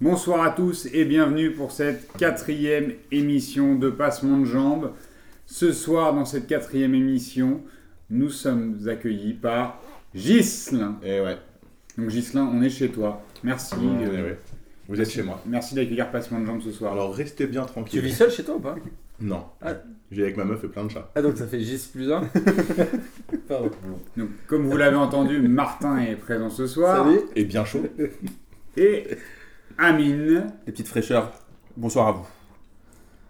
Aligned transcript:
Bonsoir 0.00 0.42
à 0.42 0.50
tous 0.50 0.86
et 0.92 1.04
bienvenue 1.04 1.50
pour 1.50 1.72
cette 1.72 2.12
quatrième 2.16 2.92
émission 3.10 3.74
de 3.74 3.90
Passement 3.90 4.38
de 4.38 4.44
Jambes. 4.44 4.92
Ce 5.46 5.72
soir, 5.72 6.14
dans 6.14 6.24
cette 6.24 6.46
quatrième 6.46 6.94
émission, 6.94 7.62
nous 8.10 8.30
sommes 8.30 8.78
accueillis 8.86 9.34
par 9.34 9.82
Ghislain. 10.14 11.00
Et 11.02 11.20
ouais. 11.20 11.36
Donc 11.96 12.10
Ghislain, 12.10 12.48
on 12.52 12.62
est 12.62 12.70
chez 12.70 12.90
toi. 12.90 13.22
Merci. 13.42 13.74
Eh 14.02 14.04
euh, 14.06 14.22
ouais. 14.24 14.38
Vous 14.88 15.00
êtes 15.00 15.10
chez 15.10 15.22
moi. 15.22 15.42
Merci 15.46 15.74
d'accueillir 15.74 16.10
Passement 16.12 16.40
de 16.40 16.46
Jambes 16.46 16.62
ce 16.62 16.70
soir. 16.70 16.92
Alors 16.92 17.12
restez 17.12 17.48
bien 17.48 17.62
Tu 17.64 17.72
tranquille. 17.72 18.00
vis 18.00 18.12
seul 18.14 18.30
chez 18.30 18.44
toi 18.44 18.54
ou 18.56 18.60
pas? 18.60 18.76
Non. 19.20 19.46
Ah. 19.60 19.74
J'ai 20.12 20.22
avec 20.22 20.36
ma 20.36 20.44
meuf 20.44 20.62
et 20.62 20.68
plein 20.68 20.84
de 20.84 20.90
chats. 20.90 21.10
Ah 21.16 21.22
donc 21.22 21.36
ça 21.36 21.46
fait 21.48 21.60
Gis 21.60 21.88
plus 21.92 22.10
1 22.12 22.20
Pardon. 23.48 23.70
Donc, 24.16 24.28
comme 24.46 24.64
vous 24.66 24.76
l'avez 24.76 24.96
entendu, 24.96 25.40
Martin 25.40 25.98
est 25.98 26.14
présent 26.14 26.48
ce 26.50 26.68
soir. 26.68 27.04
Salut 27.04 27.20
Et 27.34 27.44
bien 27.44 27.64
chaud. 27.64 27.82
Et 28.76 29.04
Amine. 29.78 30.46
Les 30.66 30.72
petites 30.72 30.88
fraîcheurs. 30.88 31.32
Bonsoir 31.76 32.08
à 32.08 32.12
vous. 32.12 32.26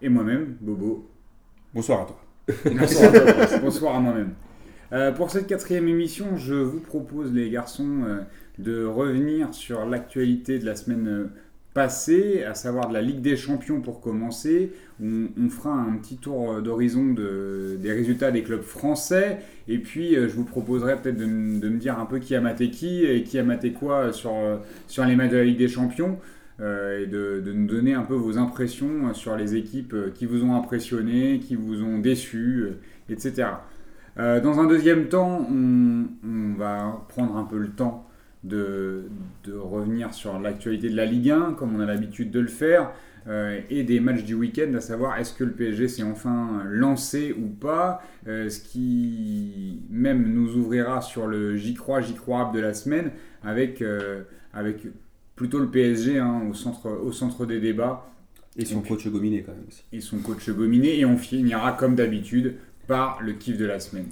Et 0.00 0.08
moi-même, 0.08 0.56
Bobo. 0.60 1.06
Bonsoir 1.74 2.02
à 2.02 2.04
toi. 2.06 2.20
Bonsoir 2.64 3.14
à, 3.14 3.20
toi. 3.46 3.58
Bonsoir 3.58 3.96
à 3.96 4.00
moi-même. 4.00 4.32
Euh, 4.92 5.12
pour 5.12 5.30
cette 5.30 5.46
quatrième 5.46 5.86
émission, 5.88 6.36
je 6.36 6.54
vous 6.54 6.80
propose, 6.80 7.32
les 7.34 7.50
garçons, 7.50 8.00
euh, 8.06 8.20
de 8.58 8.84
revenir 8.86 9.52
sur 9.52 9.84
l'actualité 9.84 10.58
de 10.58 10.64
la 10.64 10.74
semaine 10.74 11.06
euh, 11.06 11.26
passée, 11.74 12.42
à 12.44 12.54
savoir 12.54 12.88
de 12.88 12.94
la 12.94 13.02
Ligue 13.02 13.20
des 13.20 13.36
Champions 13.36 13.82
pour 13.82 14.00
commencer. 14.00 14.72
On, 15.02 15.28
on 15.38 15.50
fera 15.50 15.74
un 15.74 15.96
petit 15.98 16.16
tour 16.16 16.62
d'horizon 16.62 17.12
de- 17.12 17.76
des 17.78 17.92
résultats 17.92 18.30
des 18.30 18.42
clubs 18.42 18.62
français. 18.62 19.40
Et 19.68 19.76
puis, 19.76 20.16
euh, 20.16 20.26
je 20.28 20.34
vous 20.34 20.44
proposerai 20.44 20.96
peut-être 20.96 21.18
de, 21.18 21.24
de 21.26 21.68
me 21.68 21.76
dire 21.78 21.98
un 21.98 22.06
peu 22.06 22.18
qui 22.18 22.34
a 22.34 22.40
maté 22.40 22.70
qui 22.70 23.04
et 23.04 23.24
qui 23.24 23.38
a 23.38 23.42
maté 23.42 23.72
quoi 23.72 24.14
sur, 24.14 24.32
sur 24.86 25.04
les 25.04 25.14
matchs 25.14 25.32
de 25.32 25.36
la 25.36 25.44
Ligue 25.44 25.58
des 25.58 25.68
Champions. 25.68 26.18
Euh, 26.60 27.02
et 27.02 27.06
de, 27.06 27.40
de 27.44 27.52
nous 27.52 27.66
donner 27.66 27.94
un 27.94 28.02
peu 28.02 28.14
vos 28.14 28.38
impressions 28.38 29.12
sur 29.14 29.36
les 29.36 29.54
équipes 29.54 29.94
euh, 29.94 30.10
qui 30.10 30.26
vous 30.26 30.44
ont 30.44 30.54
impressionné, 30.56 31.38
qui 31.38 31.54
vous 31.54 31.82
ont 31.82 31.98
déçu, 31.98 32.62
euh, 32.62 32.80
etc. 33.08 33.48
Euh, 34.18 34.40
dans 34.40 34.58
un 34.58 34.66
deuxième 34.66 35.08
temps, 35.08 35.46
on, 35.50 36.54
va 36.56 37.06
prendre 37.08 37.36
un 37.36 37.44
peu 37.44 37.58
le 37.58 37.68
temps 37.68 38.08
de, 38.42 39.04
de 39.44 39.54
revenir 39.54 40.12
sur 40.12 40.40
l'actualité 40.40 40.90
de 40.90 40.96
la 40.96 41.04
Ligue 41.04 41.30
1, 41.30 41.52
comme 41.52 41.76
on 41.76 41.80
a 41.80 41.86
l'habitude 41.86 42.32
de 42.32 42.40
le 42.40 42.48
faire, 42.48 42.90
euh, 43.28 43.60
et 43.68 43.82
des 43.84 44.00
matchs 44.00 44.24
du 44.24 44.34
week-end, 44.34 44.72
à 44.74 44.80
savoir 44.80 45.18
est-ce 45.18 45.34
que 45.34 45.44
le 45.44 45.52
PSG 45.52 45.88
s'est 45.88 46.02
enfin 46.02 46.62
lancé 46.66 47.34
ou 47.38 47.46
pas, 47.46 48.02
euh, 48.26 48.48
ce 48.48 48.60
qui 48.60 49.82
même 49.90 50.32
nous 50.32 50.56
ouvrira 50.56 51.02
sur 51.02 51.26
le 51.26 51.56
j'y 51.56 51.74
crois, 51.74 52.00
j'y 52.00 52.14
crois 52.14 52.50
de 52.54 52.60
la 52.60 52.72
semaine, 52.72 53.10
avec, 53.42 53.82
euh, 53.82 54.22
avec 54.54 54.86
plutôt 55.38 55.60
le 55.60 55.68
PSG 55.68 56.18
hein, 56.18 56.42
au, 56.50 56.52
centre, 56.54 56.88
au 56.90 57.12
centre 57.12 57.46
des 57.46 57.60
débats 57.60 58.10
Et 58.58 58.64
son 58.64 58.80
coach 58.82 59.06
Gominé 59.06 59.42
quand 59.42 59.52
même 59.52 59.64
aussi. 59.68 59.84
et 59.92 60.00
son 60.00 60.18
coach 60.18 60.50
Gominé. 60.50 60.98
Et 60.98 61.04
on 61.04 61.16
finira 61.16 61.72
comme 61.72 61.94
d'habitude 61.94 62.56
par 62.88 63.22
le 63.22 63.32
kiff 63.34 63.56
de 63.56 63.64
la 63.64 63.78
semaine. 63.80 64.08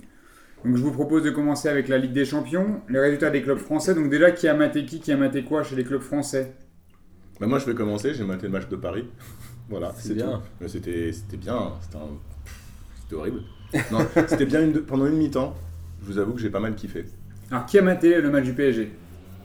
Donc 0.65 0.77
je 0.77 0.83
vous 0.83 0.93
propose 0.93 1.23
de 1.25 1.31
commencer 1.31 1.69
avec 1.69 1.89
la 1.89 1.99
Ligue 1.99 2.13
des 2.13 2.25
Champions, 2.25 2.81
les 2.89 2.99
résultats 3.01 3.31
des 3.31 3.43
clubs 3.43 3.59
français. 3.59 3.95
Donc 3.95 4.09
déjà, 4.09 4.31
qui 4.31 4.47
a 4.49 4.55
maté 4.55 4.85
qui, 4.87 5.01
qui 5.01 5.13
a 5.13 5.17
maté 5.17 5.43
quoi 5.43 5.63
chez 5.63 5.77
les 5.77 5.85
clubs 5.85 6.01
français? 6.01 6.55
Bah, 7.41 7.47
moi 7.47 7.59
je 7.59 7.67
vais 7.67 7.75
commencer, 7.75 8.15
j'ai 8.15 8.25
maté 8.25 8.47
le 8.47 8.53
match 8.53 8.69
de 8.69 8.77
Paris. 8.77 9.05
voilà, 9.69 9.93
C'est 9.99 10.15
bien. 10.15 10.43
c'était 10.67 11.13
c'était 11.13 11.37
bien, 11.37 11.73
c'était 11.83 11.97
un- 11.97 13.17
horrible. 13.17 13.41
Non, 13.93 13.99
c'était 14.29 14.47
bien 14.47 14.63
une- 14.63 14.81
pendant 14.87 15.07
une 15.07 15.17
mi-temps. 15.17 15.55
Je 16.03 16.07
vous 16.07 16.19
avoue 16.19 16.33
que 16.35 16.41
j'ai 16.41 16.51
pas 16.51 16.61
mal 16.61 16.75
kiffé. 16.75 17.05
Alors 17.51 17.67
qui 17.67 17.79
a 17.79 17.83
maté 17.83 18.21
le 18.21 18.31
match 18.31 18.45
du 18.45 18.53
PSG 18.55 18.91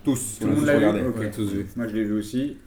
Tous. 0.04 0.40
Tout 0.40 0.48
le 0.48 0.56
monde 0.56 0.66
l'a 0.66 0.74
vu 0.80 0.86
regardé. 0.86 1.02
Ok. 1.08 1.16
On 1.20 1.22
a 1.22 1.28
tous 1.28 1.52
vu. 1.54 1.66
Moi 1.76 1.88
je 1.88 1.96
l'ai 1.96 2.04
vu 2.04 2.14
aussi. 2.14 2.58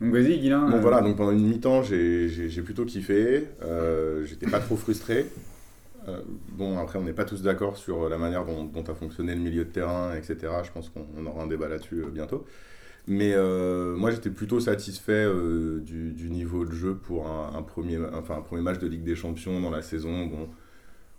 Donc 0.00 0.12
vas-y 0.12 0.38
Guilain. 0.38 0.68
Bon 0.68 0.76
euh, 0.76 0.80
voilà, 0.80 1.00
donc 1.00 1.16
pendant 1.16 1.32
une 1.32 1.46
mi-temps, 1.46 1.82
j'ai 1.82 2.62
plutôt 2.64 2.84
kiffé. 2.84 3.44
Euh, 3.62 4.24
J'étais 4.24 4.46
pas 4.46 4.60
trop 4.60 4.76
frustré. 4.76 5.26
Euh, 6.08 6.20
bon, 6.52 6.78
après, 6.78 6.98
on 6.98 7.02
n'est 7.02 7.14
pas 7.14 7.24
tous 7.24 7.42
d'accord 7.42 7.78
sur 7.78 8.08
la 8.10 8.18
manière 8.18 8.44
dont, 8.44 8.64
dont 8.64 8.82
a 8.82 8.94
fonctionné 8.94 9.34
le 9.34 9.40
milieu 9.40 9.64
de 9.64 9.70
terrain, 9.70 10.14
etc. 10.14 10.52
Je 10.62 10.70
pense 10.70 10.90
qu'on 10.90 11.06
on 11.16 11.24
aura 11.26 11.44
un 11.44 11.46
débat 11.46 11.68
là-dessus 11.68 12.02
euh, 12.04 12.10
bientôt. 12.10 12.44
Mais 13.06 13.32
euh, 13.34 13.96
moi, 13.96 14.10
j'étais 14.10 14.30
plutôt 14.30 14.60
satisfait 14.60 15.12
euh, 15.26 15.80
du, 15.80 16.12
du 16.12 16.30
niveau 16.30 16.64
de 16.64 16.72
jeu 16.72 16.94
pour 16.94 17.26
un, 17.26 17.52
un 17.56 17.62
premier, 17.62 17.98
enfin, 18.14 18.36
un 18.36 18.40
premier 18.42 18.62
match 18.62 18.78
de 18.78 18.86
Ligue 18.86 19.04
des 19.04 19.14
Champions 19.16 19.60
dans 19.60 19.70
la 19.70 19.82
saison. 19.82 20.26
Bon, 20.26 20.48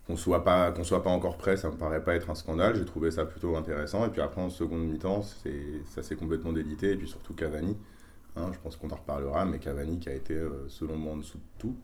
qu'on 0.07 0.15
soit 0.17 0.43
pas 0.43 0.71
qu'on 0.71 0.83
soit 0.83 1.03
pas 1.03 1.09
encore 1.09 1.37
prêt, 1.37 1.57
ça 1.57 1.69
me 1.69 1.75
paraît 1.77 2.03
pas 2.03 2.15
être 2.15 2.29
un 2.29 2.35
scandale. 2.35 2.75
J'ai 2.75 2.85
trouvé 2.85 3.11
ça 3.11 3.25
plutôt 3.25 3.55
intéressant. 3.55 4.05
Et 4.05 4.09
puis 4.09 4.21
après, 4.21 4.41
en 4.41 4.49
seconde 4.49 4.87
mi-temps, 4.87 5.21
c'est- 5.23 5.83
ça 5.85 6.03
s'est 6.03 6.15
complètement 6.15 6.53
délité. 6.53 6.91
Et 6.91 6.95
puis 6.95 7.07
surtout 7.07 7.33
Cavani. 7.33 7.75
Hein, 8.37 8.51
je 8.53 8.59
pense 8.59 8.75
qu'on 8.75 8.89
en 8.89 8.95
reparlera, 8.95 9.45
mais 9.45 9.59
Cavani 9.59 9.97
qui 9.99 10.09
a 10.09 10.13
été, 10.13 10.33
euh, 10.35 10.65
selon 10.67 10.97
moi, 10.97 11.13
en 11.13 11.17
dessous 11.17 11.37
de 11.37 11.43
tout. 11.57 11.75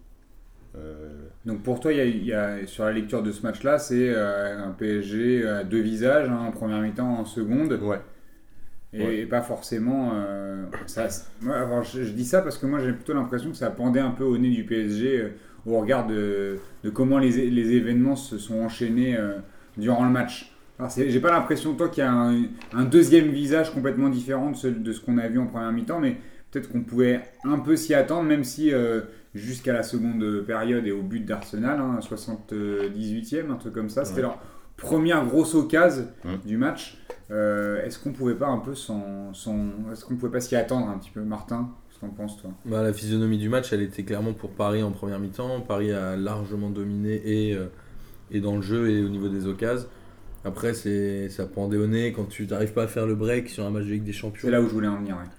Euh, 0.75 1.27
Donc 1.45 1.63
pour 1.63 1.79
toi, 1.79 1.91
il 1.93 1.97
y 1.97 2.01
a- 2.01 2.05
il 2.05 2.25
y 2.25 2.33
a, 2.33 2.65
sur 2.67 2.85
la 2.85 2.91
lecture 2.93 3.23
de 3.23 3.31
ce 3.31 3.41
match-là, 3.43 3.77
c'est 3.79 4.09
euh, 4.09 4.63
un 4.65 4.71
PSG 4.71 5.45
à 5.47 5.63
deux 5.63 5.81
visages, 5.81 6.29
hein, 6.29 6.39
en 6.47 6.51
première 6.51 6.81
mi-temps, 6.81 7.07
en 7.19 7.25
seconde. 7.25 7.73
ouais. 7.81 7.99
Et, 8.93 9.03
Ouais. 9.05 9.17
et 9.19 9.25
pas 9.25 9.41
forcément. 9.41 10.11
euh, 10.15 10.65
ça, 10.85 11.07
moi, 11.41 11.55
alors, 11.55 11.83
je, 11.83 12.03
je 12.03 12.11
dis 12.11 12.25
ça 12.25 12.41
parce 12.41 12.57
que 12.57 12.65
moi 12.65 12.79
j'ai 12.79 12.91
plutôt 12.91 13.13
l'impression 13.13 13.49
que 13.51 13.55
ça 13.55 13.69
pendait 13.71 14.01
un 14.01 14.11
peu 14.11 14.25
au 14.25 14.38
nez 14.38 14.49
du 14.49 14.65
PSG 14.65 15.31
au 15.66 15.79
regard 15.79 16.07
de, 16.07 16.57
de 16.83 16.89
comment 16.89 17.17
les, 17.19 17.38
événements 17.39 18.16
se 18.16 18.38
sont 18.38 18.61
enchaînés 18.61 19.16
euh, 19.17 19.33
durant 19.77 20.03
le 20.05 20.11
match. 20.11 20.53
J'ai 21.09 21.19
pas 21.19 21.31
l'impression, 21.31 21.75
toi, 21.75 21.89
qu'il 21.89 22.03
y 22.03 22.07
a 22.07 22.11
un, 22.11 22.44
un 22.73 22.83
deuxième 22.85 23.27
visage 23.29 23.71
complètement 23.71 24.09
différent 24.09 24.50
de 24.51 24.55
ce, 24.55 24.67
de 24.67 24.91
ce 24.91 25.00
qu'on 25.00 25.17
a 25.19 25.27
vu 25.27 25.38
en 25.38 25.45
première 25.45 25.71
mi-temps, 25.71 26.00
mais 26.00 26.17
peut-être 26.50 26.71
qu'on 26.71 26.81
pouvait 26.81 27.21
un 27.44 27.59
peu 27.59 27.75
s'y 27.75 27.94
attendre, 27.94 28.23
même 28.23 28.44
si 28.44 28.73
euh, 28.73 29.01
jusqu'à 29.35 29.73
la 29.73 29.83
seconde 29.83 30.44
période 30.47 30.88
et 30.88 30.91
au 30.91 31.03
but 31.03 31.23
d'Arsenal, 31.23 31.79
hein, 31.79 32.00
78e, 32.01 33.51
un 33.51 33.55
truc 33.55 33.73
comme 33.73 33.89
ça, 33.89 34.05
c'était 34.05 34.21
leur 34.21 34.39
première 34.77 35.25
grosse 35.25 35.53
occasion 35.55 36.07
du 36.45 36.57
match. 36.57 36.97
Euh, 37.29 37.81
est-ce 37.85 38.00
qu'on 38.00 38.11
pouvait 38.11 38.35
pas 38.35 38.47
un 38.47 38.57
peu 38.57 38.73
s'en, 38.75 39.33
s'en- 39.33 39.67
est-ce 39.94 40.03
qu'on 40.03 40.16
pouvait 40.16 40.31
pas 40.31 40.41
s'y 40.41 40.55
attendre 40.55 40.89
un 40.89 40.97
petit 40.97 41.11
peu, 41.11 41.21
Martin? 41.21 41.69
T'en 42.01 42.09
penses 42.09 42.38
toi? 42.41 42.51
Bah, 42.66 42.84
la 42.84 42.91
physionomie 42.94 43.38
du 43.38 43.50
match, 43.50 43.72
elle 43.72 43.81
était 43.81 44.03
clairement 44.03 44.34
pour 44.34 44.51
Paris 44.51 44.84
en 44.84 44.91
première 44.91 45.19
mi-temps. 45.19 45.62
Paris 45.62 45.91
a 45.91 46.17
largement 46.17 46.69
dominé 46.69 47.22
et, 47.23 47.56
euh, 47.56 47.67
et 48.31 48.41
dans 48.41 48.56
le 48.56 48.62
jeu 48.62 48.89
et 48.89 49.03
au 49.03 49.09
niveau 49.09 49.29
des 49.29 49.47
occasions. 49.47 49.88
Après, 50.44 50.73
c'est 50.73 51.29
ça 51.29 51.45
pendait 51.45 51.78
au 51.78 51.85
nez 51.88 52.13
quand 52.13 52.25
tu 52.25 52.47
n'arrives 52.47 52.73
pas 52.73 52.84
à 52.84 52.88
faire 52.88 53.06
le 53.06 53.13
break 53.16 53.47
sur 53.50 53.63
un 53.66 53.69
match 53.69 53.85
de 53.85 53.91
Ligue 53.91 54.03
des 54.03 54.13
Champions. 54.13 54.41
C'est 54.47 54.51
là 54.51 54.62
où 54.62 54.67
je 54.67 54.73
voulais 54.73 54.88
en 54.88 54.97
venir. 54.97 55.16
ouais. 55.16 55.29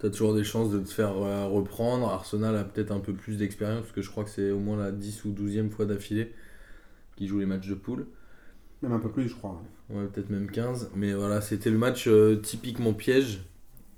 Tu 0.00 0.06
as 0.06 0.10
toujours 0.10 0.34
des 0.34 0.44
chances 0.44 0.70
de 0.70 0.80
te 0.80 0.90
faire 0.90 1.16
euh, 1.16 1.46
reprendre. 1.46 2.08
Arsenal 2.08 2.56
a 2.56 2.64
peut-être 2.64 2.92
un 2.92 3.00
peu 3.00 3.12
plus 3.12 3.36
d'expérience 3.38 3.80
parce 3.82 3.92
que 3.92 4.02
je 4.02 4.10
crois 4.10 4.24
que 4.24 4.30
c'est 4.30 4.50
au 4.50 4.58
moins 4.58 4.76
la 4.76 4.90
10 4.92 5.24
ou 5.24 5.30
12e 5.32 5.70
fois 5.70 5.86
d'affilée 5.86 6.32
qu'ils 7.16 7.26
jouent 7.28 7.40
les 7.40 7.46
matchs 7.46 7.68
de 7.68 7.74
poule. 7.74 8.06
Même 8.82 8.92
un 8.92 9.00
peu 9.00 9.10
plus, 9.10 9.28
je 9.28 9.34
crois. 9.34 9.60
Ouais, 9.90 10.06
peut-être 10.06 10.30
même 10.30 10.50
15. 10.50 10.90
Mais 10.94 11.12
voilà, 11.14 11.40
c'était 11.40 11.70
le 11.70 11.78
match 11.78 12.06
euh, 12.06 12.36
typiquement 12.36 12.92
piège. 12.92 13.40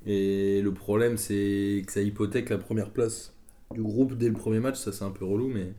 Et 0.07 0.63
le 0.63 0.73
problème, 0.73 1.17
c'est 1.17 1.83
que 1.87 1.93
ça 1.93 2.01
hypothèque 2.01 2.49
la 2.51 2.59
première 2.59 2.91
place 2.91 3.35
du 3.73 3.83
groupe 3.83 4.17
dès 4.17 4.29
le 4.29 4.35
premier 4.35 4.61
match. 4.61 4.77
Ça, 4.77 4.93
c'est 4.93 5.05
un 5.05 5.11
peu 5.11 5.25
relou. 5.25 5.49
Mais 5.49 5.73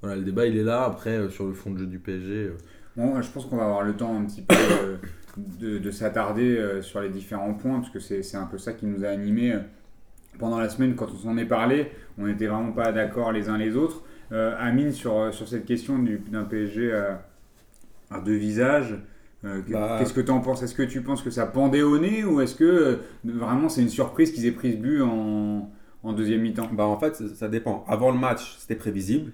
voilà, 0.00 0.16
le 0.16 0.22
débat, 0.22 0.46
il 0.46 0.56
est 0.56 0.64
là. 0.64 0.84
Après, 0.84 1.16
euh, 1.16 1.30
sur 1.30 1.46
le 1.46 1.54
fond 1.54 1.70
de 1.70 1.78
jeu 1.78 1.86
du 1.86 1.98
PSG. 1.98 2.32
euh, 2.32 2.56
Bon, 2.96 3.20
je 3.22 3.30
pense 3.30 3.46
qu'on 3.46 3.56
va 3.56 3.64
avoir 3.64 3.82
le 3.82 3.94
temps 3.94 4.14
un 4.18 4.24
petit 4.24 4.42
peu 4.42 4.54
euh, 4.54 4.96
de, 5.36 5.78
de 5.78 5.90
s'attarder 5.90 6.80
sur 6.82 7.00
les 7.00 7.08
différents 7.08 7.54
points, 7.54 7.78
parce 7.78 7.88
que 7.88 8.00
c'est, 8.00 8.36
un 8.36 8.44
peu 8.44 8.58
ça 8.58 8.74
qui 8.74 8.84
nous 8.84 9.02
a 9.04 9.08
animés 9.08 9.56
pendant 10.38 10.58
la 10.58 10.68
semaine 10.68 10.94
quand 10.94 11.10
on 11.10 11.16
s'en 11.16 11.38
est 11.38 11.46
parlé. 11.46 11.90
On 12.18 12.26
n'était 12.26 12.48
vraiment 12.48 12.72
pas 12.72 12.92
d'accord 12.92 13.32
les 13.32 13.48
uns 13.48 13.56
les 13.56 13.76
autres. 13.76 14.02
Amine, 14.30 14.92
sur, 14.92 15.32
sur 15.32 15.48
cette 15.48 15.64
question 15.64 15.98
du, 15.98 16.18
d'un 16.18 16.44
PSG 16.44 16.92
à 18.10 18.20
deux 18.20 18.36
visages, 18.36 18.94
euh, 19.44 19.60
Bah- 19.68 19.96
qu'est-ce 19.98 20.12
que 20.12 20.20
tu 20.20 20.30
en 20.30 20.40
penses? 20.40 20.62
Est-ce 20.62 20.74
que 20.74 20.82
tu 20.82 21.02
penses 21.02 21.22
que 21.22 21.30
ça 21.30 21.46
pendait 21.46 21.82
au 21.82 21.98
nez 21.98 22.24
ou 22.24 22.40
est-ce 22.40 22.54
que 22.54 22.64
euh, 22.64 22.96
vraiment 23.24 23.68
c'est 23.68 23.82
une 23.82 23.88
surprise 23.88 24.32
qu'ils 24.32 24.46
aient 24.46 24.52
pris 24.52 24.72
ce 24.72 24.76
but 24.76 25.02
en, 25.02 25.70
en 26.02 26.12
deuxième 26.12 26.40
mi-temps? 26.42 26.68
Bah 26.72 26.84
en 26.86 26.98
fait, 26.98 27.16
ça, 27.16 27.24
ça 27.34 27.48
dépend. 27.48 27.84
Avant 27.88 28.10
le 28.10 28.18
match, 28.18 28.56
c'était 28.58 28.76
prévisible. 28.76 29.32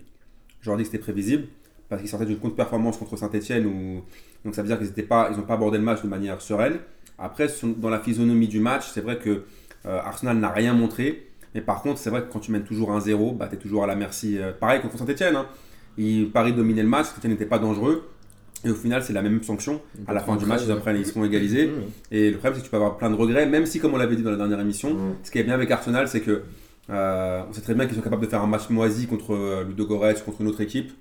J'aurais 0.62 0.78
dit 0.78 0.82
que 0.84 0.90
c'était 0.90 1.02
prévisible 1.02 1.44
parce 1.88 2.00
qu'ils 2.00 2.10
sortaient 2.10 2.26
d'une 2.26 2.38
contre-performance 2.38 2.96
contre 2.96 3.16
Saint-Etienne. 3.16 3.66
Où... 3.66 4.02
Donc 4.44 4.54
ça 4.54 4.62
veut 4.62 4.68
dire 4.68 4.78
qu'ils 4.78 4.88
n'ont 4.88 5.08
pas, 5.08 5.30
ils 5.32 5.38
ont 5.38 5.42
pas 5.42 5.54
abordé 5.54 5.78
le 5.78 5.84
match 5.84 6.02
de 6.02 6.08
manière 6.08 6.40
sereine. 6.40 6.78
Après, 7.18 7.48
dans 7.78 7.90
la 7.90 7.98
physionomie 7.98 8.48
du 8.48 8.60
match, 8.60 8.88
c'est 8.92 9.00
vrai 9.00 9.18
que 9.18 9.44
euh, 9.86 10.00
Arsenal 10.00 10.38
n'a 10.38 10.50
rien 10.50 10.72
montré. 10.72 11.26
Mais 11.54 11.60
par 11.60 11.82
contre, 11.82 11.98
c'est 11.98 12.10
vrai 12.10 12.22
que 12.22 12.32
quand 12.32 12.40
tu 12.40 12.52
mènes 12.52 12.64
toujours 12.64 12.92
1-0, 12.92 13.36
bah, 13.36 13.48
tu 13.48 13.56
es 13.56 13.58
toujours 13.58 13.82
à 13.84 13.86
la 13.86 13.96
merci. 13.96 14.38
pareil 14.60 14.80
contre 14.80 14.98
Saint-Etienne. 14.98 15.34
Hein. 15.36 15.46
Paris 16.32 16.52
dominait 16.52 16.82
le 16.82 16.88
match, 16.88 17.06
Saint-Etienne 17.06 17.32
n'était 17.32 17.46
pas 17.46 17.58
dangereux. 17.58 18.08
Et 18.64 18.70
au 18.70 18.74
final, 18.74 19.02
c'est 19.02 19.12
la 19.12 19.22
même 19.22 19.42
sanction. 19.42 19.80
À 20.06 20.12
la 20.12 20.20
fin 20.20 20.36
du 20.36 20.44
match, 20.44 20.62
ils, 20.64 20.72
apprennent, 20.72 20.96
ils 20.96 21.06
seront 21.06 21.24
égalisés. 21.24 21.70
Et 22.10 22.30
le 22.30 22.36
problème, 22.38 22.54
c'est 22.54 22.60
que 22.60 22.64
tu 22.64 22.70
peux 22.70 22.76
avoir 22.76 22.96
plein 22.96 23.10
de 23.10 23.14
regrets, 23.14 23.46
même 23.46 23.66
si, 23.66 23.78
comme 23.78 23.94
on 23.94 23.98
l'avait 23.98 24.16
dit 24.16 24.22
dans 24.22 24.30
la 24.30 24.36
dernière 24.36 24.60
émission, 24.60 24.96
ce 25.22 25.30
qui 25.30 25.38
est 25.38 25.44
bien 25.44 25.54
avec 25.54 25.70
Arsenal, 25.70 26.08
c'est 26.08 26.20
que 26.20 26.42
euh, 26.90 27.42
on 27.48 27.52
sait 27.52 27.60
très 27.60 27.74
bien 27.74 27.86
qu'ils 27.86 27.96
sont 27.96 28.02
capables 28.02 28.24
de 28.24 28.28
faire 28.28 28.42
un 28.42 28.46
match 28.46 28.70
moisi 28.70 29.06
contre 29.06 29.34
euh, 29.34 29.64
Ludogorets, 29.64 30.14
contre 30.24 30.40
une 30.40 30.48
autre 30.48 30.60
équipe. 30.60 30.92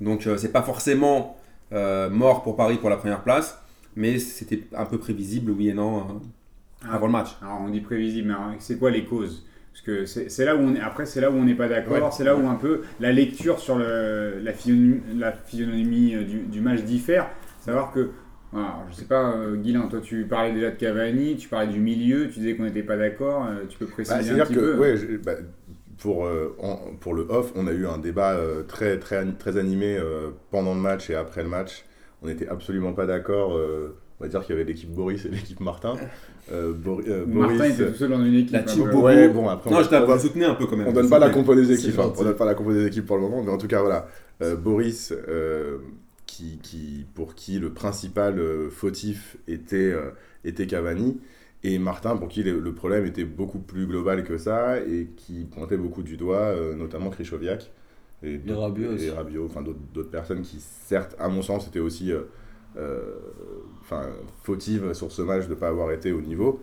Donc, 0.00 0.26
euh, 0.26 0.36
c'est 0.36 0.52
pas 0.52 0.62
forcément 0.62 1.36
euh, 1.72 2.08
mort 2.08 2.42
pour 2.42 2.56
Paris 2.56 2.76
pour 2.76 2.90
la 2.90 2.96
première 2.96 3.22
place, 3.22 3.60
mais 3.96 4.18
c'était 4.18 4.62
un 4.74 4.84
peu 4.84 4.98
prévisible, 4.98 5.50
oui 5.50 5.68
et 5.68 5.74
non. 5.74 6.20
avant 6.88 7.06
le 7.06 7.12
match. 7.12 7.36
Alors 7.42 7.60
on 7.60 7.68
dit 7.70 7.80
prévisible, 7.80 8.28
mais 8.28 8.56
c'est 8.60 8.78
quoi 8.78 8.90
les 8.90 9.04
causes? 9.04 9.44
Parce 9.76 9.82
que 9.82 10.06
c'est 10.06 10.44
là 10.46 10.56
où 10.56 10.60
on 10.60 10.74
est. 10.74 10.80
Après, 10.80 11.04
c'est 11.04 11.20
là 11.20 11.30
où 11.30 11.34
on 11.34 11.44
n'est 11.44 11.54
pas 11.54 11.68
d'accord. 11.68 11.92
Ouais. 12.02 12.10
C'est 12.10 12.24
là 12.24 12.34
où 12.34 12.48
un 12.48 12.54
peu 12.54 12.80
la 12.98 13.12
lecture 13.12 13.58
sur 13.58 13.76
le, 13.76 14.38
la, 14.42 14.54
physionomie, 14.54 15.02
la 15.18 15.32
physionomie 15.32 16.14
euh, 16.14 16.24
du, 16.24 16.38
du 16.40 16.60
match 16.62 16.80
diffère. 16.80 17.28
Savoir 17.60 17.92
que, 17.92 18.08
voilà, 18.52 18.78
je 18.90 18.94
sais 18.94 19.04
pas, 19.04 19.34
euh, 19.36 19.54
Guilain, 19.56 19.86
toi 19.88 20.00
tu 20.00 20.24
parlais 20.24 20.52
déjà 20.52 20.70
de 20.70 20.76
Cavani, 20.76 21.36
tu 21.36 21.48
parlais 21.48 21.70
du 21.70 21.78
milieu, 21.78 22.28
tu 22.30 22.38
disais 22.40 22.56
qu'on 22.56 22.62
n'était 22.62 22.82
pas 22.82 22.96
d'accord. 22.96 23.46
euh, 23.46 23.66
tu 23.68 23.76
peux 23.76 23.84
préciser 23.86 24.14
Bah, 24.14 24.20
un 24.20 24.24
C'est-à-dire 24.24 24.46
petit 24.46 24.54
que, 24.54 24.60
peu 24.60 24.78
ouais, 24.78 25.18
bah, 25.22 25.32
pour, 25.98 26.24
euh, 26.26 26.56
en- 26.58 26.94
pour 26.98 27.12
le 27.12 27.26
off, 27.28 27.52
on 27.54 27.66
a 27.66 27.72
eu 27.72 27.86
un 27.86 27.98
débat 27.98 28.32
euh, 28.32 28.62
très, 28.62 28.98
très, 28.98 29.26
très 29.38 29.58
animé 29.58 29.98
euh, 29.98 30.30
pendant 30.50 30.74
le 30.74 30.80
match 30.80 31.10
et 31.10 31.14
après 31.14 31.42
le 31.42 31.50
match. 31.50 31.84
On 32.22 32.28
n'était 32.28 32.48
absolument 32.48 32.94
pas 32.94 33.04
d'accord. 33.04 33.50
on 33.52 34.24
va 34.24 34.28
dire 34.28 34.40
qu'il 34.40 34.54
y 34.54 34.58
avait 34.58 34.66
l'équipe 34.66 34.90
Boris 34.90 35.26
et 35.26 35.28
l'équipe 35.28 35.60
Martin. 35.60 35.96
Euh, 36.52 36.72
euh, 37.08 37.26
Martin 37.26 37.56
Boris, 37.56 37.74
était 37.74 37.90
tout 37.90 37.94
seul 37.98 38.10
dans 38.10 38.24
une 38.24 38.34
équipe. 38.34 38.52
La 38.52 38.62
team. 38.62 38.84
Bobo. 38.84 39.02
Ouais, 39.02 39.28
bon, 39.28 39.48
après, 39.48 39.68
on 39.70 39.74
Non, 39.74 39.80
je 39.82 39.88
on 39.88 39.90
va- 40.06 40.14
vous 40.14 40.18
soutenez 40.20 40.44
un 40.44 40.54
peu 40.54 40.66
quand 40.66 40.76
même. 40.76 40.86
On 40.88 40.92
donne 40.92 41.08
pas 41.10 41.18
la 41.18 41.30
compo 41.30 41.54
des 41.54 41.72
équipes, 41.72 41.98
hein. 41.98 42.12
on 42.16 42.22
donne 42.24 42.36
pas 42.36 42.44
la 42.44 42.54
compo 42.54 42.72
des 42.72 42.86
équipes 42.86 43.06
pour 43.06 43.16
le 43.16 43.22
moment, 43.22 43.42
mais 43.42 43.50
en 43.50 43.58
tout 43.58 43.66
cas 43.68 43.80
voilà, 43.80 44.08
Euh, 44.42 44.54
Boris, 44.54 45.12
euh, 45.28 45.78
qui, 46.26 46.58
qui, 46.62 47.06
pour 47.14 47.34
qui 47.34 47.58
le 47.58 47.70
principal 47.70 48.38
euh, 48.38 48.68
fautif 48.68 49.38
était, 49.48 49.92
euh, 49.92 50.10
était 50.44 50.66
Cavani, 50.66 51.18
et 51.64 51.78
Martin, 51.78 52.16
pour 52.16 52.28
qui 52.28 52.42
le, 52.42 52.60
le 52.60 52.72
problème 52.74 53.06
était 53.06 53.24
beaucoup 53.24 53.58
plus 53.58 53.86
global 53.86 54.22
que 54.24 54.36
ça, 54.36 54.78
et 54.78 55.08
qui 55.16 55.44
pointait 55.50 55.78
beaucoup 55.78 56.02
du 56.02 56.16
doigt, 56.16 56.54
notamment 56.76 57.08
Krychowiak, 57.10 57.70
et, 58.22 58.34
et 58.46 58.52
Rabiot, 59.10 59.46
enfin 59.46 59.62
d'autres 59.62 60.10
personnes 60.10 60.42
qui, 60.42 60.58
certes, 60.60 61.16
à 61.18 61.28
mon 61.28 61.42
sens, 61.42 61.66
étaient 61.66 61.80
aussi 61.80 62.12
enfin, 63.80 64.06
fautives 64.42 64.92
sur 64.92 65.10
ce 65.12 65.22
match 65.22 65.44
de 65.44 65.50
ne 65.50 65.54
pas 65.54 65.68
avoir 65.68 65.92
été 65.92 66.12
au 66.12 66.20
niveau, 66.20 66.62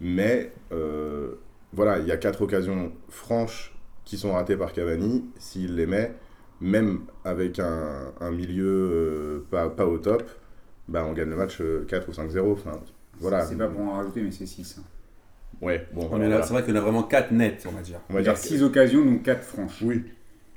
mais 0.00 0.52
euh, 0.72 1.34
voilà, 1.72 1.98
il 1.98 2.06
y 2.06 2.12
a 2.12 2.16
quatre 2.16 2.42
occasions 2.42 2.92
franches 3.08 3.74
qui 4.04 4.16
sont 4.18 4.32
ratées 4.32 4.56
par 4.56 4.72
Cavani. 4.72 5.24
S'il 5.38 5.76
les 5.76 5.86
met, 5.86 6.12
même 6.60 7.00
avec 7.24 7.58
un, 7.58 8.12
un 8.20 8.30
milieu 8.30 8.66
euh, 8.66 9.46
pas, 9.50 9.68
pas 9.70 9.86
au 9.86 9.98
top, 9.98 10.24
bah, 10.88 11.04
on 11.08 11.12
gagne 11.12 11.30
le 11.30 11.36
match 11.36 11.60
euh, 11.60 11.84
4 11.86 12.08
ou 12.08 12.12
5-0. 12.12 12.52
Enfin, 12.52 12.80
voilà. 13.20 13.44
C'est 13.46 13.56
pas 13.56 13.68
pour 13.68 13.80
en 13.82 13.92
rajouter, 13.98 14.22
mais 14.22 14.32
c'est 14.32 14.46
6. 14.46 14.80
Ouais, 15.60 15.86
bon, 15.92 16.08
voilà. 16.08 16.42
C'est 16.42 16.52
vrai 16.52 16.64
qu'on 16.64 16.74
a 16.74 16.80
vraiment 16.80 17.04
4 17.04 17.30
nets, 17.30 17.64
on 17.68 17.72
va 17.72 17.82
dire. 17.82 18.00
On 18.10 18.14
va 18.14 18.20
Il 18.20 18.26
y 18.26 18.28
a 18.28 18.32
dire 18.32 18.42
que- 18.42 18.48
6 18.48 18.62
occasions, 18.64 19.04
donc 19.04 19.22
4 19.22 19.44
franches. 19.44 19.80
Oui. 19.82 20.02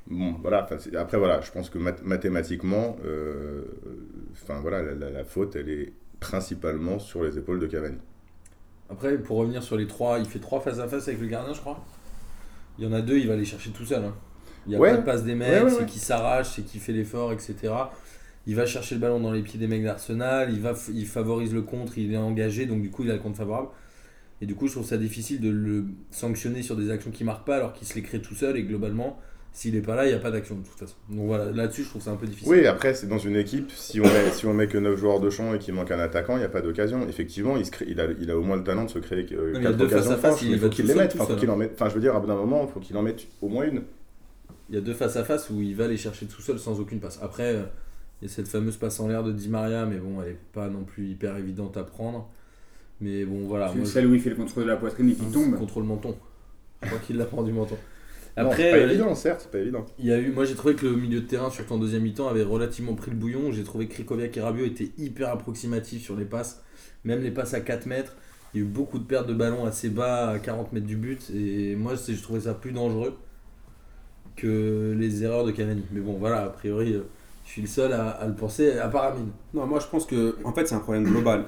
Bon, 0.07 0.33
voilà. 0.41 0.67
Après, 0.97 1.17
voilà, 1.17 1.41
je 1.41 1.51
pense 1.51 1.69
que 1.69 1.77
mat- 1.79 2.03
mathématiquement, 2.03 2.97
euh, 3.05 3.63
enfin, 4.33 4.59
voilà, 4.61 4.81
la, 4.83 4.93
la- 4.95 5.09
la 5.09 5.23
faute, 5.23 5.55
elle 5.55 5.69
est 5.69 5.93
principalement 6.19 6.99
sur 6.99 7.23
les 7.23 7.37
épaules 7.37 7.59
de 7.59 7.67
Cavani. 7.67 7.97
Après, 8.89 9.17
pour 9.17 9.37
revenir 9.37 9.63
sur 9.63 9.77
les 9.77 9.87
trois, 9.87 10.19
il 10.19 10.25
fait 10.25 10.39
trois 10.39 10.61
face 10.61 10.79
à 10.79 10.87
face 10.87 11.07
avec 11.07 11.19
le 11.19 11.27
gardien, 11.27 11.53
je 11.53 11.59
crois. 11.59 11.83
Il 12.77 12.85
y 12.85 12.87
en 12.87 12.93
a 12.93 13.01
deux, 13.01 13.17
il 13.19 13.27
va 13.27 13.35
les 13.35 13.45
chercher 13.45 13.71
tout 13.71 13.85
seul. 13.85 14.03
hein. 14.05 14.15
Il 14.67 14.71
n'y 14.71 14.75
a 14.75 14.79
Ouais. 14.79 14.91
pas 14.91 14.97
de 14.97 15.03
passe 15.03 15.23
des 15.23 15.35
mecs, 15.35 15.63
Ouais, 15.65 15.71
ouais, 15.71 15.71
c'est 15.79 15.85
qui 15.85 15.99
s'arrache, 15.99 16.49
c'est 16.55 16.63
qui 16.63 16.79
fait 16.79 16.93
l'effort, 16.93 17.33
etc. 17.33 17.93
Il 18.47 18.55
va 18.55 18.65
chercher 18.65 18.95
le 18.95 19.01
ballon 19.01 19.19
dans 19.19 19.31
les 19.31 19.41
pieds 19.43 19.59
des 19.59 19.67
mecs 19.67 19.83
d'Arsenal, 19.83 20.51
il, 20.53 20.61
va, 20.61 20.73
il 20.93 21.07
favorise 21.07 21.53
le 21.53 21.63
contre, 21.63 21.97
il 21.97 22.13
est 22.13 22.17
engagé, 22.17 22.65
donc 22.67 22.81
du 22.81 22.91
coup 22.91 23.03
il 23.03 23.11
a 23.11 23.15
le 23.15 23.19
contre 23.19 23.37
favorable. 23.37 23.69
Et 24.41 24.45
du 24.45 24.55
coup, 24.55 24.67
je 24.67 24.73
trouve 24.73 24.85
ça 24.85 24.97
difficile 24.97 25.39
de 25.41 25.49
le 25.49 25.85
sanctionner 26.11 26.61
sur 26.61 26.75
des 26.75 26.91
actions 26.91 27.11
qui 27.11 27.23
marquent 27.23 27.45
pas 27.47 27.57
alors 27.57 27.73
qu'il 27.73 27.87
se 27.87 27.95
les 27.95 28.01
crée 28.03 28.21
tout 28.21 28.35
seul 28.35 28.57
et 28.57 28.63
globalement, 28.63 29.19
s'il 29.57 29.73
n'est 29.73 29.81
pas 29.81 29.95
là, 29.95 30.05
il 30.05 30.09
n'y 30.09 30.13
a 30.13 30.19
pas 30.19 30.31
d'action 30.31 30.55
de 30.55 30.65
toute 30.67 30.77
façon. 30.77 30.95
Donc 31.09 31.27
voilà, 31.27 31.49
là-dessus, 31.49 31.83
je 31.85 31.89
trouve 31.89 32.01
ça 32.01 32.11
un 32.11 32.17
peu 32.17 32.27
difficile. 32.27 32.51
Oui, 32.51 32.67
après, 32.67 32.93
c'est 32.93 33.07
dans 33.07 33.17
une 33.17 33.37
équipe, 33.37 33.71
si 33.71 34.01
on 34.01 34.03
met, 34.03 34.31
si 34.33 34.45
on 34.45 34.53
met 34.53 34.67
que 34.67 34.77
9 34.77 34.97
joueurs 34.97 35.21
de 35.21 35.29
champ 35.29 35.53
et 35.53 35.59
qu'il 35.59 35.73
manque 35.73 35.91
un 35.91 35.99
attaquant, 35.99 36.35
il 36.35 36.39
n'y 36.39 36.45
a 36.45 36.49
pas 36.49 36.59
d'occasion. 36.59 37.07
Effectivement, 37.07 37.55
il, 37.55 37.65
se 37.65 37.71
crée- 37.71 37.85
il, 37.87 38.01
a, 38.01 38.07
il 38.19 38.29
a 38.29 38.37
au 38.37 38.41
moins 38.43 38.57
le 38.57 38.65
talent 38.65 38.83
de 38.83 38.89
se 38.89 38.99
créer 38.99 39.25
euh, 39.31 39.51
mais 39.53 39.59
il 39.59 39.63
y 39.63 39.67
a 39.67 39.69
4 39.69 39.77
deux 39.77 39.87
face 39.87 39.93
occasions 40.01 40.11
à 40.11 40.17
face, 40.17 40.35
franches, 40.35 40.41
il 40.49 40.59
faut 40.59 40.67
qu'il 40.69 40.85
les 40.87 40.93
seul, 40.93 41.01
mette. 41.03 41.15
Enfin, 41.17 41.35
qu'il 41.35 41.49
en 41.49 41.55
mette. 41.55 41.71
Enfin, 41.75 41.87
je 41.87 41.95
veux 41.95 42.01
dire, 42.01 42.13
à 42.15 42.19
bout 42.19 42.27
d'un 42.27 42.35
moment, 42.35 42.65
il 42.67 42.73
faut 42.73 42.81
qu'il 42.81 42.97
en 42.97 43.01
mette 43.01 43.25
au 43.41 43.47
moins 43.47 43.63
une. 43.65 43.83
Il 44.69 44.75
y 44.75 44.77
a 44.77 44.81
deux 44.81 44.93
face 44.93 45.15
à 45.15 45.23
face 45.23 45.49
où 45.49 45.61
il 45.61 45.73
va 45.75 45.87
les 45.87 45.95
chercher 45.97 46.25
tout 46.25 46.41
seul 46.41 46.59
sans 46.59 46.77
aucune 46.81 46.99
passe. 46.99 47.19
Après, 47.21 47.55
euh, 47.55 47.63
il 48.21 48.27
y 48.27 48.31
a 48.31 48.33
cette 48.33 48.49
fameuse 48.49 48.75
passe 48.75 48.99
en 48.99 49.07
l'air 49.07 49.23
de 49.23 49.31
Di 49.31 49.47
Maria, 49.47 49.85
mais 49.85 49.97
bon, 49.97 50.21
elle 50.21 50.31
n'est 50.31 50.37
pas 50.51 50.67
non 50.67 50.83
plus 50.83 51.07
hyper 51.07 51.37
évidente 51.37 51.77
à 51.77 51.83
prendre. 51.83 52.27
Mais 52.99 53.23
bon, 53.23 53.47
voilà. 53.47 53.71
Moi, 53.73 53.85
celle 53.85 54.07
où 54.07 54.13
il 54.15 54.19
fait 54.21 54.31
le 54.31 54.35
contrôle 54.35 54.63
de 54.63 54.69
la 54.69 54.75
poitrine 54.77 55.09
et 55.09 55.13
qui 55.13 55.23
je- 55.29 55.33
tombe. 55.33 55.55
Contre 55.57 55.79
le 55.79 55.85
menton. 55.85 56.15
Je 56.81 56.87
crois 56.87 56.99
qu'il 56.99 57.15
la 57.17 57.25
prend 57.25 57.41
du 57.43 57.51
menton. 57.53 57.77
Non, 58.37 58.49
Après, 58.49 58.63
c'est 58.63 58.69
pas 58.71 58.77
euh, 58.77 58.89
évident, 58.89 59.15
certes, 59.15 59.41
c'est 59.43 59.51
pas 59.51 59.59
évident. 59.59 59.85
il 59.97 60.05
y 60.05 60.11
a 60.11 60.17
eu, 60.19 60.31
moi 60.31 60.45
j'ai 60.45 60.55
trouvé 60.55 60.75
que 60.75 60.85
le 60.85 60.95
milieu 60.95 61.21
de 61.21 61.25
terrain, 61.27 61.49
surtout 61.49 61.73
en 61.73 61.77
deuxième 61.77 62.03
mi-temps, 62.03 62.27
avait 62.27 62.43
relativement 62.43 62.93
pris 62.95 63.11
le 63.11 63.17
bouillon. 63.17 63.51
J'ai 63.51 63.63
trouvé 63.63 63.87
que 63.87 63.93
Krikoviak 63.93 64.35
et 64.37 64.41
Rabiot 64.41 64.65
étaient 64.65 64.91
hyper 64.97 65.29
approximatifs 65.29 66.03
sur 66.03 66.15
les 66.17 66.25
passes, 66.25 66.61
même 67.05 67.21
les 67.21 67.31
passes 67.31 67.53
à 67.53 67.61
4 67.61 67.85
mètres. 67.85 68.15
Il 68.53 68.59
y 68.61 68.63
a 68.63 68.65
eu 68.65 68.69
beaucoup 68.69 68.99
de 68.99 69.03
pertes 69.05 69.27
de 69.27 69.33
ballons 69.33 69.65
assez 69.65 69.89
bas, 69.89 70.29
à 70.31 70.39
40 70.39 70.73
mètres 70.73 70.85
du 70.85 70.95
but. 70.97 71.29
Et 71.33 71.75
moi, 71.75 71.97
c'est- 71.97 72.13
je 72.13 72.21
trouvais 72.23 72.41
ça 72.41 72.53
plus 72.53 72.71
dangereux 72.71 73.15
que 74.35 74.95
les 74.97 75.23
erreurs 75.23 75.45
de 75.45 75.51
Cavani. 75.51 75.83
Mais 75.91 76.01
bon, 76.01 76.13
voilà, 76.13 76.43
a 76.43 76.49
priori, 76.49 76.93
euh, 76.93 77.03
je 77.45 77.51
suis 77.51 77.61
le 77.61 77.67
seul 77.67 77.93
à, 77.93 78.09
à 78.09 78.27
le 78.27 78.33
penser, 78.35 78.77
à 78.77 78.87
part 78.89 79.05
Amine. 79.13 79.29
Non, 79.53 79.65
moi 79.67 79.79
je 79.79 79.87
pense 79.87 80.05
que 80.05 80.35
en 80.43 80.51
fait 80.53 80.67
c'est 80.67 80.75
un 80.75 80.79
problème 80.79 81.03
global. 81.05 81.45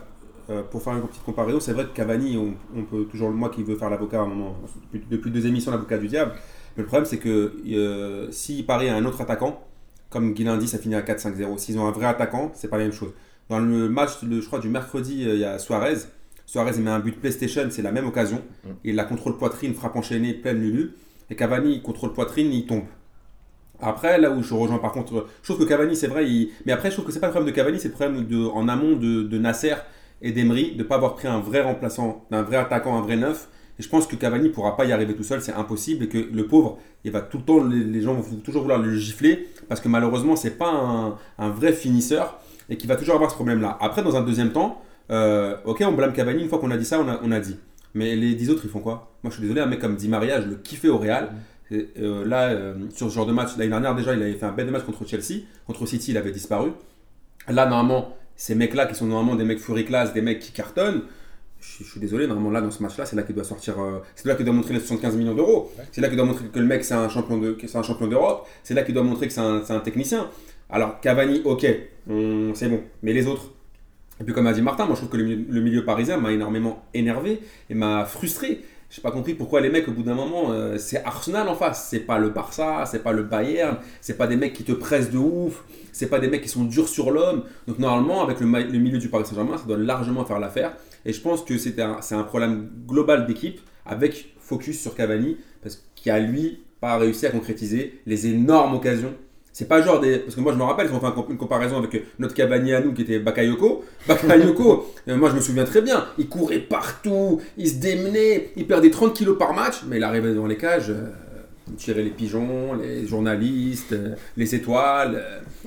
Euh, 0.49 0.63
pour 0.63 0.81
faire 0.81 0.94
une 0.94 1.01
petite 1.01 1.23
comparaison, 1.23 1.59
c'est 1.59 1.73
vrai 1.73 1.83
que 1.85 1.94
Cavani, 1.94 2.38
on, 2.38 2.53
on 2.77 2.83
peut 2.83 3.03
toujours 3.05 3.29
moi 3.31 3.49
qui 3.49 3.63
veux 3.63 3.75
faire 3.75 3.89
l'avocat 3.89 4.19
à 4.19 4.23
un 4.23 4.27
moment, 4.27 4.55
depuis, 4.94 5.05
depuis 5.09 5.29
deux 5.31 5.45
émissions 5.45 5.71
l'avocat 5.71 5.97
du 5.97 6.07
diable. 6.07 6.31
Mais 6.77 6.83
le 6.83 6.88
problème 6.88 7.05
c'est 7.05 7.17
que 7.17 7.53
euh, 7.69 8.31
s'il 8.31 8.65
paraît 8.65 8.88
à 8.89 8.95
un 8.95 9.03
autre 9.05 9.19
attaquant, 9.19 9.61
comme 10.09 10.33
Guilain 10.33 10.55
dit, 10.57 10.67
ça 10.69 10.77
finit 10.77 10.95
à 10.95 11.01
4-5-0. 11.01 11.57
S'ils 11.57 11.77
ont 11.77 11.85
un 11.85 11.91
vrai 11.91 12.05
attaquant, 12.05 12.51
c'est 12.53 12.69
pas 12.69 12.77
la 12.77 12.83
même 12.83 12.94
chose. 12.94 13.11
Dans 13.49 13.59
le 13.59 13.89
match, 13.89 14.21
le- 14.23 14.39
je 14.39 14.45
crois 14.47 14.59
du 14.59 14.69
mercredi, 14.69 15.25
euh, 15.27 15.33
il 15.33 15.41
y 15.41 15.44
a 15.45 15.59
Suarez. 15.59 15.95
Suarez 16.45 16.71
il 16.77 16.83
met 16.83 16.91
un 16.91 17.00
but 17.00 17.19
PlayStation, 17.19 17.67
c'est 17.69 17.81
la 17.81 17.91
même 17.91 18.07
occasion. 18.07 18.41
Il 18.85 18.95
la 18.95 19.03
contrôle 19.03 19.38
poitrine, 19.38 19.73
frappe 19.73 19.97
enchaînée, 19.97 20.33
pleine 20.33 20.61
lulu. 20.61 20.93
Et 21.29 21.35
Cavani 21.35 21.81
contrôle 21.81 22.13
poitrine, 22.13 22.53
il 22.53 22.65
tombe. 22.65 22.83
Après, 23.79 24.17
là 24.17 24.31
où 24.31 24.41
je 24.41 24.53
rejoins 24.53 24.79
par 24.79 24.91
contre, 24.91 25.27
je 25.43 25.51
trouve 25.53 25.63
que 25.63 25.69
Cavani, 25.69 25.95
c'est 25.95 26.07
vrai, 26.07 26.25
il- 26.27 26.51
mais 26.65 26.71
après, 26.71 26.89
je 26.89 26.95
trouve 26.95 27.05
que 27.05 27.11
c'est 27.11 27.19
pas 27.19 27.27
le 27.27 27.31
problème 27.33 27.51
de 27.51 27.55
Cavani, 27.55 27.79
c'est 27.79 27.89
le 27.89 27.93
problème 27.93 28.25
de, 28.25 28.45
en 28.45 28.67
amont 28.69 28.95
de, 28.95 29.23
de 29.23 29.38
Nasser 29.38 29.75
et 30.21 30.31
d'Emery 30.31 30.73
de 30.73 30.79
ne 30.79 30.83
pas 30.83 30.95
avoir 30.95 31.15
pris 31.15 31.27
un 31.27 31.39
vrai 31.39 31.61
remplaçant, 31.61 32.25
un 32.31 32.43
vrai 32.43 32.57
attaquant, 32.57 32.97
un 32.97 33.01
vrai 33.01 33.15
neuf. 33.15 33.49
Et 33.79 33.83
je 33.83 33.89
pense 33.89 34.07
que 34.07 34.15
Cavani 34.15 34.49
pourra 34.49 34.75
pas 34.75 34.85
y 34.85 34.91
arriver 34.91 35.15
tout 35.15 35.23
seul, 35.23 35.41
c'est 35.41 35.53
impossible, 35.53 36.05
et 36.05 36.07
que 36.07 36.17
le 36.17 36.47
pauvre, 36.47 36.79
il 37.03 37.11
va 37.11 37.21
tout 37.21 37.37
le 37.37 37.43
temps, 37.43 37.63
les, 37.63 37.83
les 37.83 38.01
gens 38.01 38.15
vont 38.15 38.37
toujours 38.37 38.63
vouloir 38.63 38.79
le 38.79 38.95
gifler, 38.95 39.49
parce 39.69 39.81
que 39.81 39.87
malheureusement, 39.87 40.35
c'est 40.35 40.57
pas 40.57 40.71
un, 40.71 41.15
un 41.37 41.49
vrai 41.49 41.73
finisseur, 41.73 42.39
et 42.69 42.77
qu'il 42.77 42.89
va 42.89 42.95
toujours 42.95 43.15
avoir 43.15 43.29
ce 43.29 43.35
problème-là. 43.35 43.77
Après, 43.79 44.01
dans 44.01 44.15
un 44.15 44.21
deuxième 44.23 44.51
temps, 44.51 44.81
euh, 45.09 45.55
ok, 45.65 45.83
on 45.87 45.93
blâme 45.93 46.13
Cavani, 46.13 46.41
une 46.41 46.49
fois 46.49 46.59
qu'on 46.59 46.71
a 46.71 46.77
dit 46.77 46.85
ça, 46.85 46.99
on 46.99 47.07
a, 47.07 47.19
on 47.23 47.31
a 47.31 47.39
dit. 47.39 47.57
Mais 47.93 48.15
les 48.15 48.33
10 48.35 48.49
autres, 48.49 48.61
ils 48.65 48.69
font 48.69 48.79
quoi? 48.79 49.11
Moi, 49.23 49.31
je 49.31 49.35
suis 49.35 49.41
désolé, 49.41 49.61
un 49.61 49.65
mec 49.65 49.79
comme 49.79 49.95
Di 49.95 50.07
Maria, 50.09 50.41
je 50.41 50.47
le 50.47 50.55
kiffais 50.55 50.89
au 50.89 50.97
Real. 50.97 51.29
Et, 51.71 51.89
euh, 52.00 52.25
là, 52.25 52.50
euh, 52.50 52.75
sur 52.93 53.09
ce 53.09 53.15
genre 53.15 53.25
de 53.25 53.31
match, 53.31 53.57
l'année 53.57 53.69
dernière, 53.69 53.95
déjà, 53.95 54.13
il 54.13 54.21
avait 54.21 54.33
fait 54.33 54.45
un 54.45 54.51
bel 54.51 54.69
match 54.69 54.83
contre 54.83 55.05
Chelsea. 55.07 55.43
Contre 55.65 55.86
City, 55.86 56.12
il 56.12 56.17
avait 56.17 56.31
disparu. 56.31 56.71
Là, 57.47 57.65
normalement, 57.65 58.15
ces 58.38 58.56
mecs-là, 58.56 58.86
qui 58.86 58.96
sont 58.96 59.08
normalement 59.08 59.36
des 59.36 59.44
mecs 59.46 59.60
fury 59.60 59.86
class, 59.86 60.13
des 60.13 60.22
mecs 60.22 60.39
qui 60.39 60.51
cartonnent, 60.53 61.01
je, 61.60 61.84
je 61.84 61.89
suis 61.89 62.00
désolé, 62.00 62.27
normalement, 62.27 62.51
là, 62.51 62.62
dans 62.62 62.72
ce 62.72 62.82
match-là, 62.84 63.06
c'est 63.06 63.15
là 63.15 63.24
qu'il 63.24 63.36
doit 63.36 63.44
sortir. 63.44 63.79
euh, 63.82 64.00
c'est 64.15 64.27
là 64.27 64.36
qu'il 64.36 64.46
doit 64.46 64.53
montrer 64.53 64.74
les 64.75 64.79
75 64.79 65.15
millions 65.17 65.34
d'euros. 65.36 65.72
C'est 65.91 66.01
là 66.01 66.08
qu'il 66.08 66.17
doit 66.17 66.25
montrer 66.25 66.46
que 66.46 66.60
le 66.60 66.65
mec, 66.65 66.86
c'est 66.86 66.94
un 66.94 67.10
champion 67.10 67.38
de, 67.39 67.53
que 67.53 67.67
c'est 67.67 67.77
un 67.77 67.84
champion 67.84 68.08
d'Europe. 68.08 68.48
C'est 68.63 68.74
là 68.75 68.84
qu'il 68.84 68.94
doit 68.94 69.03
montrer 69.03 69.27
que 69.27 69.34
c'est 69.34 69.41
un, 69.41 69.63
un 69.67 69.79
technicien. 69.79 70.29
Alors, 70.70 71.00
Cavani, 71.01 71.41
ok, 71.46 71.65
c'est 72.53 72.70
bon. 72.70 72.82
Mais 73.03 73.13
les 73.13 73.25
autres 73.27 73.51
Et 74.20 74.24
puis, 74.24 74.34
comme 74.34 74.48
a 74.48 74.53
dit 74.53 74.62
Martin, 74.62 74.86
moi, 74.86 74.96
je 74.96 75.01
trouve 75.01 75.12
que 75.12 75.17
le 75.17 75.62
milieu 75.62 75.84
parisien 75.86 76.17
m'a 76.17 76.32
énormément 76.32 76.84
énervé 76.94 77.39
et 77.70 77.75
m'a 77.75 78.06
frustré. 78.06 78.63
J'ai 78.89 79.01
pas 79.01 79.12
compris 79.12 79.34
pourquoi 79.34 79.60
les 79.60 79.70
mecs, 79.70 79.88
au 79.88 79.91
bout 79.91 80.03
d'un 80.03 80.15
moment, 80.15 80.51
euh, 80.51 80.77
c'est 80.77 81.03
Arsenal 81.03 81.50
en 81.50 81.56
face. 81.56 81.88
C'est 81.89 82.00
pas 82.00 82.20
le 82.20 82.29
Barça, 82.29 82.86
c'est 82.86 83.03
pas 83.03 83.12
le 83.12 83.24
Bayern, 83.24 83.77
c'est 84.00 84.17
pas 84.17 84.27
des 84.27 84.38
mecs 84.38 84.53
qui 84.53 84.63
te 84.63 84.72
pressent 84.72 85.12
de 85.12 85.17
ouf, 85.17 85.63
c'est 85.91 86.08
pas 86.08 86.20
des 86.20 86.29
mecs 86.29 86.41
qui 86.41 86.50
sont 86.50 86.63
durs 86.63 86.88
sur 86.88 87.12
l'homme. 87.12 87.44
Donc, 87.67 87.79
normalement, 87.79 88.24
avec 88.24 88.39
le, 88.39 88.48
milieu 88.48 88.98
du 88.98 89.10
Paris 89.10 89.25
Saint-Germain, 89.25 89.58
ça 89.58 89.65
doit 89.65 89.77
largement 89.77 90.24
faire 90.24 90.39
l'affaire. 90.39 90.74
Et 91.06 91.12
je 91.12 91.20
pense 91.22 91.44
que 91.44 91.58
c'est 91.58 91.79
un 91.79 92.24
problème 92.24 92.70
global 92.88 93.27
d'équipe 93.27 93.60
avec 93.86 94.34
focus 94.39 94.79
sur 94.79 94.96
Cavani 94.96 95.38
parce 95.62 95.84
qu'il 95.96 96.12
a 96.12 96.20
lui 96.20 96.60
pas 96.79 96.98
réussi 96.98 97.25
à 97.25 97.32
concrétiser 97.32 98.01
les 98.06 98.27
énormes 98.27 98.75
occasions. 98.75 99.13
C'est 99.57 99.67
pas 99.67 99.81
genre 99.81 99.99
des. 99.99 100.19
Parce 100.19 100.35
que 100.35 100.39
moi 100.41 100.53
je 100.53 100.57
me 100.59 100.63
rappelle, 100.63 100.87
ils 100.87 100.93
ont 100.95 100.99
fait 100.99 101.31
une 101.31 101.37
comparaison 101.37 101.77
avec 101.79 102.03
notre 102.19 102.35
Cavani 102.35 102.73
à 102.73 102.79
nous 102.79 102.93
qui 102.93 103.01
était 103.01 103.17
Bakayoko. 103.17 103.83
Bakayoko, 104.07 104.93
euh, 105.07 105.15
moi 105.17 105.31
je 105.31 105.35
me 105.35 105.41
souviens 105.41 105.63
très 105.65 105.81
bien, 105.81 106.05
il 106.19 106.27
courait 106.29 106.59
partout, 106.59 107.41
il 107.57 107.67
se 107.67 107.77
démenait, 107.77 108.51
il 108.55 108.67
perdait 108.67 108.91
30 108.91 109.15
kilos 109.15 109.35
par 109.35 109.55
match, 109.55 109.77
mais 109.87 109.97
il 109.97 110.03
arrivait 110.03 110.29
devant 110.29 110.45
les 110.45 110.57
cages. 110.57 110.91
euh, 110.91 111.07
il 111.69 111.73
tirait 111.75 112.03
les 112.03 112.11
pigeons, 112.11 112.75
les 112.75 113.07
journalistes, 113.07 113.93
euh, 113.93 114.13
les 114.37 114.53
étoiles, 114.53 115.15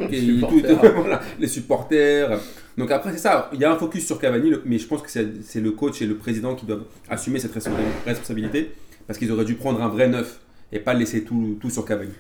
euh, 0.01 0.09
et 0.09 0.21
supporters. 0.21 0.81
tout- 0.81 0.87
voilà, 0.97 1.21
les 1.41 1.49
supporters. 1.49 2.39
Donc 2.79 2.93
après, 2.93 3.11
c'est 3.13 3.19
ça. 3.19 3.51
Il 3.53 3.59
y 3.59 3.65
a 3.65 3.73
un 3.73 3.77
focus 3.77 4.07
sur 4.07 4.21
Cavani, 4.21 4.53
mais 4.67 4.79
je 4.79 4.87
pense 4.87 5.03
que 5.03 5.11
c'est 5.11 5.61
le 5.61 5.71
coach 5.73 6.01
et 6.01 6.07
le 6.07 6.15
président 6.17 6.55
qui 6.55 6.65
doivent 6.65 6.85
assumer 7.09 7.41
cette 7.41 7.55
responsa- 7.57 7.73
responsabilité 8.07 8.71
parce 9.09 9.19
qu'ils 9.19 9.33
auraient 9.33 9.45
dû 9.45 9.55
prendre 9.57 9.83
un 9.83 9.89
vrai 9.89 10.07
neuf 10.09 10.39
et 10.73 10.79
pas 10.79 10.95
laisser 10.95 11.25
tout, 11.25 11.59
tout 11.61 11.71
sur 11.71 11.85
Cavani. 11.85 12.13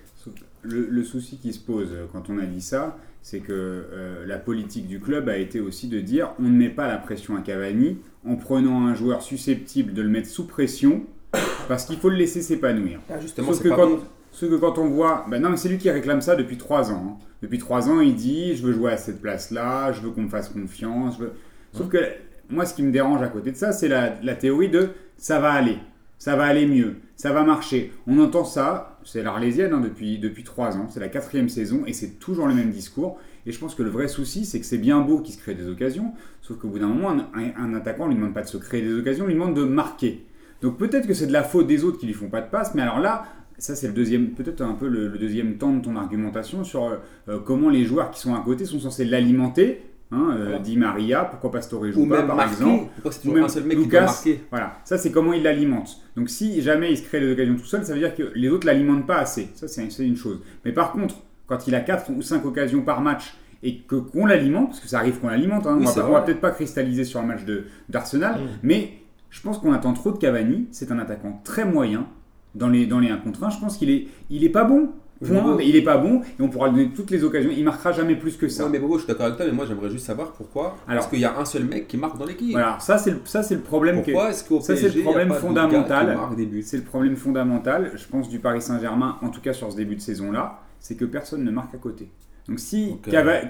Le, 0.62 0.86
le 0.90 1.02
souci 1.04 1.38
qui 1.38 1.52
se 1.52 1.58
pose 1.58 1.88
quand 2.12 2.28
on 2.28 2.38
a 2.38 2.44
dit 2.44 2.60
ça, 2.60 2.98
c'est 3.22 3.40
que 3.40 3.52
euh, 3.52 4.26
la 4.26 4.38
politique 4.38 4.86
du 4.86 5.00
club 5.00 5.28
a 5.28 5.36
été 5.38 5.60
aussi 5.60 5.88
de 5.88 6.00
dire 6.00 6.32
on 6.38 6.44
ne 6.44 6.56
met 6.56 6.68
pas 6.68 6.86
la 6.86 6.98
pression 6.98 7.36
à 7.36 7.40
Cavani 7.40 7.98
en 8.26 8.36
prenant 8.36 8.86
un 8.86 8.94
joueur 8.94 9.22
susceptible 9.22 9.92
de 9.94 10.02
le 10.02 10.08
mettre 10.08 10.28
sous 10.28 10.46
pression 10.46 11.04
parce 11.68 11.86
qu'il 11.86 11.96
faut 11.96 12.10
le 12.10 12.16
laisser 12.16 12.42
s'épanouir. 12.42 13.00
Ah, 13.08 13.20
justement, 13.20 13.48
Sauf 13.52 13.62
que 13.62 13.68
pas 13.70 13.76
quand, 13.76 13.86
bon. 13.88 14.00
sauf 14.32 14.50
que 14.50 14.56
quand 14.56 14.76
on 14.78 14.88
voit. 14.88 15.24
Ben 15.30 15.40
non, 15.40 15.50
mais 15.50 15.56
c'est 15.56 15.68
lui 15.70 15.78
qui 15.78 15.90
réclame 15.90 16.20
ça 16.20 16.36
depuis 16.36 16.58
trois 16.58 16.90
ans. 16.90 17.16
hein. 17.20 17.24
Depuis 17.42 17.58
trois 17.58 17.88
ans, 17.88 18.00
il 18.00 18.14
dit 18.14 18.54
Je 18.56 18.62
veux 18.66 18.72
jouer 18.72 18.92
à 18.92 18.96
cette 18.98 19.22
place-là, 19.22 19.92
je 19.92 20.00
veux 20.02 20.10
qu'on 20.10 20.22
me 20.22 20.28
fasse 20.28 20.48
confiance. 20.50 21.16
je 21.18 21.24
veux- 21.24 21.32
Sauf 21.72 21.88
que 21.88 21.98
moi, 22.50 22.66
ce 22.66 22.74
qui 22.74 22.82
me 22.82 22.90
dérange 22.90 23.22
à 23.22 23.28
côté 23.28 23.52
de 23.52 23.56
ça, 23.56 23.72
c'est 23.72 23.88
la, 23.88 24.14
la 24.22 24.34
théorie 24.34 24.68
de 24.68 24.88
ça 25.16 25.38
va 25.38 25.52
aller, 25.52 25.78
ça 26.18 26.34
va 26.36 26.44
aller 26.44 26.66
mieux, 26.66 26.96
ça 27.16 27.32
va 27.32 27.44
marcher. 27.44 27.92
On 28.06 28.18
entend 28.18 28.44
ça, 28.44 28.89
c'est 29.12 29.22
l'Arlésienne 29.22 29.72
hein, 29.72 29.80
depuis, 29.80 30.18
depuis 30.18 30.44
trois 30.44 30.76
ans, 30.76 30.86
c'est 30.88 31.00
la 31.00 31.08
quatrième 31.08 31.48
saison 31.48 31.82
et 31.86 31.92
c'est 31.92 32.18
toujours 32.20 32.46
le 32.46 32.54
même 32.54 32.70
discours. 32.70 33.18
Et 33.44 33.52
je 33.52 33.58
pense 33.58 33.74
que 33.74 33.82
le 33.82 33.90
vrai 33.90 34.06
souci, 34.06 34.44
c'est 34.44 34.60
que 34.60 34.66
c'est 34.66 34.78
bien 34.78 35.00
beau 35.00 35.20
qu'il 35.20 35.34
se 35.34 35.40
crée 35.40 35.54
des 35.54 35.66
occasions, 35.66 36.12
sauf 36.42 36.58
qu'au 36.58 36.68
bout 36.68 36.78
d'un 36.78 36.86
moment, 36.86 37.16
un, 37.34 37.74
attaquant 37.74 38.04
ne 38.04 38.10
lui 38.10 38.16
demande 38.16 38.34
pas 38.34 38.42
de 38.42 38.48
se 38.48 38.56
créer 38.56 38.82
des 38.82 38.94
occasions, 38.94 39.24
il 39.24 39.28
lui 39.28 39.34
demande 39.34 39.56
de 39.56 39.64
marquer. 39.64 40.26
Donc 40.62 40.76
peut-être 40.78 41.08
que 41.08 41.14
c'est 41.14 41.26
de 41.26 41.32
la 41.32 41.42
faute 41.42 41.66
des 41.66 41.82
autres 41.82 41.98
qui 41.98 42.06
lui 42.06 42.12
font 42.12 42.28
pas 42.28 42.40
de 42.40 42.50
passe, 42.50 42.74
mais 42.74 42.82
alors 42.82 43.00
là, 43.00 43.24
ça 43.58 43.74
c'est 43.74 43.88
le 43.88 43.94
deuxième, 43.94 44.30
peut-être 44.30 44.60
un 44.60 44.74
peu 44.74 44.88
le, 44.88 45.08
le 45.08 45.18
deuxième 45.18 45.56
temps 45.56 45.74
de 45.74 45.80
ton 45.82 45.96
argumentation 45.96 46.62
sur 46.62 46.84
euh, 46.84 46.96
euh, 47.28 47.38
comment 47.40 47.68
les 47.68 47.84
joueurs 47.84 48.10
qui 48.10 48.20
sont 48.20 48.34
à 48.34 48.42
côté 48.44 48.64
sont 48.64 48.78
censés 48.78 49.04
l'alimenter. 49.04 49.82
Hein, 50.12 50.30
euh, 50.36 50.42
Voilà. 50.44 50.58
Di 50.58 50.76
Maria, 50.76 51.24
pourquoi 51.24 51.50
Pastore 51.52 51.90
joue 51.92 52.02
Ou 52.02 52.06
pas 52.08 52.18
même 52.18 52.26
par 52.26 52.42
exemple 52.48 52.86
Pourquoi 52.94 53.12
c'est 53.12 53.18
Ou 53.18 53.22
toujours 53.22 53.34
même 53.36 53.44
un 53.44 53.48
seul 53.48 53.64
mec 53.64 53.78
qui 53.78 53.84
Lucas. 53.84 54.00
marquer 54.06 54.40
Voilà, 54.50 54.76
ça 54.84 54.98
c'est 54.98 55.12
comment 55.12 55.32
il 55.32 55.42
l'alimente. 55.42 56.00
Donc 56.16 56.28
si 56.30 56.60
jamais 56.62 56.90
il 56.92 56.96
se 56.98 57.02
crée 57.04 57.20
des 57.20 57.32
occasions 57.32 57.54
tout 57.56 57.64
seul, 57.64 57.84
ça 57.84 57.92
veut 57.92 58.00
dire 58.00 58.14
que 58.14 58.32
les 58.34 58.48
autres 58.48 58.66
l'alimentent 58.66 59.06
pas 59.06 59.18
assez. 59.18 59.48
Ça 59.54 59.68
c'est 59.68 59.86
une 60.04 60.16
chose. 60.16 60.40
Mais 60.64 60.72
par 60.72 60.92
contre, 60.92 61.16
quand 61.46 61.66
il 61.68 61.74
a 61.74 61.80
4 61.80 62.10
ou 62.10 62.22
5 62.22 62.44
occasions 62.44 62.82
par 62.82 63.00
match 63.02 63.34
et 63.62 63.78
que 63.80 63.96
qu'on 63.96 64.26
l'alimente, 64.26 64.68
parce 64.68 64.80
que 64.80 64.88
ça 64.88 64.98
arrive 64.98 65.18
qu'on 65.20 65.28
l'alimente, 65.28 65.66
hein, 65.66 65.76
Oui, 65.78 65.86
on 65.86 65.90
va, 66.10 66.20
on 66.22 66.24
peut-être 66.24 66.40
pas 66.40 66.50
cristalliser 66.50 67.04
sur 67.04 67.20
le 67.20 67.26
match 67.28 67.40
d'Arsenal, 67.88 68.40
Mm. 68.40 68.46
mais 68.62 68.92
je 69.30 69.40
pense 69.42 69.58
qu'on 69.58 69.72
attend 69.72 69.92
trop 69.92 70.10
de 70.12 70.18
Cavani. 70.18 70.66
C'est 70.72 70.90
un 70.90 70.98
attaquant 70.98 71.40
très 71.44 71.64
moyen 71.64 72.06
dans 72.54 72.68
les, 72.68 72.86
dans 72.86 72.98
les 72.98 73.10
1 73.10 73.18
contre 73.18 73.44
1. 73.44 73.50
Je 73.50 73.60
pense 73.60 73.76
qu'il 73.76 73.90
est, 73.90 74.08
il 74.28 74.42
est 74.44 74.48
pas 74.48 74.64
bon. 74.64 74.90
Point, 75.26 75.58
il 75.62 75.76
est 75.76 75.82
pas 75.82 75.98
bon 75.98 76.22
et 76.22 76.42
on 76.42 76.48
pourra 76.48 76.68
lui 76.68 76.76
donner 76.76 76.94
toutes 76.94 77.10
les 77.10 77.22
occasions. 77.24 77.50
Il 77.54 77.62
marquera 77.64 77.92
jamais 77.92 78.16
plus 78.16 78.36
que 78.38 78.48
ça. 78.48 78.64
Non, 78.64 78.70
mais 78.70 78.78
Bobo, 78.78 78.94
je 78.96 79.04
suis 79.04 79.08
d'accord 79.08 79.26
avec 79.26 79.36
toi, 79.36 79.44
mais 79.46 79.52
moi 79.52 79.66
j'aimerais 79.66 79.90
juste 79.90 80.06
savoir 80.06 80.32
pourquoi. 80.32 80.76
Alors- 80.88 81.00
Parce 81.02 81.06
qu'il 81.08 81.20
y 81.20 81.24
a 81.26 81.38
un 81.38 81.44
seul 81.44 81.64
mec 81.64 81.86
qui 81.88 81.96
marque 81.98 82.16
dans 82.18 82.24
l'équipe. 82.24 82.52
Voilà, 82.52 82.78
ça 82.80 82.96
c'est 82.96 83.10
le, 83.10 83.20
ça 83.24 83.42
c'est 83.42 83.54
le 83.54 83.60
problème 83.60 83.96
Pourquoi 84.14 84.30
est-ce 84.30 84.44
qu'au 84.48 84.60
ça, 84.60 84.74
c'est 84.76 84.86
le 84.88 85.02
problème 85.02 85.28
fondamental. 85.40 86.06
C'est 86.62 86.76
le 86.78 86.82
problème 86.84 87.16
fondamental, 87.16 87.90
je 87.96 88.06
pense, 88.06 88.28
du 88.28 88.38
Paris 88.38 88.62
Saint-Germain, 88.62 89.16
en 89.22 89.28
tout 89.28 89.40
cas 89.40 89.52
sur 89.52 89.70
ce 89.70 89.76
début 89.76 89.96
de 89.96 90.00
saison-là, 90.00 90.60
c'est 90.78 90.94
que 90.96 91.04
personne 91.04 91.44
ne 91.44 91.50
marque 91.50 91.74
à 91.74 91.78
côté. 91.78 92.08
Donc 92.48 92.58
si, 92.58 92.96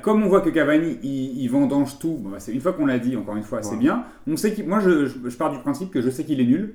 comme 0.03 0.23
on 0.25 0.29
voit 0.29 0.41
que 0.41 0.51
Cavani, 0.51 0.99
il, 1.05 1.41
il 1.41 1.49
vendange 1.49 1.99
tout, 2.01 2.19
bon, 2.21 2.31
bah, 2.31 2.39
une 2.53 2.61
fois 2.61 2.73
qu'on 2.73 2.87
l'a 2.87 2.99
dit, 2.99 3.17
encore 3.17 3.37
une 3.37 3.45
fois, 3.45 3.63
c'est 3.63 3.77
bien. 3.79 4.05
On 4.27 4.37
sait 4.37 4.55
moi, 4.67 4.81
je, 4.81 5.07
je- 5.07 5.29
je 5.29 5.37
pars 5.37 5.53
du 5.53 5.59
principe 5.61 5.91
que 5.91 6.01
je 6.03 6.11
sais 6.11 6.25
qu'il 6.25 6.41
est 6.41 6.45
nul. 6.45 6.75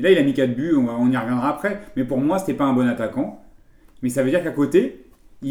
Et 0.00 0.02
là, 0.04 0.10
il 0.10 0.18
a 0.18 0.22
mis 0.22 0.32
4 0.32 0.56
buts, 0.56 0.74
on 0.74 1.10
y 1.10 1.16
reviendra 1.16 1.50
après. 1.50 1.82
Mais 1.96 2.04
pour 2.04 2.18
moi, 2.18 2.38
c'était 2.38 2.54
pas 2.54 2.64
un 2.64 2.72
bon 2.72 2.88
attaquant. 2.88 3.44
Mais 4.02 4.08
ça 4.08 4.22
veut 4.22 4.30
dire 4.30 4.42
qu'à 4.42 4.50
côté, 4.50 5.04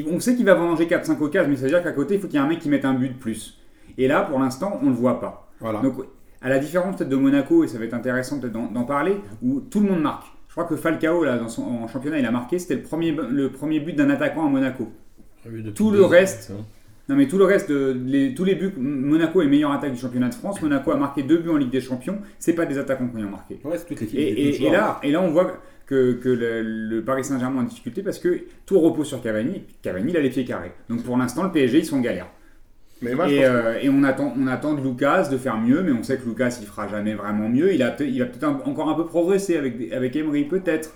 on 0.10 0.20
sait 0.20 0.36
qu'il 0.36 0.46
va 0.46 0.53
vendanger 0.55 0.86
4-5 0.86 1.22
occasions, 1.22 1.50
mais 1.50 1.55
ça 1.55 1.63
veut 1.63 1.70
dire 1.70 1.84
qu'à 1.84 1.91
côté, 1.91 2.15
il 2.15 2.20
faut 2.22 2.27
qu'il 2.27 2.36
y 2.39 2.41
ait 2.41 2.46
un 2.46 2.50
mec 2.50 2.60
qui 2.60 2.70
mette 2.70 2.86
un 2.86 2.93
but 2.93 3.10
de 3.10 3.17
plus. 3.17 3.58
Et 3.98 4.08
là, 4.08 4.22
pour 4.22 4.39
l'instant, 4.39 4.79
on 4.81 4.86
ne 4.86 4.89
le 4.91 4.96
voit 4.96 5.20
pas. 5.20 5.51
Voilà. 5.60 5.79
Donc, 5.79 5.96
à 6.41 6.50
la 6.50 6.60
différence 6.60 6.96
peut-être 6.98 7.10
de 7.10 7.15
Monaco, 7.15 7.63
et 7.63 7.67
ça 7.67 7.77
va 7.77 7.86
être 7.86 7.93
intéressant 7.93 8.39
peut-être 8.39 8.53
d'en 8.53 8.84
parler, 8.84 9.15
où 9.41 9.60
tout 9.62 9.79
le 9.79 9.89
monde 9.89 10.01
marque. 10.01 10.25
Je 10.48 10.53
crois 10.53 10.65
que 10.65 10.75
Falcao, 10.75 11.24
là, 11.24 11.38
dans 11.38 11.48
son, 11.48 11.63
en 11.63 11.88
championnat, 11.88 12.20
il 12.20 12.25
a 12.25 12.31
marqué, 12.31 12.60
c'était 12.60 12.75
le 12.75 12.81
premier, 12.81 13.12
le 13.12 13.50
premier 13.51 13.79
but 13.79 13.93
d'un 13.96 14.10
attaquant 14.10 14.46
à 14.46 14.50
Monaco. 14.50 14.91
Tout 15.75 15.91
le 15.91 16.03
reste, 16.03 16.51
Non, 17.10 17.15
mais 17.17 17.27
tout 17.27 17.38
le 17.38 17.43
reste, 17.46 17.70
les- 17.70 18.34
tous 18.34 18.43
les 18.46 18.55
buts, 18.55 18.74
Monaco 18.77 19.41
est 19.41 19.48
meilleure 19.48 19.72
attaque 19.72 19.91
du 19.93 20.00
championnat 20.00 20.29
de 20.29 20.34
France. 20.36 20.62
Monaco 20.62 20.91
a 20.91 20.96
marqué 20.98 21.24
deux 21.24 21.39
buts 21.39 21.50
en 21.50 21.58
Ligue 21.58 21.72
des 21.72 21.81
Champions. 21.81 22.20
C'est 22.39 22.53
pas 22.53 22.65
des 22.65 22.77
attaquants 22.77 23.08
qui 23.08 23.17
ont 23.22 23.29
marqué. 23.29 23.60
Ouais, 23.65 23.77
toutes 23.86 24.00
les 24.00 24.15
Et, 24.17 24.70
là, 24.70 25.00
et 25.03 25.12
là, 25.12 25.22
on 25.22 25.29
voit 25.29 25.58
que, 25.91 26.13
que 26.13 26.29
le, 26.29 26.62
le 26.62 27.03
Paris 27.03 27.25
Saint-Germain 27.25 27.60
en 27.60 27.63
difficulté 27.63 28.01
parce 28.01 28.17
que 28.17 28.45
tout 28.65 28.79
repose 28.79 29.07
sur 29.07 29.21
Cavani. 29.21 29.63
Cavani, 29.81 30.12
il 30.12 30.17
a 30.17 30.21
les 30.21 30.29
pieds 30.29 30.45
carrés. 30.45 30.71
Donc 30.89 31.03
pour 31.03 31.17
l'instant, 31.17 31.43
le 31.43 31.51
PSG, 31.51 31.79
ils 31.79 31.86
sont 31.86 31.98
en 31.98 32.01
galère. 32.01 32.27
Mais 33.01 33.13
moi, 33.13 33.27
je 33.27 33.33
Et, 33.33 33.45
euh, 33.45 33.77
et 33.81 33.89
on, 33.89 34.01
attend, 34.03 34.33
on 34.39 34.48
attend 34.48 34.74
de 34.74 34.81
Lucas 34.81 35.27
de 35.29 35.36
faire 35.36 35.57
mieux, 35.57 35.81
mais 35.81 35.91
on 35.91 36.01
sait 36.01 36.17
que 36.17 36.25
Lucas, 36.25 36.57
il 36.62 36.65
fera 36.67 36.88
jamais 36.88 37.13
vraiment 37.13 37.50
mieux. 37.50 37.74
Il, 37.74 37.83
a 37.83 37.93
il 38.00 38.19
va 38.19 38.25
peut-être 38.25 38.45
encore 38.65 38.89
un 38.89 38.93
peu 38.93 39.05
progresser 39.05 39.57
avec, 39.57 39.91
avec 39.91 40.15
Emery, 40.15 40.45
peut-être. 40.45 40.93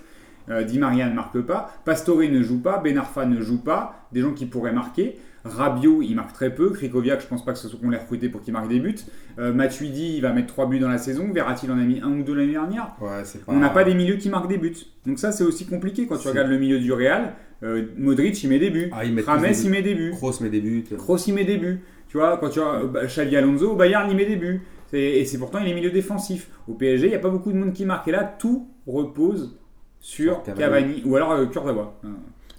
Euh, 0.48 0.62
Di 0.62 0.78
Maria 0.78 1.08
ne 1.08 1.14
marque 1.14 1.40
pas. 1.40 1.70
Pastore 1.84 2.22
ne 2.22 2.42
joue 2.42 2.60
pas. 2.60 2.78
Ben 2.78 2.96
Arfa 2.98 3.26
ne 3.26 3.40
joue 3.40 3.62
pas. 3.62 4.06
Des 4.12 4.20
gens 4.20 4.32
qui 4.32 4.46
pourraient 4.46 4.72
marquer. 4.72 5.16
Rabiot, 5.46 6.02
il 6.02 6.14
marque 6.14 6.32
très 6.32 6.54
peu. 6.54 6.70
Krikoviak, 6.70 7.20
je 7.20 7.26
pense 7.26 7.44
pas 7.44 7.52
que 7.52 7.58
ce 7.58 7.68
soit 7.68 7.78
qu'on 7.78 7.90
l'ait 7.90 7.98
recruté 7.98 8.28
pour 8.28 8.42
qu'il 8.42 8.52
marque 8.52 8.68
des 8.68 8.80
buts. 8.80 8.96
Euh, 9.38 9.52
Matuidi, 9.52 10.16
il 10.16 10.20
va 10.20 10.32
mettre 10.32 10.48
3 10.48 10.68
buts 10.68 10.78
dans 10.78 10.88
la 10.88 10.98
saison. 10.98 11.30
Verratti, 11.32 11.66
il 11.66 11.72
en 11.72 11.78
a 11.78 11.84
mis 11.84 12.00
un 12.00 12.10
ou 12.10 12.22
deux 12.22 12.34
l'année 12.34 12.52
dernière. 12.52 12.96
Ouais, 13.00 13.24
c'est 13.24 13.44
pas. 13.44 13.52
On 13.52 13.58
n'a 13.58 13.70
pas 13.70 13.84
des 13.84 13.94
milieux 13.94 14.16
qui 14.16 14.28
marquent 14.28 14.48
des 14.48 14.58
buts. 14.58 14.74
Donc 15.06 15.18
ça, 15.18 15.32
c'est 15.32 15.44
aussi 15.44 15.66
compliqué 15.66 16.06
quand 16.06 16.18
tu 16.18 16.28
regardes 16.28 16.48
le 16.48 16.58
milieu 16.58 16.78
du 16.78 16.92
Real. 16.92 17.34
Euh, 17.62 17.86
Modric, 17.96 18.42
il 18.42 18.48
met 18.50 18.58
des 18.58 18.70
buts. 18.70 18.90
Ah, 18.92 19.02
Rames, 19.26 19.42
tous 19.42 19.42
des 19.42 19.52
buts. 19.52 19.60
il 19.64 19.70
met 19.70 19.82
des 19.82 19.94
buts. 19.94 20.10
Kroos 20.12 20.40
met 20.40 20.50
des 20.50 20.60
buts. 20.60 20.84
Kroos 20.96 21.18
y 21.26 21.32
met 21.32 21.44
des 21.44 21.56
buts. 21.56 21.80
Tu 22.08 22.18
vois, 22.18 22.36
quand 22.38 22.50
tu 22.50 22.60
as 22.60 22.82
euh, 22.82 22.86
bah, 22.86 23.06
Xavi 23.06 23.36
Alonso, 23.36 23.72
au 23.72 23.76
Bayern, 23.76 24.10
il 24.10 24.16
met 24.16 24.26
des 24.26 24.36
buts. 24.36 24.62
Et 24.92 25.24
c'est 25.24 25.38
pourtant, 25.38 25.58
il 25.60 25.68
est 25.68 25.74
milieu 25.74 25.90
défensif. 25.90 26.48
Au 26.68 26.74
PSG, 26.74 27.06
il 27.06 27.10
n'y 27.10 27.16
a 27.16 27.20
pas 27.20 27.30
beaucoup 27.30 27.52
de 27.52 27.56
monde 27.56 27.72
qui 27.72 27.84
marque. 27.84 28.06
Et 28.08 28.12
là, 28.12 28.24
tout 28.24 28.68
repose 28.86 29.58
sur 30.00 30.34
Sur 30.34 30.42
Cavani. 30.44 30.60
Cavani. 30.94 31.02
Ou 31.04 31.16
alors 31.16 31.32
euh, 31.32 31.46
Kurzawa. 31.46 31.94
Euh, 32.04 32.08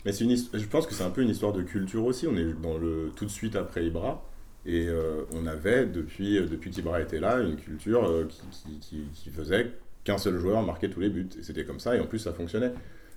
Mais 0.06 0.12
c'est 0.12 0.24
une 0.26 0.36
je 0.36 0.66
pense 0.68 0.86
que 0.88 0.94
c'est 0.94 1.04
un 1.04 1.10
peu 1.10 1.22
une 1.22 1.30
histoire 1.30 1.54
de 1.54 1.62
culture 1.62 2.04
aussi. 2.06 2.28
On 2.28 2.36
est 2.36 2.54
dans 2.62 2.78
le 2.78 3.12
tout 3.16 3.26
de 3.26 3.30
suite 3.30 3.56
après 3.56 3.86
Ibra. 3.86 4.24
Et 4.66 4.88
euh, 4.90 5.22
on 5.34 5.48
avait, 5.48 5.86
depuis, 5.86 6.42
depuis 6.42 6.72
qu'Ibra 6.72 7.00
était 7.00 7.22
là, 7.22 7.40
une 7.40 7.56
culture 7.56 8.04
euh, 8.06 8.26
qui, 8.28 8.42
qui- 8.52 8.80
qui- 8.80 9.06
qui 9.14 9.30
faisait 9.30 9.72
qu'un 10.04 10.18
seul 10.18 10.38
joueur 10.40 10.62
marquait 10.62 10.90
tous 10.90 11.00
les 11.00 11.10
buts. 11.10 11.30
Et 11.40 11.44
c'était 11.44 11.64
comme 11.64 11.80
ça, 11.80 11.96
et 11.96 12.02
en 12.02 12.06
plus 12.06 12.20
ça 12.20 12.34
fonctionnait. 12.34 12.74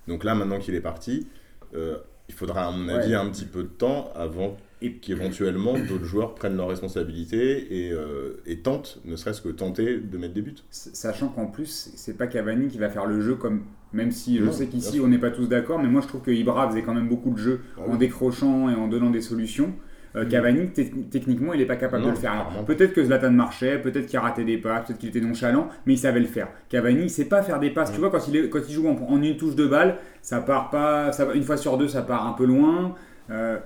Donc 0.07 0.23
là, 0.23 0.33
maintenant 0.33 0.59
qu'il 0.59 0.75
est 0.75 0.81
parti, 0.81 1.27
euh, 1.75 1.97
il 2.29 2.35
faudra, 2.35 2.67
à 2.67 2.71
mon 2.71 2.87
avis, 2.87 3.09
Ouais. 3.09 3.15
un 3.15 3.29
petit 3.29 3.43
peu 3.45 3.63
de 3.63 3.67
temps 3.67 4.11
avant 4.15 4.55
Et- 4.81 4.93
qu'éventuellement 4.93 5.73
d'autres 5.77 6.05
joueurs 6.05 6.33
prennent 6.35 6.57
leurs 6.57 6.69
responsabilités 6.69 7.87
et, 7.87 7.91
euh, 7.91 8.41
et 8.45 8.59
tentent, 8.59 8.99
ne 9.05 9.15
serait-ce 9.15 9.41
que 9.41 9.49
tenter 9.49 9.97
de 9.97 10.17
mettre 10.17 10.33
des 10.33 10.41
buts. 10.41 10.55
Sachant 10.69 11.27
qu'en 11.29 11.45
plus, 11.47 11.91
c'est 11.95 12.17
pas 12.17 12.27
Cavani 12.27 12.67
qui 12.67 12.77
va 12.77 12.89
faire 12.89 13.05
le 13.05 13.21
jeu 13.21 13.35
comme. 13.35 13.63
Même 13.93 14.11
si 14.11 14.37
je 14.37 14.45
Non, 14.45 14.51
sais 14.53 14.67
qu'ici 14.67 14.99
on 15.01 15.07
n'est 15.07 15.17
pas 15.17 15.31
tous 15.31 15.47
d'accord, 15.47 15.77
mais 15.79 15.89
moi 15.89 15.99
je 16.01 16.07
trouve 16.07 16.21
que 16.21 16.31
Ibra 16.31 16.69
faisait 16.69 16.81
quand 16.81 16.93
même 16.93 17.09
beaucoup 17.09 17.31
de 17.31 17.37
jeux 17.37 17.59
Ah 17.77 17.81
en 17.87 17.91
oui. 17.91 17.97
décrochant 17.97 18.69
et 18.69 18.73
en 18.73 18.87
donnant 18.87 19.09
des 19.09 19.19
solutions. 19.21 19.73
Euh, 20.15 20.25
Mm. 20.25 20.29
Cavani, 20.29 20.67
te- 20.71 20.81
techniquement, 21.09 21.53
il 21.53 21.59
n'est 21.59 21.65
pas 21.65 21.75
capable 21.77 22.03
Non, 22.03 22.09
de 22.09 22.15
le 22.15 22.19
faire. 22.19 22.31
Alors, 22.31 22.65
peut-être 22.65 22.93
que 22.93 23.03
Zlatan 23.03 23.31
marchait, 23.31 23.79
peut-être 23.79 24.07
qu'il 24.07 24.19
ratait 24.19 24.43
des 24.43 24.57
passes, 24.57 24.85
peut-être 24.87 24.99
qu'il 24.99 25.09
était 25.09 25.21
nonchalant, 25.21 25.69
mais 25.85 25.93
il 25.93 25.97
savait 25.97 26.19
le 26.19 26.25
faire. 26.25 26.47
Cavani, 26.69 27.03
il 27.03 27.09
sait 27.09 27.25
pas 27.25 27.43
faire 27.43 27.59
des 27.59 27.69
passes. 27.69 27.91
Mm. 27.91 27.93
Tu 27.95 27.99
vois, 27.99 28.09
quand 28.11 28.27
il, 28.27 28.35
est- 28.37 28.49
quand 28.49 28.59
il 28.67 28.73
joue 28.73 28.87
en, 28.87 28.95
en 29.09 29.21
une 29.21 29.37
touche 29.37 29.55
de 29.55 29.67
balle, 29.67 29.97
ça 30.21 30.39
part 30.41 30.69
pas, 30.69 31.11
ça, 31.13 31.27
une 31.33 31.43
fois 31.43 31.55
sur 31.57 31.77
deux, 31.77 31.87
ça 31.87 32.01
part 32.01 32.25
un 32.27 32.33
peu 32.33 32.45
loin. 32.45 32.95
Euh, 33.29 33.57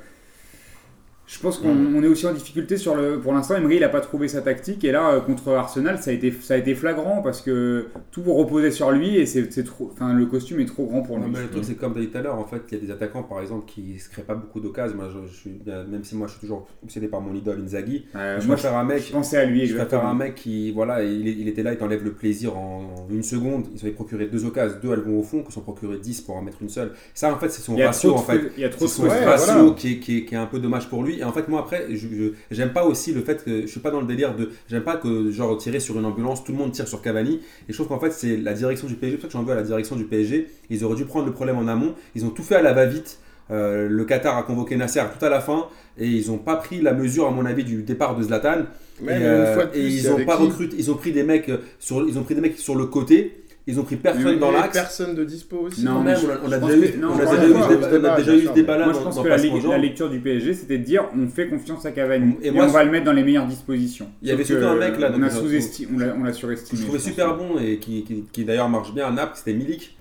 je 1.27 1.39
pense 1.39 1.57
qu'on 1.57 1.69
on 1.69 2.03
est 2.03 2.07
aussi 2.07 2.27
en 2.27 2.33
difficulté 2.33 2.77
sur 2.77 2.95
le. 2.95 3.19
Pour 3.19 3.33
l'instant, 3.33 3.55
Emery, 3.55 3.75
il 3.77 3.81
n'a 3.81 3.89
pas 3.89 4.01
trouvé 4.01 4.27
sa 4.27 4.41
tactique. 4.41 4.83
Et 4.83 4.91
là, 4.91 5.09
euh, 5.11 5.19
contre 5.21 5.51
Arsenal, 5.53 5.97
ça 5.99 6.11
a 6.11 6.13
été, 6.13 6.31
ça 6.31 6.53
a 6.53 6.57
été 6.57 6.75
flagrant 6.75 7.21
parce 7.23 7.41
que 7.41 7.87
tout 8.11 8.21
reposait 8.23 8.69
sur 8.71 8.91
lui 8.91 9.17
et 9.17 9.25
c'est 9.25 9.47
trop. 9.63 9.89
Enfin, 9.91 10.13
le 10.13 10.25
costume 10.27 10.59
est 10.59 10.65
trop 10.65 10.85
grand 10.85 11.01
pour 11.01 11.17
Non, 11.17 11.25
lui. 11.25 11.33
mais 11.33 11.41
le 11.41 11.49
truc, 11.49 11.63
c'est 11.65 11.75
comme 11.75 11.93
tu 11.93 11.99
as 11.99 12.01
dit 12.03 12.07
tout 12.09 12.17
à 12.17 12.21
l'heure, 12.21 12.37
en 12.37 12.45
fait, 12.45 12.61
il 12.71 12.77
y 12.77 12.81
a 12.81 12.85
des 12.85 12.91
attaquants, 12.91 13.23
par 13.23 13.41
exemple, 13.41 13.65
qui 13.65 13.97
se 13.97 14.09
créent 14.09 14.21
pas 14.21 14.35
beaucoup 14.35 14.59
d'occasions. 14.59 14.97
Suis, 15.33 15.51
même 15.65 16.03
si 16.03 16.15
moi, 16.15 16.27
je 16.27 16.33
suis 16.33 16.41
toujours 16.41 16.67
obsédé 16.83 17.07
par 17.07 17.21
mon 17.21 17.33
idole 17.33 17.59
Inzaghi, 17.63 18.05
Euh, 18.15 18.39
je 18.39 18.45
moi, 18.45 18.55
préfère 18.55 18.77
un 18.77 18.83
mec. 18.83 19.03
je 19.07 19.11
pensais 19.11 19.37
à 19.37 19.45
lui. 19.45 19.65
Je 19.65 19.75
préfère 19.75 20.05
un 20.05 20.13
mec 20.13 20.35
qui, 20.35 20.71
voilà, 20.71 21.03
il, 21.03 21.27
il 21.27 21.47
était 21.47 21.63
là, 21.63 21.71
il 21.73 21.77
t'enlève 21.77 22.03
le 22.03 22.11
plaisir 22.13 22.55
en, 22.55 23.07
en 23.09 23.13
une 23.13 23.23
seconde. 23.23 23.65
Il 23.73 23.79
s'avait 23.79 23.93
procuré 23.93 24.27
deux 24.27 24.45
occasions, 24.45 24.77
deux 24.81 24.91
elles 24.93 24.99
vont 24.99 25.19
au 25.19 25.23
fond, 25.23 25.41
que 25.41 25.51
s'en 25.51 25.61
procurer 25.61 25.97
10 25.97 26.21
pour 26.21 26.35
en 26.35 26.41
mettre 26.43 26.57
une 26.61 26.69
seule. 26.69 26.91
Ça, 27.15 27.33
en 27.33 27.37
fait, 27.39 27.49
c'est 27.49 27.61
son 27.61 27.73
Il 27.73 27.79
y 27.79 27.83
a 27.83 27.87
ratio, 27.87 28.11
trop 28.11 28.19
de 28.19 28.23
en 28.23 28.25
fait. 28.25 28.51
il 28.57 28.61
y 28.61 28.65
a 28.65 28.69
trop 28.69 28.85
de 28.85 28.89
son 28.89 29.03
Ouais, 29.03 29.25
ratio 29.25 29.53
voilà. 29.53 29.73
qui, 29.75 29.93
est, 29.93 29.99
qui, 29.99 30.17
est, 30.19 30.25
qui 30.25 30.35
est 30.35 30.37
un 30.37 30.45
peu 30.45 30.59
dommage 30.59 30.87
pour 30.89 31.03
lui. 31.03 31.14
Et 31.19 31.23
en 31.23 31.31
fait, 31.31 31.47
moi, 31.47 31.59
après, 31.61 31.87
je 31.89 32.07
j'aime 32.51 32.73
pas 32.73 32.85
aussi 32.85 33.13
le 33.13 33.21
fait 33.21 33.43
que 33.43 33.61
je 33.61 33.67
suis 33.67 33.79
pas 33.79 33.91
dans 33.91 34.01
le 34.01 34.07
délire 34.07 34.35
de. 34.35 34.51
J'aime 34.69 34.83
pas 34.83 34.97
que, 34.97 35.31
genre, 35.31 35.57
tirer 35.57 35.79
sur 35.79 35.97
une 35.97 36.05
ambulance, 36.05 36.43
tout 36.43 36.51
le 36.51 36.57
monde 36.57 36.71
tire 36.71 36.87
sur 36.87 37.01
Cavani. 37.01 37.41
Et 37.67 37.73
je 37.73 37.73
trouve 37.73 37.87
qu'en 37.87 37.99
fait, 37.99 38.11
c'est 38.11 38.37
la 38.37 38.53
direction 38.53 38.87
du 38.87 38.95
PSG. 38.95 39.17
C'est 39.17 39.21
pour 39.21 39.21
ça 39.23 39.27
que 39.27 39.33
j'en 39.33 39.43
veux 39.43 39.53
à 39.53 39.57
la 39.57 39.63
direction 39.63 39.95
du 39.95 40.05
PSG. 40.05 40.47
Ils 40.69 40.83
auraient 40.83 40.95
dû 40.95 41.05
prendre 41.05 41.25
le 41.25 41.33
problème 41.33 41.57
en 41.57 41.67
amont. 41.67 41.95
Ils 42.15 42.25
ont 42.25 42.29
tout 42.29 42.43
fait 42.43 42.55
à 42.55 42.61
la 42.61 42.73
va-vite. 42.73 43.19
Euh, 43.51 43.87
le 43.87 44.05
Qatar 44.05 44.37
a 44.37 44.43
convoqué 44.43 44.75
Nasser 44.75 45.03
tout 45.17 45.23
à 45.23 45.29
la 45.29 45.39
fin 45.39 45.67
et 45.99 46.07
ils 46.07 46.27
n'ont 46.29 46.39
pas 46.39 46.55
pris 46.55 46.81
la 46.81 46.93
mesure, 46.93 47.27
à 47.27 47.31
mon 47.31 47.45
avis, 47.45 47.63
du 47.63 47.83
départ 47.83 48.15
de 48.15 48.23
Zlatan. 48.23 48.63
Mais 49.01 49.19
et, 49.19 49.25
euh, 49.25 49.65
et 49.73 49.85
ils 49.85 50.09
ont 50.11 50.25
pas 50.25 50.35
recruté, 50.35 50.75
ils 50.79 50.89
ont 50.89 50.95
pris 50.95 51.11
des 51.11 51.23
mecs 51.23 51.49
euh, 51.49 51.57
sur, 51.79 52.07
ils 52.07 52.17
ont 52.17 52.23
pris 52.23 52.33
des 52.33 52.41
mecs 52.41 52.57
sur 52.57 52.75
le 52.75 52.85
côté. 52.85 53.44
Ils 53.67 53.79
ont 53.79 53.83
pris 53.83 53.95
personne 53.95 54.37
dans 54.37 54.51
l'axe. 54.51 54.73
Personne 54.77 55.15
de 55.15 55.23
dispo 55.23 55.57
aussi. 55.57 55.83
Non, 55.83 55.93
Quand 55.95 56.01
mais 56.01 56.11
même, 56.13 56.19
on 56.43 56.51
a, 56.51 56.59
déjà 56.59 58.35
eu, 58.35 58.45
ce 58.45 58.53
débat-là 58.53 58.85
Moi, 58.85 58.93
je 58.93 58.99
pense 58.99 59.19
que 59.19 59.27
la, 59.69 59.77
lecture 59.79 60.09
du 60.09 60.19
PSG, 60.19 60.53
c'était 60.53 60.77
de 60.77 60.83
dire 60.83 61.05
on 61.17 61.27
fait 61.27 61.47
confiance 61.47 61.83
à 61.85 61.91
Cavani 61.91 62.35
Et 62.43 62.47
et, 62.47 62.51
moi, 62.51 62.65
on 62.65 62.67
va 62.67 62.83
le 62.83 62.91
mettre 62.91 63.05
dans 63.05 63.11
les 63.13 63.23
meilleures 63.23 63.47
dispositions. 63.47 64.07
Il 64.21 64.27
y 64.27 64.31
avait 64.31 64.43
surtout 64.43 64.65
un 64.67 64.75
mec, 64.75 64.99
là, 64.99 65.09
on 65.11 65.17
donc, 65.17 65.23
a 65.23 65.33
je- 65.33 65.39
sous-estimé, 65.39 65.89
on 65.95 65.97
l'a, 65.97 66.15
on 66.15 66.23
l'a 66.23 66.31
que 66.31 66.37
surestimé. 66.37 66.79
je 66.79 66.83
trouvais 66.85 66.99
super 66.99 67.35
bon 67.35 67.57
et 67.59 67.79
qui, 67.79 68.03
qui, 68.03 68.23
qui 68.31 68.45
d'ailleurs 68.45 68.69
marche 68.69 68.93
bien 68.93 69.07
à 69.07 69.11
Naples, 69.11 69.33
c'était 69.35 69.53
Milik. 69.53 69.97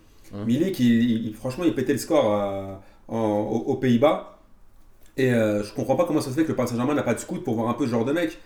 Milik, 0.47 0.79
il, 0.81 1.27
il- 1.29 1.35
franchement, 1.35 1.65
il 1.65 1.75
pétait 1.75 1.93
le 1.93 1.99
score 1.99 2.35
à, 2.35 2.83
en- 3.09 3.19
aux, 3.19 3.71
aux 3.71 3.77
Pays-Bas. 3.77 4.39
Et 5.17 5.33
euh, 5.33 5.63
je 5.63 5.73
comprends 5.73 5.95
pas 5.97 6.05
comment 6.07 6.21
ça 6.21 6.31
se 6.31 6.35
fait 6.35 6.43
que 6.43 6.49
le 6.49 6.57
Paris 6.57 6.69
Saint-Germain 6.69 6.95
n'a 6.95 7.05
pas 7.05 7.15
de 7.15 7.21
scout 7.21 7.43
pour 7.45 7.55
voir 7.55 7.69
un 7.69 7.75
peu 7.75 7.87
ce 7.87 7.91
genre 7.93 8.05
de 8.05 8.13
mec. 8.13 8.37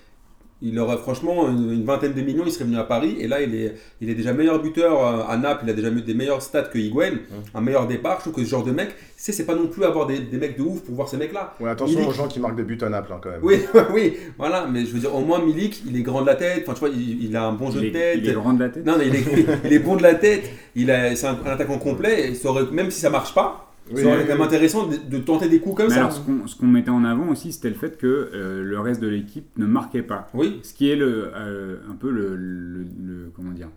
Il 0.60 0.76
aurait 0.80 0.96
franchement 0.96 1.48
une, 1.48 1.70
une 1.72 1.84
vingtaine 1.84 2.14
de 2.14 2.20
millions, 2.20 2.42
il 2.44 2.50
serait 2.50 2.64
venu 2.64 2.78
à 2.78 2.82
Paris 2.82 3.16
et 3.20 3.28
là 3.28 3.40
il 3.40 3.54
est, 3.54 3.76
il 4.00 4.10
est 4.10 4.14
déjà 4.16 4.32
meilleur 4.32 4.60
buteur 4.60 5.06
euh, 5.06 5.22
à 5.28 5.36
Naples, 5.36 5.62
il 5.66 5.70
a 5.70 5.72
déjà 5.72 5.88
mis 5.90 6.02
des 6.02 6.14
meilleurs 6.14 6.42
stats 6.42 6.62
que 6.62 6.78
Higuain, 6.78 7.12
un 7.54 7.60
meilleur 7.60 7.86
départ. 7.86 8.16
Je 8.16 8.22
trouve 8.22 8.34
que 8.34 8.44
ce 8.44 8.50
genre 8.50 8.64
de 8.64 8.72
mec, 8.72 8.88
c'est 9.16 9.30
c'est 9.30 9.46
pas 9.46 9.54
non 9.54 9.68
plus 9.68 9.84
avoir 9.84 10.06
des, 10.08 10.18
des 10.18 10.36
mecs 10.36 10.58
de 10.58 10.62
ouf 10.64 10.80
pour 10.82 10.96
voir 10.96 11.08
ces 11.08 11.16
mecs-là. 11.16 11.54
Ouais, 11.60 11.70
attention 11.70 12.00
Milik. 12.00 12.10
aux 12.12 12.14
gens 12.16 12.26
qui 12.26 12.40
marquent 12.40 12.56
des 12.56 12.64
buts 12.64 12.78
à 12.82 12.88
Naples 12.88 13.12
hein, 13.12 13.20
quand 13.22 13.30
même. 13.30 13.40
Oui, 13.44 13.60
oui, 13.94 14.14
voilà, 14.36 14.66
mais 14.66 14.80
je 14.84 14.92
veux 14.92 14.98
dire, 14.98 15.14
au 15.14 15.20
moins 15.20 15.38
Milik, 15.44 15.82
il 15.86 15.96
est 15.96 16.02
grand 16.02 16.22
de 16.22 16.26
la 16.26 16.34
tête, 16.34 16.64
enfin 16.64 16.72
tu 16.74 16.80
vois, 16.80 16.88
il, 16.88 17.24
il 17.24 17.36
a 17.36 17.44
un 17.44 17.52
bon 17.52 17.70
jeu 17.70 17.78
Il 17.84 17.92
de 17.92 17.96
est, 17.96 18.00
tête. 18.00 18.18
il 18.24 18.28
est 18.28 18.32
grand 18.32 18.52
de 18.54 18.60
la 18.64 18.68
tête. 18.70 18.84
Non, 18.84 18.94
non, 18.98 19.04
il 19.06 19.14
est, 19.14 19.24
il 19.64 19.72
est 19.72 19.78
bon 19.78 19.94
de 19.94 20.02
la 20.02 20.14
tête, 20.16 20.50
il 20.74 20.90
a, 20.90 21.14
c'est 21.14 21.26
un, 21.28 21.38
un 21.46 21.50
attaquant 21.50 21.78
complet, 21.78 22.30
et 22.30 22.34
ça 22.34 22.48
aurait- 22.50 22.70
même 22.72 22.90
si 22.90 22.98
ça 23.00 23.10
marche 23.10 23.32
pas, 23.32 23.67
Oui, 23.92 24.02
ça 24.02 24.09
aurait 24.09 24.18
oui, 24.25 24.25
oui. 24.37 24.42
intéressant 24.42 24.87
de, 24.87 24.97
de 24.97 25.18
tenter 25.23 25.49
des 25.49 25.61
coups 25.61 25.76
comme 25.76 25.88
Mais 25.88 25.95
ça. 25.95 26.00
alors, 26.07 26.12
ce 26.47 26.57
qu'on 26.57 26.66
mettait 26.66 26.90
en 26.90 27.04
avant 27.04 27.28
aussi, 27.28 27.52
c'était 27.52 27.68
le 27.71 27.75
fait 27.75 27.97
que 27.99 28.07
euh, 28.35 28.62
le 28.62 28.80
reste 28.80 29.00
de 29.00 29.09
l'équipe 29.09 29.47
ne 29.57 29.66
marquait 29.66 30.02
pas. 30.02 30.28
Oui, 30.35 30.61
Ce 30.62 30.75
qui 30.75 30.90
est 30.90 30.97
le, 30.97 31.30
euh, 31.35 31.76
un 31.90 31.95
peu 31.95 32.11
le, 32.11 32.37
le- 32.37 32.85
le- 33.04 33.30
comment 33.35 33.52
dire, 33.52 33.68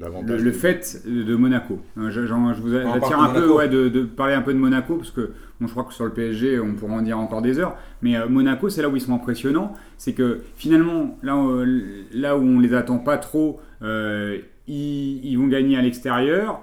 L'avantage 0.00 0.38
le, 0.40 0.44
le 0.46 0.52
fait 0.52 1.02
de 1.06 1.36
Monaco. 1.36 1.78
Euh, 1.98 2.10
Je, 2.10 2.20
vous 2.20 2.74
attire 2.74 3.20
un 3.20 3.28
peu 3.32 3.48
ouais, 3.52 3.68
de, 3.68 3.88
de 3.88 4.02
parler 4.02 4.34
un 4.34 4.42
peu 4.42 4.52
de 4.52 4.58
Monaco 4.58 4.96
parce 4.96 5.12
que 5.12 5.30
bon, 5.60 5.68
je 5.68 5.70
crois 5.70 5.84
que 5.84 5.92
sur 5.94 6.04
le 6.04 6.10
PSG, 6.10 6.58
on 6.58 6.74
pourra 6.74 6.94
en 6.94 7.02
dire 7.02 7.16
encore 7.16 7.42
des 7.42 7.60
heures. 7.60 7.76
Mais 8.02 8.16
euh, 8.16 8.26
Monaco, 8.28 8.68
c'est 8.68 8.82
là 8.82 8.88
où 8.88 8.96
ils 8.96 9.00
sont 9.00 9.14
impressionnants. 9.14 9.72
C'est 9.96 10.12
que 10.12 10.40
finalement, 10.56 11.16
là, 11.22 11.36
euh, 11.36 12.02
là 12.12 12.36
où 12.36 12.42
on 12.42 12.58
les 12.58 12.74
attend 12.74 12.98
pas 12.98 13.18
trop, 13.18 13.60
euh, 13.82 14.38
ils, 14.66 15.24
ils 15.24 15.36
vont 15.36 15.46
gagner 15.46 15.76
à 15.76 15.82
l'extérieur. 15.82 16.60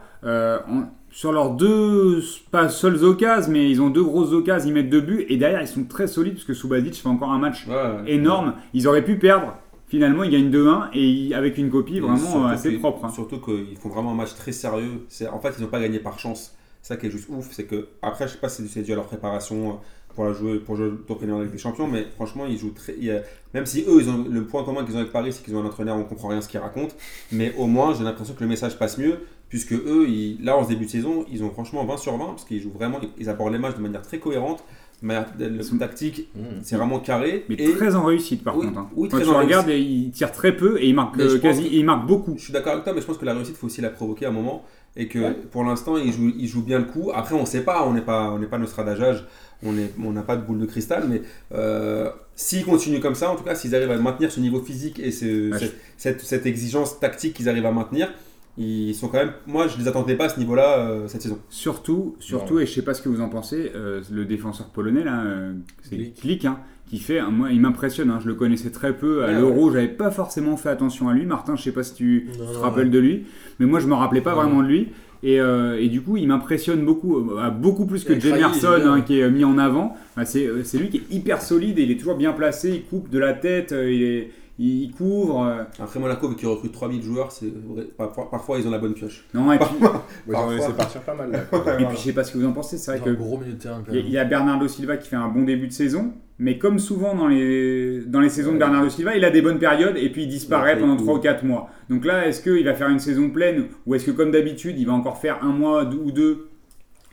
Euh, 1.11 1.13
en- 1.13 1.15
sur 1.15 1.31
leurs 1.31 1.51
deux, 1.51 2.23
pas 2.51 2.69
seules 2.69 3.03
occasions, 3.03 3.51
mais 3.51 3.69
ils 3.69 3.81
ont 3.81 3.89
deux 3.89 4.03
grosses 4.03 4.31
occasions, 4.33 4.69
ils 4.69 4.73
mettent 4.73 4.89
deux 4.89 5.01
buts. 5.01 5.25
Et 5.29 5.37
derrière, 5.37 5.61
ils 5.61 5.67
sont 5.67 5.83
très 5.83 6.07
solides 6.07 6.33
parce 6.35 6.45
que 6.45 6.53
Subasic 6.53 6.95
fait 6.95 7.07
encore 7.09 7.31
un 7.31 7.39
match 7.39 7.67
Ouais, 7.67 7.73
ouais. 7.75 8.11
énorme. 8.13 8.53
Ils 8.73 8.87
auraient 8.87 9.03
pu 9.03 9.17
perdre. 9.17 9.55
Finalement, 9.87 10.23
ils 10.23 10.31
gagnent 10.31 10.49
2-1 10.49 10.89
et 10.93 11.05
ils- 11.05 11.33
avec 11.33 11.57
une 11.57 11.69
copie 11.69 11.99
vraiment 11.99 12.45
assez 12.47 12.71
propre. 12.77 13.03
hein. 13.05 13.09
Surtout 13.09 13.39
qu'ils 13.41 13.75
font 13.77 13.89
vraiment 13.89 14.11
un 14.11 14.15
match 14.15 14.35
très 14.35 14.53
sérieux. 14.53 15.05
En 15.33 15.39
fait, 15.39 15.53
ils 15.57 15.61
n'ont 15.63 15.67
pas 15.69 15.81
gagné 15.81 15.99
par 15.99 16.17
chance. 16.17 16.55
Ça 16.81 16.95
qui 16.95 17.07
est 17.07 17.11
juste 17.11 17.27
ouf. 17.29 17.49
C'est 17.51 17.65
que, 17.65 17.89
après, 18.01 18.27
je 18.27 18.33
sais 18.33 18.39
pas 18.39 18.49
si 18.49 18.65
c'est 18.69 18.81
dû 18.81 18.93
à 18.93 18.95
leur 18.95 19.05
préparation 19.05 19.69
euh, 19.69 19.73
pour, 20.15 20.23
la 20.25 20.33
jouer, 20.33 20.59
pour 20.59 20.77
jouer 20.77 20.91
d'entraîneur 21.07 21.37
avec 21.39 21.51
des 21.51 21.57
champions, 21.57 21.87
mais 21.87 22.07
franchement, 22.15 22.45
ils 22.49 22.57
jouent 22.57 22.71
très. 22.73 22.95
il 22.99 23.11
a- 23.11 23.21
même 23.53 23.65
si 23.65 23.81
eux, 23.87 23.97
ils 23.99 24.09
ont, 24.09 24.25
le 24.29 24.45
point 24.45 24.63
commun 24.63 24.83
qu'ils 24.85 24.95
ont 24.95 24.99
avec 24.99 25.11
Paris, 25.11 25.31
c'est 25.33 25.43
qu'ils 25.43 25.55
ont 25.55 25.61
un 25.61 25.65
entraîneur, 25.65 25.95
on 25.97 26.03
comprend 26.05 26.29
rien 26.29 26.39
ce 26.41 26.47
qu'ils 26.47 26.59
racontent. 26.61 26.95
Mais 27.33 27.53
au 27.57 27.67
moins, 27.67 27.93
j'ai 27.93 28.03
l'impression 28.03 28.33
que 28.33 28.41
le 28.41 28.47
message 28.49 28.79
passe 28.79 28.97
mieux, 28.97 29.19
puisque 29.51 29.73
eux, 29.73 30.05
ils- 30.07 30.37
là, 30.43 30.57
en 30.57 30.63
ce 30.63 30.69
début 30.69 30.85
de 30.85 30.89
saison, 30.89 31.25
ils 31.31 31.43
ont 31.43 31.49
franchement 31.51 31.83
20 31.85 31.97
sur 31.97 32.17
20, 32.17 32.25
parce 32.27 32.45
qu'ils 32.45 32.61
jouent 32.61 32.71
vraiment, 32.71 32.99
ils 33.19 33.29
abordent 33.29 33.51
les 33.51 33.59
matchs 33.59 33.75
de 33.75 33.81
manière 33.81 34.01
très 34.01 34.17
cohérente. 34.17 34.63
Mais 35.03 35.15
le 35.39 35.77
tactique, 35.79 36.29
Mmh. 36.35 36.39
c'est 36.61 36.75
vraiment 36.75 36.99
carré. 36.99 37.43
Mais 37.49 37.55
et 37.55 37.71
très 37.73 37.95
en 37.95 38.03
réussite 38.05 38.43
par 38.43 38.55
Oui, 38.55 38.67
contre. 38.67 38.77
hein. 38.79 38.89
oui, 38.95 39.09
Quand 39.09 39.17
très 39.17 39.25
tu 39.25 39.31
en 39.33 39.39
regardes, 39.39 39.67
il 39.69 40.11
tire 40.11 40.31
très 40.31 40.55
peu 40.55 40.79
et 40.79 40.87
il 40.87 40.93
marque 40.95 41.19
euh, 41.19 41.23
je 41.27 41.33
pense 41.37 41.41
quasi, 41.41 41.63
que- 41.69 41.73
il 41.75 41.83
marque 41.83 42.05
beaucoup. 42.07 42.35
Je 42.37 42.43
suis 42.43 42.53
d'accord 42.53 42.73
avec 42.73 42.83
toi, 42.85 42.93
mais 42.93 43.01
je 43.01 43.05
pense 43.07 43.17
que 43.17 43.25
la 43.25 43.33
réussite, 43.33 43.55
il 43.55 43.59
faut 43.59 43.65
aussi 43.67 43.81
la 43.81 43.89
provoquer 43.89 44.25
à 44.27 44.29
un 44.29 44.33
moment. 44.33 44.63
Et 44.95 45.07
que 45.07 45.19
Ouais. 45.19 45.35
pour 45.51 45.63
l'instant, 45.63 45.97
il 45.97 46.11
joue, 46.13 46.31
il 46.37 46.47
joue 46.47 46.61
bien 46.61 46.77
le 46.79 46.85
coup. 46.85 47.11
Après, 47.15 47.33
on 47.33 47.41
ne 47.41 47.45
sait 47.45 47.61
pas, 47.61 47.83
on 47.87 47.93
n'est 47.93 48.01
pas, 48.01 48.29
on 48.31 48.39
pas 48.45 48.57
Nostradamus, 48.59 49.21
on 49.63 49.71
n'est- 49.73 49.91
on 50.03 50.11
n'a 50.11 50.21
pas 50.21 50.35
de 50.35 50.43
boule 50.43 50.59
de 50.59 50.65
cristal. 50.67 51.05
Mais 51.09 51.21
euh, 51.53 52.09
s'ils 52.35 52.63
continuent 52.65 52.99
comme 52.99 53.15
ça, 53.15 53.31
en 53.31 53.35
tout 53.35 53.43
cas, 53.43 53.55
s'ils 53.55 53.73
arrivent 53.75 53.89
à 53.91 53.97
maintenir 53.97 54.31
ce 54.31 54.39
niveau 54.39 54.59
physique 54.61 54.99
et 54.99 55.11
ce- 55.11 55.51
Ouais, 55.51 55.57
cette, 55.59 55.75
cette- 55.97 56.21
cette 56.21 56.45
exigence 56.45 56.99
tactique 56.99 57.33
qu'ils 57.33 57.49
arrivent 57.49 57.65
à 57.65 57.71
maintenir, 57.71 58.09
ils 58.57 58.93
sont 58.93 59.07
quand 59.07 59.17
même. 59.17 59.31
Moi, 59.47 59.67
je 59.67 59.77
ne 59.77 59.81
les 59.81 59.87
attendais 59.87 60.15
pas 60.15 60.25
à 60.25 60.29
ce 60.29 60.39
niveau-là 60.39 60.79
euh, 60.79 61.07
cette 61.07 61.21
saison. 61.21 61.39
Surtout, 61.49 62.15
surtout, 62.19 62.59
et 62.59 62.65
je 62.65 62.71
sais 62.73 62.81
pas 62.81 62.93
ce 62.93 63.01
que 63.01 63.09
vous 63.09 63.21
en 63.21 63.29
pensez, 63.29 63.71
euh, 63.75 64.01
le 64.11 64.25
défenseur 64.25 64.67
polonais 64.67 65.03
là, 65.03 65.23
euh, 65.23 65.53
c'est 65.83 65.95
Glick. 65.95 66.21
Glick, 66.21 66.45
hein, 66.45 66.59
qui 66.89 66.99
fait, 66.99 67.21
moi, 67.31 67.49
il 67.51 67.61
m'impressionne. 67.61 68.09
hein, 68.09 68.19
je 68.21 68.27
le 68.27 68.35
connaissais 68.35 68.69
très 68.71 68.93
peu 68.97 69.23
à 69.23 69.27
Ouais, 69.27 69.33
l'Euro, 69.39 69.71
j'avais 69.71 69.87
pas 69.87 70.11
forcément 70.11 70.57
fait 70.57 70.69
attention 70.69 71.07
à 71.07 71.13
lui. 71.13 71.25
Martin, 71.25 71.55
je 71.55 71.63
sais 71.63 71.71
pas 71.71 71.83
si 71.83 71.93
tu 71.95 72.27
Non, 72.37 72.51
te 72.53 72.57
rappelles 72.57 72.85
ouais. 72.85 72.89
de 72.91 72.99
lui, 72.99 73.25
mais 73.59 73.65
moi 73.65 73.79
je 73.79 73.87
me 73.87 73.93
rappelais 73.93 74.21
pas 74.21 74.35
Ouais. 74.35 74.43
vraiment 74.43 74.61
de 74.61 74.67
lui. 74.67 74.89
Et, 75.23 75.39
euh, 75.39 75.79
et 75.79 75.87
du 75.87 76.01
coup, 76.01 76.17
il 76.17 76.27
m'impressionne 76.27 76.83
beaucoup, 76.83 77.29
euh, 77.37 77.49
beaucoup 77.51 77.85
plus 77.85 78.03
que 78.03 78.19
Jemerson 78.19 78.67
hein, 78.85 79.01
qui 79.01 79.19
est 79.19 79.29
mis 79.29 79.43
en 79.45 79.59
avant. 79.59 79.95
Bah, 80.17 80.25
c'est 80.25 80.49
c'est 80.63 80.79
lui 80.79 80.89
qui 80.89 80.97
est 80.97 81.11
hyper 81.15 81.41
solide 81.43 81.77
et 81.77 81.83
il 81.83 81.91
est 81.91 81.95
toujours 81.97 82.15
bien 82.17 82.33
placé. 82.33 82.71
Il 82.71 82.83
coupe 82.85 83.09
de 83.11 83.19
la 83.19 83.33
tête, 83.33 83.71
euh, 83.71 83.91
il, 83.93 84.01
est- 84.01 84.31
il, 84.63 84.83
il 84.83 84.91
couvre. 84.91 85.43
euh. 85.45 85.63
Après, 85.79 85.99
Monaco, 85.99 86.27
vu 86.29 86.35
qu'ils 86.35 86.47
recrutent 86.47 86.71
3000 86.73 87.01
joueurs, 87.01 87.31
c'est 87.31 87.47
vrai- 87.47 87.87
parfois, 87.97 88.29
parfois, 88.29 88.59
ils 88.59 88.67
ont 88.67 88.71
la 88.71 88.77
bonne 88.77 88.93
pioche. 88.93 89.25
Non, 89.33 89.51
et 89.51 89.57
puis, 89.59 89.67
Ouais, 90.27 90.35
Ils 90.51 90.55
laissé 90.57 90.73
partir 90.73 91.01
pas 91.01 91.15
mal 91.15 91.31
là. 91.31 91.39
et 91.79 91.85
puis 91.85 91.95
je 91.97 92.01
sais 92.01 92.13
pas 92.13 92.23
ce 92.23 92.31
que 92.33 92.37
vous 92.37 92.45
en 92.45 92.53
pensez. 92.53 92.77
C'est 92.77 92.91
vrai 92.91 92.99
que 93.03 93.09
un 93.09 93.13
gros 93.13 93.37
milieu 93.37 93.53
de 93.53 93.57
terrain 93.57 93.81
quand 93.85 93.91
Il 93.91 93.95
y 93.95 93.99
a- 93.99 94.01
même. 94.01 94.07
il 94.07 94.13
y 94.13 94.17
a 94.17 94.25
Bernardo 94.25 94.67
Silva 94.67 94.97
qui 94.97 95.09
fait 95.09 95.15
un 95.15 95.27
bon 95.29 95.43
début 95.43 95.67
de 95.67 95.73
saison, 95.73 96.13
mais 96.39 96.57
comme 96.57 96.79
souvent 96.79 97.15
dans 97.15 97.27
les, 97.27 98.01
dans 98.05 98.19
les 98.19 98.29
saisons 98.29 98.53
de 98.53 98.57
Bernardo 98.57 98.89
Silva, 98.89 99.15
il 99.17 99.25
a 99.25 99.29
des 99.31 99.41
bonnes 99.41 99.59
périodes 99.59 99.97
et 99.97 100.09
puis 100.11 100.23
il 100.23 100.27
disparaît 100.29 100.75
Ouais, 100.75 100.79
pendant 100.79 100.95
cool. 100.95 101.05
3 101.05 101.17
ou 101.17 101.21
4 101.21 101.43
mois. 101.45 101.69
Donc 101.89 102.05
là, 102.05 102.27
est-ce 102.27 102.41
qu'il 102.41 102.63
va 102.65 102.73
faire 102.73 102.89
une 102.89 102.99
saison 102.99 103.29
pleine 103.29 103.65
ou 103.85 103.95
est-ce 103.95 104.05
que 104.05 104.11
comme 104.11 104.31
d'habitude, 104.31 104.77
il 104.77 104.85
va 104.85 104.93
encore 104.93 105.17
faire 105.17 105.43
un 105.43 105.51
mois 105.51 105.83
ou 105.85 106.11
deux 106.11 106.47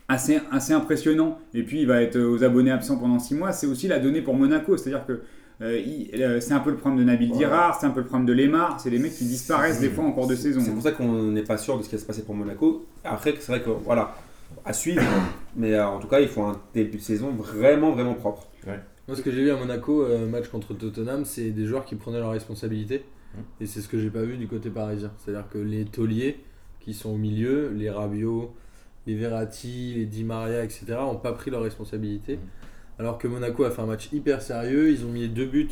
assez, 0.07 0.39
assez 0.51 0.73
impressionnant 0.73 1.37
et 1.53 1.63
puis 1.63 1.81
il 1.81 1.87
va 1.87 2.01
être 2.01 2.19
aux 2.19 2.43
abonnés 2.43 2.71
absents 2.71 2.97
pendant 2.97 3.19
6 3.19 3.35
mois? 3.35 3.51
C'est 3.51 3.67
aussi 3.67 3.87
la 3.87 3.99
donnée 3.99 4.21
pour 4.21 4.35
Monaco, 4.35 4.77
c'est-à-dire 4.77 5.05
que 5.05 5.21
euh, 5.61 5.81
euh, 6.13 6.39
c'est 6.39 6.53
un 6.53 6.59
peu 6.59 6.69
le 6.69 6.77
problème 6.77 6.99
de 6.99 7.03
Nabil. 7.05 7.31
Dirard, 7.31 7.77
c'est 7.79 7.85
un 7.85 7.91
peu 7.91 7.99
le 7.99 8.05
problème 8.05 8.25
de 8.25 8.33
Lemar, 8.33 8.79
c'est 8.79 8.89
des 8.89 8.99
mecs 8.99 9.15
qui 9.15 9.25
disparaissent 9.25 9.79
des 9.79 9.89
fois 9.89 10.05
en 10.05 10.11
cours 10.11 10.27
de 10.27 10.35
saison. 10.35 10.61
C'est 10.63 10.71
pour 10.71 10.83
ça 10.83 10.91
qu'on 10.91 11.31
n'est 11.31 11.43
pas 11.43 11.57
sûr 11.57 11.77
de 11.77 11.83
ce 11.83 11.89
qui 11.89 11.95
va 11.95 12.01
se 12.01 12.05
passer 12.05 12.23
pour 12.23 12.35
Monaco. 12.35 12.85
Après, 13.03 13.33
c'est 13.39 13.51
vrai 13.51 13.61
que 13.61 13.69
voilà, 13.69 14.15
à 14.65 14.73
suivre. 14.73 15.01
mais 15.55 15.73
euh, 15.73 15.87
en 15.87 15.99
tout 15.99 16.07
cas, 16.07 16.19
il 16.21 16.29
faut 16.29 16.43
un 16.43 16.61
début 16.73 16.97
de 16.97 17.01
saison 17.01 17.31
vraiment, 17.31 17.91
vraiment 17.91 18.13
propre. 18.13 18.47
Moi, 19.07 19.17
ce 19.17 19.23
que 19.23 19.31
j'ai 19.31 19.43
vu 19.43 19.51
à 19.51 19.57
Monaco, 19.57 20.03
euh, 20.03 20.27
match 20.27 20.49
contre 20.49 20.75
Tottenham, 20.75 21.25
c'est 21.25 21.49
des 21.49 21.65
joueurs 21.65 21.83
qui 21.83 21.95
prenaient 21.95 22.19
leurs 22.19 22.31
responsabilités. 22.31 23.03
Mmh. 23.33 23.39
Et 23.61 23.65
c'est 23.65 23.81
ce 23.81 23.87
que 23.87 23.99
j'ai 23.99 24.11
pas 24.11 24.21
vu 24.21 24.37
du 24.37 24.47
côté 24.47 24.69
parisien. 24.69 25.11
C'est-à-dire 25.17 25.49
que 25.49 25.57
les 25.57 25.85
tauliers 25.85 26.37
qui 26.79 26.93
sont 26.93 27.09
au 27.09 27.17
milieu, 27.17 27.71
les 27.75 27.89
Rabiot, 27.89 28.53
les 29.07 29.15
Verratti, 29.15 29.95
les 29.95 30.05
Di 30.05 30.23
Maria, 30.23 30.63
etc., 30.63 30.85
n'ont 30.99 31.15
pas 31.15 31.33
pris 31.33 31.49
leurs 31.49 31.63
responsabilités. 31.63 32.39
Alors 32.99 33.17
que 33.17 33.27
Monaco 33.27 33.63
a 33.63 33.71
fait 33.71 33.81
un 33.81 33.85
match 33.85 34.09
hyper 34.11 34.41
sérieux. 34.41 34.91
Ils 34.91 35.05
ont 35.05 35.09
mis 35.09 35.21
les 35.21 35.27
deux 35.29 35.45
buts 35.45 35.69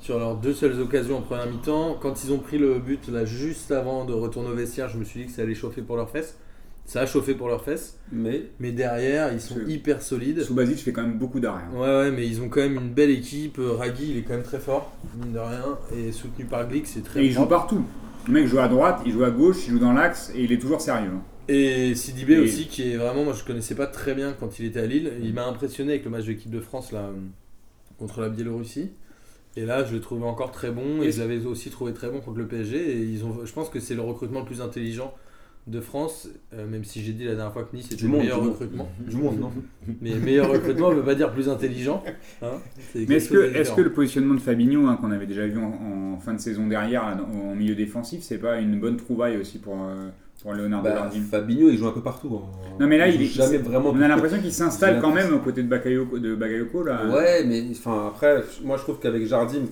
sur 0.00 0.18
leurs 0.18 0.36
deux 0.36 0.52
seules 0.52 0.78
occasions 0.80 1.18
en 1.18 1.22
première 1.22 1.46
mi-temps. 1.50 1.96
Quand 2.00 2.22
ils 2.24 2.32
ont 2.32 2.38
pris 2.38 2.58
le 2.58 2.78
but 2.78 3.08
là 3.08 3.24
juste 3.24 3.70
avant 3.72 4.04
de 4.04 4.12
retourner 4.12 4.50
au 4.50 4.54
vestiaire, 4.54 4.88
je 4.88 4.98
me 4.98 5.04
suis 5.04 5.20
dit 5.20 5.26
que 5.26 5.32
ça 5.32 5.42
allait 5.42 5.54
chauffer 5.54 5.82
pour 5.82 5.96
leurs 5.96 6.10
fesses. 6.10 6.36
Ça 6.84 7.00
a 7.02 7.06
chauffé 7.06 7.34
pour 7.34 7.48
leurs 7.48 7.64
fesses. 7.64 7.98
Mais 8.12 8.44
Mais 8.60 8.72
derrière, 8.72 9.30
ils 9.32 9.40
sont 9.40 9.58
hyper 9.66 10.00
solides. 10.00 10.42
Subasic 10.42 10.78
fait 10.78 10.92
quand 10.92 11.02
même 11.02 11.18
beaucoup 11.18 11.38
d'arrêt. 11.40 11.62
hein. 11.70 11.78
Ouais, 11.78 11.86
ouais, 11.86 12.10
mais 12.10 12.26
ils 12.26 12.40
ont 12.40 12.48
quand 12.48 12.60
même 12.60 12.76
une 12.76 12.90
belle 12.90 13.10
équipe. 13.10 13.58
Euh, 13.58 13.72
Ragui, 13.72 14.10
il 14.10 14.16
est 14.18 14.22
quand 14.22 14.32
même 14.34 14.42
très 14.42 14.58
fort, 14.58 14.92
mine 15.20 15.32
de 15.34 15.38
rien. 15.38 15.78
Et 15.94 16.12
soutenu 16.12 16.46
par 16.46 16.66
Glick, 16.66 16.86
c'est 16.86 17.02
très 17.04 17.20
Et 17.22 17.26
il 17.26 17.32
joue 17.32 17.44
partout. 17.44 17.84
Le 18.26 18.32
mec 18.32 18.46
joue 18.46 18.58
à 18.58 18.68
droite, 18.68 19.00
il 19.04 19.12
joue 19.12 19.24
à 19.24 19.30
gauche, 19.30 19.66
il 19.66 19.72
joue 19.72 19.78
dans 19.78 19.92
l'axe 19.92 20.32
et 20.34 20.42
il 20.44 20.52
est 20.52 20.58
toujours 20.58 20.80
sérieux. 20.80 21.10
Et 21.48 21.94
Sidibé 21.94 22.34
Et- 22.34 22.38
aussi, 22.40 22.66
qui 22.66 22.90
est 22.92 22.96
vraiment, 22.96 23.24
moi 23.24 23.32
je 23.32 23.42
connaissais 23.44 23.74
pas 23.74 23.86
très 23.86 24.14
bien 24.14 24.34
quand 24.38 24.58
il 24.58 24.66
était 24.66 24.80
à 24.80 24.86
Lille. 24.86 25.12
Il 25.22 25.32
m'a 25.34 25.46
impressionné 25.46 25.92
avec 25.92 26.04
le 26.04 26.10
match 26.10 26.24
de 26.24 26.30
l'équipe 26.30 26.50
de 26.50 26.60
France 26.60 26.92
là, 26.92 27.00
euh, 27.06 27.12
contre 27.98 28.20
la 28.20 28.28
Biélorussie. 28.28 28.90
Et 29.56 29.64
là, 29.64 29.84
je 29.84 29.94
l'ai 29.94 30.00
trouvé 30.00 30.24
encore 30.24 30.52
très 30.52 30.70
bon. 30.70 31.02
Et 31.02 31.10
je 31.10 31.20
l'avais 31.20 31.44
aussi 31.46 31.70
trouvé 31.70 31.92
très 31.92 32.10
bon 32.10 32.20
contre 32.20 32.38
le 32.38 32.46
PSG. 32.46 32.76
Et 32.92 33.02
ils 33.02 33.24
ont, 33.24 33.44
je 33.44 33.52
pense 33.52 33.70
que 33.70 33.80
c'est 33.80 33.94
le 33.94 34.02
recrutement 34.02 34.40
le 34.40 34.46
plus 34.46 34.60
intelligent 34.60 35.12
de 35.66 35.80
France, 35.80 36.28
euh, 36.54 36.66
même 36.66 36.84
si 36.84 37.02
j'ai 37.02 37.12
dit 37.12 37.24
la 37.24 37.34
dernière 37.34 37.52
fois 37.52 37.64
que 37.64 37.76
Nice 37.76 37.86
était 37.86 37.96
Du 37.96 38.04
le 38.04 38.10
monde, 38.10 38.20
meilleur 38.20 38.38
du 38.38 38.44
monde. 38.44 38.52
recrutement. 38.54 38.88
du 39.06 39.16
monde, 39.16 39.40
non 39.40 39.52
Mais 40.00 40.14
meilleur 40.14 40.50
recrutement 40.50 40.90
ne 40.90 40.96
veut 40.96 41.02
pas 41.04 41.14
dire 41.14 41.30
plus 41.32 41.48
intelligent. 41.50 42.02
hein. 42.40 42.52
Mais 42.94 43.16
est-ce 43.16 43.28
que, 43.30 43.48
différent. 43.48 43.76
que 43.76 43.80
le 43.82 43.92
positionnement 43.92 44.34
de 44.34 44.40
Fabinho, 44.40 44.86
hein, 44.86 44.96
qu'on 45.00 45.10
avait 45.10 45.26
déjà 45.26 45.46
vu 45.46 45.58
en, 45.58 46.14
en 46.14 46.18
fin 46.20 46.32
de 46.34 46.40
saison 46.40 46.68
derrière, 46.68 47.04
en 47.34 47.54
milieu 47.54 47.74
défensif, 47.74 48.22
c'est 48.22 48.38
pas 48.38 48.60
une 48.60 48.78
bonne 48.80 48.96
trouvaille 48.96 49.36
aussi 49.36 49.58
pour, 49.58 49.74
euh, 49.82 50.08
pour 50.42 50.52
Leonardo 50.54 50.88
Bah, 50.88 51.10
Fabinho, 51.30 51.68
il 51.68 51.78
joue 51.78 51.88
un 51.88 51.92
peu 51.92 52.00
partout. 52.02 52.40
hein. 52.42 52.48
Non, 52.80 52.86
mais 52.86 52.96
là, 52.98 53.08
il 53.08 53.20
est- 53.20 53.26
jamais 53.26 53.58
vraiment. 53.58 53.90
On 53.90 54.00
a 54.00 54.08
l'impression 54.08 54.38
qu'il 54.40 54.52
s'installe 54.52 55.00
quand 55.00 55.12
même 55.12 55.34
aux 55.34 55.38
côtés 55.40 55.62
de 55.62 55.68
Bakayoko, 55.68 56.18
de 56.18 56.34
Bakayoko 56.34 56.82
là. 56.84 57.06
Ouais, 57.08 57.44
mais 57.44 57.64
enfin 57.72 58.06
après, 58.08 58.44
moi 58.64 58.76
je 58.76 58.82
trouve 58.82 58.98
qu'avec 59.00 59.26
Jardim, 59.26 59.62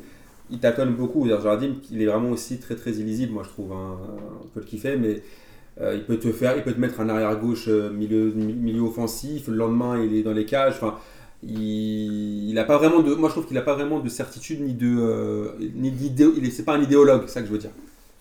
il 0.50 0.59
tâtonne 0.59 0.94
beaucoup. 0.94 1.26
Jardim, 1.29 1.74
il 1.92 2.02
est 2.02 2.07
vraiment 2.07 2.31
aussi 2.31 2.59
très 2.59 2.74
très 2.74 2.92
illisible, 2.92 3.33
moi 3.33 3.42
je 3.44 3.50
trouve. 3.50 3.72
hein. 3.72 3.96
On 4.42 4.46
peut 4.48 4.61
le 4.61 4.66
kiffer, 4.66 4.96
mais 4.96 5.22
euh, 5.81 5.94
il 5.94 6.05
peut 6.05 6.16
te 6.18 6.33
faire, 6.33 6.57
il 6.57 6.62
peut 6.64 6.72
te 6.72 6.81
mettre 6.81 7.00
un 7.00 7.09
arrière 7.09 7.38
gauche 7.38 7.66
euh, 7.68 7.90
milieu 7.90 8.33
mi- 8.35 8.52
milieu 8.55 8.81
offensif. 8.83 9.46
Le 9.48 9.55
lendemain, 9.57 10.02
il 10.02 10.14
est 10.16 10.22
dans 10.22 10.33
les 10.33 10.46
cages. 10.46 10.74
Enfin, 10.76 10.96
il, 11.44 12.50
il 12.50 12.59
a 12.59 12.64
pas 12.64 12.79
vraiment 12.79 13.00
de. 13.00 13.14
Moi 13.14 13.29
je 13.29 13.35
trouve 13.35 13.46
qu'il 13.46 13.59
a 13.59 13.62
pas 13.62 13.74
vraiment 13.74 14.00
de 14.00 14.09
certitude 14.09 14.61
ni 14.62 14.72
de 14.74 14.96
euh, 14.98 15.48
ni 15.74 15.90
d'idée. 15.92 16.29
Il 16.37 16.44
est, 16.46 16.50
c'est 16.50 16.64
pas 16.64 16.74
un 16.74 16.83
idéologue, 16.83 17.22
c'est 17.26 17.35
ça 17.35 17.40
que 17.42 17.46
je 17.46 17.52
veux 17.52 17.59
dire. 17.59 17.70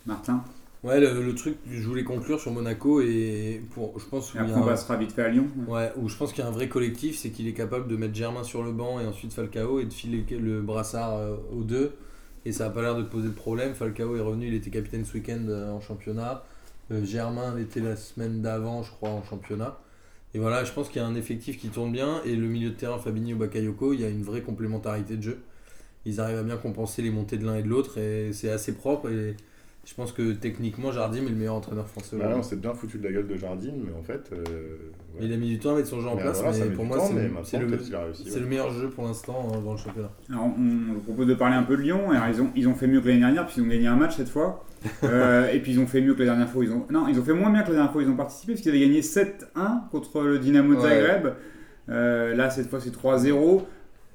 Martin. 0.06 0.44
Ouais, 0.86 1.00
le, 1.00 1.22
le 1.24 1.36
truc, 1.36 1.58
je 1.70 1.88
voulais 1.88 2.04
conclure 2.04 2.40
sur 2.40 2.52
Monaco 2.52 3.02
et 3.02 3.62
pour, 3.72 4.00
je 4.00 4.06
pense 4.06 4.36
Et 4.36 4.40
où 4.40 4.44
il 4.44 4.50
y 4.50 4.52
après, 4.52 4.60
a 4.60 4.64
on 4.64 4.64
un- 4.64 4.68
passera 4.68 4.98
vite 4.98 5.12
fait 5.14 5.24
à 5.24 5.30
Lyon. 5.30 5.48
Ouais, 5.68 5.92
où 5.98 6.10
je 6.10 6.16
pense 6.18 6.32
qu'il 6.32 6.44
y 6.44 6.46
a 6.46 6.50
un 6.50 6.52
vrai 6.54 6.70
collectif, 6.70 7.18
c'est 7.18 7.32
qu'il 7.32 7.48
est 7.48 7.54
capable 7.54 7.88
de 7.88 7.96
mettre 7.96 8.14
Germain 8.14 8.44
sur 8.44 8.64
le 8.64 8.72
banc 8.72 9.00
et 9.00 9.06
ensuite 9.08 9.34
Falcao 9.34 9.80
et 9.80 9.86
de 9.86 9.94
filer 9.94 10.24
le, 10.38 10.62
brassard 10.62 11.16
euh, 11.18 11.36
aux 11.52 11.64
deux. 11.64 11.94
Et 12.46 12.52
ça 12.52 12.66
n'a 12.66 12.70
pas 12.70 12.82
l'air 12.84 12.96
de 12.96 13.04
poser 13.04 13.30
de 13.30 13.34
problème. 13.34 13.74
Falcao 13.74 14.16
est 14.16 14.20
revenu, 14.22 14.48
il 14.48 14.54
était 14.54 14.70
capitaine 14.70 15.06
ce 15.06 15.14
week-end 15.16 15.44
euh, 15.48 15.72
en 15.72 15.82
championnat. 15.82 16.44
Euh, 16.92 17.04
Germain 17.04 17.58
était 17.58 17.80
la 17.80 17.96
semaine 17.96 18.42
d'avant, 18.44 18.84
je 18.84 18.92
crois, 18.92 19.10
en 19.10 19.24
championnat. 19.24 19.80
Et 20.36 20.40
voilà, 20.40 20.64
je 20.66 20.72
pense 20.74 20.90
qu'il 20.90 21.02
y 21.02 21.06
a 21.06 21.08
un 21.08 21.16
effectif 21.16 21.58
qui 21.60 21.70
tourne 21.70 21.92
bien. 21.92 22.22
Et 22.26 22.36
le 22.36 22.48
milieu 22.48 22.70
de 22.70 22.76
terrain, 22.76 23.00
Fabinho 23.00 23.38
Bakayoko, 23.38 23.94
il 23.94 24.02
y 24.02 24.06
a 24.06 24.10
une 24.10 24.22
vraie 24.24 24.42
complémentarité 24.42 25.18
de 25.18 25.24
jeu. 25.24 25.40
Ils 26.06 26.20
arrivent 26.22 26.38
à 26.38 26.44
bien 26.44 26.58
compenser 26.58 27.02
les 27.02 27.10
montées 27.12 27.38
de 27.38 27.46
l'un 27.46 27.56
et 27.56 27.64
de 27.64 27.68
l'autre. 27.70 27.98
Et 27.98 28.32
c'est 28.34 28.50
assez 28.52 28.74
propre. 28.76 29.10
Et 29.10 29.36
je 29.86 29.94
pense 29.94 30.12
que 30.12 30.32
techniquement, 30.34 30.92
Jardim 30.92 31.26
est 31.26 31.30
le 31.30 31.36
meilleur 31.36 31.54
entraîneur 31.56 31.88
français. 31.88 32.18
Bah 32.18 32.28
là, 32.28 32.36
on 32.38 32.42
s'est 32.44 32.56
bien 32.56 32.74
foutu 32.74 32.98
de 32.98 33.04
la 33.04 33.12
gueule 33.12 33.28
de 33.28 33.36
Jardim, 33.36 33.72
mais 33.86 33.94
en 33.98 34.02
fait. 34.02 34.32
euh, 34.34 34.44
ouais. 35.14 35.22
Il 35.22 35.32
a 35.32 35.38
mis 35.38 35.48
du 35.50 35.60
temps 35.60 35.74
à 35.74 35.76
mettre 35.76 35.88
son 35.88 36.02
jeu 36.02 36.08
en 36.08 36.16
Mais 36.16 36.24
place. 36.24 36.42
voilà, 36.42 36.58
mais 36.58 36.72
pour 36.76 36.86
moi, 36.86 36.98
c'est 37.44 37.60
le- 37.60 37.68
ouais. 37.68 38.40
meilleur 38.50 38.72
jeu 38.72 38.90
pour 38.90 39.06
l'instant 39.06 39.48
euh, 39.54 39.62
dans 39.62 39.74
le 39.74 39.78
championnat. 39.78 40.10
Alors, 40.32 40.46
on, 40.58 40.94
vous 40.96 41.00
propose 41.02 41.28
de 41.28 41.36
parler 41.36 41.56
un 41.56 41.64
peu 41.64 41.78
de 41.78 41.82
Lyon. 41.84 42.10
Alors, 42.12 42.28
ils, 42.28 42.42
ont, 42.42 42.50
ils 42.56 42.68
ont 42.68 42.74
fait 42.74 42.88
mieux 42.88 43.00
que 43.00 43.08
l'année 43.08 43.20
dernière, 43.20 43.44
puisqu'ils 43.46 43.64
ont 43.64 43.68
gagné 43.70 43.88
un 43.88 43.96
match 43.96 44.18
cette 44.18 44.30
fois. 44.30 44.66
Euh, 45.04 45.52
et 45.52 45.60
puis 45.62 45.72
ils 45.72 45.80
ont 45.80 45.88
fait 45.88 46.00
mieux 46.00 46.14
que 46.14 46.20
la 46.20 46.26
dernière 46.26 46.50
fois. 46.50 46.64
Ils 46.64 46.72
ont... 46.72 46.86
Non, 46.92 47.08
ils 47.08 47.20
ont 47.20 47.24
fait 47.24 47.34
moins 47.34 47.50
bien 47.50 47.64
que 47.64 47.70
la 47.70 47.76
dernière 47.76 47.92
fois. 47.92 48.04
Ils 48.04 48.10
ont 48.10 48.16
participé, 48.16 48.54
parce 48.54 48.62
qu'ils 48.62 48.70
avaient 48.72 48.82
gagné 48.82 49.02
7-1 49.02 49.90
contre 49.90 50.22
le 50.22 50.38
Dynamo 50.38 50.76
de 50.76 50.80
Ouais. 50.80 50.90
Zagreb. 50.90 51.28
Euh, 51.90 52.36
là, 52.36 52.50
cette 52.52 52.70
fois, 52.70 52.80
c'est 52.80 52.92
3-0. 52.96 53.62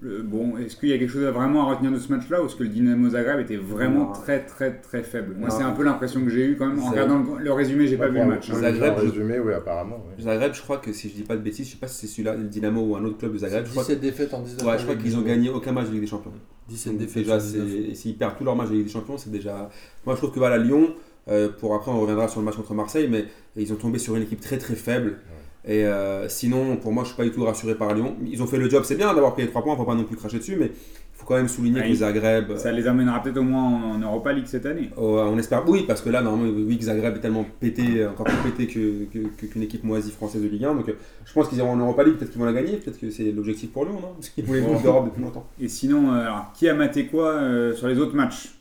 Le- 0.02 0.22
Bon, 0.22 0.56
est-ce 0.56 0.76
qu'il 0.76 0.88
y 0.88 0.92
a 0.94 0.98
quelque 0.98 1.10
chose 1.10 1.24
à 1.26 1.30
vraiment 1.30 1.68
à 1.68 1.74
retenir 1.74 1.92
de 1.92 1.98
ce 1.98 2.10
match-là 2.10 2.42
ou 2.42 2.46
est-ce 2.46 2.56
que 2.56 2.62
le 2.62 2.70
Dynamo 2.70 3.10
Zagreb 3.10 3.40
était 3.40 3.56
vraiment 3.56 4.06
Non. 4.06 4.12
très 4.12 4.40
très 4.46 4.72
très 4.80 5.02
faible? 5.02 5.34
Moi, 5.38 5.50
c'est 5.50 5.62
un 5.62 5.72
peu 5.72 5.82
l'impression 5.84 6.22
que 6.24 6.30
j'ai 6.30 6.46
eu 6.46 6.56
quand 6.56 6.66
même 6.66 6.78
en 6.80 6.90
regardant 6.90 7.18
le, 7.18 7.44
le 7.44 7.52
résumé. 7.52 7.86
J'ai 7.86 7.96
pas 7.98 8.08
vu 8.08 8.18
le 8.18 8.24
match. 8.26 8.50
hein. 8.50 8.54
Zagreb, 8.60 8.94
je- 8.98 9.04
résumé, 9.06 9.38
oui, 9.38 9.52
apparemment. 9.52 10.02
Zagreb, 10.18 10.54
je 10.54 10.62
crois 10.62 10.78
que 10.78 10.92
si 10.92 11.08
je 11.10 11.14
dis 11.14 11.22
pas 11.22 11.36
de 11.36 11.42
bêtises, 11.42 11.66
je 11.66 11.72
sais 11.72 11.76
pas 11.78 11.86
si 11.88 11.96
c'est 12.00 12.06
celui-là, 12.06 12.34
le 12.34 12.44
Dynamo 12.44 12.80
ou 12.82 12.96
un 12.96 13.04
autre 13.04 13.18
club 13.18 13.32
de 13.34 13.38
Zagreb. 13.38 13.66
Je 13.66 13.70
crois, 13.72 13.82
17 13.82 14.00
défaites 14.00 14.32
en 14.32 14.40
19 14.40 14.66
ouais, 14.66 14.78
je 14.78 14.82
crois 14.84 14.96
qu'ils 14.96 15.16
ont 15.18 15.22
gagné 15.22 15.50
aucun 15.50 15.72
match 15.72 15.86
de 15.88 15.92
Ligue 15.92 16.00
des 16.02 16.06
Champions. 16.06 16.32
17 16.68 16.92
Donc, 16.92 17.00
défaites. 17.02 17.22
déjà, 17.24 17.38
sur 17.40 17.50
19. 17.60 17.68
c'est- 17.70 17.90
et 17.90 17.94
s'ils 17.94 18.16
perdent 18.16 18.38
tous 18.38 18.44
leurs 18.44 18.56
matchs 18.56 18.68
de 18.70 18.74
Ligue 18.76 18.84
des 18.86 18.92
Champions, 18.92 19.18
c'est 19.18 19.30
déjà. 19.30 19.68
Moi, 20.06 20.14
je 20.14 20.20
trouve 20.20 20.32
que 20.32 20.38
voilà, 20.38 20.56
Lyon, 20.56 20.94
euh, 21.28 21.48
pour 21.50 21.74
après, 21.74 21.90
on 21.90 22.00
reviendra 22.00 22.26
sur 22.28 22.40
le 22.40 22.46
match 22.46 22.56
contre 22.56 22.72
Marseille, 22.72 23.08
mais 23.10 23.26
ils 23.56 23.70
ont 23.72 23.76
tombé 23.76 23.98
sur 23.98 24.16
une 24.16 24.22
équipe 24.22 24.40
très 24.40 24.56
très 24.56 24.76
faible. 24.76 25.18
Et 25.66 25.84
euh, 25.84 26.28
sinon, 26.28 26.76
pour 26.76 26.92
moi, 26.92 27.04
je 27.04 27.08
suis 27.08 27.16
pas 27.16 27.24
du 27.24 27.32
tout 27.32 27.44
rassuré 27.44 27.74
par 27.74 27.94
Lyon. 27.94 28.16
Ils 28.26 28.42
ont 28.42 28.46
fait 28.46 28.56
le 28.58 28.68
job, 28.70 28.82
c'est 28.84 28.94
bien 28.96 29.12
d'avoir 29.12 29.34
pris 29.34 29.42
les 29.42 29.48
3 29.48 29.62
points, 29.62 29.76
faut 29.76 29.84
pas 29.84 29.94
non 29.94 30.04
plus 30.04 30.16
cracher 30.16 30.38
dessus, 30.38 30.56
mais 30.58 30.66
il 30.66 31.18
faut 31.18 31.26
quand 31.26 31.34
même 31.36 31.48
souligner 31.48 31.80
Ah, 31.80 31.84
que 31.86 31.88
il- 31.90 31.96
Zagreb. 31.96 32.56
Ça 32.56 32.72
les 32.72 32.86
amènera 32.86 33.22
peut-être 33.22 33.36
au 33.36 33.42
moins 33.42 33.62
en, 33.94 33.98
Europa 33.98 34.32
League 34.32 34.46
cette 34.46 34.64
année. 34.64 34.88
Oh, 34.96 35.20
on 35.22 35.36
espère, 35.38 35.68
oui, 35.68 35.84
parce 35.86 36.00
que 36.00 36.08
là, 36.08 36.22
normalement, 36.22 36.50
oui, 36.66 36.78
que 36.78 36.84
Zagreb 36.84 37.14
est 37.16 37.20
tellement 37.20 37.44
pété, 37.60 38.06
encore 38.06 38.24
plus 38.24 38.50
pété 38.52 38.66
que- 38.72 39.04
que- 39.12 39.46
qu'une 39.46 39.62
équipe 39.62 39.84
moisie 39.84 40.10
française 40.12 40.42
de 40.42 40.48
Ligue 40.48 40.64
1. 40.64 40.74
Donc, 40.74 40.88
euh, 40.88 40.94
je 41.26 41.32
pense 41.34 41.48
qu'ils 41.48 41.58
iront 41.58 41.72
en 41.72 41.76
Europa 41.76 42.04
League, 42.04 42.14
peut-être 42.16 42.30
qu'ils 42.30 42.40
vont 42.40 42.46
la 42.46 42.54
gagner, 42.54 42.78
peut-être 42.78 42.98
que 42.98 43.10
c'est 43.10 43.30
l'objectif 43.30 43.70
pour 43.70 43.84
Lyon, 43.84 44.00
non 44.00 44.12
Parce 44.14 44.30
qu'ils 44.30 44.44
voulaient 44.46 44.62
Bon. 44.62 44.80
d'Europe 44.80 45.04
depuis 45.10 45.22
longtemps. 45.22 45.46
Et 45.60 45.68
sinon, 45.68 46.10
euh, 46.14 46.22
alors, 46.22 46.52
qui 46.54 46.70
a 46.70 46.74
maté 46.74 47.04
quoi 47.04 47.32
euh, 47.32 47.74
sur 47.74 47.86
les 47.86 47.98
autres 47.98 48.16
matchs? 48.16 48.54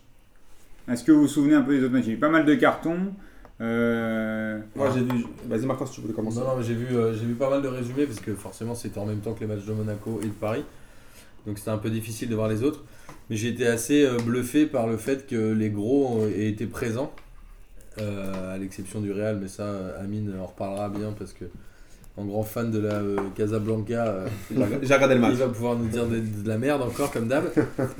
Est-ce 0.91 1.05
que 1.05 1.13
vous 1.13 1.21
vous 1.21 1.27
souvenez 1.29 1.53
un 1.55 1.61
peu 1.61 1.77
des 1.77 1.83
autres 1.85 1.93
matchs? 1.93 2.05
Il 2.07 2.09
y 2.09 2.11
a 2.11 2.15
eu 2.15 2.19
pas 2.19 2.29
mal 2.29 2.45
de 2.45 2.55
cartons. 2.55 3.13
Euh, 3.61 4.59
Moi, 4.75 4.91
j'ai 4.93 5.03
vu. 5.03 5.25
Vas-y, 5.47 5.65
Martin, 5.65 5.85
si 5.85 5.93
tu 5.93 6.01
voulais 6.01 6.13
commencer. 6.13 6.39
Non, 6.39 6.47
non, 6.47 6.57
mais 6.57 6.63
j'ai 6.63 6.75
vu, 6.75 6.95
euh, 6.95 7.13
j'ai 7.13 7.25
vu 7.25 7.33
pas 7.35 7.49
mal 7.49 7.61
de 7.61 7.67
résumés 7.67 8.05
parce 8.05 8.19
que 8.19 8.33
forcément 8.35 8.75
c'était 8.75 8.99
en 8.99 9.05
même 9.05 9.19
temps 9.19 9.33
que 9.33 9.41
les 9.41 9.47
matchs 9.47 9.65
de 9.65 9.73
Monaco 9.73 10.19
et 10.23 10.27
de 10.27 10.31
Paris. 10.31 10.63
Donc 11.45 11.57
c'était 11.57 11.71
un 11.71 11.77
peu 11.77 11.89
difficile 11.89 12.29
de 12.29 12.35
voir 12.35 12.47
les 12.47 12.63
autres. 12.63 12.83
Mais 13.29 13.35
j'ai 13.35 13.49
été 13.49 13.67
assez 13.67 14.05
euh, 14.05 14.17
bluffé 14.17 14.65
par 14.65 14.87
le 14.87 14.97
fait 14.97 15.27
que 15.27 15.51
les 15.53 15.69
gros 15.69 16.25
aient 16.27 16.49
été 16.49 16.65
présents. 16.65 17.11
Euh, 17.97 18.55
à 18.55 18.57
l'exception 18.57 19.01
du 19.01 19.11
Real, 19.11 19.39
mais 19.41 19.49
ça, 19.49 19.67
Amine 19.99 20.33
en 20.39 20.45
reparlera 20.45 20.87
bien 20.89 21.11
parce 21.17 21.33
que 21.33 21.45
en 22.19 22.25
grand 22.25 22.43
fan 22.43 22.69
de 22.69 22.79
la 22.79 22.95
euh, 22.95 23.15
Casablanca, 23.35 24.05
euh, 24.07 24.27
J'ai 24.83 24.93
regardé 24.93 25.15
le 25.15 25.21
match. 25.21 25.31
il 25.33 25.37
va 25.37 25.47
pouvoir 25.47 25.77
nous 25.77 25.87
dire 25.87 26.05
de, 26.05 26.19
de 26.19 26.47
la 26.47 26.57
merde 26.57 26.81
encore 26.81 27.11
comme 27.11 27.27
d'hab. 27.27 27.45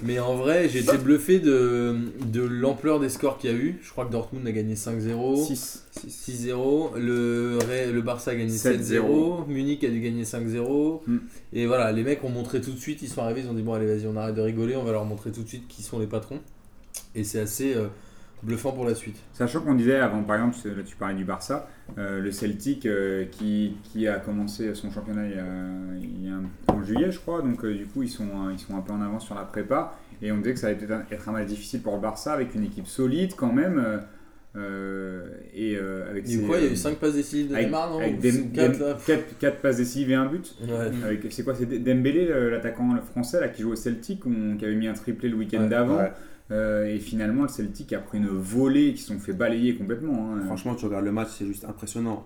Mais 0.04 0.20
en 0.20 0.36
vrai, 0.36 0.68
j'ai 0.68 0.80
été 0.80 0.98
bluffé 0.98 1.40
de, 1.40 1.96
de 2.26 2.42
l'ampleur 2.42 3.00
des 3.00 3.10
scores 3.10 3.38
qu'il 3.38 3.50
y 3.50 3.54
a 3.54 3.56
eu. 3.56 3.80
Je 3.82 3.90
crois 3.92 4.06
que 4.06 4.12
Dortmund 4.12 4.46
a 4.46 4.52
gagné 4.52 4.76
5-0. 4.76 5.46
6. 5.46 5.86
6-0, 6.08 6.98
le, 6.98 7.60
le 7.92 8.02
Barça 8.02 8.32
a 8.32 8.36
gagné 8.36 8.52
7-0, 8.52 9.00
7-0. 9.00 9.48
Munich 9.48 9.84
a 9.84 9.90
dû 9.90 10.02
gagner 10.02 10.24
5-0. 10.24 11.02
Mm. 11.08 11.18
Et 11.54 11.66
voilà, 11.66 11.92
les 11.92 12.04
mecs 12.04 12.24
ont 12.24 12.30
montré 12.30 12.62
tout 12.62 12.72
de 12.72 12.80
suite, 12.80 13.02
ils 13.02 13.10
sont 13.10 13.22
arrivés, 13.22 13.42
ils 13.42 13.50
ont 13.50 13.54
dit 13.54 13.62
bon 13.62 13.74
allez 13.74 13.86
vas-y 13.86 14.08
on 14.08 14.16
arrête 14.18 14.36
de 14.36 14.42
rigoler, 14.42 14.76
on 14.76 14.84
va 14.84 14.92
leur 14.92 15.06
montrer 15.06 15.32
tout 15.32 15.44
de 15.44 15.48
suite 15.48 15.68
qui 15.68 15.84
sont 15.84 16.00
les 16.00 16.08
patrons. 16.08 16.40
Et 17.16 17.24
c'est 17.24 17.40
assez 17.40 17.74
euh, 17.74 17.88
bluffant 18.44 18.72
pour 18.72 18.86
la 18.86 18.96
suite. 18.96 19.18
Sachant 19.34 19.62
qu'on 19.62 19.74
disait 19.76 19.98
avant, 19.98 20.24
par 20.24 20.38
exemple, 20.38 20.56
là 20.66 20.84
tu 20.86 20.96
parlais 20.96 21.16
du 21.16 21.26
Barça, 21.26 21.68
euh, 21.98 22.22
le 22.22 22.32
Celtic 22.32 22.86
euh, 22.86 23.26
qui, 23.32 23.76
qui 23.84 24.08
a 24.08 24.20
commencé 24.20 24.74
son 24.76 24.90
championnat 24.92 25.26
il 25.28 25.36
y 25.36 25.40
a, 25.40 25.46
il 26.02 26.26
y 26.26 26.30
a 26.30 26.36
un- 26.36 26.74
en 26.74 26.82
juillet, 26.84 27.12
je 27.12 27.20
crois, 27.20 27.42
donc 27.42 27.64
euh, 27.66 27.74
du 27.76 27.86
coup 27.86 28.04
ils 28.04 28.10
sont, 28.10 28.24
euh, 28.48 28.52
ils 28.54 28.60
sont 28.60 28.76
un 28.78 28.82
peu 28.82 28.94
en 28.94 29.02
avance 29.02 29.26
sur 29.26 29.36
la 29.36 29.44
prépa. 29.44 29.98
Et 30.22 30.32
on 30.32 30.38
disait 30.38 30.54
que 30.54 30.60
ça 30.60 30.68
allait 30.68 30.76
peut-être 30.78 31.12
être 31.12 31.30
un 31.30 31.32
match 31.32 31.48
difficile 31.48 31.82
pour 31.82 31.96
le 31.96 32.02
Barça 32.02 32.34
avec 32.34 32.54
une 32.56 32.64
équipe 32.64 32.88
solide 32.88 33.34
quand 33.36 33.52
même. 33.54 33.78
euh, 33.78 33.98
euh, 34.56 35.28
et 35.54 35.76
euh, 35.78 36.10
avec 36.10 36.26
Et 36.26 36.30
ses- 36.30 36.42
quoi, 36.44 36.58
il 36.58 36.66
y 36.66 36.68
a 36.68 36.72
eu 36.72 36.76
5 36.76 36.98
passes 36.98 37.14
décisives 37.14 37.50
de 37.50 37.54
avec, 37.54 37.68
Neymar, 37.68 37.92
non 37.92 38.00
avec 38.00 38.20
Dem- 38.20 38.52
quatre, 38.52 38.80
Dem- 38.80 38.88
là 38.88 38.98
quatre- 39.06 39.38
quatre 39.38 39.58
passes 39.62 39.78
décisives 39.78 40.10
et 40.12 40.16
un 40.16 40.26
but. 40.26 40.56
Ouais. 40.62 41.20
C'est 41.30 41.44
quoi 41.44 41.54
C'est 41.56 41.68
Dembélé, 41.68 42.28
l'attaquant 42.50 42.96
français 43.12 43.40
là, 43.40 43.50
qui 43.50 43.62
joue 43.62 43.72
au 43.74 43.76
Celtic, 43.76 44.26
on- 44.26 44.58
qui 44.58 44.66
avait 44.66 44.76
mis 44.76 44.88
un 44.88 44.94
triplé 44.94 45.30
le 45.30 45.36
week-end 45.36 45.62
Ouais, 45.62 45.70
d'avant. 45.70 45.98
ouais. 45.98 46.12
Euh, 46.52 46.86
et 46.86 47.00
finalement, 47.00 47.44
le 47.44 47.48
Celtic 47.48 47.94
a 47.94 48.00
pris 48.00 48.18
une 48.18 48.28
volée 48.28 48.94
qui 48.94 49.02
se 49.02 49.08
sont 49.14 49.20
fait 49.20 49.34
balayer 49.34 49.76
complètement. 49.76 50.34
hein. 50.34 50.42
Franchement, 50.46 50.76
tu 50.76 50.86
regardes 50.86 51.06
le 51.06 51.12
match, 51.12 51.30
c'est 51.38 51.46
juste 51.46 51.66
impressionnant. 51.66 52.26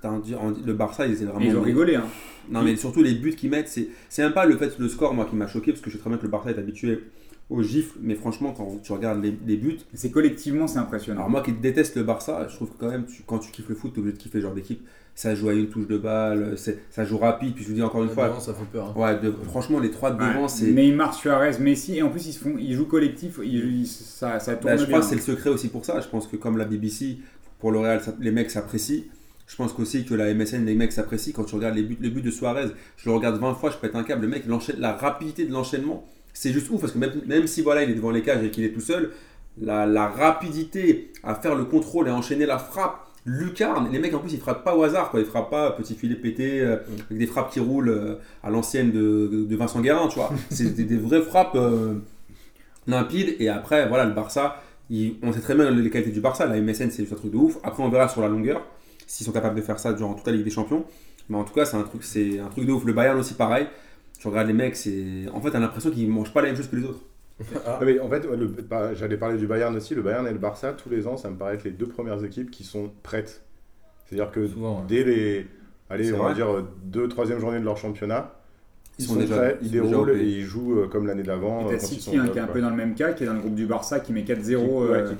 C'est 0.00 0.06
un- 0.06 0.16
un- 0.16 0.54
le 0.66 0.72
Barça, 0.74 1.06
ils 1.06 1.14
étaient 1.14 1.24
vraiment. 1.24 1.40
Et 1.40 1.48
ils 1.48 1.56
ont 1.56 1.62
rigolé. 1.62 1.94
Hein. 1.96 2.04
Non, 2.50 2.62
mais 2.62 2.76
surtout 2.76 3.02
les 3.02 3.14
buts 3.14 3.34
qu'ils 3.34 3.48
mettent, 3.50 3.68
c'est 3.68 3.88
c'est 4.10 4.22
même 4.22 4.34
pas 4.34 4.44
le 4.44 4.56
fait 4.58 4.78
le 4.78 4.88
score 4.88 5.14
moi 5.14 5.24
qui 5.24 5.34
m'a 5.34 5.46
choqué 5.46 5.72
parce 5.72 5.80
que 5.82 5.88
je 5.88 5.94
sais 5.96 6.00
très 6.00 6.10
bien 6.10 6.18
que 6.18 6.24
le 6.24 6.28
Barça 6.28 6.50
est 6.50 6.58
habitué 6.58 7.00
aux 7.48 7.62
gifles, 7.62 7.98
mais 8.02 8.14
franchement, 8.14 8.52
quand 8.52 8.80
tu 8.82 8.92
regardes 8.92 9.22
les, 9.22 9.34
les 9.46 9.56
buts, 9.56 9.78
C'est 9.94 10.10
collectivement, 10.10 10.66
c'est 10.66 10.78
impressionnant. 10.78 11.20
alors 11.20 11.30
moi 11.30 11.42
qui 11.42 11.52
déteste 11.52 11.96
le 11.96 12.02
Barça, 12.02 12.46
je 12.50 12.54
trouve 12.56 12.70
que 12.70 12.78
quand 12.78 12.90
même, 12.90 13.06
tu- 13.06 13.22
quand 13.26 13.38
tu 13.38 13.50
kiffes 13.50 13.68
le 13.68 13.74
foot, 13.74 13.92
tu 13.94 13.98
es 13.98 14.00
obligé 14.00 14.16
de 14.16 14.22
kiffer 14.22 14.38
le 14.38 14.42
genre 14.44 14.54
d'équipe. 14.54 14.86
Ça 15.16 15.34
joue 15.36 15.48
à 15.48 15.52
une 15.54 15.68
touche 15.68 15.86
de 15.86 15.96
balle, 15.96 16.54
c'est- 16.56 16.80
ça 16.90 17.04
joue 17.04 17.18
rapide, 17.18 17.54
puis 17.54 17.62
je 17.62 17.68
vous 17.68 17.74
dis 17.76 17.82
encore 17.82 18.02
une 18.02 18.10
fois, 18.10 18.28
Devant, 18.28 18.40
ça 18.40 18.52
fait 18.52 18.64
peur. 18.64 18.92
hein. 18.96 19.00
ouais, 19.00 19.20
de- 19.20 19.30
franchement, 19.48 19.78
les 19.78 19.92
trois 19.92 20.10
de 20.10 20.20
Ouais, 20.20 20.28
devant, 20.34 20.48
c'est. 20.48 20.66
Neymar, 20.72 21.14
Suarez, 21.14 21.56
Messi, 21.60 21.98
et 21.98 22.02
en 22.02 22.08
plus 22.10 22.26
ils, 22.26 22.32
se 22.32 22.40
font, 22.40 22.56
ils 22.58 22.74
jouent 22.74 22.86
collectif, 22.88 23.38
ils, 23.42 23.82
ils- 23.82 23.86
ça, 23.86 24.40
ça 24.40 24.54
tourne 24.56 24.72
Bah, 24.72 24.76
je 24.76 24.84
bien. 24.84 24.86
crois 24.88 25.00
que 25.00 25.06
c'est 25.06 25.14
le 25.14 25.20
secret 25.20 25.50
aussi 25.50 25.68
pour 25.68 25.84
ça. 25.84 26.00
Je 26.00 26.08
pense 26.08 26.26
que 26.26 26.34
comme 26.36 26.56
la 26.58 26.64
BBC, 26.64 27.18
pour 27.60 27.70
le 27.70 27.78
Real, 27.78 28.00
les 28.20 28.32
mecs 28.32 28.50
s'apprécient. 28.50 29.04
Je 29.46 29.54
pense 29.56 29.72
qu'aussi 29.72 30.04
que 30.04 30.14
la 30.14 30.30
MSN, 30.34 30.64
les 30.64 30.74
mecs 30.74 30.90
s'apprécient. 30.90 31.32
Quand 31.36 31.44
tu 31.44 31.54
regardes 31.54 31.76
les 31.76 31.82
buts, 31.84 31.98
le 32.00 32.08
but 32.08 32.22
de 32.22 32.30
Suarez, 32.32 32.68
je 32.96 33.08
le 33.08 33.14
regarde 33.14 33.38
20 33.38 33.54
fois, 33.54 33.70
je 33.70 33.76
pète 33.76 33.94
un 33.94 34.02
câble. 34.02 34.22
Le 34.22 34.28
mec, 34.28 34.44
la 34.78 34.92
rapidité 34.94 35.44
de 35.44 35.52
l'enchaînement, 35.52 36.04
c'est 36.32 36.50
juste 36.52 36.68
ouf. 36.70 36.80
Parce 36.80 36.92
que 36.92 36.98
même, 36.98 37.12
même 37.26 37.46
si 37.46 37.60
voilà, 37.62 37.84
il 37.84 37.90
est 37.90 37.94
devant 37.94 38.10
les 38.10 38.22
cages 38.22 38.42
et 38.42 38.50
qu'il 38.50 38.64
est 38.64 38.72
tout 38.72 38.80
seul, 38.80 39.10
la, 39.60 39.86
la 39.86 40.08
rapidité 40.08 41.12
à 41.22 41.34
faire 41.34 41.54
le 41.54 41.64
contrôle 41.66 42.08
et 42.08 42.10
à 42.10 42.14
enchaîner 42.16 42.46
la 42.46 42.58
frappe, 42.58 43.06
lucarne. 43.26 43.90
Les 43.90 43.98
mecs, 43.98 44.14
en 44.14 44.18
plus, 44.18 44.32
ils 44.32 44.40
frappent 44.40 44.64
pas 44.64 44.76
au 44.76 44.82
hasard. 44.82 45.10
Quoi. 45.10 45.20
Ils 45.20 45.26
frappent 45.26 45.50
pas 45.50 45.70
petit 45.72 45.94
filet 45.94 46.14
pété, 46.14 46.60
euh, 46.60 46.76
avec 47.10 47.18
des 47.18 47.26
frappes 47.26 47.50
qui 47.52 47.60
roulent 47.60 47.88
euh, 47.88 48.16
à 48.42 48.50
l'ancienne 48.50 48.90
de, 48.92 49.46
de 49.48 49.56
Vincent 49.56 49.80
Guérin, 49.80 50.08
tu 50.08 50.16
vois. 50.16 50.30
C'est 50.50 50.74
des, 50.74 50.84
des 50.84 50.96
vraies 50.96 51.22
frappes 51.22 51.54
euh, 51.56 51.94
limpides. 52.86 53.36
Et 53.38 53.48
après, 53.48 53.88
voilà, 53.88 54.04
le 54.04 54.12
Barça, 54.12 54.62
il- 54.90 55.16
on 55.22 55.32
sait 55.32 55.40
très 55.40 55.54
bien 55.54 55.70
les 55.70 55.90
qualités 55.90 56.10
du 56.12 56.20
Barça. 56.20 56.46
La 56.46 56.60
MSN, 56.60 56.90
c'est 56.90 57.02
juste 57.02 57.12
un 57.12 57.16
truc 57.16 57.32
de 57.32 57.36
ouf. 57.36 57.58
Après, 57.62 57.82
on 57.82 57.88
verra 57.88 58.08
sur 58.08 58.20
la 58.20 58.28
longueur 58.28 58.62
s'ils 59.06 59.26
sont 59.26 59.32
capables 59.32 59.54
de 59.56 59.62
faire 59.62 59.78
ça 59.78 59.92
durant 59.92 60.14
toute 60.14 60.26
la 60.26 60.32
Ligue 60.32 60.44
des 60.44 60.50
Champions. 60.50 60.84
Mais 61.28 61.36
en 61.36 61.44
tout 61.44 61.54
cas, 61.54 61.64
c'est 61.64 61.76
un 61.76 61.82
truc, 61.82 62.04
c'est 62.04 62.38
un 62.38 62.48
truc 62.48 62.66
de 62.66 62.72
ouf. 62.72 62.84
Le 62.84 62.92
Bayern 62.92 63.18
aussi, 63.18 63.34
pareil. 63.34 63.66
Tu 64.18 64.28
regardes 64.28 64.46
les 64.46 64.52
mecs, 64.54 64.76
c'est. 64.76 65.24
En 65.32 65.40
fait, 65.40 65.50
t'as 65.50 65.58
l'impression 65.58 65.90
qu'ils 65.90 66.08
mangent 66.08 66.32
pas 66.32 66.40
la 66.42 66.48
même 66.48 66.56
chose 66.56 66.68
que 66.68 66.76
les 66.76 66.84
autres. 66.84 67.00
Ah, 67.66 67.80
mais 67.84 67.98
en 67.98 68.08
fait, 68.08 68.26
bah, 68.68 68.94
j'allais 68.94 69.16
parler 69.16 69.38
du 69.38 69.46
Bayern 69.46 69.74
aussi. 69.76 69.94
Le 69.94 70.02
Bayern 70.02 70.26
et 70.26 70.32
le 70.32 70.38
Barça, 70.38 70.72
tous 70.72 70.88
les 70.88 71.06
ans, 71.06 71.16
ça 71.16 71.30
me 71.30 71.36
paraît 71.36 71.54
être 71.54 71.64
les 71.64 71.72
deux 71.72 71.86
premières 71.86 72.22
équipes 72.24 72.50
qui 72.50 72.62
sont 72.64 72.92
prêtes. 73.02 73.42
C'est-à-dire 74.06 74.30
que 74.30 74.46
Souvent, 74.46 74.78
ouais. 74.80 74.84
dès 74.88 75.02
les, 75.04 75.46
allez, 75.90 76.12
on 76.12 76.22
va 76.22 76.34
dire 76.34 76.64
deux, 76.84 77.08
troisième 77.08 77.40
journée 77.40 77.58
de 77.58 77.64
leur 77.64 77.76
championnat, 77.76 78.34
ils, 78.98 79.02
Ils 79.02 79.08
sont, 79.08 79.14
sont 79.14 79.20
déjà- 79.20 79.36
prêts, 79.36 79.58
ils 79.62 79.70
déroulent 79.72 80.10
et 80.12 80.22
ils 80.24 80.42
jouent 80.44 80.80
euh, 80.82 80.86
comme 80.86 81.06
l'année 81.08 81.24
d'avant. 81.24 81.62
Et 81.62 81.64
euh, 81.64 81.68
t'as 81.70 81.78
quand 81.78 81.92
ils 81.92 82.00
City 82.00 82.16
hein, 82.16 82.28
qui 82.30 82.38
est 82.38 82.42
un 82.42 82.46
peu 82.46 82.60
dans 82.60 82.70
le 82.70 82.76
même 82.76 82.94
cas, 82.94 83.12
qui 83.12 83.24
est 83.24 83.26
dans 83.26 83.32
le 83.34 83.40
groupe 83.40 83.56
du 83.56 83.66
Barça, 83.66 83.98
qui 83.98 84.12
met 84.12 84.22
4-0 84.22 84.44
Qui- 84.44 84.54
ouais, 84.56 84.98
euh, 84.98 85.08
qui- 85.08 85.16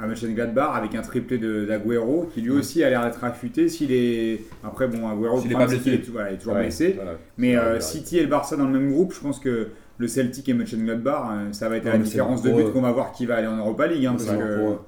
à 0.00 0.06
Mönchengladbach 0.06 0.76
avec 0.76 0.94
un 0.94 1.02
triplé 1.02 1.38
d'Aguero, 1.38 2.28
qui 2.32 2.40
lui 2.40 2.52
aussi 2.52 2.84
a 2.84 2.88
l'air 2.88 3.04
d'être 3.04 3.22
affûté. 3.24 3.68
S'il 3.68 3.90
est... 3.92 4.40
Après, 4.62 4.86
bon, 4.86 5.08
Aguero, 5.08 5.40
est 5.40 5.52
pas 5.52 5.64
est, 5.70 6.08
voilà, 6.08 6.30
il 6.30 6.34
est 6.34 6.38
toujours 6.38 6.54
Ouais, 6.54 6.62
blessé. 6.62 6.92
voilà. 6.94 7.14
Mais 7.36 7.56
euh, 7.56 7.80
City 7.80 8.18
et 8.18 8.22
le 8.22 8.28
Barça 8.28 8.56
dans 8.56 8.66
le 8.66 8.78
même 8.78 8.90
groupe, 8.92 9.12
je 9.12 9.20
pense 9.20 9.40
que 9.40 9.68
le 9.98 10.06
Celtic 10.08 10.48
et 10.48 10.54
Mönchengladbach, 10.54 11.22
euh, 11.30 11.52
ça 11.52 11.68
va 11.68 11.76
être 11.76 11.84
Non, 11.84 11.92
la 11.92 11.98
différence 11.98 12.42
de 12.42 12.50
but 12.52 12.72
qu'on 12.72 12.80
va 12.82 12.92
voir 12.92 13.12
qui 13.12 13.26
va 13.26 13.36
aller 13.36 13.46
en 13.48 13.56
Europa 13.56 13.86
League. 13.88 14.06
hein, 14.06 14.14
C'est 14.18 14.26
parce 14.26 14.38
bon 14.38 14.44
que 14.44 14.56
pour 14.58 14.68
eux. 14.70 14.78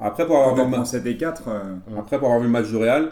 Après, 0.00 0.26
pour 0.26 0.36
avoir 0.36 0.54
vu 0.54 0.60
on 0.62 0.64
le 0.66 0.70
prend 0.70 0.78
ma- 0.80 0.84
7 0.86 1.06
et 1.06 1.16
4, 1.16 1.48
euh, 1.48 1.98
Après, 1.98 2.18
pour 2.18 2.28
avoir 2.28 2.40
vu 2.40 2.46
le 2.46 2.52
match 2.52 2.68
du 2.68 2.76
Real, 2.76 3.10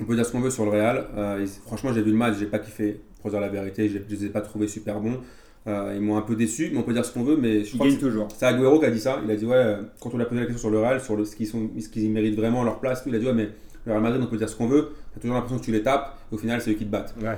on 0.00 0.04
peut 0.04 0.14
dire 0.14 0.24
ce 0.24 0.32
qu'on 0.32 0.40
veut 0.40 0.50
sur 0.50 0.64
le 0.64 0.70
Real. 0.70 1.04
Euh, 1.16 1.46
franchement, 1.66 1.92
j'ai 1.92 2.02
vu 2.02 2.10
le 2.10 2.16
match, 2.16 2.36
j'ai 2.38 2.46
pas 2.46 2.58
kiffé, 2.58 3.00
pour 3.20 3.30
dire 3.30 3.40
la 3.40 3.48
vérité. 3.48 3.88
Je 3.88 3.98
les 4.08 4.24
ai 4.24 4.28
pas 4.28 4.40
trouvés 4.40 4.68
super 4.68 5.00
bons. 5.00 5.18
Euh, 5.66 5.92
ils 5.94 6.00
m'ont 6.00 6.16
un 6.16 6.22
peu 6.22 6.34
déçu, 6.36 6.70
mais 6.72 6.78
on 6.78 6.82
peut 6.82 6.94
dire 6.94 7.04
ce 7.04 7.12
qu'on 7.12 7.24
veut. 7.24 7.36
Mais 7.36 7.64
je 7.64 7.74
crois 7.76 7.86
toujours. 8.00 8.28
c'est 8.34 8.46
Agüero 8.46 8.78
qui 8.78 8.86
a 8.86 8.90
dit 8.90 9.00
ça. 9.00 9.18
Il 9.24 9.30
a 9.30 9.36
dit, 9.36 9.44
ouais, 9.44 9.76
quand 10.00 10.10
on 10.14 10.16
lui 10.16 10.22
a 10.22 10.26
posé 10.26 10.40
la 10.40 10.46
question 10.46 10.60
sur 10.62 10.70
le 10.70 10.78
Real, 10.80 11.00
sur 11.00 11.16
le, 11.16 11.24
ce 11.24 11.36
qu'ils 11.36 12.10
méritent 12.10 12.36
vraiment 12.36 12.64
leur 12.64 12.80
place, 12.80 13.02
il 13.06 13.14
a 13.14 13.18
dit, 13.18 13.26
ouais, 13.26 13.34
mais 13.34 13.50
le 13.84 13.92
Real 13.92 14.02
Madrid, 14.02 14.22
on 14.22 14.26
peut 14.26 14.36
dire 14.38 14.48
ce 14.48 14.56
qu'on 14.56 14.68
veut. 14.68 14.92
T'as 15.14 15.20
toujours 15.20 15.34
l'impression 15.36 15.58
que 15.58 15.64
tu 15.64 15.72
les 15.72 15.82
tapes, 15.82 16.16
et 16.32 16.34
au 16.34 16.38
final, 16.38 16.60
c'est 16.62 16.70
eux 16.70 16.74
qui 16.74 16.86
te 16.86 16.90
battent. 16.90 17.14
Ouais. 17.20 17.36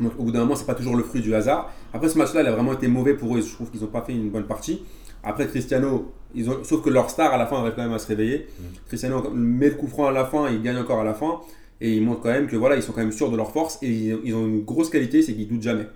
Donc, 0.00 0.12
au 0.18 0.24
bout 0.24 0.32
d'un 0.32 0.40
moment, 0.40 0.56
c'est 0.56 0.66
pas 0.66 0.74
toujours 0.74 0.96
le 0.96 1.02
fruit 1.04 1.20
du 1.20 1.32
hasard. 1.34 1.70
Après, 1.92 2.08
ce 2.08 2.18
match-là, 2.18 2.42
il 2.42 2.46
a 2.46 2.52
vraiment 2.52 2.72
été 2.72 2.88
mauvais 2.88 3.14
pour 3.14 3.36
eux. 3.36 3.40
Je 3.40 3.52
trouve 3.52 3.70
qu'ils 3.70 3.80
n'ont 3.80 3.86
pas 3.88 4.02
fait 4.02 4.12
une 4.12 4.30
bonne 4.30 4.46
partie. 4.46 4.82
Après, 5.22 5.46
Cristiano, 5.46 6.12
ils 6.34 6.48
ont, 6.48 6.62
sauf 6.64 6.82
que 6.82 6.90
leur 6.90 7.10
star 7.10 7.32
à 7.34 7.36
la 7.36 7.46
fin 7.46 7.58
arrive 7.58 7.74
quand 7.76 7.82
même 7.82 7.92
à 7.92 7.98
se 7.98 8.06
réveiller. 8.06 8.46
Cristiano 8.86 9.30
met 9.34 9.68
le 9.70 9.74
coup 9.74 9.88
franc 9.88 10.06
à 10.06 10.12
la 10.12 10.24
fin, 10.24 10.48
il 10.50 10.62
gagne 10.62 10.78
encore 10.78 11.00
à 11.00 11.04
la 11.04 11.14
fin. 11.14 11.40
Et 11.80 11.94
ils 11.96 12.02
montrent 12.04 12.20
quand 12.20 12.28
même 12.30 12.46
que 12.46 12.56
voilà, 12.56 12.76
ils 12.76 12.82
sont 12.82 12.92
quand 12.92 13.00
même 13.00 13.12
sûrs 13.12 13.30
de 13.30 13.36
leur 13.36 13.52
force 13.52 13.78
et 13.82 13.88
ils, 13.88 14.18
ils 14.24 14.34
ont 14.34 14.46
une 14.46 14.64
grosse 14.64 14.90
qualité, 14.90 15.22
c'est 15.22 15.32
qu'ils 15.34 15.48
doutent 15.48 15.62
jamais. 15.62 15.86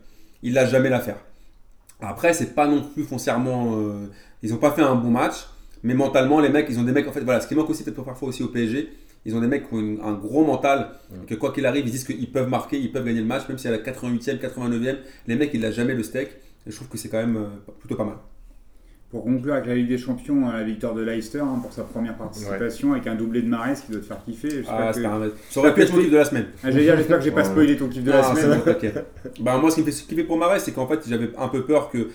Ils 0.42 0.52
lâchent 0.54 0.70
jamais 0.70 0.88
l'affaire. 0.88 1.18
Après, 2.00 2.33
c'est 2.33 2.54
pas 2.54 2.66
non 2.66 2.83
plus 2.83 3.04
foncièrement. 3.04 3.76
euh, 3.78 4.07
ils 4.42 4.52
ont 4.52 4.59
pas 4.59 4.72
fait 4.72 4.83
un 4.83 4.94
bon 4.94 5.11
match, 5.11 5.46
mais 5.83 5.94
mentalement, 5.94 6.40
les 6.40 6.48
mecs, 6.48 6.66
ils 6.68 6.78
ont 6.78 6.83
des 6.83 6.92
mecs. 6.92 7.07
En 7.07 7.12
fait, 7.12 7.20
voilà, 7.20 7.40
ce 7.40 7.46
qui 7.46 7.54
manque 7.54 7.70
aussi 7.70 7.85
peut-être 7.85 8.02
parfois 8.02 8.28
aussi 8.28 8.42
au 8.42 8.48
PSG, 8.48 8.90
ils 9.26 9.34
ont 9.34 9.40
des 9.40 9.46
mecs 9.46 9.68
qui 9.68 9.74
ont 9.74 9.80
une- 9.80 10.00
un 10.02 10.12
gros 10.14 10.44
mental, 10.44 10.90
que 11.26 11.34
quoi 11.34 11.52
qu'il 11.52 11.64
arrive, 11.66 11.87
ils 11.87 11.90
disent 11.90 12.04
qu'ils 12.04 12.30
peuvent 12.30 12.48
marquer, 12.48 12.78
ils 12.78 12.92
peuvent 12.92 13.04
gagner 13.04 13.20
le 13.20 13.26
match, 13.26 13.48
même 13.48 13.58
si 13.58 13.68
à 13.68 13.70
la 13.70 13.78
88e, 13.78 14.38
89e, 14.38 14.96
les 15.26 15.37
mecs, 15.37 15.50
ils 15.54 15.60
lâchent 15.60 15.74
jamais 15.76 15.94
le 15.94 16.02
steak. 16.02 16.28
Et 16.66 16.70
je 16.70 16.76
trouve 16.76 16.88
que 16.88 16.96
c'est 16.98 17.08
quand 17.08 17.18
même 17.20 17.37
euh, 17.37 17.72
plutôt 17.80 17.94
pas 17.96 18.04
mal. 18.04 18.16
Pour 19.10 19.22
conclure 19.22 19.54
avec 19.54 19.66
la 19.66 19.76
Ligue 19.76 19.87
des 19.88 19.98
Champions, 19.98 20.50
la 20.50 20.64
victoire 20.64 20.92
de 20.92 21.02
Leicester 21.02 21.38
hein, 21.38 21.60
pour 21.62 21.72
sa 21.72 21.84
première 21.84 22.16
participation 22.16 22.92
avec 22.94 23.06
un 23.06 23.14
doublé 23.14 23.42
de 23.42 23.46
Marais 23.48 23.74
qui 23.74 23.92
doit 23.92 24.00
te 24.00 24.06
faire 24.06 24.24
kiffer. 24.24 24.62
Ah, 24.66 24.90
que- 24.92 25.04
un- 25.04 25.30
Ça 25.50 25.60
aurait 25.60 25.72
pu 25.72 25.82
être 25.82 25.92
mon 25.94 26.00
kiff 26.00 26.10
de 26.10 26.16
la 26.16 26.24
semaine. 26.24 26.46
Ah, 26.64 26.70
j'allais 26.72 26.84
dire, 26.84 26.96
j'espère 26.96 27.18
que 27.18 27.24
j'ai 27.24 27.30
pas 27.30 27.44
spoilé 27.44 27.76
ton 27.76 27.88
kiff 27.88 28.02
de 28.02 28.10
la 28.10 28.26
Ah, 28.28 28.34
semaine. 28.34 28.60
bah, 29.40 29.56
moi, 29.58 29.70
ce 29.70 29.76
qui 29.76 29.82
me 29.82 29.90
fait 29.90 30.04
kiffer 30.06 30.24
pour 30.24 30.37
Marais, 30.37 30.58
c'est 30.58 30.72
qu'en 30.72 30.88
fait, 30.88 30.98
j'avais 31.08 31.30
un 31.38 31.46
peu 31.48 31.64
peur 31.64 31.90
qu'il 31.92 32.08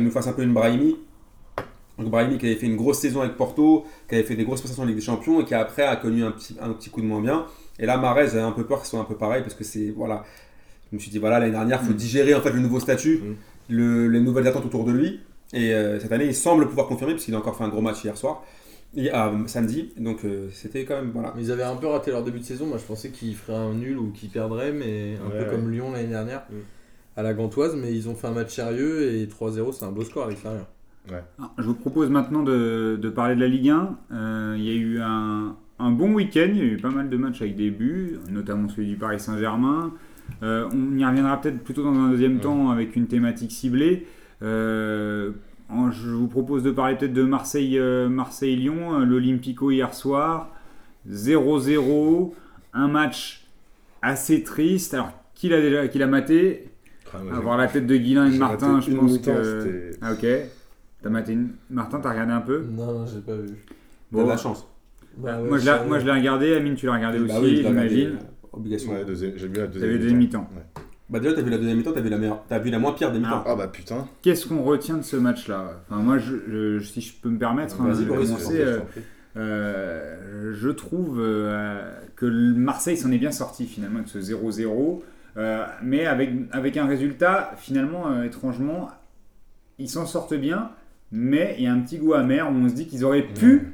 nous 0.00 0.10
fasse 0.12 0.28
un 0.28 0.32
peu 0.32 0.42
une 0.42 0.52
Brahimi. 0.52 0.96
Donc, 1.98 2.10
Brahimi 2.10 2.38
qui 2.38 2.46
avait 2.46 2.56
fait 2.56 2.66
une 2.66 2.76
grosse 2.76 2.98
saison 2.98 3.20
avec 3.20 3.36
Porto, 3.36 3.84
qui 4.08 4.14
avait 4.16 4.24
fait 4.24 4.34
des 4.36 4.44
grosses 4.44 4.60
prestations 4.60 4.82
en 4.82 4.86
Ligue 4.86 4.96
des 4.96 5.02
Champions 5.02 5.40
et 5.40 5.44
qui 5.44 5.54
après 5.54 5.84
a 5.84 5.94
connu 5.96 6.24
un 6.24 6.32
petit, 6.32 6.56
un 6.60 6.70
petit 6.72 6.90
coup 6.90 7.00
de 7.00 7.06
moins 7.06 7.20
bien. 7.20 7.46
Et 7.78 7.86
là, 7.86 7.96
Marais, 7.98 8.26
j'avais 8.26 8.40
un 8.40 8.52
peu 8.52 8.64
peur 8.64 8.78
qu'il 8.80 8.88
soit 8.88 8.98
un 9.00 9.04
peu 9.04 9.16
pareil 9.16 9.42
parce 9.42 9.54
que 9.54 9.64
c'est. 9.64 9.90
Voilà. 9.96 10.24
Je 10.90 10.96
me 10.96 11.00
suis 11.00 11.10
dit, 11.10 11.18
voilà, 11.18 11.38
l'année 11.38 11.52
dernière, 11.52 11.80
il 11.82 11.86
faut 11.86 11.92
Mm. 11.92 11.96
digérer 11.96 12.34
en 12.34 12.40
fait 12.40 12.50
le 12.50 12.60
nouveau 12.60 12.80
statut, 12.80 13.18
Mm. 13.18 13.34
le- 13.70 14.08
les 14.08 14.20
nouvelles 14.20 14.46
attentes 14.48 14.64
autour 14.66 14.84
de 14.84 14.92
lui. 14.92 15.20
Et 15.52 15.72
euh, 15.72 16.00
cette 16.00 16.10
année, 16.12 16.26
il 16.26 16.34
semble 16.34 16.68
pouvoir 16.68 16.86
confirmer 16.88 17.14
parce 17.14 17.24
qu'il 17.24 17.34
a 17.34 17.38
encore 17.38 17.56
fait 17.56 17.64
un 17.64 17.68
gros 17.68 17.80
match 17.80 18.02
hier 18.04 18.16
soir, 18.16 18.44
et, 18.96 19.12
euh, 19.14 19.46
samedi. 19.46 19.92
Donc, 19.96 20.24
euh, 20.24 20.48
c'était 20.52 20.84
quand 20.84 20.96
même. 20.96 21.10
Voilà. 21.12 21.32
Mais 21.36 21.42
Ils 21.42 21.52
avaient 21.52 21.62
un 21.62 21.76
peu 21.76 21.86
raté 21.86 22.10
leur 22.10 22.22
début 22.24 22.40
de 22.40 22.44
saison. 22.44 22.66
Moi, 22.66 22.78
je 22.78 22.84
pensais 22.84 23.10
qu'ils 23.10 23.34
feraient 23.36 23.56
un 23.58 23.72
nul 23.74 23.98
ou 23.98 24.10
qu'ils 24.10 24.30
perdraient, 24.30 24.72
mais 24.72 25.14
un 25.24 25.30
Ouais, 25.30 25.44
peu 25.44 25.50
comme 25.50 25.70
Lyon 25.70 25.92
l'année 25.92 26.08
dernière 26.08 26.42
Mm. 26.50 26.54
à 27.16 27.22
la 27.22 27.34
Gantoise. 27.34 27.76
Mais 27.76 27.92
ils 27.92 28.08
ont 28.08 28.14
fait 28.16 28.26
un 28.28 28.32
match 28.32 28.54
sérieux 28.54 29.14
et 29.14 29.26
3-0, 29.28 29.70
c'est 29.72 29.84
un 29.84 29.92
beau 29.92 30.02
score 30.04 30.24
à 30.26 30.28
l'extérieur. 30.30 30.66
Ah, 31.12 31.50
Je 31.58 31.64
vous 31.64 31.74
propose 31.74 32.08
maintenant 32.10 32.42
de, 32.42 32.98
de 33.00 33.08
parler 33.10 33.34
de 33.34 33.40
la 33.40 33.48
Ligue 33.48 33.68
1. 33.70 33.96
Euh, 34.12 34.54
il 34.56 34.64
y 34.64 34.70
a 34.70 34.74
eu 34.74 35.00
un, 35.00 35.54
un 35.78 35.90
bon 35.90 36.14
week-end, 36.14 36.48
il 36.48 36.56
y 36.58 36.60
a 36.62 36.64
eu 36.64 36.76
pas 36.78 36.90
mal 36.90 37.10
de 37.10 37.16
matchs 37.16 37.42
avec 37.42 37.56
des 37.56 37.70
buts, 37.70 38.18
notamment 38.30 38.68
celui 38.68 38.88
du 38.88 38.96
Paris 38.96 39.20
Saint-Germain. 39.20 39.92
Euh, 40.42 40.66
on 40.72 40.96
y 40.96 41.04
reviendra 41.04 41.40
peut-être 41.40 41.62
plutôt 41.62 41.82
dans 41.84 41.94
un 41.94 42.08
deuxième 42.10 42.36
Ouais. 42.36 42.40
temps 42.40 42.70
avec 42.70 42.96
une 42.96 43.06
thématique 43.06 43.52
ciblée. 43.52 44.06
Euh, 44.42 45.32
en- 45.68 45.90
je 45.90 46.08
vous 46.10 46.28
propose 46.28 46.62
de 46.62 46.70
parler 46.70 46.96
peut-être 46.96 47.12
de 47.12 47.22
Marseille, 47.22 47.78
Marseille-Lyon, 48.08 49.00
l'Olympico 49.00 49.70
hier 49.70 49.92
soir. 49.92 50.50
0-0, 51.06 52.34
un 52.72 52.88
match 52.88 53.46
assez 54.02 54.42
triste. 54.42 54.94
Alors, 54.94 55.12
qui 55.34 55.48
l'a 55.50 55.60
déjà 55.60 55.86
qui 55.88 55.98
l'a 55.98 56.06
maté? 56.06 56.68
Ah, 57.12 57.18
moi, 57.22 57.32
j'ai- 57.32 57.38
Avoir 57.38 57.56
la 57.58 57.66
tête 57.68 57.86
de 57.86 57.96
Guilain 57.96 58.26
et 58.26 58.32
de 58.32 58.38
Martin, 58.38 58.80
je 58.80 58.90
pense 58.92 59.18
que... 59.18 59.90
Ah 60.00 60.12
ok. 60.12 60.26
T'as 61.04 61.10
maté 61.10 61.34
une... 61.34 61.50
Martin, 61.70 62.00
t'as 62.00 62.10
regardé 62.12 62.32
un 62.32 62.40
peu 62.40 62.64
Non, 62.70 62.86
non, 63.00 63.06
j'ai 63.06 63.20
pas 63.20 63.36
vu. 63.36 63.50
T'as 64.12 64.22
de 64.24 64.28
la 64.28 64.36
chance. 64.38 64.66
Bah 65.18 65.38
ouais, 65.40 65.48
moi, 65.48 65.58
je 65.58 65.64
l'ai- 65.66 65.70
savais. 65.70 65.86
moi 65.88 65.98
je 66.00 66.06
l'ai 66.06 66.12
regardé, 66.12 66.54
Amine 66.56 66.74
tu 66.74 66.86
l'as 66.86 66.94
regardé 66.94 67.18
Bah 67.18 67.24
aussi, 67.24 67.34
oui, 67.44 67.58
regardé, 67.58 67.88
j'imagine. 67.88 68.08
euh, 68.16 68.48
Obligation. 68.54 68.92
Ouais, 68.92 69.04
deuxième- 69.04 69.32
j'ai 69.36 69.46
vu 69.48 69.54
la 69.56 69.66
deuxième 69.66 69.98
deuxième 69.98 70.16
mi-temps. 70.18 70.48
Ouais. 70.56 70.82
Bah 71.10 71.20
déjà, 71.20 71.34
t'as 71.34 71.42
vu 71.42 71.50
la 71.50 71.58
deuxième 71.58 71.76
mi-temps, 71.76 71.92
t'as 71.92 72.00
vu 72.00 72.08
la 72.08 72.16
meilleure, 72.18 72.42
t'as 72.48 72.58
vu 72.58 72.70
la 72.70 72.78
moins 72.78 72.92
pire 72.92 73.12
des 73.12 73.18
mi-temps. 73.18 73.44
Ah 73.46 73.54
bah 73.54 73.68
putain. 73.68 74.08
Qu'est-ce 74.22 74.48
qu'on 74.48 74.62
retient 74.62 74.96
de 74.96 75.02
ce 75.02 75.16
match-là? 75.16 75.82
Enfin, 75.90 76.00
Moi, 76.00 76.16
je, 76.18 76.36
je- 76.48 76.78
si 76.84 77.00
je 77.02 77.12
peux 77.20 77.28
me 77.28 77.38
permettre, 77.38 77.80
hein, 77.82 77.92
je 77.92 78.04
commencer, 78.04 78.60
euh, 78.60 78.78
euh, 79.36 80.52
je 80.54 80.68
trouve 80.70 81.18
euh, 81.20 81.92
que 82.16 82.26
le 82.26 82.54
Marseille 82.54 82.96
s'en 82.96 83.10
est 83.12 83.18
bien 83.18 83.32
sorti 83.32 83.66
finalement 83.66 83.96
avec 83.98 84.08
ce 84.08 84.18
0-0, 84.18 85.02
euh, 85.36 85.64
mais 85.82 86.06
avec, 86.06 86.30
avec 86.52 86.76
un 86.76 86.86
résultat 86.86 87.52
finalement 87.56 88.08
euh, 88.10 88.24
étrangement, 88.24 88.90
ils 89.78 89.88
s'en 89.90 90.06
sortent 90.06 90.34
bien, 90.34 90.70
mais 91.16 91.54
il 91.58 91.64
y 91.64 91.66
a 91.68 91.72
un 91.72 91.78
petit 91.78 91.98
goût 91.98 92.14
amer 92.14 92.50
où 92.50 92.54
on 92.54 92.68
se 92.68 92.74
dit 92.74 92.88
qu'ils 92.88 93.04
auraient 93.04 93.22
pu 93.22 93.72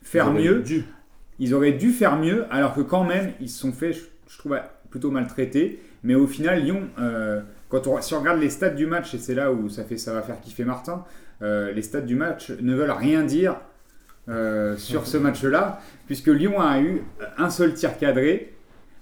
faire 0.00 0.28
Ils 0.28 0.44
mieux. 0.44 0.62
dû. 0.62 0.84
Ils 1.40 1.54
auraient 1.54 1.72
dû 1.72 1.90
faire 1.90 2.16
mieux, 2.16 2.44
alors 2.52 2.72
que 2.72 2.82
quand 2.82 3.02
même, 3.02 3.32
ils 3.40 3.50
se 3.50 3.58
sont 3.58 3.72
fait, 3.72 3.92
je, 3.92 4.02
je 4.28 4.38
trouve, 4.38 4.56
plutôt 4.88 5.10
maltraités. 5.10 5.80
Mais 6.04 6.14
au 6.14 6.28
final, 6.28 6.62
Lyon, 6.62 6.82
euh, 7.00 7.40
quand 7.68 7.88
on, 7.88 8.00
si 8.00 8.14
on 8.14 8.20
regarde 8.20 8.38
les 8.38 8.48
stats 8.48 8.70
du 8.70 8.86
match, 8.86 9.12
et 9.12 9.18
c'est 9.18 9.34
là 9.34 9.50
où 9.50 9.68
ça, 9.68 9.82
fait, 9.82 9.98
ça 9.98 10.14
va 10.14 10.22
faire 10.22 10.40
kiffer 10.40 10.64
Martin, 10.64 11.04
euh, 11.42 11.72
les 11.72 11.82
stats 11.82 12.00
du 12.00 12.14
match 12.14 12.52
ne 12.60 12.76
veulent 12.76 12.92
rien 12.92 13.24
dire 13.24 13.56
euh, 14.28 14.76
sur 14.76 15.08
ce 15.08 15.16
match-là, 15.16 15.80
puisque 16.06 16.28
Lyon 16.28 16.60
a 16.60 16.80
eu 16.80 17.02
un 17.38 17.50
seul 17.50 17.74
tir 17.74 17.98
cadré, 17.98 18.52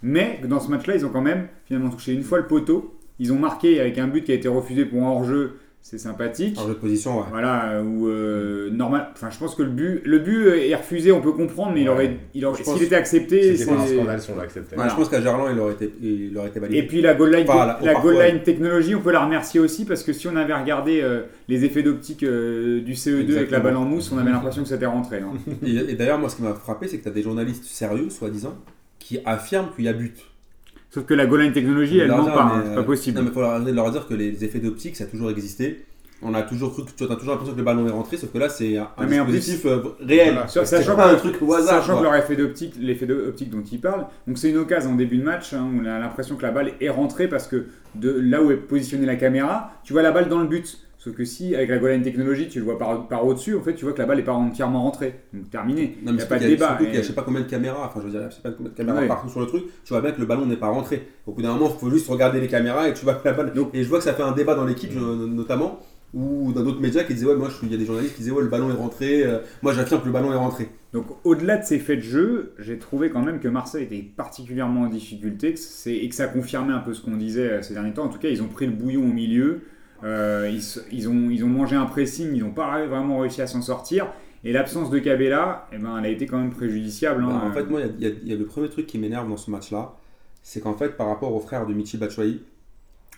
mais 0.03 0.40
dans 0.49 0.61
ce 0.61 0.70
match-là, 0.70 0.94
ils 0.94 1.05
ont 1.05 1.11
quand 1.11 1.20
même 1.20 1.49
finalement 1.66 1.90
touché 1.90 2.14
une 2.14 2.23
fois 2.23 2.38
le 2.38 2.46
poteau. 2.46 2.99
Ils 3.18 3.35
ont 3.35 3.38
marqué 3.38 3.81
avec 3.81 3.99
un 3.99 4.07
but 4.07 4.25
qui 4.25 4.33
a 4.33 4.35
été 4.35 4.49
refusé 4.49 4.87
pour 4.87 5.03
un 5.03 5.11
hors-jeu, 5.11 5.59
c'est 5.83 5.99
sympathique. 5.99 6.57
En 6.59 6.62
jeu 6.69 6.75
de 6.75 6.79
position, 6.79 7.19
ouais. 7.19 7.25
Voilà, 7.31 7.83
où 7.83 8.07
euh, 8.07 8.71
normal. 8.71 9.09
Enfin, 9.12 9.29
je 9.31 9.38
pense 9.38 9.55
que 9.57 9.62
le 9.62 9.71
but, 9.71 10.03
le 10.05 10.19
but 10.21 10.47
est 10.49 10.75
refusé, 10.77 11.11
on 11.11 11.21
peut 11.21 11.33
comprendre, 11.33 11.73
mais 11.75 11.81
il 11.81 11.88
Ouais. 11.88 11.95
aurait, 11.95 12.16
il 12.35 12.45
aurait, 12.47 12.59
Je 12.62 12.64
s'il 12.71 12.83
était 12.83 12.95
accepté, 12.95 13.40
pas 13.64 13.73
un 13.73 13.87
c'est. 13.87 13.95
scandale 13.97 14.21
si 14.21 14.31
on 14.31 14.37
l'acceptait. 14.37 14.71
Ouais, 14.71 14.77
Voilà. 14.77 14.90
Je 14.90 14.97
pense 14.97 15.09
qu'à 15.09 15.21
Gerland, 15.21 15.49
il 15.53 15.59
aurait 15.59 15.73
été, 15.73 15.93
il 16.03 16.37
aurait 16.38 16.49
été 16.49 16.61
validé. 16.61 16.79
Et 16.79 16.87
puis 16.87 17.01
la 17.01 17.14
goal 17.14 17.33
line, 17.35 17.45
Enfin, 17.49 17.66
la- 17.66 17.79
la 17.83 17.93
parfois, 17.95 18.12
goal 18.12 18.23
line 18.23 18.35
ouais. 18.37 18.43
technologie, 18.43 18.95
on 18.95 19.01
peut 19.01 19.11
la 19.11 19.25
remercier 19.25 19.59
aussi 19.59 19.85
parce 19.85 20.03
que 20.05 20.12
si 20.12 20.29
on 20.29 20.37
avait 20.37 20.55
regardé 20.55 21.01
euh, 21.03 21.23
les 21.49 21.64
effets 21.64 21.83
d'optique 21.83 22.23
euh, 22.23 22.81
du 22.83 22.93
CE2 22.93 23.37
avec 23.37 23.51
la 23.51 23.61
balle 23.61 23.77
en 23.77 23.85
mousse, 23.85 24.12
on 24.12 24.19
avait 24.19 24.31
l'impression 24.31 24.62
que 24.62 24.69
c'était 24.69 24.87
rentré. 24.87 25.19
hein. 25.19 25.33
Et, 25.66 25.75
et 25.75 25.95
d'ailleurs, 25.95 26.19
moi, 26.19 26.29
ce 26.29 26.37
qui 26.37 26.43
m'a 26.43 26.55
frappé, 26.55 26.87
c'est 26.88 26.99
que 26.99 27.03
tu 27.05 27.09
as 27.09 27.12
des 27.12 27.23
journalistes 27.23 27.64
sérieux, 27.64 28.11
soi-disant, 28.11 28.55
qui 28.99 29.19
affirment 29.25 29.71
qu'il 29.75 29.87
y 29.87 29.88
a 29.88 29.93
but. 29.93 30.14
Sauf 30.90 31.05
que 31.05 31.14
la 31.14 31.26
goal 31.26 31.42
line 31.42 31.53
technologie, 31.53 31.98
elle 31.98 32.09
ment 32.09 32.24
pas, 32.24 32.42
hein, 32.42 32.62
c'est 32.66 32.74
pas 32.74 32.83
possible. 32.83 33.16
Non, 33.16 33.22
mais 33.22 33.31
il 33.31 33.35
faut 33.35 33.40
leur, 33.40 33.59
leur 33.61 33.90
dire 33.92 34.07
que 34.09 34.14
les 34.14 34.44
effets 34.44 34.59
d'optique, 34.59 34.96
ça 34.96 35.05
a 35.05 35.07
toujours 35.07 35.31
existé. 35.31 35.85
On 36.22 36.35
a 36.35 36.42
toujours 36.42 36.72
cru 36.74 36.85
que 36.85 36.90
tu 36.90 37.05
as 37.05 37.14
toujours 37.16 37.31
l'impression 37.31 37.55
que 37.55 37.59
le 37.59 37.64
ballon 37.64 37.87
est 37.87 37.90
rentré, 37.92 38.18
sauf 38.18 38.31
que 38.31 38.37
là, 38.37 38.50
c'est 38.50 38.76
un, 38.76 38.88
en 38.98 39.05
dispositif 39.07 39.64
euh, 39.64 39.79
réel. 40.07 40.35
Voilà. 40.35 40.48
Sachant 40.66 40.94
pas 40.96 41.09
que- 41.11 41.14
un 41.14 41.18
truc 41.18 41.37
au 41.40 41.55
hasard. 41.55 41.81
Sachant 41.81 41.98
que 41.98 42.03
leur 42.03 42.14
effet 42.14 42.37
d'optique, 42.37 42.74
l'effet 42.79 43.07
d'optique 43.07 43.48
dont 43.50 43.62
il 43.62 43.81
parle, 43.81 44.05
donc 44.26 44.37
c'est 44.37 44.50
une 44.50 44.59
occasion 44.59 44.90
en 44.90 44.96
début 44.96 45.16
de 45.16 45.22
match 45.24 45.55
hein, 45.55 45.66
où 45.72 45.81
on 45.83 45.87
a 45.87 45.98
l'impression 45.98 46.37
que 46.37 46.42
la 46.42 46.50
balle 46.50 46.72
est 46.81 46.90
rentrée 46.90 47.26
parce 47.26 47.46
que 47.46 47.66
de 47.94 48.11
là 48.11 48.42
où 48.42 48.50
est 48.50 48.57
positionnée 48.57 49.07
la 49.07 49.16
caméra, 49.16 49.70
tu 49.83 49.94
vois 49.94 50.03
la 50.03 50.11
balle 50.12 50.29
dans 50.29 50.40
le 50.40 50.46
but. 50.46 50.79
Sauf 51.03 51.15
que 51.15 51.25
si 51.25 51.55
avec 51.57 51.71
la 51.71 51.79
goal 51.79 51.93
line 51.93 52.03
technologie, 52.03 52.49
tu 52.49 52.59
le 52.59 52.67
vois 52.67 52.79
par, 52.79 53.09
par 53.09 53.27
au-dessus, 53.27 53.57
en 53.57 53.63
fait, 53.63 53.75
tu 53.75 53.87
vois 53.87 53.95
que 53.95 53.99
la 54.01 54.05
balle 54.07 54.19
n'est 54.19 54.23
pas 54.23 54.33
entièrement 54.35 54.83
rentrée. 54.83 55.15
Donc 55.33 55.49
terminé. 55.49 55.97
Non, 56.03 56.13
Il 56.13 56.13
mais 56.13 56.13
n'y 56.19 56.23
a 56.23 56.27
pas 56.27 56.35
de 56.35 56.41
qu'il 56.41 56.51
y 56.51 56.53
a- 56.53 56.57
débat. 56.57 56.67
surtout 56.69 56.85
qu'il 56.85 56.93
y 56.93 56.97
a 56.97 57.01
Et- 57.01 57.03
je 57.03 57.09
sais 57.09 57.15
pas 57.15 57.23
combien 57.23 57.41
de 57.41 57.47
caméras, 57.47 57.87
enfin 57.87 58.01
je 58.01 58.07
veux 58.13 58.19
dire, 58.21 58.31
je 58.31 58.37
sais 58.37 58.43
pas 58.43 58.51
combien 58.51 58.71
de 58.71 58.77
caméras 58.77 59.01
Ouais. 59.01 59.09
partout 59.09 59.31
sur 59.31 59.41
le 59.41 59.47
truc, 59.47 59.65
tu 59.85 59.93
vois 59.95 60.03
bien 60.03 60.13
que 60.13 60.21
le 60.21 60.27
ballon 60.27 60.45
n'est 60.45 60.57
pas 60.59 60.69
rentré. 60.69 61.09
Au 61.27 61.33
bout 61.33 61.41
d'un 61.41 61.55
moment, 61.55 61.71
il 61.75 61.79
faut 61.81 61.91
juste 61.91 62.07
regarder 62.09 62.39
les 62.39 62.49
caméras 62.49 62.87
et 62.89 62.93
tu 62.93 63.05
vois 63.05 63.15
que 63.15 63.27
la 63.27 63.33
balle. 63.33 63.53
Donc- 63.55 63.71
et 63.75 63.83
je 63.83 63.89
vois 63.89 63.97
que 63.99 64.05
ça 64.05 64.13
fait 64.13 64.23
un 64.23 64.33
débat 64.33 64.55
dans 64.55 64.67
l'équipe, 64.67 64.93
notamment, 64.95 65.81
ou 66.13 66.53
dans 66.53 66.63
d'autres 66.63 66.81
médias 66.81 67.05
qui 67.05 67.15
disaient, 67.15 67.27
ouais, 67.27 67.37
moi, 67.37 67.49
il 67.63 67.71
y 67.71 67.75
a 67.75 67.79
des 67.79 67.87
journalistes 67.87 68.15
qui 68.17 68.21
disaient, 68.23 68.33
ouais, 68.35 68.43
le 68.43 68.49
ballon 68.49 68.69
est 68.69 68.75
rentré, 68.77 69.23
euh, 69.23 69.39
moi 69.63 69.73
j'affirme 69.73 70.01
que 70.03 70.07
le 70.07 70.13
ballon 70.13 70.33
est 70.33 70.37
rentré. 70.37 70.69
Donc 70.93 71.07
au-delà 71.25 71.57
de 71.57 71.65
ces 71.65 71.79
faits 71.79 72.01
de 72.01 72.05
jeu, 72.05 72.53
j'ai 72.59 72.79
trouvé 72.79 73.11
quand 73.11 73.23
même 73.25 73.39
que 73.41 73.47
Marseille 73.49 73.85
était 73.85 74.03
particulièrement 74.17 74.83
en 74.83 74.89
difficulté 74.89 75.55
que 75.55 75.89
et 75.89 76.09
que 76.09 76.15
ça 76.15 76.27
confirmait 76.27 76.73
un 76.75 76.81
peu 76.81 76.93
ce 76.95 77.01
qu'on 77.01 77.17
disait 77.17 77.49
euh, 77.51 77.63
ces 77.63 77.75
derniers 77.75 77.93
temps. 77.95 78.05
En 78.05 78.09
tout 78.09 78.19
cas, 78.19 78.29
ils 78.29 78.43
ont 78.43 78.49
pris 78.49 78.67
le 78.67 78.73
bouillon 78.73 79.03
au 79.05 79.13
milieu, 79.13 79.61
euh, 80.05 80.51
ils, 80.93 81.09
ont, 81.09 81.31
ils 81.31 81.45
ont 81.45 81.49
mangé 81.49 81.77
un 81.77 81.87
pressing, 81.87 82.31
ils 82.35 82.43
n'ont 82.43 82.53
pas 82.53 82.85
vraiment 82.87 83.19
réussi 83.19 83.43
à 83.43 83.47
s'en 83.47 83.63
sortir. 83.63 84.09
Et 84.43 84.53
l'absence 84.53 84.89
de 84.91 84.99
Cabella, 84.99 85.67
eh 85.73 85.79
ben, 85.79 85.99
elle 85.99 86.07
a 86.07 86.09
été 86.09 86.27
quand 86.27 86.39
même 86.39 86.51
préjudiciable. 86.51 87.23
Bah, 87.25 87.29
hein. 87.45 87.49
en 87.51 87.53
fait, 87.53 87.65
moi, 87.65 87.81
il 87.99 88.03
y 88.03 88.07
a- 88.07 88.11
y, 88.11 88.33
y 88.33 88.37
le 88.37 88.47
premier 88.47 88.69
truc 88.71 88.87
qui 88.87 88.97
m'énerve 88.99 89.29
dans 89.29 89.37
ce 89.37 89.51
match-là, 89.51 89.95
c'est 90.43 90.61
qu'en 90.61 90.75
fait, 90.75 90.97
par 90.97 91.09
rapport 91.09 91.35
au 91.35 91.41
frère 91.41 91.67
de 91.67 91.75
Michi 91.75 91.99
Batshuayi, 91.99 92.43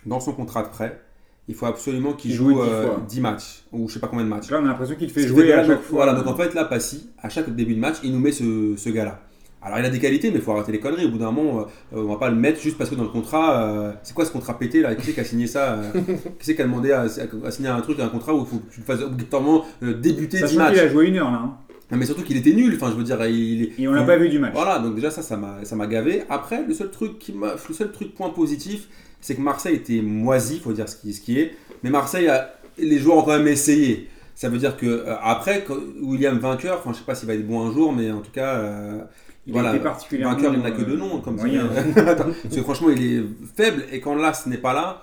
dans 0.05 0.19
son 0.19 0.33
contrat 0.33 0.63
de 0.63 0.67
prêt, 0.69 0.99
il 1.47 1.55
faut 1.55 1.65
absolument 1.65 2.13
qu'il 2.13 2.31
Il 2.31 2.35
joue 2.35 2.49
joue 2.55 2.63
dix 2.63 2.69
euh, 2.69 2.83
fois. 2.87 3.01
10 3.07 3.21
matchs, 3.21 3.63
ou 3.71 3.87
je 3.87 3.93
sais 3.93 3.99
pas 4.01 4.07
combien 4.07 4.25
de 4.25 4.29
matchs. 4.29 4.49
là, 4.49 4.59
on 4.61 4.65
a 4.65 4.67
l'impression 4.69 4.95
qu'il 4.95 5.09
fait 5.09 5.27
jouer 5.27 5.53
à 5.53 5.65
chaque 5.65 5.81
fois. 5.81 6.03
Voilà, 6.03 6.13
donc 6.13 6.27
en 6.27 6.35
fait, 6.35 6.53
là, 6.53 6.65
Passy, 6.65 7.09
à 7.21 7.29
chaque 7.29 7.53
début 7.55 7.75
de 7.75 7.79
match, 7.79 7.97
il 8.03 8.11
nous 8.13 8.19
met 8.19 8.31
ce, 8.33 8.75
ce 8.77 8.89
gars-là. 8.89 9.21
Alors, 9.65 9.79
il 9.79 9.85
a 9.85 9.89
des 9.89 9.99
qualités, 9.99 10.29
mais 10.29 10.37
il 10.37 10.41
faut 10.41 10.51
arrêter 10.51 10.71
les 10.71 10.79
conneries. 10.79 11.05
Au 11.05 11.09
bout 11.09 11.17
d'un 11.17 11.31
moment, 11.31 11.61
euh, 11.61 11.65
on 12.01 12.05
va 12.11 12.17
pas 12.17 12.29
le 12.29 12.35
mettre 12.35 12.59
juste 12.61 12.77
parce 12.77 12.89
que 12.89 12.95
dans 12.95 13.03
le 13.03 13.09
contrat, 13.09 13.63
euh, 13.63 13.91
c'est 14.03 14.13
quoi 14.13 14.25
ce 14.25 14.31
contrat 14.31 14.57
pété 14.59 14.81
là? 14.81 14.93
Qui 14.95 15.05
c'est 15.07 15.13
qui 15.13 15.19
a 15.19 15.23
signé 15.23 15.47
ça 15.47 15.73
euh, 15.75 15.91
Qui 16.39 16.45
c'est 16.45 16.55
qui 16.55 16.61
a 16.61 16.65
demandé 16.65 16.91
à, 16.91 17.01
à 17.45 17.51
signer 17.51 17.69
un 17.69 17.79
truc, 17.81 17.99
un 17.99 18.09
contrat 18.09 18.33
où 18.35 18.41
il 18.41 18.45
faut 18.45 18.57
que 18.57 18.73
tu 18.73 18.79
le 18.81 18.85
fasses 18.85 19.01
obligatoirement 19.01 19.63
euh, 19.83 19.93
débuter 19.93 20.37
10 20.37 20.41
Sachant 20.43 20.57
matchs? 20.57 20.73
qu'il 20.73 20.79
a 20.81 20.87
joué 20.89 21.07
une 21.07 21.17
heure 21.17 21.31
là. 21.31 21.37
hein. 21.43 21.57
Non, 21.91 21.97
Mais 21.97 22.05
surtout 22.05 22.23
qu'il 22.23 22.37
était 22.37 22.53
nul. 22.53 22.73
Enfin, 22.75 22.91
je 22.91 22.97
veux 22.97 23.03
dire, 23.03 23.23
il, 23.25 23.71
Et 23.77 23.87
on 23.87 23.93
l'a 23.93 24.03
pas 24.03 24.17
vu 24.17 24.27
du 24.29 24.39
match. 24.39 24.53
voilà, 24.53 24.79
donc 24.79 24.95
déjà 24.95 25.11
ça, 25.11 25.21
ça 25.21 25.37
m'a, 25.37 25.87
gavé. 25.87 26.23
Après, 26.29 26.65
le 26.65 26.73
seul 26.73 26.89
truc 26.89 27.19
qui 27.19 27.33
m'a, 27.33 27.53
le 27.67 27.73
seul 27.73 27.91
truc 27.91 28.15
point 28.15 28.29
positif, 28.29 28.87
c'est 29.21 29.35
que 29.35 29.41
Marseille 29.41 29.75
était 29.75 30.01
moisi, 30.01 30.59
faut 30.59 30.73
dire 30.73 30.89
ce 30.89 30.95
qui, 30.97 31.13
ce 31.13 31.21
qui 31.21 31.39
est. 31.39 31.51
Mais 31.83 31.89
Marseille, 31.89 32.27
a, 32.27 32.53
les 32.77 32.97
joueurs 32.97 33.17
ont 33.17 33.21
quand 33.23 33.37
même 33.37 33.47
essayé. 33.47 34.09
Ça 34.35 34.49
veut 34.49 34.57
dire 34.57 34.75
que 34.77 34.87
euh, 34.87 35.15
après, 35.21 35.63
quand 35.67 35.75
William 36.01 36.39
vainqueur, 36.39 36.79
enfin 36.79 36.91
je 36.93 36.97
sais 36.97 37.03
pas 37.05 37.13
s'il 37.15 37.27
va 37.27 37.35
être 37.35 37.45
bon 37.45 37.67
un 37.67 37.71
jour, 37.71 37.93
mais 37.93 38.09
en 38.11 38.21
tout 38.21 38.31
cas, 38.31 38.55
euh, 38.55 38.99
Il 39.45 39.53
voilà, 39.53 39.71
a 39.71 39.75
été 39.75 39.83
particulièrement. 39.83 40.35
vainqueur 40.35 40.53
il 40.53 40.61
n'a 40.61 40.71
que 40.71 40.81
euh, 40.81 40.85
deux 40.85 40.97
noms, 40.97 41.19
comme 41.19 41.35
moyen. 41.35 41.67
ça. 41.95 42.15
Parce 42.15 42.55
que 42.55 42.61
franchement, 42.61 42.89
il 42.89 43.03
est 43.03 43.23
faible 43.55 43.85
et 43.91 43.99
quand 43.99 44.15
là, 44.15 44.33
ce 44.33 44.47
n'est 44.47 44.57
pas 44.57 44.73
là. 44.73 45.01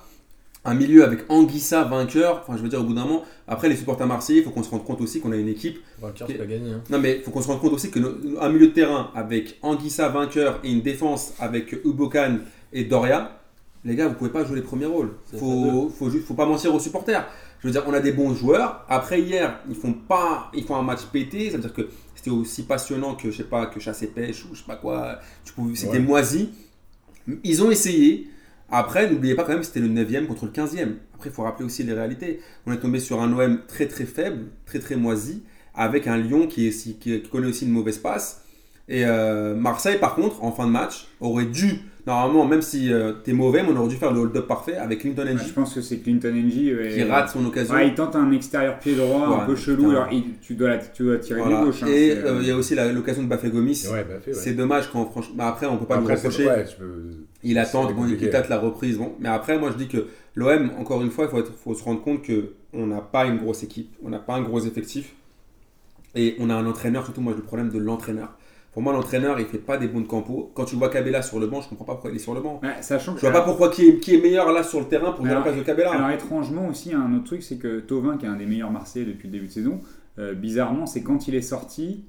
un 0.65 0.75
milieu 0.75 1.05
avec 1.05 1.21
Anguissa 1.29 1.85
vainqueur. 1.85 2.43
Enfin, 2.43 2.57
je 2.57 2.63
veux 2.63 2.69
dire, 2.69 2.81
au 2.81 2.85
bout 2.85 2.95
d'un 2.95 3.05
moment, 3.05 3.25
après 3.47 3.69
les 3.69 3.77
supporters 3.77 4.07
marseillais, 4.07 4.41
il 4.41 4.45
faut 4.45 4.51
qu'on 4.51 4.63
se 4.63 4.71
rende 4.71 4.85
compte 4.85 5.01
aussi 5.01 5.21
qu'on 5.21 5.33
a 5.33 5.37
une 5.37 5.49
équipe. 5.49 5.79
Vainqueur, 6.01 6.27
c'est 6.29 6.35
pas 6.35 6.47
gagné. 6.47 6.71
Hein. 6.73 6.83
Non, 6.91 6.99
mais 6.99 7.17
il 7.19 7.23
faut 7.23 7.31
qu'on 7.31 7.43
se 7.43 7.49
rende 7.49 7.61
compte 7.61 7.75
aussi 7.75 7.91
qu'un 7.91 8.49
milieu 8.49 8.69
de 8.69 8.73
terrain 8.73 9.11
avec 9.15 9.59
Anguissa 9.63 10.09
vainqueur 10.09 10.61
et 10.65 10.71
une 10.71 10.83
défense 10.83 11.35
avec 11.39 11.73
Ubokan 11.85 12.39
et 12.73 12.85
Doria, 12.85 13.41
les 13.85 13.97
gars, 13.97 14.09
vous 14.09 14.15
pouvez 14.15 14.31
pas 14.31 14.45
jouer 14.45 14.57
les 14.57 14.63
premiers 14.63 14.87
rôles. 14.87 15.13
Faut, 15.39 15.91
faut, 15.97 16.11
juste, 16.11 16.27
faut 16.27 16.35
pas 16.35 16.45
mentir 16.47 16.75
aux 16.75 16.81
supporters. 16.81 17.27
Je 17.61 17.67
veux 17.67 17.73
dire, 17.73 17.83
on 17.87 17.93
a 17.93 18.01
des 18.01 18.13
bons 18.13 18.35
joueurs. 18.35 18.85
Après 18.89 19.21
hier, 19.21 19.61
ils 19.69 19.75
font 19.75 19.93
pas, 19.93 20.51
ils 20.55 20.65
font 20.65 20.77
un 20.77 20.83
match 20.83 21.01
pété. 21.13 21.51
Ça 21.51 21.57
veut 21.57 21.63
dire 21.63 21.73
que 21.73 21.89
c'était 22.21 22.31
aussi 22.31 22.65
passionnant 22.65 23.15
que 23.15 23.31
je 23.31 23.39
sais 23.39 23.45
pas 23.45 23.65
que 23.67 23.81
chasse 23.81 24.03
et 24.03 24.07
pêche 24.09 24.45
ou 24.45 24.55
je 24.55 24.59
sais 24.61 24.67
pas 24.67 24.77
quoi. 24.77 25.21
C'était 25.75 25.93
Ouais. 25.93 25.99
moisi. 26.01 26.51
Ils 27.45 27.63
ont 27.63 27.71
essayé. 27.71 28.29
Après, 28.71 29.11
n'oubliez 29.11 29.35
pas 29.35 29.45
quand 29.45 29.53
même, 29.55 29.63
c'était 29.65 29.81
le 29.81 29.89
9e 29.89 30.27
contre 30.27 30.45
le 30.45 30.51
15e. 30.53 30.97
Après, 31.15 31.31
il 31.31 31.33
faut 31.33 31.43
rappeler 31.43 31.65
aussi 31.65 31.83
les 31.83 31.93
réalités. 31.95 32.41
On 32.67 32.73
est 32.73 32.77
tombé 32.79 33.01
sur 33.01 33.21
un 33.23 33.33
OM 33.33 33.63
très 33.67 33.87
très 33.89 34.05
faible, 34.05 34.49
très 34.67 34.79
très 34.81 34.97
moisi, 34.97 35.43
avec 35.75 36.07
un 36.07 36.19
Lyon 36.19 36.47
qui, 36.47 36.67
est, 36.67 36.71
si- 36.73 36.97
qui 36.99 37.23
connaît 37.23 37.47
aussi 37.49 37.65
une 37.65 37.73
mauvaise 37.73 37.99
passe. 37.99 38.45
Et 38.89 39.05
euh, 39.07 39.55
Marseille, 39.55 39.99
par 39.99 40.15
contre, 40.15 40.45
en 40.45 40.53
fin 40.53 40.67
de 40.67 40.73
match, 40.73 41.09
aurait 41.21 41.47
dû, 41.47 41.81
normalement, 42.07 42.47
même 42.47 42.63
si 42.63 42.93
euh, 42.93 43.13
t'es 43.25 43.33
mauvais, 43.33 43.63
mais 43.63 43.71
on 43.73 43.77
aurait 43.77 43.89
dû 43.89 43.97
faire 43.97 44.13
le 44.13 44.21
hold-up 44.21 44.47
parfait 44.47 44.77
avec 44.77 45.01
Clinton 45.01 45.23
Ouais, 45.25 45.35
NG 45.35 45.41
je 45.49 45.53
pense 45.53 45.75
que 45.75 45.81
c'est 45.81 45.99
Clinton 45.99 46.33
NG. 46.35 46.75
ouais. 46.79 46.91
qui 46.95 47.03
rate 47.05 47.31
son 47.31 47.45
occasion. 47.47 47.75
Ouais, 47.75 47.89
il 47.89 47.95
tente 47.95 48.17
un 48.17 48.31
extérieur 48.33 48.79
pied 48.79 48.95
droit 48.95 49.41
un 49.43 49.47
peu 49.47 49.57
chelou. 49.57 49.91
Alors, 49.91 50.09
il- 50.13 50.39
tu, 50.41 50.55
dois 50.55 50.69
la- 50.71 50.79
tu 50.79 51.03
dois 51.05 51.19
tirer 51.19 51.41
Voilà. 51.41 51.59
du 51.61 51.65
gauche. 51.67 51.83
hein, 51.83 51.87
Et 51.89 52.13
euh, 52.13 52.39
il 52.41 52.49
y 52.49 52.51
a 52.51 52.57
aussi 52.57 52.75
l'occasion 52.75 53.23
de 53.23 53.29
Bafé 53.29 53.51
Gomis. 53.51 53.85
Ouais, 53.91 54.05
fait, 54.05 54.31
ouais. 54.31 54.35
C'est 54.35 54.55
dommage 54.55 54.91
quand 54.93 55.05
franchement. 55.11 55.35
bah, 55.37 55.49
après, 55.49 55.67
on 55.67 55.77
peut 55.77 55.87
pas 55.87 55.97
Après, 55.97 56.17
c'est- 56.17 56.29
reprocher. 56.29 56.75
peux- 56.79 57.11
Il 57.43 57.59
attend, 57.59 57.91
bon, 57.93 58.07
il 58.07 58.31
tâte 58.31 58.49
la 58.49 58.59
reprise. 58.59 58.99
Bon. 58.99 59.13
Mais 59.19 59.29
après, 59.29 59.59
moi, 59.59 59.71
je 59.73 59.77
dis 59.79 59.89
que 59.89 60.07
l'OM, 60.35 60.71
encore 60.79 61.03
une 61.03 61.11
fois, 61.11 61.25
il 61.25 61.31
faut, 61.31 61.39
être- 61.39 61.53
faut 61.57 61.75
se 61.75 61.83
rendre 61.83 62.03
compte 62.03 62.21
qu'on 62.27 62.87
n'a 62.87 63.01
pas 63.01 63.25
une 63.27 63.39
grosse 63.39 63.63
équipe, 63.63 63.91
on 64.05 64.11
n'a 64.11 64.19
pas 64.19 64.35
un 64.35 64.43
gros 64.43 64.61
effectif. 64.61 65.15
Et 66.15 66.35
on 66.41 66.51
a 66.51 66.55
un 66.55 66.67
entraîneur, 66.67 67.05
surtout 67.05 67.21
moi, 67.21 67.33
j'ai 67.35 67.39
le 67.39 67.45
problème 67.45 67.71
de 67.71 67.79
l'entraîneur. 67.79 68.31
Pour 68.81 68.85
moi, 68.91 68.95
l'entraîneur, 68.95 69.39
il 69.39 69.45
fait 69.45 69.59
pas 69.59 69.77
des 69.77 69.89
bons 69.89 70.01
de 70.01 70.07
campo. 70.07 70.51
Quand 70.55 70.65
tu 70.65 70.75
vois 70.75 70.89
Cabella 70.89 71.21
sur 71.21 71.39
le 71.39 71.47
banc, 71.47 71.61
je 71.61 71.69
comprends 71.69 71.85
pas 71.85 71.93
pourquoi 71.93 72.13
il 72.13 72.17
est 72.17 72.19
sur 72.19 72.33
le 72.33 72.41
banc. 72.41 72.61
Ouais, 72.63 72.81
sachant 72.81 73.13
que 73.13 73.21
Je 73.21 73.27
vois 73.27 73.33
pas 73.39 73.43
pourquoi 73.43 73.69
qui 73.69 73.87
est, 73.87 73.99
qui 73.99 74.15
est 74.15 74.23
meilleur 74.23 74.51
là 74.53 74.63
sur 74.63 74.81
le 74.81 74.87
terrain 74.87 75.13
pour 75.13 75.27
la 75.27 75.43
place 75.43 75.55
de 75.55 75.61
Cabella. 75.61 75.91
Alors 75.91 76.09
étrangement 76.09 76.67
aussi, 76.67 76.95
un 76.95 77.15
autre 77.15 77.25
truc, 77.25 77.43
c'est 77.43 77.59
que 77.59 77.81
Tovin, 77.81 78.17
qui 78.17 78.25
est 78.25 78.31
un 78.31 78.37
des 78.37 78.47
meilleurs 78.47 78.71
Marseillais 78.71 79.05
depuis 79.05 79.29
le 79.29 79.33
début 79.33 79.49
de 79.49 79.53
saison, 79.53 79.81
euh, 80.19 80.33
bizarrement, 80.33 80.87
c'est 80.87 81.03
quand 81.03 81.29
il 81.29 81.35
est 81.35 81.43
sorti 81.43 82.07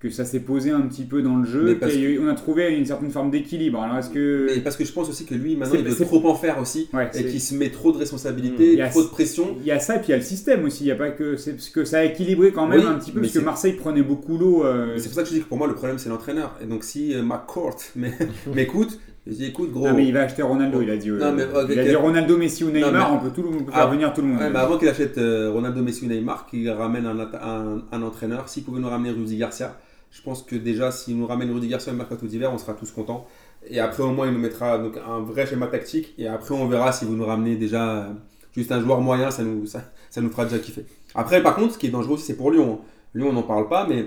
que 0.00 0.10
ça 0.10 0.24
s'est 0.24 0.38
posé 0.40 0.70
un 0.70 0.82
petit 0.82 1.02
peu 1.02 1.22
dans 1.22 1.36
le 1.38 1.44
jeu, 1.44 1.76
parce 1.80 1.96
eu- 1.96 2.20
on 2.22 2.28
a 2.28 2.34
trouvé 2.34 2.68
une 2.76 2.86
certaine 2.86 3.10
forme 3.10 3.30
d'équilibre. 3.32 3.82
Alors 3.82 3.98
est-ce 3.98 4.10
que... 4.10 4.46
Mais 4.54 4.60
parce 4.60 4.76
que 4.76 4.84
je 4.84 4.92
pense 4.92 5.08
aussi 5.08 5.24
que 5.24 5.34
lui, 5.34 5.56
maintenant, 5.56 5.74
C'est- 5.74 5.80
il 5.82 5.88
veut 5.88 6.04
trop 6.04 6.24
en 6.28 6.34
faire 6.36 6.60
aussi. 6.60 6.88
Ouais, 6.92 7.10
Et 7.14 7.24
qu'il 7.24 7.40
se 7.40 7.52
met 7.56 7.70
trop 7.70 7.90
de 7.90 7.96
Il 7.96 8.00
responsabilités, 8.00 8.76
y 8.76 8.80
a- 8.80 8.88
trop 8.90 9.02
de 9.02 9.08
pression. 9.08 9.56
Il 9.60 9.66
y 9.66 9.72
a 9.72 9.80
ça, 9.80 9.96
et 9.96 9.98
puis 9.98 10.08
il 10.08 10.10
y 10.10 10.14
a 10.14 10.18
le 10.18 10.22
système 10.22 10.64
aussi. 10.64 10.84
Il 10.84 10.86
y 10.86 10.92
a 10.92 10.96
pas 10.96 11.10
que... 11.10 11.34
C'est 11.36 11.52
parce 11.54 11.70
que 11.70 11.84
ça 11.84 11.98
a 11.98 12.04
équilibré 12.04 12.52
quand 12.52 12.68
même 12.68 12.78
Oui, 12.78 12.86
un 12.86 12.94
petit 12.94 13.10
peu, 13.10 13.20
parce 13.20 13.32
que 13.32 13.40
Marseille 13.40 13.72
prenait 13.72 14.02
beaucoup 14.02 14.38
l'eau. 14.38 14.64
euh, 14.64 14.94
C'est 14.98 15.08
pour 15.08 15.14
ça 15.16 15.22
que 15.22 15.28
je 15.30 15.34
dis 15.34 15.40
que 15.40 15.46
pour 15.48 15.58
moi, 15.58 15.66
le 15.66 15.74
problème, 15.74 15.98
c'est 15.98 16.08
l'entraîneur. 16.10 16.54
Et 16.62 16.66
donc, 16.66 16.84
si 16.84 17.12
euh, 17.14 17.22
McCourt 17.24 17.76
m'écoute, 18.54 19.00
je 19.26 19.32
dis 19.32 19.46
écoute, 19.46 19.72
gros. 19.72 19.88
Non, 19.88 19.94
mais 19.94 20.06
il 20.06 20.14
va 20.14 20.20
acheter 20.22 20.42
Ronaldo, 20.42 20.80
il 20.80 20.90
a 20.90 20.96
dit. 20.96 21.10
euh, 21.10 21.18
Non, 21.18 21.32
mais, 21.32 21.42
ok, 21.42 21.66
il 21.70 21.78
a 21.80 21.84
dit 21.84 21.94
Ronaldo, 21.96 22.36
Messi 22.36 22.62
ou 22.64 22.70
Neymar, 22.70 22.92
mais- 22.92 23.18
on 23.18 23.18
peut, 23.28 23.30
tout, 23.34 23.42
le- 23.42 23.48
on 23.48 23.64
peut 23.64 23.72
faire 23.72 23.82
Ah, 23.82 23.86
venir 23.86 24.12
tout 24.12 24.20
le 24.22 24.28
monde. 24.28 24.38
Ouais, 24.38 24.48
mais 24.48 24.58
avant 24.58 24.78
qu'il 24.78 24.88
achète 24.88 25.18
euh, 25.18 25.50
Ronaldo, 25.52 25.82
Messi 25.82 26.04
ou 26.04 26.08
Neymar, 26.08 26.46
qu'il 26.46 26.70
ramène 26.70 27.04
un, 27.04 27.82
un 27.92 28.02
entraîneur, 28.02 28.48
s'il 28.48 28.62
pouvait 28.62 28.80
nous 28.80 28.88
ramener 28.88 29.10
Rudy 29.10 29.36
Garcia, 29.36 29.76
je 30.10 30.22
pense 30.22 30.42
que 30.42 30.56
déjà, 30.56 30.90
s'il 30.90 31.18
nous 31.18 31.26
ramène 31.26 31.50
Rudy 31.52 31.68
Garcia 31.68 31.92
au 31.92 31.96
mercato 31.96 32.26
d'hiver, 32.26 32.52
on 32.52 32.58
sera 32.58 32.74
tous 32.74 32.90
contents. 32.90 33.26
Et 33.66 33.80
après, 33.80 34.02
au 34.02 34.10
moins, 34.10 34.26
il 34.26 34.32
nous 34.32 34.38
mettra 34.38 34.74
un 34.74 35.20
vrai 35.20 35.46
schéma 35.46 35.66
tactique. 35.66 36.14
Et 36.18 36.26
après, 36.26 36.54
on 36.54 36.66
verra 36.66 36.92
si 36.92 37.04
vous 37.04 37.14
nous 37.14 37.26
ramenez 37.26 37.56
déjà 37.56 37.98
euh, 37.98 38.12
juste 38.56 38.72
un 38.72 38.80
joueur 38.80 39.00
moyen, 39.00 39.30
ça 39.30 39.42
nous, 39.42 39.66
fera 39.66 40.44
déjà 40.44 40.58
kiffer. 40.58 40.86
Après, 41.14 41.42
par 41.42 41.56
contre, 41.56 41.74
ce 41.74 41.78
qui 41.78 41.86
est 41.86 41.90
dangereux 41.90 42.14
aussi, 42.14 42.24
c'est 42.24 42.36
pour 42.36 42.50
Lyon. 42.50 42.80
Lyon, 43.14 43.30
on 43.30 43.32
n'en 43.32 43.42
parle 43.42 43.68
pas, 43.68 43.86
mais 43.86 44.06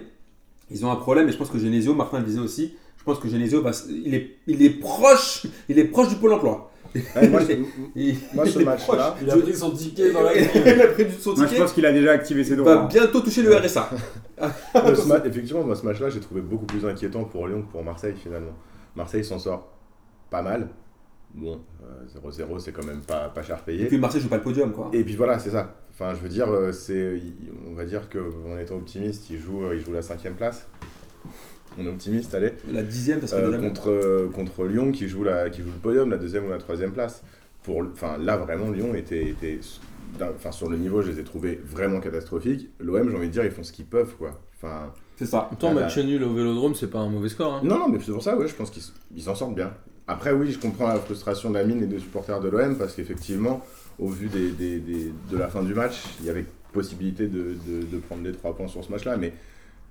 ils 0.72 0.86
ont 0.86 0.92
un 0.92 0.96
problème. 0.96 1.30
Et 1.30 1.32
je 1.32 1.38
pense 1.38 1.50
que 1.50 1.60
Genesio, 1.60 1.94
Martin 1.94 2.20
le 2.20 2.26
disait 2.26 2.40
aussi, 2.40 2.74
je 2.98 3.04
pense 3.04 3.20
que 3.20 3.28
Genesio, 3.28 3.64
il, 3.90 4.16
est, 4.16 4.38
il, 4.48 4.64
est 4.64 4.70
proche, 4.70 5.46
il 5.70 5.78
est 5.78 5.86
proche 5.86 6.10
du 6.10 6.16
Pôle 6.16 6.34
emploi. 6.34 6.71
Ouais, 6.94 7.28
moi, 7.30 7.40
Il- 7.96 8.16
ce 8.16 8.60
il 8.60 8.66
match-là, 8.66 9.16
Il 9.22 9.30
a 9.30 9.38
pris 9.38 9.54
son 9.56 9.72
ticket 9.72 10.12
dans 10.12 10.24
la 10.24 10.34
il 10.38 10.82
a 10.82 10.88
pris 10.88 11.06
son 11.20 11.34
Moi, 11.34 11.44
je 11.44 11.50
ticket. 11.50 11.62
pense 11.62 11.74
qu'il 11.74 11.86
a 11.86 11.92
déjà 11.92 12.12
activé 12.12 12.44
ses 12.44 12.52
Il 12.52 12.58
droits. 12.58 12.76
va 12.76 12.86
bientôt 12.88 13.22
toucher 13.22 13.44
le 13.44 13.56
RSA. 13.56 13.90
Effectivement, 15.26 15.64
moi, 15.64 15.76
ce 15.76 15.86
match-là, 15.86 16.10
j'ai 16.10 16.20
trouvé 16.20 16.42
beaucoup 16.42 16.66
plus 16.66 16.86
inquiétant 16.86 17.24
pour 17.24 17.48
Lyon 17.48 17.62
que 17.64 17.72
pour 17.72 17.84
Marseille, 17.84 18.16
finalement. 18.22 18.54
Marseille 18.96 19.24
s'en 19.24 19.40
sort 19.40 19.72
pas 20.30 20.42
mal. 20.42 20.68
Bon, 21.34 21.62
euh, 21.84 22.30
0-0, 22.30 22.60
c'est 22.60 22.74
quand 22.74 22.84
même 22.86 23.00
pas, 23.02 23.30
pas 23.30 23.42
cher 23.42 23.60
Et 23.60 23.72
payé. 23.72 23.86
puis 23.86 23.98
Marseille 23.98 24.20
joue 24.22 24.28
pas 24.28 24.36
le 24.38 24.42
podium, 24.44 24.74
quoi. 24.74 24.90
Et 24.92 25.04
puis 25.04 25.16
voilà, 25.16 25.40
c'est 25.40 25.52
ça. 25.52 25.76
Enfin, 25.94 26.14
je 26.14 26.20
veux 26.20 26.28
dire, 26.30 26.50
euh, 26.52 26.74
c'est, 26.74 27.18
il- 27.18 27.52
on 27.70 27.74
va 27.74 27.86
dire 27.86 28.10
qu'en 28.10 28.58
étant 28.58 28.76
optimiste, 28.76 29.30
il 29.30 29.40
joue, 29.40 29.64
euh, 29.64 29.76
il 29.76 29.82
joue 29.86 29.94
la 29.94 30.02
cinquième 30.02 30.34
place. 30.34 30.68
On 31.80 31.86
est 31.86 31.90
optimiste, 31.90 32.34
allez. 32.36 32.52
La 32.72 32.84
dixième, 32.84 33.22
ça 33.22 33.28
serait 33.28 33.44
Euh, 33.44 33.60
contre, 33.60 33.90
euh, 33.90 34.30
contre 34.34 34.66
Lyon 34.66 34.92
qui 34.92 35.08
joue, 35.08 35.24
la, 35.24 35.50
qui 35.50 35.62
joue 35.62 35.68
le 35.70 35.80
podium, 35.82 36.10
la 36.10 36.18
deuxième 36.18 36.46
ou 36.46 36.50
la 36.50 36.58
troisième 36.58 36.92
place. 36.92 37.24
Pour, 37.64 37.82
enfin, 37.94 38.18
là, 38.18 38.38
vraiment, 38.38 38.70
Lyon 38.72 38.94
était, 38.96 39.30
était 39.30 39.60
enfin, 40.22 40.52
sur 40.52 40.70
le 40.70 40.78
niveau, 40.78 41.02
je 41.02 41.12
les 41.12 41.20
ai 41.20 41.24
trouvés 41.24 41.60
vraiment 41.64 42.00
catastrophiques. 42.00 42.70
L'OM, 42.80 43.10
j'ai 43.10 43.16
envie 43.16 43.28
de 43.28 43.32
dire, 43.34 43.46
ils 43.46 43.52
font 43.52 43.64
ce 43.64 43.72
qu'ils 43.72 43.86
peuvent, 43.86 44.16
quoi. 44.18 44.42
Enfin, 44.58 44.92
C'est 45.16 45.26
ça. 45.26 45.46
Pourtant, 45.50 45.74
match 45.74 45.98
nul 46.00 46.24
au 46.24 46.34
vélodrome, 46.34 46.76
c'est 46.76 46.90
pas 46.90 47.00
un 47.00 47.10
mauvais 47.10 47.30
score. 47.30 47.54
Hein. 47.54 47.62
non, 47.64 47.78
non, 47.80 47.88
mais 47.90 48.00
c'est 48.04 48.12
pour 48.12 48.24
ça, 48.24 48.36
ouais, 48.36 48.48
je 48.48 48.56
pense 48.56 48.72
qu'ils 48.72 49.22
s'en 49.24 49.36
sortent 49.36 49.56
bien. 49.56 49.72
Après, 50.08 50.32
oui, 50.34 50.52
je 50.52 50.60
comprends 50.60 50.88
la 50.88 50.96
frustration 50.98 51.52
d'Amine 51.52 51.84
et 51.84 51.88
des 51.88 52.00
supporters 52.00 52.40
de 52.42 52.50
l'OM 52.50 52.76
parce 52.78 52.96
qu'effectivement, 52.96 53.64
au 54.00 54.10
vu 54.10 54.28
des, 54.28 54.50
des- 54.52 54.80
des- 54.80 55.14
de 55.32 55.38
la 55.38 55.48
fin 55.48 55.62
du 55.64 55.74
match, 55.74 56.02
il 56.20 56.26
y 56.26 56.30
avait 56.30 56.46
possibilité 56.74 57.28
de, 57.28 57.56
de- 57.68 57.86
de 57.86 57.98
prendre 58.00 58.24
les 58.24 58.32
trois 58.34 58.56
points 58.56 58.68
sur 58.68 58.84
ce 58.84 58.92
match-là, 58.92 59.16
mais 59.18 59.34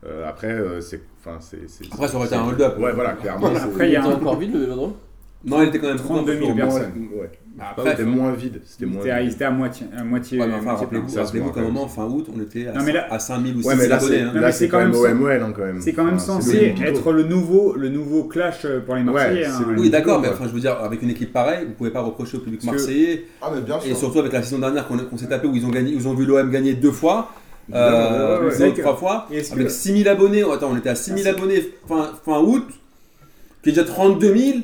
euh, 0.06 0.28
après, 0.28 0.48
euh, 0.52 0.80
c'est, 0.80 1.00
enfin, 1.20 1.36
c'est, 1.40 1.68
c'est- 1.68 1.84
Après, 1.92 2.08
ça 2.08 2.16
aurait 2.16 2.26
été 2.26 2.36
un 2.36 2.46
hold-up. 2.46 2.78
Ouais, 2.78 2.92
voilà, 2.92 3.12
clairement. 3.12 3.48
Après, 3.48 3.88
il 3.88 3.92
y 3.92 3.96
a 3.96 4.04
un- 4.04 4.12
encore 4.14 4.38
vide 4.38 4.52
le 4.54 4.60
vélodrome? 4.60 4.94
Non, 5.42 5.62
il 5.62 5.68
était 5.68 5.78
quand 5.78 5.88
même 5.88 5.96
32 5.96 6.34
000 6.36 6.50
Au 6.50 6.54
moins, 6.54 6.56
personnes. 6.66 6.92
ouais. 7.18 7.30
Après, 7.58 7.90
C'était 7.92 8.04
moins 8.04 8.32
vide. 8.32 8.60
C'était 8.64 8.84
moins 8.86 9.00
C'était 9.00 9.10
à, 9.10 9.20
vide. 9.22 9.32
c'était 9.32 9.44
à 9.46 9.50
moitié. 9.50 9.86
À 9.98 10.04
moitié, 10.04 10.38
Ouais, 10.38 10.46
mais 10.46 10.54
enfin, 10.54 10.74
rappelez-vous, 10.74 11.06
plein. 11.06 11.14
ça, 11.14 11.24
rappelez-vous 11.24 11.48
c'est 11.48 11.54
qu'à 11.54 11.60
un 11.60 11.64
moment, 11.64 11.88
fin 11.88 12.04
août, 12.04 12.26
on 12.34 12.40
était 12.42 12.66
à, 12.68 12.72
Non, 12.74 12.82
mais 12.84 12.92
là- 12.92 13.06
à 13.10 13.18
5000 13.18 13.54
ou 13.54 13.58
Ouais, 13.58 13.62
6000 13.74 13.78
mais 13.82 13.88
là, 13.88 13.96
abonnés. 13.96 14.16
c'est, 14.16 14.22
hein. 14.22 14.32
Là, 14.40 14.52
c'est 14.52 14.68
quand 14.68 14.78
même 14.78 14.94
OMOL, 14.94 15.32
hein, 15.42 15.52
quand 15.56 15.62
même. 15.64 15.80
C'est 15.80 15.92
quand 15.94 16.04
même 16.04 16.18
censé 16.18 16.74
être 16.84 17.12
le 17.12 17.22
nouveau, 17.24 17.74
le 17.74 17.88
nouveau 17.88 18.24
clash 18.24 18.66
euh, 18.66 18.80
pour 18.80 18.94
les 18.96 19.02
Marseillais. 19.02 19.46
Ouais, 19.46 19.46
hein. 19.46 19.74
Oui, 19.78 19.88
d'accord, 19.90 20.20
mais 20.20 20.28
Ouais. 20.28 20.34
enfin, 20.34 20.44
je 20.46 20.52
veux 20.52 20.60
dire, 20.60 20.76
avec 20.82 21.00
une 21.02 21.10
équipe 21.10 21.32
pareille, 21.32 21.64
vous 21.66 21.72
pouvez 21.72 21.90
pas 21.90 22.02
reprocher 22.02 22.36
au 22.36 22.40
public 22.40 22.62
marseillais. 22.64 23.24
Ah, 23.40 23.50
mais 23.54 23.62
bien 23.62 23.80
sûr. 23.80 23.90
Et 23.90 23.94
surtout 23.94 24.18
avec 24.20 24.32
la 24.32 24.42
saison 24.42 24.58
dernière 24.58 24.86
qu'on 24.86 24.98
qu'on 24.98 25.16
s'est 25.16 25.28
tapé 25.28 25.46
où 25.48 25.54
ils 25.56 25.64
ont, 25.64 25.70
gagné, 25.70 25.92
ils 25.92 26.06
ont 26.06 26.14
vu 26.14 26.26
l'OM 26.26 26.50
gagner 26.50 26.74
deux 26.74 26.92
fois, 26.92 27.30
euh, 27.74 28.48
ouais, 28.48 28.56
ouais, 28.58 28.72
trois 28.72 28.96
fois, 28.96 29.26
Et 29.30 29.38
est-ce 29.38 29.50
que- 29.50 29.56
avec 29.56 29.70
6000 29.70 30.08
abonnés. 30.08 30.42
Oh, 30.44 30.52
attends, 30.52 30.70
on 30.72 30.76
était 30.76 30.88
à 30.88 30.94
6000 30.94 31.24
Ah, 31.26 31.30
abonnés 31.30 31.72
fin, 31.86 32.12
fin 32.24 32.40
août, 32.40 32.66
qui 33.62 33.68
est 33.70 33.72
déjà 33.72 33.84
32 33.84 34.34
000. 34.36 34.58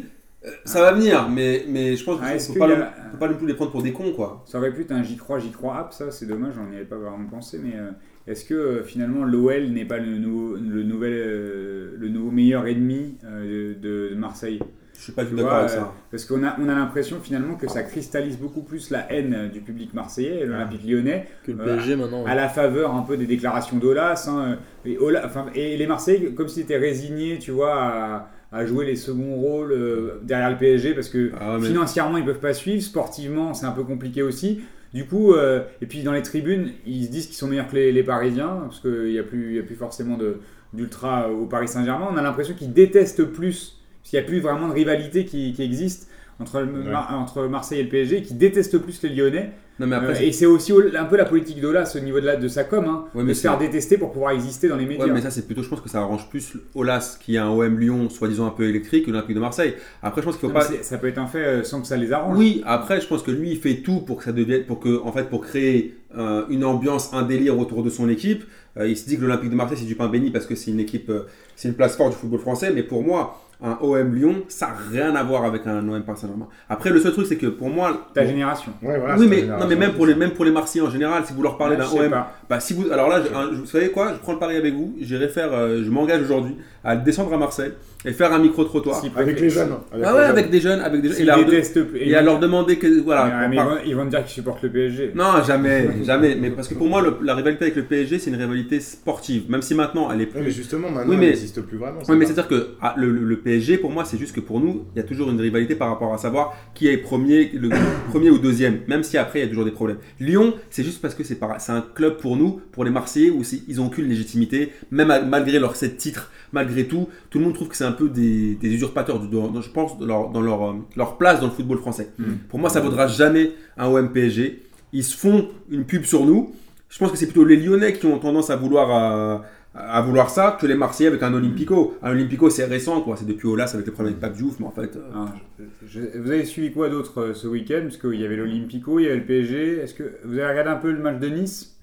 euh, 0.45 0.51
Ça 0.65 0.81
va 0.81 0.93
venir, 0.93 1.29
mais, 1.29 1.65
mais 1.69 1.97
je 1.97 2.05
pense 2.05 2.19
Ah, 2.23 2.35
est-ce 2.35 2.49
ne 2.51 2.55
faut, 2.55 2.59
pas 2.61 2.67
a- 2.73 2.77
non- 2.77 2.87
faut 3.13 3.17
pas 3.19 3.29
non 3.29 3.37
plus 3.37 3.47
les 3.47 3.55
prendre 3.55 3.71
pour 3.71 3.83
des 3.83 3.93
cons, 3.93 4.13
quoi. 4.13 4.45
Ça 4.47 4.59
aurait 4.59 4.73
pu 4.73 4.83
être 4.83 4.93
un 4.93 5.03
J'y 5.03 5.17
crois, 5.17 5.39
J'y 5.39 5.51
crois 5.51 5.77
app, 5.77 5.93
ça 5.93 6.11
c'est 6.11 6.27
dommage, 6.27 6.55
j'en 6.55 6.71
y 6.73 6.77
avais 6.77 6.85
pas 6.85 6.97
vraiment 6.97 7.27
pensé, 7.31 7.59
mais 7.63 7.75
euh, 7.77 7.91
est-ce 8.27 8.45
que 8.45 8.55
euh, 8.55 8.83
finalement 8.85 9.25
l'OL 9.25 9.69
n'est 9.71 9.85
pas 9.85 9.99
le 9.99 10.19
nouveau, 10.19 10.57
le, 10.57 10.83
nouvel, 10.83 11.13
euh, 11.15 11.95
le 11.99 12.09
nouveau 12.09 12.31
meilleur 12.31 12.67
ennemi 12.67 13.17
euh, 13.25 13.75
de, 13.75 14.11
de 14.11 14.15
Marseille? 14.17 14.61
Je 14.99 15.03
suis 15.05 15.13
pas 15.13 15.25
du 15.25 15.31
tout 15.31 15.37
d'accord 15.37 15.55
avec 15.55 15.71
ça. 15.71 15.93
Parce 16.11 16.25
qu'on 16.25 16.43
a, 16.45 16.57
on 16.59 16.69
a 16.69 16.75
l'impression 16.75 17.19
finalement 17.23 17.55
que 17.55 17.69
ça 17.69 17.83
cristallise 17.83 18.39
beaucoup 18.39 18.63
plus 18.63 18.91
la 18.91 19.11
haine 19.13 19.51
du 19.53 19.61
public 19.61 19.93
marseillais, 19.95 20.41
et 20.41 20.47
l'Olympique 20.47 20.83
lyonnais, 20.87 21.27
Que 21.45 21.53
le 21.53 21.61
Euh, 21.61 21.65
PSG 21.77 21.97
maintenant. 21.97 22.25
à 22.27 22.35
la 22.35 22.49
faveur 22.49 22.95
un 22.95 23.03
peu 23.03 23.17
des 23.17 23.27
déclarations 23.27 23.77
d'Olas. 23.77 24.27
hein, 24.29 24.59
et, 24.85 24.97
Ola- 24.99 25.23
enfin, 25.27 25.47
et 25.55 25.77
les 25.77 25.87
Marseillais, 25.87 26.31
comme 26.33 26.49
s'ils 26.49 26.63
étaient 26.63 26.77
résignés, 26.79 27.39
tu 27.39 27.51
vois, 27.51 27.75
à, 27.75 28.31
à 28.53 28.65
jouer 28.65 28.87
les 28.87 28.97
seconds 28.97 29.35
rôles 29.37 29.73
euh, 29.73 30.21
derrière 30.23 30.51
le 30.51 30.57
PSG, 30.57 30.95
parce 30.95 31.09
que 31.09 31.31
Ah, 31.39 31.59
mais- 31.61 31.67
financièrement, 31.69 32.17
ils 32.17 32.25
peuvent 32.25 32.39
pas 32.41 32.55
suivre, 32.55 32.83
sportivement, 32.83 33.53
c'est 33.55 33.67
un 33.67 33.73
peu 33.73 33.85
compliqué 33.85 34.23
aussi. 34.23 34.61
Du 34.95 35.05
coup, 35.05 35.35
euh, 35.35 35.61
et 35.83 35.87
puis 35.87 36.03
dans 36.05 36.13
les 36.13 36.23
tribunes, 36.23 36.71
ils 36.87 37.05
se 37.07 37.11
disent 37.11 37.27
qu'ils 37.27 37.35
sont 37.37 37.49
meilleurs 37.49 37.69
que 37.69 37.75
les, 37.75 37.93
les 37.93 38.03
Parisiens, 38.05 38.61
parce 38.63 38.81
qu'il 38.81 39.11
n'y 39.11 39.19
a, 39.19 39.23
plus- 39.25 39.51
il 39.51 39.57
y 39.57 39.59
a 39.59 39.63
plus 39.63 39.75
forcément 39.75 40.17
de- 40.17 40.39
d'ultra 40.73 41.31
au 41.31 41.47
Paris 41.47 41.69
Saint-Germain. 41.69 42.09
On 42.11 42.17
a 42.17 42.23
l'impression 42.23 42.55
qu'ils 42.55 42.73
détestent 42.73 43.25
plus, 43.25 43.79
parce 44.07 44.11
qu'il 44.11 44.19
n'y 44.21 44.25
a 44.25 44.29
plus 44.29 44.41
vraiment 44.41 44.69
de 44.69 44.73
rivalité 44.73 45.25
qui, 45.25 45.53
qui 45.53 45.63
existe 45.65 46.09
entre, 46.39 46.61
le- 46.61 46.67
Ouais. 46.85 46.91
Mar- 46.93 47.13
entre 47.19 47.43
Marseille 47.49 47.81
et 47.81 47.83
le 47.83 47.89
PSG, 47.89 48.23
qui 48.23 48.35
détestent 48.35 48.79
plus 48.79 49.03
les 49.03 49.09
Lyonnais. 49.09 49.51
Non, 49.81 49.87
mais 49.87 49.97
après, 49.97 50.17
Euh, 50.17 50.27
et 50.27 50.33
c'est 50.33 50.47
aussi 50.47 50.73
au- 50.73 50.81
un 50.97 51.05
peu 51.05 51.17
la 51.17 51.25
politique 51.27 51.61
d'Olas 51.61 51.93
au 51.97 52.01
niveau 52.01 52.21
de, 52.21 52.25
la, 52.27 52.37
de 52.37 52.47
sa 52.49 52.65
com, 52.65 52.85
hein, 52.89 53.05
Ouais, 53.15 53.25
de 53.25 53.33
se 53.35 53.41
faire 53.43 53.59
détester 53.59 53.99
pour 53.99 54.13
pouvoir 54.13 54.31
exister 54.33 54.69
dans 54.69 54.77
les 54.77 54.87
médias. 54.87 55.05
Ouais, 55.07 55.13
mais 55.13 55.21
ça, 55.21 55.31
c'est 55.31 55.45
plutôt, 55.45 55.63
je 55.63 55.69
pense 55.69 55.81
que 55.81 55.89
ça 55.91 55.99
arrange 56.01 56.29
plus 56.31 56.55
Olas 56.75 57.19
qui 57.21 57.37
a 57.37 57.45
un 57.47 57.51
OM 57.51 57.79
Lyon, 57.79 58.09
soi-disant 58.09 58.47
un 58.47 58.51
peu 58.51 58.69
électrique, 58.69 59.07
que 59.07 59.11
l'Olympique 59.11 59.35
de 59.35 59.41
Marseille. 59.41 59.75
Après, 60.03 60.23
je 60.23 60.27
pense 60.27 60.37
qu'il 60.37 60.49
faut 60.49 60.55
Non, 60.55 60.61
mais 60.71 60.77
pas. 60.79 60.83
ça 60.83 60.99
peut 60.99 61.09
être 61.09 61.19
un 61.19 61.27
fait 61.27 61.45
euh, 61.45 61.63
sans 61.65 61.81
que 61.81 61.87
ça 61.89 61.97
les 61.97 62.13
arrange. 62.13 62.39
Oui, 62.39 62.63
après, 62.65 63.01
je 63.01 63.07
pense 63.07 63.23
que 63.23 63.31
lui, 63.33 63.51
il 63.51 63.59
fait 63.59 63.77
tout 63.83 64.01
pour 64.01 64.19
que 64.19 64.25
ça 64.25 64.33
devienne, 64.33 64.65
pour 64.65 64.79
que, 64.81 65.03
en 65.03 65.13
fait, 65.13 65.25
pour 65.29 65.41
créer 65.43 65.95
euh, 66.17 66.45
une 66.49 66.65
ambiance, 66.65 67.13
un 67.13 67.23
délire 67.25 67.59
autour 67.59 67.83
de 67.83 67.91
son 67.91 68.09
équipe. 68.09 68.45
Euh, 68.79 68.87
il 68.89 68.97
se 68.97 69.07
dit 69.09 69.17
que 69.17 69.23
l'Olympique 69.23 69.51
de 69.51 69.55
Marseille, 69.57 69.79
c'est 69.79 69.85
du 69.87 69.95
pain 69.97 70.09
béni 70.09 70.31
parce 70.31 70.47
que 70.47 70.55
c'est 70.55 70.71
une 70.71 70.81
équipe, 70.81 71.09
euh, 71.11 71.27
c'est 71.57 71.69
une 71.69 71.75
place 71.75 71.97
forte 71.97 72.13
du 72.13 72.17
football 72.17 72.41
français. 72.41 72.71
Mais 72.75 72.83
pour 72.83 73.03
moi, 73.03 73.43
un 73.63 73.79
OM 73.81 74.15
Lyon, 74.15 74.35
ça 74.49 74.67
n'a 74.67 74.75
rien 74.91 75.17
à 75.17 75.23
voir 75.23 75.45
avec 75.45 75.67
un 75.67 75.89
OM 75.89 76.03
Paris 76.03 76.19
Saint-Germain. 76.21 76.47
Après, 76.69 76.91
le 76.91 77.01
seul 77.01 77.13
truc, 77.13 77.27
c'est 77.27 77.37
que 77.39 77.47
pour 77.47 77.71
moi, 77.71 78.09
Ta 78.13 78.27
génération. 78.27 78.73
Ouais, 78.83 78.99
voilà, 78.99 79.17
oui, 79.19 79.27
mais, 79.29 79.43
non, 79.43 79.67
mais 79.69 79.77
même 79.77 79.93
pour 79.95 80.07
les, 80.07 80.15
même 80.15 80.33
pour 80.33 80.45
les 80.45 80.51
Marseillais 80.51 80.85
en 80.85 80.91
général, 80.91 81.25
si 81.25 81.33
vous 81.33 81.43
leur 81.43 81.57
parlez 81.57 81.77
Ouais, 81.77 81.83
d'un 81.83 82.05
OM, 82.05 82.11
pas. 82.11 82.33
bah 82.51 82.61
si 82.61 82.75
vous, 82.75 82.91
alors 82.93 83.09
là, 83.09 83.23
je- 83.23 83.35
un- 83.35 83.53
vous 83.53 83.67
savez 83.67 83.91
quoi, 83.91 84.13
je 84.13 84.19
prends 84.19 84.33
le 84.35 84.39
pari 84.39 84.57
avec 84.57 84.75
vous, 84.75 84.95
j'irai 85.01 85.29
faire, 85.29 85.53
euh, 85.53 85.83
je 85.85 85.91
m'engage 85.91 86.21
aujourd'hui 86.23 86.57
à 86.87 86.97
descendre 86.97 87.33
à 87.35 87.37
Marseille 87.39 87.73
et 88.05 88.13
faire 88.13 88.33
un 88.33 88.39
micro 88.39 88.63
trottoir. 88.65 89.01
S'ils 89.01 89.11
Avec 89.17 89.41
les 89.41 89.51
jeunes. 89.51 89.71
ah 89.93 90.15
ouais, 90.15 90.23
avec 90.23 90.51
des 90.51 90.61
jeunes, 90.61 90.81
avec 90.81 91.03
des 91.03 91.09
jeunes, 91.09 91.17
et, 91.17 91.19
S'ils 91.19 91.27
leur 91.27 91.39
de- 91.45 91.45
détestent 91.51 91.81
et 91.97 92.15
à 92.15 92.23
leur 92.23 92.39
demander 92.39 92.77
que, 92.77 93.01
voilà. 93.03 93.49
Mais 93.49 93.57
ils, 93.57 93.59
par- 93.59 93.69
vont, 93.69 93.77
ils 93.85 93.97
vont 93.97 94.05
te 94.05 94.11
dire 94.11 94.21
qu'ils 94.25 94.31
supportent 94.35 94.63
le 94.63 94.71
PSG. 94.71 95.11
Non, 95.15 95.43
jamais, 95.45 95.89
jamais. 96.05 96.37
Mais 96.41 96.51
parce 96.51 96.69
que 96.69 96.75
pour 96.75 96.87
moi, 96.89 97.03
le- 97.03 97.17
la 97.25 97.35
rivalité 97.35 97.65
avec 97.65 97.77
le 97.77 97.83
PSG, 97.83 98.21
c'est 98.21 98.31
une 98.31 98.37
rivalité 98.37 98.79
sportive. 98.79 99.51
Même 99.51 99.63
si 99.63 99.75
maintenant, 99.75 100.09
elle 100.13 100.21
est 100.21 100.27
plus. 100.27 100.41
mais 100.41 100.51
justement, 100.53 100.89
maintenant, 100.91 101.11
Oui, 101.11 101.17
mais- 101.17 101.25
elle 101.27 101.31
n'existe 101.33 101.61
plus 101.63 101.79
vraiment. 101.79 101.99
Oui, 102.09 102.17
mais 102.17 102.25
c'est-à-dire 102.25 102.47
que 102.49 102.69
ah, 102.81 102.95
le, 102.97 103.11
le- 103.11 103.25
le 103.25 103.37
PSG, 103.39 103.79
pour 103.79 103.91
moi, 103.91 104.05
c'est 104.05 104.19
juste 104.19 104.35
que 104.37 104.41
pour 104.41 104.61
nous, 104.61 104.85
il 104.95 104.99
y 104.99 105.01
a 105.01 105.05
toujours 105.05 105.29
une 105.31 105.41
rivalité 105.41 105.75
par 105.75 105.89
rapport 105.89 106.15
à 106.15 106.19
savoir 106.19 106.55
qui 106.75 106.87
est 106.87 106.99
premier, 106.99 107.51
le 107.55 107.71
premier 108.11 108.31
ou 108.31 108.39
deuxième, 108.39 108.79
même 108.87 109.03
si 109.03 109.19
après, 109.19 109.41
il 109.41 109.43
y 109.43 109.47
a 109.47 109.49
toujours 109.49 109.65
des 109.65 109.71
problèmes. 109.73 109.99
Lyon, 110.21 110.55
c'est 110.71 110.85
juste 110.85 111.03
parce 111.03 111.15
que 111.17 111.25
c'est 111.25 111.35
par- 111.37 111.61
c'est 111.61 111.73
un 111.73 111.85
club 111.95 112.19
pour 112.19 112.37
nous, 112.37 112.61
pour 112.71 112.85
les 112.85 112.91
Marseillais, 112.93 113.31
où 113.31 113.43
ils 113.67 113.77
n'ont 113.79 113.87
aucune 113.87 114.09
légitimité, 114.09 114.71
même 114.93 115.11
à- 115.11 115.23
malgré 115.23 115.59
leurs 115.59 115.75
sept 115.75 115.97
titres, 115.97 116.31
malgré 116.53 116.87
tout, 116.87 117.09
tout 117.31 117.39
le 117.39 117.45
monde 117.45 117.55
trouve 117.55 117.69
que 117.69 117.77
c'est 117.77 117.85
un 117.85 117.93
peu 117.93 118.09
des, 118.09 118.55
des 118.55 118.73
usurpateurs, 118.75 119.19
du- 119.21 119.29
dans- 119.29 119.49
dans- 119.49 119.61
je 119.63 119.71
pense, 119.71 119.99
dans 119.99 120.07
leur, 120.07 120.31
dans 120.31 120.41
leur, 120.41 120.63
euh, 120.71 120.73
leur 120.97 121.19
place 121.19 121.41
dans 121.41 121.47
le 121.47 121.53
football 121.53 121.79
français. 121.79 122.11
Mm. 122.19 122.25
Pour 122.49 122.59
moi, 122.59 122.71
ça 122.71 122.81
vaudra 122.81 123.07
jamais 123.07 123.53
un 123.77 123.89
OM 123.89 124.13
PSG. 124.13 124.63
Ils 124.93 125.05
se 125.05 125.17
font 125.17 125.49
une 125.71 125.85
pub 125.85 126.05
sur 126.05 126.25
nous. 126.25 126.55
Je 126.89 126.99
pense 126.99 127.11
que 127.11 127.17
c'est 127.19 127.27
plutôt 127.27 127.45
les 127.45 127.57
Lyonnais 127.57 127.93
qui 127.93 128.07
ont 128.07 128.19
tendance 128.19 128.49
à 128.51 128.57
vouloir, 128.57 128.91
à, 128.91 129.43
à 129.75 130.01
vouloir 130.01 130.31
ça 130.31 130.57
que 130.59 130.67
les 130.67 130.77
Marseillais 130.77 131.09
avec 131.11 131.23
un 131.23 131.35
Olympico. 131.35 131.97
Un 132.03 132.13
Olympico, 132.13 132.49
c'est 132.49 132.65
récent, 132.65 133.01
quoi. 133.03 133.17
C'est 133.17 133.27
depuis 133.27 133.49
Olas 133.49 133.73
avec 133.75 133.85
les 133.87 133.93
problèmes 133.93 134.15
avec 134.15 134.21
Pape 134.21 134.37
Diouf, 134.37 134.59
mais 134.61 134.67
en 134.67 134.71
fait. 134.71 134.97
euh, 134.97 135.01
Ah, 135.13 135.35
je- 135.59 136.01
je- 136.01 136.19
vous 136.19 136.31
avez 136.31 136.45
suivi 136.45 136.73
quoi 136.73 136.89
d'autre 136.89 137.21
euh, 137.21 137.35
ce 137.35 137.47
week-end? 137.49 137.81
Parce 137.83 137.97
qu'il 137.99 138.19
y 138.21 138.25
avait 138.25 138.37
l'Olympico, 138.37 138.99
il 139.01 139.03
y 139.03 139.07
avait 139.07 139.17
le 139.17 139.25
PSG. 139.27 139.79
Est-ce 139.79 139.95
que 139.95 140.05
vous 140.25 140.39
avez 140.39 140.49
regardé 140.49 140.71
un 140.71 140.77
peu 140.77 140.93
le 140.93 141.01
match 141.03 141.19
de 141.19 141.27
Nice? 141.29 141.77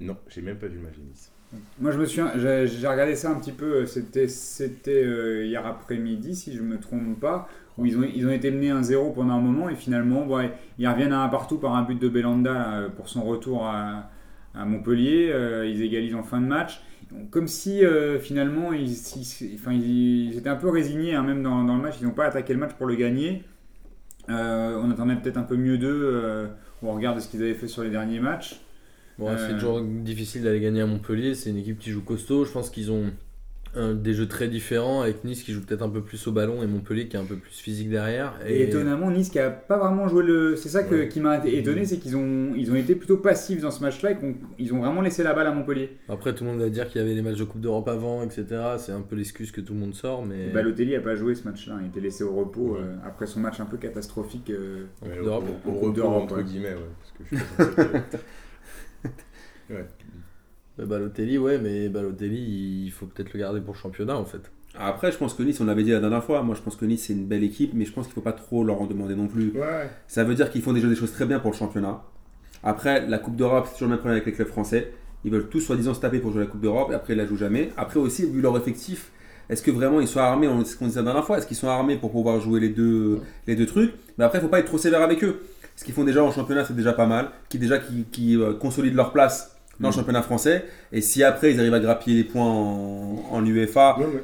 Non, 0.00 0.16
j'ai 0.28 0.40
même 0.42 0.56
pas 0.56 0.66
vu 0.66 0.76
le 0.78 0.82
match 0.82 0.96
de 0.96 1.02
Nice. 1.08 1.30
Moi, 1.78 1.92
je 1.92 1.98
me 1.98 2.06
suis, 2.06 2.20
j'ai 2.36 2.88
regardé 2.88 3.14
ça 3.14 3.30
un 3.30 3.34
petit 3.36 3.52
peu. 3.52 3.84
euh, 3.84 3.86
C'était, 3.86 5.04
euh, 5.04 5.44
hier 5.44 5.64
après-midi, 5.66 6.34
si 6.34 6.54
je 6.54 6.62
me 6.62 6.78
trompe 6.78 7.18
pas, 7.20 7.48
où 7.78 7.86
ils 7.86 7.96
ont, 7.98 8.02
ils 8.02 8.26
ont 8.26 8.32
été 8.32 8.50
menés 8.50 8.70
1-0 8.70 9.14
pendant 9.14 9.34
un 9.34 9.40
moment 9.40 9.68
et 9.68 9.74
finalement, 9.74 10.26
ouais, 10.26 10.52
ils 10.78 10.88
reviennent 10.88 11.12
à 11.12 11.22
un 11.22 11.28
partout 11.28 11.58
par 11.58 11.74
un 11.74 11.82
but 11.82 12.00
de 12.00 12.08
Belanda 12.08 12.52
là, 12.52 12.88
pour 12.96 13.08
son 13.08 13.22
retour 13.22 13.64
à, 13.66 14.10
Montpellier. 14.54 15.30
Euh, 15.32 15.66
ils 15.66 15.82
égalisent 15.82 16.14
en 16.14 16.22
fin 16.22 16.40
de 16.40 16.46
match. 16.46 16.80
Comme 17.30 17.46
si 17.46 17.84
euh, 17.84 18.18
finalement, 18.18 18.72
ils, 18.72 18.96
enfin, 19.54 19.72
ils, 19.72 20.36
étaient 20.36 20.48
un 20.48 20.56
peu 20.56 20.68
résignés, 20.68 21.14
hein, 21.14 21.22
même 21.22 21.42
dans, 21.42 21.62
le 21.62 21.82
match. 21.82 21.96
Ils 22.00 22.06
n'ont 22.06 22.12
pas 22.12 22.26
attaqué 22.26 22.52
le 22.52 22.58
match 22.58 22.72
pour 22.72 22.86
le 22.86 22.96
gagner. 22.96 23.44
Euh, 24.28 24.80
on 24.82 24.90
attendait 24.90 25.14
peut-être 25.14 25.36
un 25.36 25.44
peu 25.44 25.56
mieux 25.56 25.78
d'eux 25.78 26.00
euh, 26.02 26.46
au 26.82 26.92
regard 26.92 27.14
de 27.14 27.20
ce 27.20 27.28
qu'ils 27.28 27.42
avaient 27.42 27.54
fait 27.54 27.68
sur 27.68 27.84
les 27.84 27.90
derniers 27.90 28.18
matchs. 28.18 28.60
Bon, 29.18 29.28
Euh. 29.30 29.36
C'est 29.38 29.54
toujours 29.54 29.80
difficile 29.80 30.42
d'aller 30.42 30.60
gagner 30.60 30.82
à 30.82 30.86
Montpellier. 30.86 31.34
C'est 31.34 31.50
une 31.50 31.58
équipe 31.58 31.78
qui 31.78 31.90
joue 31.90 32.02
costaud. 32.02 32.44
Je 32.44 32.52
pense 32.52 32.70
qu'ils 32.70 32.90
ont 32.92 33.04
euh, 33.76 33.92
des 33.92 34.14
jeux 34.14 34.26
très 34.26 34.48
différents 34.48 35.02
avec 35.02 35.22
Nice 35.24 35.42
qui 35.42 35.52
joue 35.52 35.60
peut-être 35.60 35.82
un 35.82 35.90
peu 35.90 36.00
plus 36.00 36.26
au 36.26 36.32
ballon 36.32 36.62
et 36.62 36.66
Montpellier 36.66 37.08
qui 37.08 37.16
est 37.16 37.20
un 37.20 37.26
peu 37.26 37.36
plus 37.36 37.52
physique 37.52 37.90
derrière. 37.90 38.32
Et 38.46 38.62
étonnamment, 38.62 39.10
Nice 39.10 39.28
qui 39.28 39.38
a 39.38 39.50
pas 39.50 39.76
vraiment 39.76 40.08
joué 40.08 40.22
le. 40.24 40.56
C'est 40.56 40.70
ça 40.70 40.82
que- 40.82 40.94
Ouais. 40.94 41.08
qui 41.08 41.20
m'a 41.20 41.46
étonné, 41.46 41.84
c'est 41.84 41.98
qu'ils 41.98 42.16
ont, 42.16 42.54
ils 42.56 42.70
ont 42.70 42.74
été 42.74 42.94
plutôt 42.94 43.18
passifs 43.18 43.60
dans 43.60 43.70
ce 43.70 43.82
match-là 43.82 44.12
et 44.12 44.16
qu'on- 44.16 44.34
ils 44.58 44.72
ont 44.72 44.78
vraiment 44.78 45.02
laissé 45.02 45.22
la 45.22 45.34
balle 45.34 45.46
à 45.48 45.52
Montpellier. 45.52 45.90
Après, 46.08 46.34
tout 46.34 46.44
le 46.44 46.50
monde 46.52 46.60
va 46.60 46.70
dire 46.70 46.88
qu'il 46.88 47.02
y 47.02 47.04
avait 47.04 47.12
les 47.12 47.20
matchs 47.20 47.36
de 47.36 47.44
Coupe 47.44 47.60
d'Europe 47.60 47.88
avant, 47.88 48.22
etc. 48.22 48.46
C'est 48.78 48.92
un 48.92 49.02
peu 49.02 49.14
l'excuse 49.14 49.50
que 49.52 49.60
tout 49.60 49.74
le 49.74 49.80
monde 49.80 49.94
sort. 49.94 50.24
Mais 50.24 50.46
Et 50.46 50.52
Balotelli 50.52 50.96
a 50.96 51.00
pas 51.00 51.14
joué 51.14 51.34
ce 51.34 51.44
match-là, 51.44 51.74
il 51.82 51.88
était 51.88 52.00
laissé 52.00 52.24
au 52.24 52.34
repos 52.34 52.76
euh, 52.76 52.94
après 53.06 53.26
son 53.26 53.40
match 53.40 53.60
un 53.60 53.66
peu 53.66 53.76
catastrophique. 53.76 54.48
euh, 54.50 54.84
en 55.02 55.06
Ouais, 55.06 55.12
Coupe 55.12 55.20
au, 55.20 55.24
d'Europe. 55.24 55.44
au- 55.66 55.68
au 55.68 55.74
repos, 55.74 55.90
d'Europe, 55.92 56.22
entre 56.22 56.40
guillemets, 56.42 56.74
ouais. 56.74 56.80
Parce 57.18 57.30
que 57.30 57.36
je 57.36 58.16
Ouais. 59.70 59.84
Bah, 60.78 60.84
Balotelli, 60.84 61.38
ouais, 61.38 61.58
mais 61.58 61.88
Balotelli, 61.88 62.84
il 62.86 62.90
faut 62.90 63.06
peut-être 63.06 63.32
le 63.32 63.40
garder 63.40 63.60
pour 63.60 63.74
le 63.74 63.78
championnat 63.78 64.16
en 64.16 64.24
fait. 64.24 64.50
Après, 64.78 65.10
je 65.10 65.16
pense 65.16 65.32
que 65.32 65.42
Nice, 65.42 65.58
on 65.60 65.64
l'avait 65.64 65.84
dit 65.84 65.90
la 65.92 66.00
dernière 66.00 66.22
fois, 66.22 66.42
moi 66.42 66.54
je 66.54 66.60
pense 66.60 66.76
que 66.76 66.84
Nice 66.84 67.04
c'est 67.06 67.14
une 67.14 67.26
belle 67.26 67.44
équipe, 67.44 67.72
mais 67.74 67.86
je 67.86 67.92
pense 67.92 68.04
qu'il 68.06 68.12
ne 68.12 68.16
faut 68.16 68.20
pas 68.20 68.32
trop 68.34 68.62
leur 68.62 68.80
en 68.82 68.86
demander 68.86 69.14
non 69.14 69.26
plus. 69.26 69.52
Ouais. 69.54 69.88
Ça 70.06 70.22
veut 70.22 70.34
dire 70.34 70.50
qu'ils 70.50 70.60
font 70.62 70.74
déjà 70.74 70.86
des 70.88 70.94
choses 70.96 71.12
très 71.12 71.24
bien 71.24 71.38
pour 71.38 71.50
le 71.50 71.56
championnat. 71.56 72.02
Après, 72.62 73.06
la 73.06 73.18
Coupe 73.18 73.36
d'Europe, 73.36 73.66
c'est 73.68 73.72
toujours 73.74 73.86
le 73.88 73.92
même 73.94 73.98
problème 74.00 74.16
avec 74.16 74.26
les 74.26 74.32
clubs 74.32 74.48
français. 74.48 74.92
Ils 75.24 75.30
veulent 75.30 75.48
tous 75.48 75.60
soi-disant 75.60 75.94
se 75.94 76.00
taper 76.00 76.18
pour 76.18 76.30
jouer 76.32 76.42
la 76.42 76.46
Coupe 76.46 76.60
d'Europe 76.60 76.90
et 76.90 76.94
après 76.94 77.14
ils 77.14 77.16
la 77.16 77.26
jouent 77.26 77.38
jamais. 77.38 77.70
Après 77.78 77.98
aussi, 77.98 78.30
vu 78.30 78.42
leur 78.42 78.54
effectif, 78.56 79.10
est-ce 79.48 79.62
que 79.62 79.70
vraiment 79.70 80.00
ils 80.00 80.08
sont 80.08 80.20
armés, 80.20 80.46
on- 80.46 80.62
c'est 80.64 80.72
ce 80.72 80.76
qu'on 80.78 80.86
disait 80.86 81.00
la 81.00 81.04
dernière 81.06 81.24
fois, 81.24 81.38
est-ce 81.38 81.46
qu'ils 81.46 81.56
sont 81.56 81.68
armés 81.68 81.96
pour 81.96 82.10
pouvoir 82.12 82.38
jouer 82.40 82.60
les 82.60 82.68
deux, 82.68 83.20
les 83.46 83.56
deux 83.56 83.66
trucs? 83.66 83.94
Mais 84.18 84.24
après, 84.24 84.38
il 84.38 84.42
faut 84.42 84.48
pas 84.48 84.58
être 84.58 84.66
trop 84.66 84.78
sévère 84.78 85.00
avec 85.02 85.24
eux. 85.24 85.40
Ce 85.74 85.84
qu'ils 85.84 85.94
font 85.94 86.04
déjà 86.04 86.22
en 86.22 86.30
championnat, 86.32 86.64
c'est 86.66 86.76
déjà 86.76 86.92
pas 86.92 87.06
mal. 87.06 87.30
Qui 87.48 87.58
déjà 87.58 87.78
qui, 87.78 88.04
qui, 88.12 88.36
euh, 88.36 88.52
consolident 88.54 88.96
leur 88.96 89.12
place 89.12 89.55
dans 89.80 89.88
le 89.88 89.92
Mm. 89.94 89.96
championnat 89.98 90.22
français. 90.22 90.64
Et 90.92 91.00
si 91.00 91.22
après 91.22 91.52
ils 91.52 91.60
arrivent 91.60 91.74
à 91.74 91.80
grappiller 91.80 92.22
les 92.22 92.28
points 92.28 92.44
en, 92.44 93.24
en 93.30 93.44
UEFA, 93.46 93.96
Non, 94.00 94.06
mais 94.14 94.20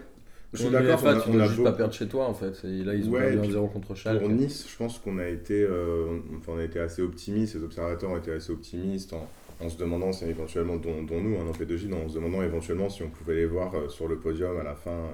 je 0.53 0.59
suis 0.63 0.71
d'accord, 0.71 1.01
on 1.03 1.07
a, 1.09 1.21
tu 1.21 1.29
on 1.31 1.41
a 1.41 1.45
juste 1.47 1.57
beau- 1.59 1.65
pas 1.65 1.73
perdre 1.73 1.95
chez 1.95 2.07
toi 2.07 2.27
en 2.27 2.35
fait. 2.35 2.53
Et 2.65 2.85
là, 2.85 2.95
ils 2.95 3.09
ont 3.09 3.13
Ouais, 3.13 3.21
perdu 3.33 3.37
et 3.39 3.41
puis 3.41 3.51
1-0 3.57 3.69
contre 3.73 3.95
Schalke. 3.95 4.21
Pour 4.21 4.29
Nice, 4.31 4.67
je 4.71 4.77
pense 4.77 4.99
qu'on 4.99 5.19
a 5.19 5.27
été, 5.29 5.63
euh, 5.63 6.05
on- 6.33 6.37
enfin, 6.39 6.53
on 6.57 6.59
a 6.59 6.65
été 6.65 6.79
assez 6.81 7.03
optimistes, 7.03 7.55
les 7.55 7.63
observateurs 7.65 8.11
ont 8.11 8.17
été 8.19 8.33
assez 8.33 8.53
optimistes 8.53 9.13
en, 9.13 9.29
en 9.65 9.69
se 9.69 9.77
demandant 9.79 10.13
si 10.13 10.25
éventuellement, 10.25 10.77
dont, 10.77 11.03
dont 11.03 11.21
nous, 11.21 11.37
hein, 11.37 11.45
en 11.49 11.53
P2J, 11.53 11.93
en 11.95 12.09
se 12.09 12.15
demandant 12.15 12.43
éventuellement 12.43 12.89
si 12.91 13.03
on 13.03 13.09
pouvait 13.11 13.37
les 13.37 13.47
voir 13.47 13.75
euh, 13.75 13.89
sur 13.89 14.09
le 14.09 14.17
podium 14.19 14.59
à 14.59 14.63
la 14.65 14.75
fin, 14.75 15.11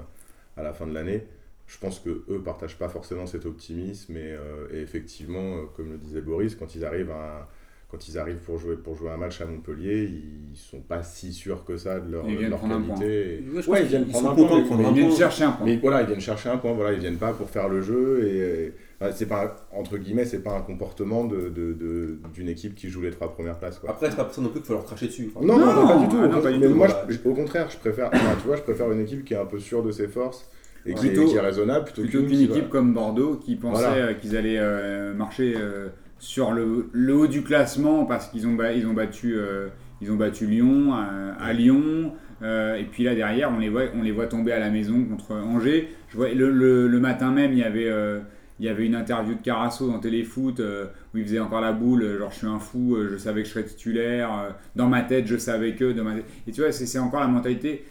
à 0.56 0.62
la 0.62 0.72
fin 0.72 0.86
de 0.86 0.94
l'année. 0.94 1.22
Je 1.66 1.76
pense 1.78 2.00
que 2.00 2.08
eux 2.30 2.40
partagent 2.42 2.78
pas 2.78 2.88
forcément 2.88 3.26
cet 3.26 3.44
optimisme 3.44 4.16
et, 4.16 4.32
euh, 4.32 4.66
et 4.72 4.78
effectivement, 4.80 5.66
comme 5.76 5.92
le 5.92 5.98
disait 5.98 6.22
Boris, 6.22 6.54
quand 6.54 6.74
ils 6.74 6.82
arrivent 6.84 7.10
à 7.10 7.46
quand 7.90 8.06
ils 8.06 8.18
arrivent 8.18 8.36
pour 8.44 8.58
jouer, 8.58 8.76
pour 8.76 8.94
jouer 8.96 9.08
un 9.10 9.16
match 9.16 9.40
à 9.40 9.46
Montpellier, 9.46 10.10
ils 10.52 10.56
sont 10.56 10.80
pas 10.80 11.02
si 11.02 11.32
sûrs 11.32 11.64
que 11.64 11.78
ça 11.78 12.00
de 12.00 12.12
leur, 12.12 12.24
de 12.24 12.44
qualité. 12.98 13.42
Ouais, 13.66 13.82
ils 13.82 13.88
viennent 13.88 14.04
ils 14.06 14.12
prendre 14.12 14.30
un 14.30 14.34
point, 14.34 14.88
Ils 14.90 14.94
viennent 14.94 15.16
chercher 15.16 15.44
un 15.44 15.52
point. 15.52 15.64
Mais 15.66 15.76
voilà, 15.78 16.02
ils 16.02 16.06
viennent 16.06 16.20
chercher 16.20 16.48
un 16.50 16.58
point, 16.58 16.72
voilà, 16.74 16.92
ils 16.92 17.00
viennent 17.00 17.16
pas 17.16 17.32
pour 17.32 17.48
faire 17.48 17.66
le 17.70 17.80
jeu 17.80 18.24
et 18.26 18.74
euh, 19.00 19.10
c'est 19.14 19.24
pas 19.26 19.56
entre 19.72 19.96
guillemets, 19.96 20.26
c'est 20.26 20.42
pas 20.42 20.52
un 20.52 20.60
comportement 20.60 21.24
de, 21.24 21.48
de- 21.48 21.72
de- 21.72 22.18
d'une 22.34 22.48
équipe 22.50 22.74
qui 22.74 22.88
joue 22.90 23.00
les 23.00 23.10
trois 23.10 23.32
premières 23.32 23.58
places 23.58 23.78
quoi. 23.78 23.90
après 23.90 24.10
c'est 24.10 24.16
pas 24.16 24.24
pour 24.24 24.34
ça 24.34 24.42
non 24.42 24.48
plus 24.48 24.58
qu'il 24.60 24.66
faut 24.66 24.72
leur 24.74 24.84
cracher 24.84 25.06
dessus. 25.06 25.30
Enfin, 25.34 25.46
non, 25.46 25.56
non, 25.58 25.72
non, 25.72 25.86
pas 25.88 25.96
du 25.98 26.08
tout. 26.08 26.16
ah 26.20 26.24
au 26.24 26.28
non, 26.28 26.34
contraire. 26.34 26.42
pas 26.42 26.52
du 26.52 26.58
Mais 26.58 26.66
tout, 26.68 26.74
moi, 26.74 26.86
voilà. 26.88 27.06
je- 27.08 27.14
je- 27.14 27.28
au 27.28 27.34
contraire, 27.34 27.70
je 27.70 27.76
préfère, 27.78 28.10
enfin, 28.12 28.34
tu 28.40 28.46
vois, 28.48 28.56
je 28.56 28.62
préfère 28.62 28.92
une 28.92 29.00
équipe 29.00 29.24
qui 29.24 29.32
est 29.32 29.38
un 29.38 29.46
peu 29.46 29.58
sûre 29.60 29.82
de 29.82 29.92
ses 29.92 30.08
forces 30.08 30.50
et 30.84 30.92
qui, 30.94 31.06
Plutôt- 31.06 31.22
est, 31.22 31.26
qui 31.26 31.36
est 31.36 31.40
raisonnable 31.40 31.84
plutôt, 31.86 32.02
Plutôt 32.02 32.18
qu'une 32.18 32.28
qu'une 32.28 32.36
qui 32.38 32.44
équipe 32.44 32.64
va- 32.64 32.68
comme 32.70 32.92
Bordeaux 32.92 33.36
qui 33.36 33.56
pensait 33.56 33.82
Voilà. 33.86 33.96
euh, 34.08 34.14
qu'ils 34.14 34.36
allaient 34.36 34.58
euh, 34.58 35.14
marcher 35.14 35.54
euh, 35.56 35.88
sur 36.18 36.52
le, 36.52 36.90
haut 37.14 37.26
du 37.26 37.42
classement 37.42 38.04
parce 38.04 38.28
qu'ils 38.28 38.46
ont, 38.46 38.56
ils 38.74 38.86
ont, 38.86 38.92
battu, 38.94 39.34
euh, 39.36 39.68
ils 40.00 40.10
ont 40.10 40.16
battu 40.16 40.46
Lyon 40.46 40.92
à, 40.94 41.34
à 41.40 41.52
Lyon. 41.52 42.12
euh, 42.42 42.76
et 42.76 42.84
puis 42.84 43.04
là 43.04 43.14
derrière, 43.14 43.50
on 43.54 43.58
les, 43.58 43.68
voit, 43.68 43.84
on 43.94 44.02
les 44.02 44.12
voit 44.12 44.26
tomber 44.26 44.52
à 44.52 44.58
la 44.58 44.70
maison 44.70 45.04
contre 45.04 45.34
Angers. 45.34 45.88
Je 46.08 46.16
vois, 46.16 46.28
le, 46.30 46.50
le- 46.50 47.00
matin 47.00 47.30
même, 47.30 47.52
il 47.52 47.58
y 47.58 47.62
avait, 47.64 47.88
euh, 47.88 48.20
il 48.60 48.66
y 48.66 48.68
avait 48.68 48.86
une 48.86 48.94
interview 48.96 49.34
de 49.34 49.40
Carasso 49.42 49.88
dans 49.90 49.98
Téléfoot 50.00 50.58
euh, 50.60 50.86
où 51.14 51.18
il 51.18 51.24
faisait 51.24 51.38
encore 51.40 51.60
la 51.60 51.72
boule. 51.72 52.02
euh, 52.02 52.18
Genre, 52.18 52.30
je 52.30 52.36
suis 52.38 52.46
un 52.46 52.58
fou, 52.58 52.96
euh, 52.96 53.08
je 53.12 53.16
savais 53.16 53.42
que 53.42 53.48
je 53.48 53.52
serais 53.54 53.64
titulaire. 53.64 54.30
euh, 54.32 54.50
dans 54.76 54.88
ma 54.88 55.02
tête, 55.02 55.26
je 55.26 55.36
savais 55.36 55.74
que. 55.74 55.92
Dans 55.92 56.04
ma 56.04 56.14
tête. 56.14 56.24
Et 56.46 56.52
tu 56.52 56.60
vois, 56.60 56.72
c'est 56.72 56.98
encore 56.98 57.20
la 57.20 57.28
mentalité 57.28 57.84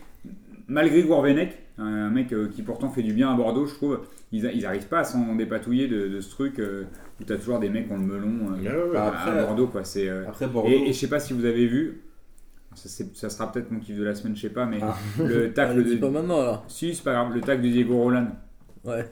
malgré 0.68 1.04
Gourvenec, 1.04 1.58
un 1.78 2.10
mec 2.10 2.34
euh, 2.34 2.48
qui 2.50 2.62
pourtant 2.62 2.90
fait 2.90 3.04
du 3.04 3.14
bien 3.14 3.32
à 3.32 3.36
Bordeaux, 3.36 3.66
je 3.66 3.74
trouve, 3.76 4.00
ils, 4.32 4.44
ils 4.54 4.66
arrivent 4.66 4.88
pas 4.88 5.00
à 5.00 5.04
s'en 5.04 5.36
dépatouiller 5.36 5.88
de, 5.88 6.08
de 6.08 6.20
ce 6.22 6.30
truc 6.30 6.60
euh, 6.60 6.84
où 7.20 7.24
tu 7.24 7.32
as 7.34 7.38
toujours 7.38 7.60
des 7.60 7.70
mecs 7.70 7.88
qui 7.88 7.94
ont 7.94 7.98
le 7.98 8.04
melon 8.06 8.52
euh, 8.52 8.62
Ouais, 8.62 8.70
ouais, 8.84 8.90
ouais. 8.92 8.98
à, 8.98 9.08
Après- 9.08 9.32
à 9.40 9.44
Bordeaux. 9.46 9.68
Quoi. 9.68 9.84
C'est, 9.84 10.10
euh, 10.10 10.28
Après 10.28 10.48
Bordeaux. 10.48 10.70
et, 10.70 10.90
et 10.90 10.94
je 10.94 10.98
sais 11.00 11.08
pas 11.10 11.20
si 11.20 11.34
vous 11.34 11.46
avez 11.46 11.66
vu, 11.68 12.02
ça, 12.76 12.90
c'est- 12.90 13.16
ça 13.16 13.30
sera 13.30 13.52
peut-être 13.52 13.72
mon 13.72 13.80
kiff 13.80 13.98
de 13.98 14.04
la 14.04 14.14
semaine, 14.16 14.36
je 14.36 14.42
sais 14.42 14.50
pas, 14.50 14.66
mais 14.66 14.80
Ah. 14.82 14.96
le 15.24 15.52
tacle 15.54 15.84
de. 15.84 15.96
pas 15.96 16.10
maintenant 16.10 16.42
alors. 16.42 16.66
Si, 16.68 16.94
c'est 16.94 17.04
pas 17.04 17.14
grave, 17.14 17.34
le 17.34 17.42
tacle 17.42 17.62
de 17.64 17.70
Diego 17.70 17.96
Roland. 17.98 18.28
Ouais, 18.84 19.06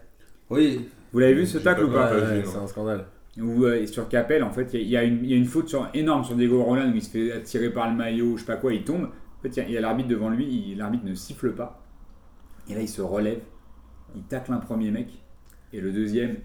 Oui, 0.50 0.88
Vous 1.12 1.20
l'avez 1.20 1.34
vu 1.34 1.46
ce 1.46 1.58
tacle 1.60 1.86
ou 1.86 1.90
pas 1.92 2.14
Ouais, 2.14 2.44
c'est 2.46 2.58
un 2.58 2.68
scandale. 2.68 3.06
Où, 3.42 3.64
euh, 3.66 3.86
sur 3.88 4.08
Capel, 4.08 4.44
en 4.44 4.52
fait, 4.52 4.70
il 4.74 4.82
y, 4.88 4.96
a- 4.96 5.04
y 5.04 5.08
une- 5.10 5.24
il 5.24 5.30
y 5.32 5.34
a 5.34 5.38
une 5.38 5.46
faute 5.46 5.68
sur- 5.70 5.90
énorme 5.94 6.24
sur 6.24 6.36
Diego 6.36 6.62
Roland 6.64 6.90
où 6.92 6.96
il 6.96 7.02
se 7.02 7.10
fait 7.10 7.42
tirer 7.44 7.70
par 7.70 7.90
le 7.90 7.96
maillot, 7.96 8.36
je 8.38 8.42
sais 8.42 8.46
pas 8.48 8.56
quoi, 8.58 8.74
il 8.74 8.84
tombe. 8.84 9.06
En 9.06 9.42
fait, 9.42 9.50
il 9.50 9.58
y 9.58 9.60
a- 9.62 9.68
il 9.68 9.72
y 9.74 9.78
a, 9.78 9.82
l'arbitre 9.82 10.08
devant 10.10 10.30
lui, 10.30 10.46
il- 10.46 10.78
l'arbitre 10.78 11.06
ne 11.06 11.14
siffle 11.16 11.52
pas. 11.54 11.82
Et 12.70 12.76
là, 12.76 12.82
il 12.82 12.88
se 12.90 13.02
relève, 13.02 13.40
il 14.16 14.24
tacle 14.24 14.52
un 14.54 14.58
premier 14.58 14.92
mec, 14.92 15.08
et 15.74 15.82
le 15.82 15.92
deuxième, 15.92 16.38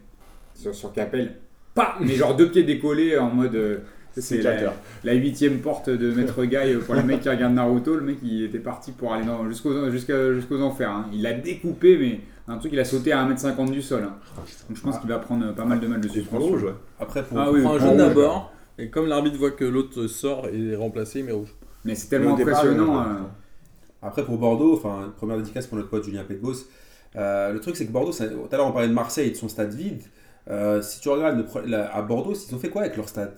sur, 0.55 0.75
sur 0.75 0.93
Capel, 0.93 1.37
pas 1.75 1.97
Mais 2.01 2.15
genre 2.15 2.37
deux 2.37 2.51
pieds 2.51 2.65
décollés 2.65 3.17
en 3.17 3.31
mode. 3.31 3.55
euh, 3.55 3.79
C'est 4.17 4.43
la, 5.05 5.15
huitième 5.15 5.59
porte 5.61 5.89
de 5.89 6.13
Maître 6.13 6.45
Guy 6.45 6.75
pour 6.85 6.95
les 6.97 7.03
mecs 7.05 7.21
qui 7.21 7.29
regardent 7.29 7.55
Naruto. 7.55 7.95
Le 7.95 8.01
mec, 8.03 8.17
il 8.25 8.43
était 8.45 8.59
parti 8.59 8.91
pour 8.93 9.13
aller 9.13 9.25
jusqu'aux 9.51 10.61
enfers. 10.63 10.91
hein. 10.91 11.07
Il 11.13 11.23
l'a 11.23 11.33
découpé, 11.33 11.97
mais 11.97 12.21
un 12.49 12.59
truc, 12.59 12.73
il 12.73 12.81
a 12.81 12.85
sauté 12.85 13.13
à 13.13 13.25
1m50 13.25 13.71
du 13.71 13.81
sol. 13.83 14.03
hein. 14.03 14.17
Donc 14.69 14.77
je 14.77 14.83
pense 14.83 14.99
qu'il 14.99 15.09
va 15.09 15.19
prendre 15.19 15.55
pas 15.55 15.65
mal 15.65 15.79
de 15.79 15.87
mal 15.87 16.01
de 16.01 16.09
le 16.09 16.13
suspension. 16.13 16.49
rouge, 16.49 16.65
ouais. 16.65 16.75
Après, 16.99 17.23
pour, 17.23 17.39
Ah 17.39 17.53
oui, 17.53 17.61
Il 17.61 17.65
prend 17.65 17.75
un 17.75 17.79
jaune 17.79 17.97
d'abord, 17.97 18.53
et 18.79 18.91
comme 18.91 19.07
l'arbitre 19.07 19.39
voit 19.39 19.53
que 19.53 19.65
l'autre 19.65 20.09
sort 20.09 20.49
et 20.49 20.71
est 20.73 20.77
remplacé, 20.77 21.21
il 21.21 21.27
met 21.27 21.33
rouge. 21.33 21.55
Mais 21.85 21.95
c'est 21.95 22.09
tellement 22.09 22.35
départ, 22.35 22.59
impressionnant. 22.65 23.05
il 23.05 23.13
euh, 23.13 23.27
Après, 24.03 24.25
pour 24.25 24.39
Bordeaux, 24.39 24.75
enfin, 24.75 25.13
première 25.17 25.37
dédicace 25.37 25.69
pour 25.69 25.77
notre 25.79 25.89
pote 25.91 26.03
Julien 26.05 26.25
Petbos. 26.25 26.55
Euh, 27.17 27.53
le 27.53 27.61
truc, 27.61 27.77
c'est 27.77 27.87
que 27.87 27.93
Bordeaux, 27.93 28.13
tout 28.13 28.23
à 28.23 28.57
l'heure, 28.57 28.67
on 28.67 28.73
parlait 28.73 28.89
de 28.89 28.93
Marseille 28.95 29.29
et 29.29 29.31
de 29.33 29.37
son 29.37 29.49
stade 29.49 29.75
vide. 29.75 30.03
Euh, 30.49 30.81
si 30.83 31.01
tu 31.01 31.09
regardes 31.09 31.37
le 31.37 31.45
pro- 31.45 31.61
la- 31.67 31.95
à 31.95 32.03
Bordeaux, 32.03 32.35
ils 32.35 32.55
ont 32.55 32.59
fait 32.59 32.69
quoi 32.71 32.83
avec 32.83 32.97
leur 32.97 33.09
stade? 33.09 33.35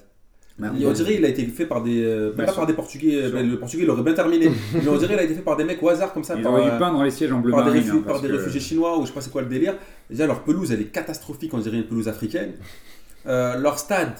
Bah, 0.59 0.69
Et 0.79 0.85
On 0.87 0.93
dirait 0.93 1.15
qu'il 1.15 1.25
a 1.25 1.29
été 1.29 1.45
fait 1.47 1.65
par 1.67 1.83
des. 1.83 2.05
euh, 2.05 2.33
Bien 2.35 2.45
pas 2.45 2.53
sûr. 2.53 2.61
par 2.61 2.67
des 2.67 2.75
Portugais, 2.75 3.23
mais 3.33 3.43
le 3.43 3.59
Portugais 3.59 3.87
l'aurait 3.87 4.03
bien 4.03 4.13
terminé. 4.13 4.51
mais 4.75 4.87
on 4.89 4.97
dirait 4.97 5.15
qu'il 5.15 5.19
a 5.19 5.25
été 5.25 5.35
fait 5.35 5.41
par 5.41 5.57
des 5.57 5.65
mecs 5.65 5.83
au 5.83 5.89
hasard 5.89 6.13
comme 6.13 6.25
ça. 6.25 6.35
Ils 6.37 6.43
par, 6.43 6.53
auraient 6.53 6.65
dû 6.65 6.69
euh, 6.71 6.79
peindre 6.79 7.03
les 7.03 7.11
sièges 7.11 7.33
en 7.33 7.39
bleu 7.41 7.53
par 7.53 7.65
des, 7.65 7.71
marine. 7.71 7.91
hein, 7.91 7.95
par 8.05 8.05
parce 8.15 8.23
des 8.23 8.29
que- 8.29 8.35
réfugiés 8.35 8.61
chinois 8.61 8.99
ou 8.99 9.03
je 9.03 9.07
sais 9.09 9.13
pas 9.15 9.23
c'est 9.23 9.31
quoi 9.33 9.43
le 9.43 9.49
délire. 9.49 9.75
Déjà, 10.11 10.27
leur 10.27 10.43
pelouse, 10.45 10.71
elle 10.71 10.83
est 10.83 10.93
catastrophique, 10.93 11.53
on 11.55 11.59
dirait 11.59 11.79
une 11.79 11.87
pelouse 11.87 12.07
africaine. 12.09 12.53
Euh, 13.27 13.57
leur 13.57 13.79
stade, 13.79 14.13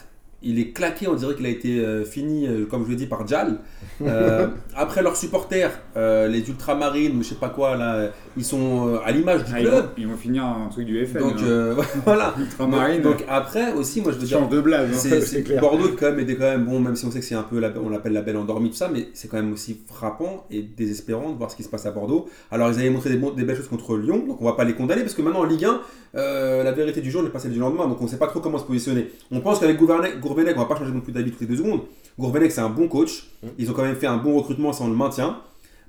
il 0.43 0.59
est 0.59 0.71
claqué, 0.73 1.07
on 1.07 1.15
dirait 1.15 1.35
qu'il 1.35 1.47
a 1.47 1.51
été 1.51 1.79
euh, 1.81 2.05
fini, 2.05 2.47
euh, 2.49 2.65
comme 2.67 2.85
je 2.85 2.91
l'ai 2.91 2.97
dit, 2.97 3.07
par 3.07 3.27
Jal. 3.27 3.59
Euh, 4.01 4.49
après, 4.75 5.03
leurs 5.03 5.17
supporters, 5.17 5.71
euh, 5.97 6.29
les 6.29 6.49
ultramarines 6.49 7.17
ou 7.19 7.23
je 7.23 7.29
sais 7.29 7.35
pas 7.35 7.51
quoi, 7.51 7.77
là, 7.77 8.11
ils 8.37 8.45
sont 8.45 8.89
euh, 8.89 8.99
à 9.05 9.13
l'image 9.13 9.45
du 9.45 9.53
Ah, 9.55 9.61
ils, 9.61 9.67
club. 9.67 9.85
vont, 9.85 9.91
ils 9.99 10.07
vont 10.09 10.17
finir 10.17 10.45
un 10.45 10.69
truc 10.71 10.87
du 10.87 11.05
FN. 11.07 11.19
Donc 11.19 11.35
hein. 11.39 11.45
euh, 11.45 11.75
voilà. 12.05 12.35
Ultramarine, 12.39 13.03
Donc 13.03 13.25
après 13.29 13.73
aussi, 13.75 14.01
moi 14.01 14.13
je 14.13 14.19
veux 14.19 14.27
dire, 14.27 14.39
change 14.39 14.49
de 14.51 14.61
blague. 14.61 14.89
hein. 14.93 14.97
c'est, 14.97 15.43
clair. 15.45 15.61
Bordeaux 15.61 15.91
quand 15.99 16.07
même 16.11 16.21
était 16.21 16.35
quand 16.37 16.45
même 16.45 16.65
bon, 16.65 16.81
même 16.81 16.97
si 16.97 17.05
on 17.07 17.11
sait 17.11 17.21
que 17.21 17.25
c'est 17.25 17.35
un 17.35 17.43
peu, 17.43 17.59
la- 17.59 17.73
on 17.85 17.89
l'appelle 17.89 18.13
la 18.13 18.23
belle 18.23 18.37
endormie 18.37 18.71
tout 18.71 18.77
ça, 18.77 18.89
mais 18.93 19.09
c'est 19.15 19.29
quand 19.29 19.37
même 19.37 19.53
aussi 19.53 19.79
frappant 19.87 20.47
et 20.51 20.63
désespérant 20.63 21.31
de 21.31 21.37
voir 21.39 21.51
ce 21.51 21.57
qui 21.57 21.63
se 21.63 21.69
passe 21.69 21.87
à 21.87 21.91
Bordeaux. 21.91 22.29
Alors 22.51 22.71
ils 22.71 22.79
avaient 22.79 22.91
montré 22.91 23.11
des, 23.11 23.17
bon- 23.17 23.31
des 23.33 23.45
belles 23.45 23.57
choses 23.57 23.69
contre 23.69 23.97
Lyon, 23.97 24.25
donc 24.27 24.41
on 24.41 24.45
va 24.45 24.53
pas 24.55 24.65
les 24.65 24.75
condamner 24.75 25.03
parce 25.03 25.15
que 25.15 25.23
maintenant 25.23 25.41
en 25.41 25.45
Ligue 25.45 25.65
1, 25.65 25.81
euh, 26.15 26.63
la 26.63 26.73
vérité 26.73 27.01
du 27.01 27.11
jour 27.11 27.23
n'est 27.23 27.31
pas 27.31 27.39
celle 27.39 27.53
du 27.53 27.59
lendemain, 27.59 27.87
donc 27.87 28.01
on 28.03 28.07
sait 28.07 28.19
pas 28.19 28.27
trop 28.27 28.41
comment 28.41 28.59
se 28.59 28.65
positionner. 28.65 29.11
On 29.31 29.41
pense 29.41 29.59
qu'avec 29.61 29.77
Gourvenec, 29.79 30.21
Gourvenec, 30.21 30.55
on 30.57 30.61
va 30.61 30.67
pas 30.67 30.77
changer 30.77 30.93
non 30.93 31.01
plus 31.01 31.13
d'avis 31.13 31.31
toutes 31.31 31.41
les 31.43 31.47
deux 31.47 31.57
secondes. 31.57 31.81
Gourvenec 32.19 32.53
c'est 32.53 32.61
un 32.61 32.69
bon 32.69 32.89
coach, 32.89 33.29
ils 33.59 33.71
ont 33.71 33.73
quand 33.75 33.83
même 33.85 33.97
fait 33.97 34.07
un 34.07 34.19
bon 34.19 34.35
recrutement, 34.37 34.73
ça 34.73 34.85
on 34.85 34.89
le 34.89 34.95
maintient. 34.97 35.39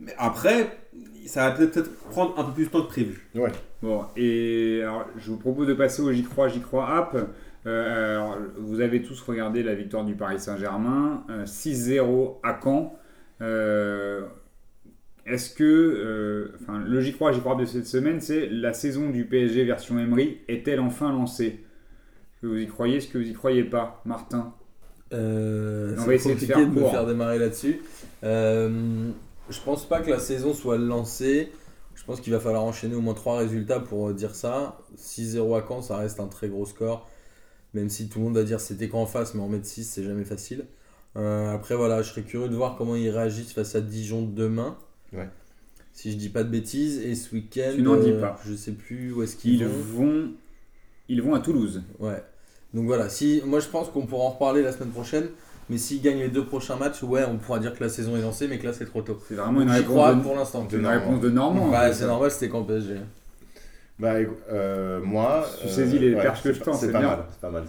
Mais 0.06 0.14
après, 0.18 0.78
ça 1.26 1.50
va 1.50 1.56
peut-être 1.56 1.94
prendre 2.10 2.38
un 2.40 2.44
peu 2.44 2.52
plus 2.54 2.66
de 2.66 2.70
temps 2.70 2.82
que 2.84 2.88
prévu. 2.88 3.28
Bon, 3.82 4.04
et 4.16 4.82
alors, 4.84 5.06
je 5.18 5.32
vous 5.32 5.38
propose 5.38 5.68
de 5.68 5.74
passer 5.74 6.02
au 6.02 6.12
J'y 6.12 6.24
crois, 6.24 6.48
J'y 6.48 6.60
crois 6.62 6.90
app. 6.96 7.18
Euh, 7.66 8.16
alors, 8.16 8.38
vous 8.58 8.82
avez 8.82 9.02
tous 9.02 9.22
regardé 9.22 9.64
la 9.64 9.74
victoire 9.76 10.04
du 10.04 10.16
Paris 10.16 10.40
Saint-Germain, 10.40 11.24
euh, 11.30 11.46
6-0 11.46 12.40
à 12.44 12.60
Caen. 12.62 12.98
Euh, 13.42 14.22
Est-ce 15.26 15.54
que, 15.56 15.64
euh, 15.64 16.52
enfin, 16.62 16.80
le 16.86 17.00
J'y 17.00 17.14
crois, 17.14 17.32
J'y 17.32 17.40
crois 17.40 17.56
de 17.56 17.64
cette 17.66 17.88
semaine, 17.88 18.20
c'est 18.20 18.48
la 18.50 18.74
saison 18.74 19.10
du 19.10 19.26
PSG 19.26 19.64
version 19.64 19.98
Emery 19.98 20.40
est-elle 20.50 20.82
enfin 20.82 21.12
lancée? 21.12 21.46
Est-ce 21.46 22.42
que 22.42 22.48
vous 22.48 22.58
y 22.58 22.68
croyez 22.68 22.98
Est-ce 22.98 23.08
que 23.08 23.18
vous 23.18 23.30
y 23.30 23.34
croyez 23.34 23.64
pas, 23.64 24.02
Martin? 24.06 24.54
Euh, 25.14 25.94
On 25.98 26.02
c'est 26.02 26.08
va 26.08 26.14
essayer 26.16 26.36
de 26.36 26.40
compliqué 26.40 26.54
faire 26.54 26.70
de 26.70 26.80
me 26.80 26.86
faire 26.90 27.06
démarrer 27.06 27.40
là-dessus. 27.40 27.80
Je 29.50 29.60
pense 29.60 29.88
pas 29.88 30.02
que 30.02 30.10
la 30.10 30.20
saison 30.20 30.54
soit 30.54 30.78
lancée. 30.78 31.52
Je 31.96 32.04
pense 32.06 32.22
qu'il 32.22 32.34
va 32.34 32.40
falloir 32.40 32.64
enchaîner 32.64 32.96
au 32.96 33.02
moins 33.02 33.14
trois 33.14 33.38
résultats 33.38 33.80
pour 33.80 34.10
euh, 34.10 34.14
dire 34.14 34.36
ça. 34.36 34.78
6-0 34.98 35.58
à 35.62 35.66
Caen, 35.68 35.82
ça 35.82 35.98
reste 35.98 36.20
un 36.20 36.28
très 36.28 36.48
gros 36.50 36.66
score. 36.66 37.08
Même 37.74 37.90
si 37.90 38.10
tout 38.10 38.20
le 38.20 38.26
monde 38.26 38.36
va 38.36 38.44
dire 38.44 38.60
c'était 38.60 38.88
qu'en 38.90 39.06
face, 39.06 39.34
mais 39.36 39.42
en 39.42 39.50
mettre 39.50 39.66
6, 39.66 39.84
c'est 39.84 40.04
jamais 40.04 40.26
facile. 40.26 40.66
Euh, 41.16 41.54
après, 41.54 41.76
voilà, 41.76 42.02
je 42.02 42.10
serais 42.10 42.24
curieux 42.24 42.50
de 42.50 42.56
voir 42.56 42.76
comment 42.78 42.96
ils 42.96 43.10
réagissent 43.10 43.54
face 43.54 43.76
à 43.76 43.82
Dijon 43.82 44.24
demain. 44.24 44.78
Ouais. 45.12 45.30
Si 45.92 46.12
je 46.12 46.18
dis 46.18 46.30
pas 46.30 46.44
de 46.44 46.50
bêtises. 46.50 47.00
Et 47.00 47.14
ce 47.14 47.34
week-end, 47.36 47.72
Tu 47.76 47.84
n'en 47.84 47.98
dis 47.98 48.12
euh, 48.12 48.20
pas. 48.22 48.40
je 48.46 48.56
sais 48.56 48.72
plus 48.72 49.12
où 49.14 49.22
est-ce 49.22 49.36
qu'ils 49.36 49.56
Ils 49.62 49.66
vont. 49.68 50.06
vont, 50.06 50.32
ils 51.10 51.22
vont 51.22 51.36
à 51.36 51.40
Toulouse. 51.40 51.84
Ouais. 52.00 52.24
Donc 52.74 52.86
voilà, 52.86 53.10
si, 53.10 53.44
moi 53.46 53.60
je 53.60 53.68
pense 53.68 53.90
qu'on 53.90 54.08
pourra 54.08 54.24
en 54.26 54.30
reparler 54.32 54.64
la 54.64 54.72
semaine 54.72 54.90
prochaine. 54.90 55.28
Mais 55.70 55.78
s'ils 55.78 56.02
gagnent 56.02 56.20
les 56.20 56.30
deux 56.30 56.46
prochains 56.46 56.76
matchs, 56.76 57.04
ouais, 57.04 57.24
on 57.26 57.38
pourra 57.38 57.60
dire 57.60 57.74
que 57.74 57.84
la 57.84 57.90
saison 57.90 58.16
est 58.18 58.22
lancée, 58.22 58.48
mais 58.48 58.60
que 58.60 58.66
là 58.68 58.74
c'est 58.74 58.86
trop 58.86 59.02
tôt. 59.02 59.20
C'est 59.28 59.36
vraiment 59.36 59.62
une 59.62 59.70
réponse, 59.70 60.16
de, 60.18 60.22
pour 60.22 60.36
l'instant. 60.36 60.68
une 60.72 60.82
Normand. 60.82 61.00
réponse 61.00 61.22
de 61.22 61.30
Normand. 61.30 61.70
Bah, 61.72 61.94
c'est 61.94 62.06
normal, 62.06 62.32
c'était 62.32 62.50
qu'en 62.50 62.64
PSG. 62.64 62.96
Bah, 64.00 64.16
euh, 64.52 65.02
moi. 65.02 65.46
Tu 65.62 65.70
saisis 65.70 66.00
les 66.00 66.16
perches 66.16 66.42
que 66.44 66.54
c'est 66.54 66.60
je 66.60 66.62
tends, 66.64 66.74
C'est 66.74 66.88
c'est 66.88 66.92
pas 66.92 67.00
bien. 67.00 67.08
mal, 67.10 67.26
c'est 67.32 67.40
pas 67.40 67.52
mal. 67.52 67.64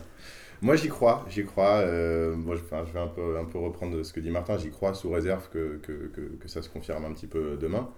Moi, 0.63 0.77
j'y 0.77 0.89
crois, 0.89 1.25
j'y 1.29 1.45
crois. 1.45 1.81
euh, 1.81 2.35
moi, 2.37 2.57
je, 2.57 2.63
enfin, 2.63 2.85
je 2.87 2.93
vais 2.93 3.01
un 3.01 3.07
peu, 3.09 3.37
un 3.39 3.45
peu 3.45 3.59
reprendre 3.59 4.03
ce 4.03 4.13
que 4.13 4.21
dit 4.21 4.31
Martin. 4.31 4.57
J'y 4.59 4.71
crois 4.71 4.95
sous 4.95 5.11
réserve 5.11 5.49
que, 5.51 5.79
que, 5.83 5.93
que, 6.09 6.21
que 6.41 6.49
ça 6.49 6.63
se 6.63 6.69
confirme 6.71 7.05
un 7.05 7.13
petit 7.13 7.27
peu 7.27 7.57
demain. 7.61 7.89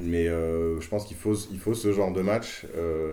Mais 0.00 0.28
euh, 0.28 0.80
je 0.80 0.88
pense 0.88 1.06
qu'il 1.06 1.16
faut, 1.16 1.34
il 1.52 1.58
faut 1.60 1.74
ce 1.74 1.92
genre 1.92 2.12
de 2.12 2.22
match. 2.22 2.66
euh, 2.76 3.12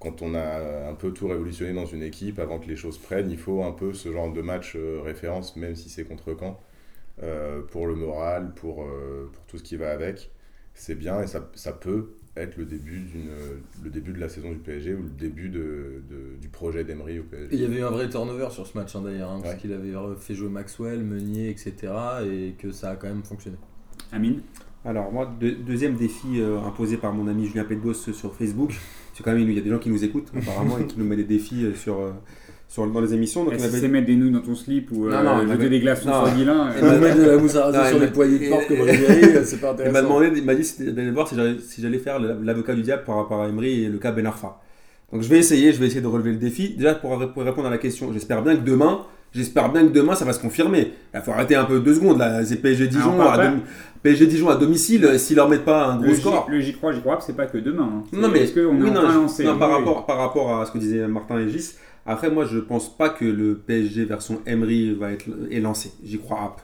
quand 0.00 0.22
on 0.22 0.34
a 0.34 0.88
un 0.88 0.94
peu 0.94 1.12
tout 1.12 1.28
révolutionné 1.28 1.72
dans 1.74 1.86
une 1.86 2.02
équipe, 2.02 2.38
avant 2.38 2.58
que 2.60 2.68
les 2.68 2.76
choses 2.76 2.98
prennent, 2.98 3.30
il 3.30 3.38
faut 3.38 3.62
un 3.64 3.72
peu 3.72 3.92
ce 3.92 4.12
genre 4.12 4.32
de 4.32 4.42
match 4.42 4.74
euh, 4.76 5.00
référence, 5.02 5.56
même 5.56 5.74
si 5.76 5.88
c'est 5.90 6.04
contre 6.04 6.36
Caen, 6.38 6.60
euh, 7.22 7.62
pour 7.62 7.86
le 7.86 7.94
moral, 7.94 8.52
pour, 8.54 8.84
euh, 8.84 9.30
pour 9.32 9.44
tout 9.46 9.58
ce 9.58 9.62
qui 9.62 9.76
va 9.76 9.90
avec. 9.90 10.30
C'est 10.74 10.94
bien 10.94 11.20
et 11.22 11.26
ça, 11.26 11.50
ça 11.54 11.72
peut 11.72 12.10
être 12.36 12.56
le 12.56 12.64
début, 12.64 13.00
d'une, 13.00 13.30
le 13.82 13.90
début 13.90 14.12
de 14.12 14.20
la 14.20 14.28
saison 14.28 14.52
du 14.52 14.58
PSG 14.58 14.94
ou 14.94 15.02
le 15.02 15.08
début 15.10 15.48
de, 15.48 16.02
de- 16.08 16.36
du 16.40 16.48
projet 16.48 16.84
d'Emery 16.84 17.18
au 17.18 17.24
PSG. 17.24 17.54
Et 17.54 17.56
il 17.56 17.62
y 17.62 17.64
avait 17.64 17.78
eu 17.78 17.82
un 17.82 17.90
vrai 17.90 18.08
turnover 18.08 18.48
sur 18.50 18.64
ce 18.66 18.78
match 18.78 18.94
hein, 18.94 19.02
d'ailleurs, 19.02 19.30
hein, 19.32 19.40
parce 19.42 19.56
qu'il 19.56 19.72
avait 19.72 19.92
fait 20.20 20.34
jouer 20.34 20.48
Maxwell, 20.48 21.02
Meunier, 21.02 21.50
etc. 21.50 21.92
Et 22.24 22.54
que 22.56 22.70
ça 22.70 22.90
a 22.90 22.96
quand 22.96 23.08
même 23.08 23.24
fonctionné. 23.24 23.56
Amine? 24.12 24.40
Alors 24.84 25.10
moi, 25.12 25.26
deux- 25.40 25.56
deuxième 25.56 25.96
défi 25.96 26.40
euh, 26.40 26.60
imposé 26.60 26.96
par 26.96 27.12
mon 27.12 27.26
ami 27.26 27.46
Julien 27.46 27.64
Petbos 27.64 27.94
sur 27.94 28.34
Facebook. 28.34 28.72
C'est 29.18 29.24
quand 29.24 29.32
même, 29.32 29.40
il 29.50 29.52
y 29.52 29.58
a 29.58 29.62
des 29.62 29.70
gens 29.70 29.78
qui 29.80 29.90
nous 29.90 30.04
écoutent 30.04 30.28
apparemment 30.36 30.78
et 30.78 30.86
qui 30.86 30.96
nous 30.96 31.04
mettent 31.04 31.18
des 31.18 31.24
défis 31.24 31.64
euh, 31.64 31.74
sur, 31.74 31.98
euh, 31.98 32.10
sur, 32.68 32.86
dans 32.86 33.00
les 33.00 33.12
émissions. 33.14 33.42
Donc 33.42 33.56
que 33.56 33.60
m'avait- 33.60 33.80
c'est 33.80 33.88
mettre 33.88 34.06
des 34.06 34.14
nouilles 34.14 34.30
dans 34.30 34.42
ton 34.42 34.54
slip 34.54 34.92
ou 34.92 35.06
Non, 35.08 35.12
euh, 35.16 35.22
non, 35.24 35.42
il 35.42 35.48
jeter 35.50 35.68
des 35.70 35.80
glaçons 35.80 36.08
non. 36.08 36.24
sur 36.26 36.34
Guilain 36.36 36.70
Il 36.78 36.84
m'a- 36.84 36.98
mettre 36.98 37.16
de 37.18 37.22
la 37.24 37.36
mousse 37.36 37.56
à 37.56 37.64
raser 37.64 37.78
Non, 37.78 37.84
sur 37.86 37.96
il 37.96 38.00
les 38.00 38.06
m'a- 38.06 38.12
poignées 38.12 38.38
de 38.38 38.48
porte 38.48 38.68
comme 38.68 38.80
Ribéry, 38.82 39.44
c'est 39.44 39.60
pas 39.60 39.66
Il 39.68 39.70
intéressant. 39.72 39.92
m'a 39.92 40.02
demandé, 40.02 40.30
il 40.36 40.44
m'a 40.44 40.54
dit 40.54 40.74
d'aller 40.92 41.10
voir 41.10 41.26
si 41.26 41.34
j'allais, 41.34 41.56
si 41.58 41.82
faire 41.98 42.20
l'avocat 42.20 42.74
du 42.76 42.82
diable 42.82 43.02
par 43.04 43.16
rapport 43.16 43.42
à 43.42 43.48
Emery 43.48 43.82
et 43.84 43.88
le 43.88 43.98
cas 43.98 44.12
Ben 44.12 44.24
Arfa. 44.24 44.60
Donc 45.12 45.22
je 45.22 45.28
vais 45.28 45.38
essayer, 45.38 45.72
je 45.72 45.80
vais 45.80 45.86
essayer 45.86 46.00
de 46.02 46.06
relever 46.06 46.30
le 46.30 46.36
défi. 46.36 46.74
Déjà 46.76 46.94
pour, 46.94 47.18
pour 47.32 47.42
répondre 47.42 47.66
à 47.66 47.70
la 47.70 47.78
question, 47.78 48.12
j'espère 48.12 48.42
bien 48.42 48.54
que 48.54 48.62
demain, 48.64 49.00
j'espère 49.32 49.70
bien 49.72 49.82
que 49.86 49.92
demain 49.92 50.14
ça 50.14 50.24
va 50.24 50.32
se 50.32 50.40
confirmer. 50.40 50.92
Il 51.14 51.20
faut 51.20 51.32
arrêter 51.32 51.54
un 51.56 51.64
peu 51.64 51.80
deux 51.80 51.94
secondes 51.94 52.18
là. 52.18 52.44
C'est 52.44 52.56
PSG 52.56 52.88
Dijon, 52.88 53.20
Alors, 53.20 53.32
à, 53.40 53.52
PSG 54.02 54.26
Dijon 54.26 54.48
à 54.48 54.56
domicile. 54.56 55.04
euh, 55.04 55.18
S'ils 55.18 55.36
leur 55.36 55.48
mettent 55.48 55.64
pas 55.64 55.86
un 55.86 55.96
Le 55.96 56.02
gros 56.06 56.14
J- 56.14 56.20
score. 56.20 56.46
Le 56.50 56.60
j'y 56.60 56.72
crois, 56.74 56.92
j'y 56.92 57.00
crois, 57.00 57.18
c'est 57.20 57.36
pas 57.36 57.46
que 57.46 57.58
demain. 57.58 57.90
hein. 57.98 58.04
Non 58.12 58.28
mais 58.28 58.40
est-ce 58.44 58.54
qu'on 58.54 58.74
oui, 58.76 58.86
est 58.86 58.90
en 58.90 58.94
non, 58.94 59.08
lancer? 59.22 59.44
non, 59.44 59.58
par, 59.58 59.70
Oui, 59.70 59.76
rapport, 59.76 60.06
par 60.06 60.18
rapport 60.18 60.60
à 60.60 60.66
ce 60.66 60.72
que 60.72 60.78
disait 60.78 61.06
Martin 61.08 61.38
et 61.40 61.48
Gis, 61.48 61.74
après 62.06 62.30
moi 62.30 62.44
je 62.44 62.58
pense 62.58 62.96
pas 62.96 63.08
que 63.10 63.24
le 63.24 63.54
PSG 63.56 64.04
version 64.04 64.40
Emery 64.46 64.94
va 64.94 65.12
être 65.12 65.24
est 65.50 65.60
lancé. 65.60 65.92
J'y 66.04 66.18
crois 66.18 66.36
pas. 66.38 66.56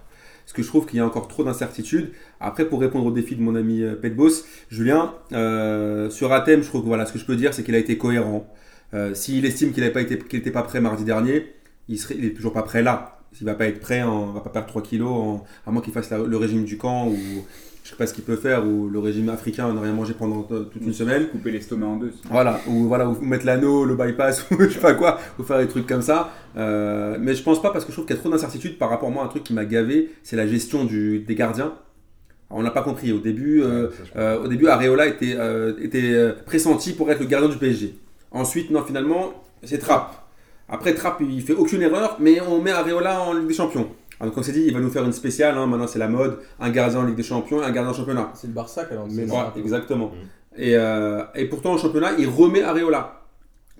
Parce 0.44 0.52
que 0.52 0.62
je 0.62 0.68
trouve 0.68 0.84
qu'il 0.84 0.98
y 0.98 1.00
a 1.00 1.06
encore 1.06 1.26
trop 1.26 1.42
d'incertitudes. 1.42 2.10
Après, 2.38 2.66
pour 2.66 2.78
répondre 2.78 3.06
au 3.06 3.10
défi 3.10 3.34
de 3.34 3.40
mon 3.40 3.54
ami 3.54 3.82
euh, 3.82 3.94
Petbos, 3.94 4.44
Julien, 4.68 5.14
euh, 5.32 6.10
sur 6.10 6.32
Athème, 6.34 6.62
je 6.62 6.68
trouve 6.68 6.82
que 6.82 6.86
voilà, 6.86 7.06
ce 7.06 7.14
que 7.14 7.18
je 7.18 7.24
peux 7.24 7.34
dire, 7.34 7.54
c'est 7.54 7.62
qu'il 7.62 7.74
a 7.74 7.78
été 7.78 7.96
cohérent. 7.96 8.46
Euh, 8.92 9.14
S'il 9.14 9.46
estime 9.46 9.72
qu'il 9.72 9.82
n'était 9.82 9.94
pas, 9.94 10.02
été- 10.02 10.18
était 10.36 10.50
pas 10.50 10.62
prêt 10.62 10.82
mardi 10.82 11.02
dernier, 11.04 11.46
il 11.88 11.98
serait, 11.98 12.16
il 12.18 12.24
est 12.24 12.34
toujours 12.34 12.52
pas 12.52 12.62
prêt 12.62 12.82
là. 12.82 13.18
S'il 13.32 13.46
va 13.46 13.54
pas 13.54 13.66
être 13.66 13.80
prêt, 13.80 14.02
en, 14.02 14.26
va 14.32 14.40
pas 14.40 14.50
perdre 14.50 14.68
3 14.68 14.82
kilos, 14.82 15.10
en- 15.10 15.44
à 15.66 15.70
moins 15.72 15.82
qu'il 15.82 15.92
fasse 15.92 16.10
la- 16.10 16.18
le 16.18 16.36
régime 16.36 16.64
du 16.64 16.76
camp 16.78 17.08
ou 17.08 17.16
je 17.82 17.90
sais 17.90 17.96
pas 17.96 18.06
ce 18.06 18.14
qu'il 18.14 18.24
peut 18.24 18.36
faire, 18.36 18.66
ou 18.66 18.88
le 18.88 18.98
régime 18.98 19.28
africain, 19.28 19.70
ne 19.74 19.78
rien 19.78 19.92
manger 19.92 20.14
pendant 20.14 20.46
euh, 20.52 20.62
toute 20.64 20.80
une 20.82 20.92
semaine. 20.94 21.28
Couper 21.28 21.50
l'estomac 21.50 21.86
en 21.86 21.96
deux. 21.96 22.12
Voilà, 22.30 22.58
ou 22.68 22.84
voilà, 22.88 23.06
ou 23.08 23.20
mettre 23.20 23.44
l'anneau, 23.44 23.84
le 23.84 23.94
bypass, 23.96 24.46
ou 24.52 24.56
je 24.60 24.68
sais 24.70 24.78
pas 24.80 24.94
quoi, 24.94 25.18
ou 25.38 25.42
faire 25.42 25.58
des 25.58 25.66
trucs 25.68 25.86
comme 25.86 26.00
ça. 26.00 26.30
Euh, 26.56 27.18
mais 27.20 27.34
je 27.34 27.42
pense 27.42 27.60
pas 27.60 27.70
parce 27.72 27.84
que 27.84 27.90
je 27.90 27.96
trouve 27.96 28.06
qu'il 28.06 28.14
y 28.16 28.18
a 28.18 28.22
trop 28.22 28.30
d'incertitudes 28.30 28.78
par 28.78 28.88
rapport 28.88 29.08
à 29.08 29.12
moi. 29.12 29.24
Un 29.24 29.28
truc 29.28 29.42
qui 29.44 29.52
m'a 29.52 29.64
gavé, 29.66 30.12
c'est 30.22 30.36
la 30.36 30.46
gestion 30.46 30.84
du, 30.84 31.18
des 31.18 31.34
gardiens. 31.34 31.74
Alors, 32.48 32.60
on 32.60 32.62
l'a 32.62 32.70
pas 32.70 32.82
compris 32.82 33.12
au 33.12 33.18
début. 33.18 33.62
euh, 33.62 33.88
euh, 34.16 34.42
au 34.44 34.48
début, 34.48 34.68
Areola 34.68 35.06
était, 35.06 35.36
était 35.82 36.32
pressenti 36.46 36.92
pour 36.92 37.10
être 37.10 37.20
le 37.20 37.26
gardien 37.26 37.50
du 37.50 37.56
PSG. 37.58 37.96
Ensuite, 38.30 38.70
non, 38.70 38.82
finalement, 38.82 39.34
c'est 39.62 39.78
Trapp. 39.78 40.23
Après, 40.68 40.94
Trapp, 40.94 41.20
il 41.20 41.42
fait 41.42 41.52
aucune 41.52 41.82
erreur, 41.82 42.16
mais 42.20 42.40
on 42.40 42.60
met 42.60 42.70
Areola 42.70 43.20
en 43.22 43.32
Ligue 43.34 43.48
des 43.48 43.54
Champions. 43.54 43.88
Alors, 44.20 44.32
donc 44.32 44.38
on 44.38 44.42
s'est 44.42 44.52
dit, 44.52 44.64
il 44.66 44.72
va 44.72 44.80
nous 44.80 44.90
faire 44.90 45.04
une 45.04 45.12
spéciale. 45.12 45.56
hein, 45.58 45.66
maintenant, 45.66 45.86
c'est 45.86 45.98
la 45.98 46.08
mode. 46.08 46.38
Un 46.60 46.70
gardien 46.70 47.00
en 47.00 47.04
Ligue 47.04 47.16
des 47.16 47.22
Champions 47.22 47.60
et 47.62 47.64
un 47.64 47.70
gardien 47.70 47.90
en 47.90 47.94
championnat. 47.94 48.30
C'est 48.34 48.46
le 48.46 48.52
Barça 48.52 48.84
qui 48.84 48.92
a 48.92 48.96
lancé 48.96 49.16
Mais 49.16 49.26
ça. 49.26 49.32
Voilà, 49.32 49.52
exactement. 49.56 50.10
Et, 50.56 50.76
euh, 50.76 51.22
et 51.34 51.46
pourtant, 51.46 51.74
au 51.74 51.78
championnat, 51.78 52.12
il 52.18 52.28
remet 52.28 52.62
Areola. 52.62 53.23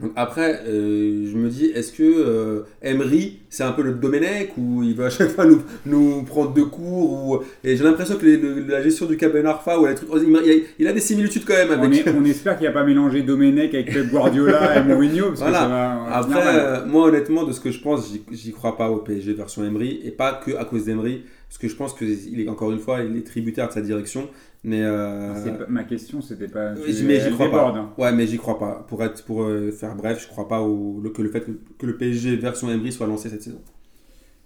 Donc 0.00 0.10
après, 0.16 0.62
euh, 0.66 1.24
je 1.30 1.36
me 1.36 1.48
dis, 1.48 1.66
est-ce 1.66 1.92
que 1.92 2.02
euh, 2.02 2.62
Emery, 2.82 3.38
c'est 3.48 3.62
un 3.62 3.70
peu 3.70 3.82
le 3.82 3.92
Domenech 3.92 4.50
ou 4.58 4.82
il 4.82 4.92
va 4.96 5.06
à 5.06 5.10
chaque 5.10 5.30
fois 5.30 5.44
nous, 5.46 5.62
nous 5.86 6.24
prendre 6.24 6.52
de 6.52 6.62
cours 6.62 7.12
ou... 7.12 7.38
Et 7.62 7.76
j'ai 7.76 7.84
l'impression 7.84 8.16
que 8.16 8.26
les- 8.26 8.36
le- 8.36 8.66
la 8.66 8.82
gestion 8.82 9.06
du 9.06 9.16
Caben 9.16 9.46
Arfa 9.46 9.78
ou 9.78 9.86
les 9.86 9.94
trucs, 9.94 10.08
il, 10.26 10.36
a, 10.36 10.40
il 10.80 10.88
a 10.88 10.92
des 10.92 10.98
similitudes 11.00 11.44
quand 11.44 11.54
même 11.54 11.68
On, 11.78 11.84
avec. 11.84 12.06
est- 12.08 12.10
on 12.10 12.24
espère 12.24 12.54
qu'il 12.56 12.62
n'y 12.64 12.68
a 12.68 12.72
pas 12.72 12.82
mélangé 12.82 13.22
Domenech 13.22 13.72
avec 13.72 13.92
Pep 13.94 14.10
Guardiola 14.10 14.80
et 14.80 14.82
Mourinho. 14.88 15.28
Parce 15.28 15.40
Voilà. 15.42 15.58
que 15.58 15.62
ça 15.62 15.68
va, 15.68 16.16
Après, 16.16 16.58
euh, 16.58 16.86
moi 16.86 17.06
honnêtement, 17.06 17.44
de 17.44 17.52
ce 17.52 17.60
que 17.60 17.70
je 17.70 17.80
pense, 17.80 18.10
j'y- 18.12 18.24
j'y 18.32 18.50
crois 18.52 18.76
pas 18.76 18.90
au 18.90 18.96
PSG 18.96 19.32
version 19.32 19.64
Emery 19.64 20.00
et 20.04 20.10
pas 20.10 20.32
que 20.44 20.56
à 20.56 20.64
cause 20.64 20.86
d'Emery, 20.86 21.22
parce 21.48 21.58
que 21.58 21.68
je 21.68 21.76
pense 21.76 21.94
qu'il 21.94 22.40
est 22.40 22.48
encore 22.48 22.72
une 22.72 22.80
fois, 22.80 22.98
il 23.08 23.16
est 23.16 23.22
tributaire 23.24 23.68
de 23.68 23.72
sa 23.72 23.80
direction. 23.80 24.28
Mais 24.64 24.82
euh, 24.82 25.58
pas- 25.58 25.66
ma 25.68 25.84
question, 25.84 26.20
c'était 26.22 26.48
pas. 26.48 26.72
Oui, 26.74 26.92
c'est- 26.94 27.04
mais 27.04 27.20
j'y 27.20 27.30
crois 27.30 27.46
déborde, 27.46 27.74
pas. 27.76 27.80
hein. 27.80 27.90
Ouais, 27.98 28.12
mais 28.12 28.26
j'y 28.26 28.38
crois 28.38 28.58
pas. 28.58 28.84
Pour 28.88 29.02
être, 29.04 29.22
pour 29.24 29.42
euh, 29.44 29.70
faire 29.70 29.94
bref, 29.94 30.22
je 30.22 30.28
crois 30.28 30.48
pas 30.48 30.60
au, 30.62 31.00
le- 31.02 31.10
que 31.10 31.22
le 31.22 31.30
fait 31.30 31.42
que, 31.42 31.52
que 31.78 31.86
le 31.86 31.96
PSG 31.96 32.36
version 32.36 32.70
Emery 32.70 32.92
soit 32.92 33.06
lancé 33.06 33.28
cette 33.28 33.42
saison. 33.42 33.60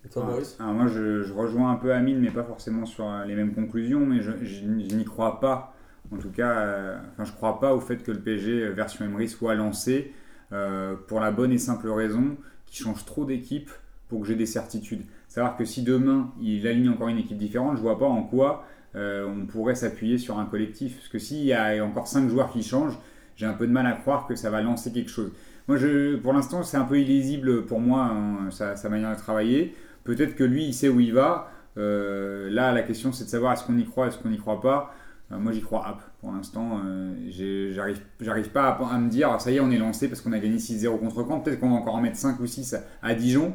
Et 0.05 0.09
toi, 0.09 0.39
Alors 0.61 0.73
moi, 0.75 0.87
je, 0.87 1.23
je 1.23 1.33
rejoins 1.33 1.73
un 1.73 1.77
peu 1.77 1.93
Amine, 1.93 2.19
mais 2.21 2.31
pas 2.31 2.45
forcément 2.45 2.87
sur 2.87 3.09
euh, 3.09 3.25
les 3.25 3.35
mêmes 3.35 3.53
conclusions, 3.53 4.07
mais 4.07 4.21
je, 4.23 4.31
je- 4.43 4.62
je 4.64 4.95
n'y 4.97 5.05
crois 5.05 5.41
pas. 5.41 5.75
En 6.12 6.16
tout 6.16 6.31
cas, 6.31 6.51
euh, 6.61 6.99
enfin, 7.12 7.25
je 7.25 7.33
crois 7.33 7.61
pas 7.61 7.75
au 7.75 7.81
fait 7.81 8.03
que 8.03 8.12
le 8.12 8.21
PSG 8.21 8.69
version 8.71 9.05
Emery 9.05 9.29
soit 9.29 9.55
lancé 9.55 10.12
euh, 10.53 10.95
pour 11.09 11.21
la 11.21 11.31
bonne 11.31 11.53
et 11.53 11.59
simple 11.59 11.89
raison 11.91 12.37
qu'il 12.66 12.83
change 12.85 13.05
trop 13.05 13.25
d'équipes 13.25 13.71
pour 14.09 14.21
que 14.21 14.27
j'ai 14.27 14.37
des 14.37 14.47
certitudes. 14.47 15.03
Savoir 15.29 15.57
que 15.57 15.64
si 15.66 15.83
demain 15.83 16.33
il 16.41 16.66
aligne 16.66 16.89
encore 16.89 17.09
une 17.09 17.19
équipe 17.19 17.37
différente, 17.37 17.77
je 17.77 17.83
vois 17.83 17.99
pas 17.99 18.07
en 18.07 18.23
quoi 18.23 18.64
euh, 18.99 19.26
on 19.26 19.46
pourrait 19.46 19.76
s'appuyer 19.76 20.18
sur 20.18 20.38
un 20.38 20.44
collectif. 20.44 20.96
Parce 20.96 21.09
que 21.09 21.18
s'il 21.18 21.44
y 21.44 21.53
a 21.53 21.84
encore 21.84 22.09
5 22.09 22.28
joueurs 22.28 22.51
qui 22.51 22.62
changent, 22.62 22.99
j'ai 23.36 23.46
un 23.46 23.53
peu 23.53 23.66
de 23.66 23.72
mal 23.72 23.86
à 23.86 23.92
croire 23.92 24.26
que 24.26 24.34
ça 24.34 24.51
va 24.51 24.61
lancer 24.61 24.92
quelque 24.92 25.11
chose. 25.11 25.30
Moi, 25.68 25.78
pour 26.22 26.32
l'instant, 26.32 26.62
c'est 26.62 26.76
un 26.76 26.84
peu 26.84 26.99
illisible 26.99 27.64
pour 27.66 27.80
moi, 27.80 28.11
hein, 28.11 28.51
sa, 28.51 28.88
manière 28.88 29.14
de 29.14 29.18
travailler. 29.20 29.74
Peut-être 30.05 30.34
que 30.34 30.44
lui, 30.44 30.64
il 30.64 30.74
sait 30.74 30.88
où 30.88 30.99
il 30.99 31.12
va. 31.12 31.51
Euh, 31.76 32.51
là, 32.51 32.72
la 32.72 32.82
question, 32.82 33.12
c'est 33.12 33.24
de 33.24 33.28
savoir 33.28 33.53
est-ce 33.53 33.64
qu'on 33.64 33.78
y 33.78 33.84
croit, 33.84 34.09
est-ce 34.09 34.18
qu'on 34.18 34.30
n'y 34.30 34.38
croit 34.38 34.61
pas. 34.61 34.92
Euh, 35.30 35.38
moi, 35.38 35.53
j'y 35.53 35.61
crois 35.61 35.86
hop. 35.88 36.03
Pour 36.20 36.32
l'instant, 36.32 36.80
j'arrive 37.28 38.01
j'arrive 38.20 38.49
pas 38.49 38.70
à, 38.70 38.99
me 38.99 39.09
dire 39.09 39.40
ça 39.40 39.53
y 39.53 39.57
est, 39.57 39.61
on 39.61 39.70
est 39.70 39.78
lancé 39.78 40.09
parce 40.09 40.20
qu'on 40.20 40.32
a 40.32 40.38
gagné 40.40 40.57
6-0 40.57 40.99
contre 40.99 41.24
Caen. 41.28 41.38
Peut-être 41.38 41.61
qu'on 41.61 41.70
va 41.70 41.76
encore 41.76 41.94
en 41.94 42.01
mettre 42.01 42.16
5 42.16 42.40
ou 42.40 42.46
6 42.46 42.74
à, 42.74 42.80
à 43.03 43.14
Dijon. 43.14 43.55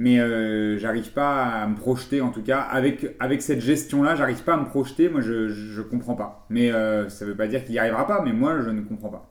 Mais 0.00 0.18
euh, 0.18 0.78
j'arrive 0.78 1.12
pas 1.12 1.44
à 1.44 1.66
me 1.66 1.76
projeter, 1.76 2.22
en 2.22 2.30
tout 2.30 2.40
cas, 2.40 2.60
avec, 2.60 3.14
avec 3.20 3.42
cette 3.42 3.60
gestion-là, 3.60 4.14
j'arrive 4.14 4.42
pas 4.42 4.54
à 4.54 4.56
me 4.56 4.64
projeter. 4.64 5.10
Moi, 5.10 5.20
je, 5.20 5.48
je, 5.48 5.82
comprends 5.82 6.14
pas. 6.14 6.46
Mais 6.48 6.72
euh, 6.72 7.10
ça 7.10 7.26
veut 7.26 7.34
pas 7.34 7.46
dire 7.46 7.66
qu'il 7.66 7.74
y 7.74 7.78
arrivera 7.78 8.06
pas, 8.06 8.22
mais 8.24 8.32
moi, 8.32 8.62
je 8.62 8.70
ne 8.70 8.80
comprends 8.80 9.10
pas. 9.10 9.30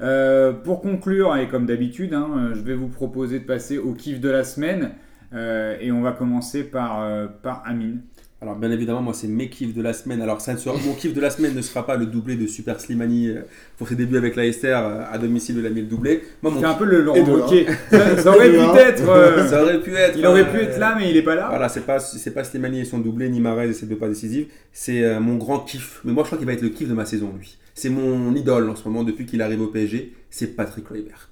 Euh, 0.00 0.52
pour 0.52 0.82
conclure, 0.82 1.36
et 1.36 1.46
comme 1.46 1.66
d'habitude, 1.66 2.14
hein, 2.14 2.28
euh, 2.36 2.54
je 2.56 2.62
vais 2.62 2.74
vous 2.74 2.88
proposer 2.88 3.38
de 3.38 3.44
passer 3.44 3.78
au 3.78 3.94
kiff 3.94 4.18
de 4.18 4.28
la 4.28 4.42
semaine. 4.42 4.90
Et 5.32 5.92
on 5.92 6.00
va 6.00 6.10
commencer 6.10 6.64
par, 6.64 7.06
par 7.42 7.62
Amine. 7.64 8.00
Alors 8.40 8.54
bien 8.54 8.70
évidemment, 8.70 9.02
moi 9.02 9.14
c'est 9.14 9.26
mes 9.26 9.48
kiffs 9.50 9.74
de 9.74 9.82
la 9.82 9.92
semaine. 9.92 10.22
Alors 10.22 10.40
ça 10.40 10.52
ne 10.52 10.58
sera, 10.58 10.76
mon 10.86 10.94
kiff 10.94 11.12
de 11.12 11.20
la 11.20 11.28
semaine 11.30 11.54
ne 11.56 11.60
sera 11.60 11.84
pas 11.84 11.96
le 11.96 12.06
doublé 12.06 12.36
de 12.36 12.46
Super 12.46 12.80
Slimani 12.80 13.30
euh, 13.30 13.40
pour 13.76 13.88
ses 13.88 13.96
débuts 13.96 14.16
avec 14.16 14.36
la 14.36 14.46
Esther 14.46 14.78
euh, 14.80 15.02
à 15.10 15.18
domicile 15.18 15.56
il 15.58 15.66
a 15.66 15.70
mis 15.70 15.80
le 15.80 15.88
doublé. 15.88 16.22
Moi 16.42 16.52
mon 16.52 16.60
C'est 16.60 16.66
un 16.66 16.74
peu 16.74 16.84
le 16.84 17.02
Laurent 17.02 17.20
de 17.24 17.30
Wauquiez. 17.32 17.66
Ça, 17.90 18.16
ça 18.16 18.30
aurait 18.30 18.48
Et 18.48 18.52
de 18.52 18.56
pu 18.58 18.62
un. 18.62 18.74
être. 18.76 19.08
euh, 19.08 19.48
ça 19.48 19.62
aurait 19.64 19.80
pu 19.80 19.92
être. 19.96 20.16
il 20.16 20.24
aurait 20.24 20.48
pu 20.52 20.58
être 20.58 20.78
là, 20.78 20.94
mais 20.96 21.10
il 21.10 21.16
est 21.16 21.22
pas 21.22 21.34
là. 21.34 21.48
Voilà, 21.48 21.68
c'est 21.68 21.80
pas 21.80 21.98
c'est 21.98 22.30
pas 22.30 22.44
Slimani 22.44 22.80
et 22.80 22.84
son 22.84 22.98
doublé 23.00 23.28
ni 23.28 23.40
Marez 23.40 23.70
et 23.70 23.72
ses 23.72 23.86
deux 23.86 23.96
pas 23.96 24.08
décisives. 24.08 24.46
C'est 24.72 25.02
euh, 25.02 25.18
mon 25.18 25.34
grand 25.34 25.58
kiff. 25.58 26.00
Mais 26.04 26.12
moi 26.12 26.22
je 26.22 26.28
crois 26.28 26.38
qu'il 26.38 26.46
va 26.46 26.52
être 26.52 26.62
le 26.62 26.68
kiff 26.68 26.88
de 26.88 26.94
ma 26.94 27.06
saison 27.06 27.32
lui. 27.36 27.58
C'est 27.74 27.90
mon 27.90 28.32
idole 28.36 28.70
en 28.70 28.76
ce 28.76 28.86
moment 28.88 29.02
depuis 29.02 29.26
qu'il 29.26 29.42
arrive 29.42 29.62
au 29.62 29.66
PSG. 29.66 30.12
C'est 30.30 30.54
Patrick 30.54 30.84
Kluivert. 30.84 31.28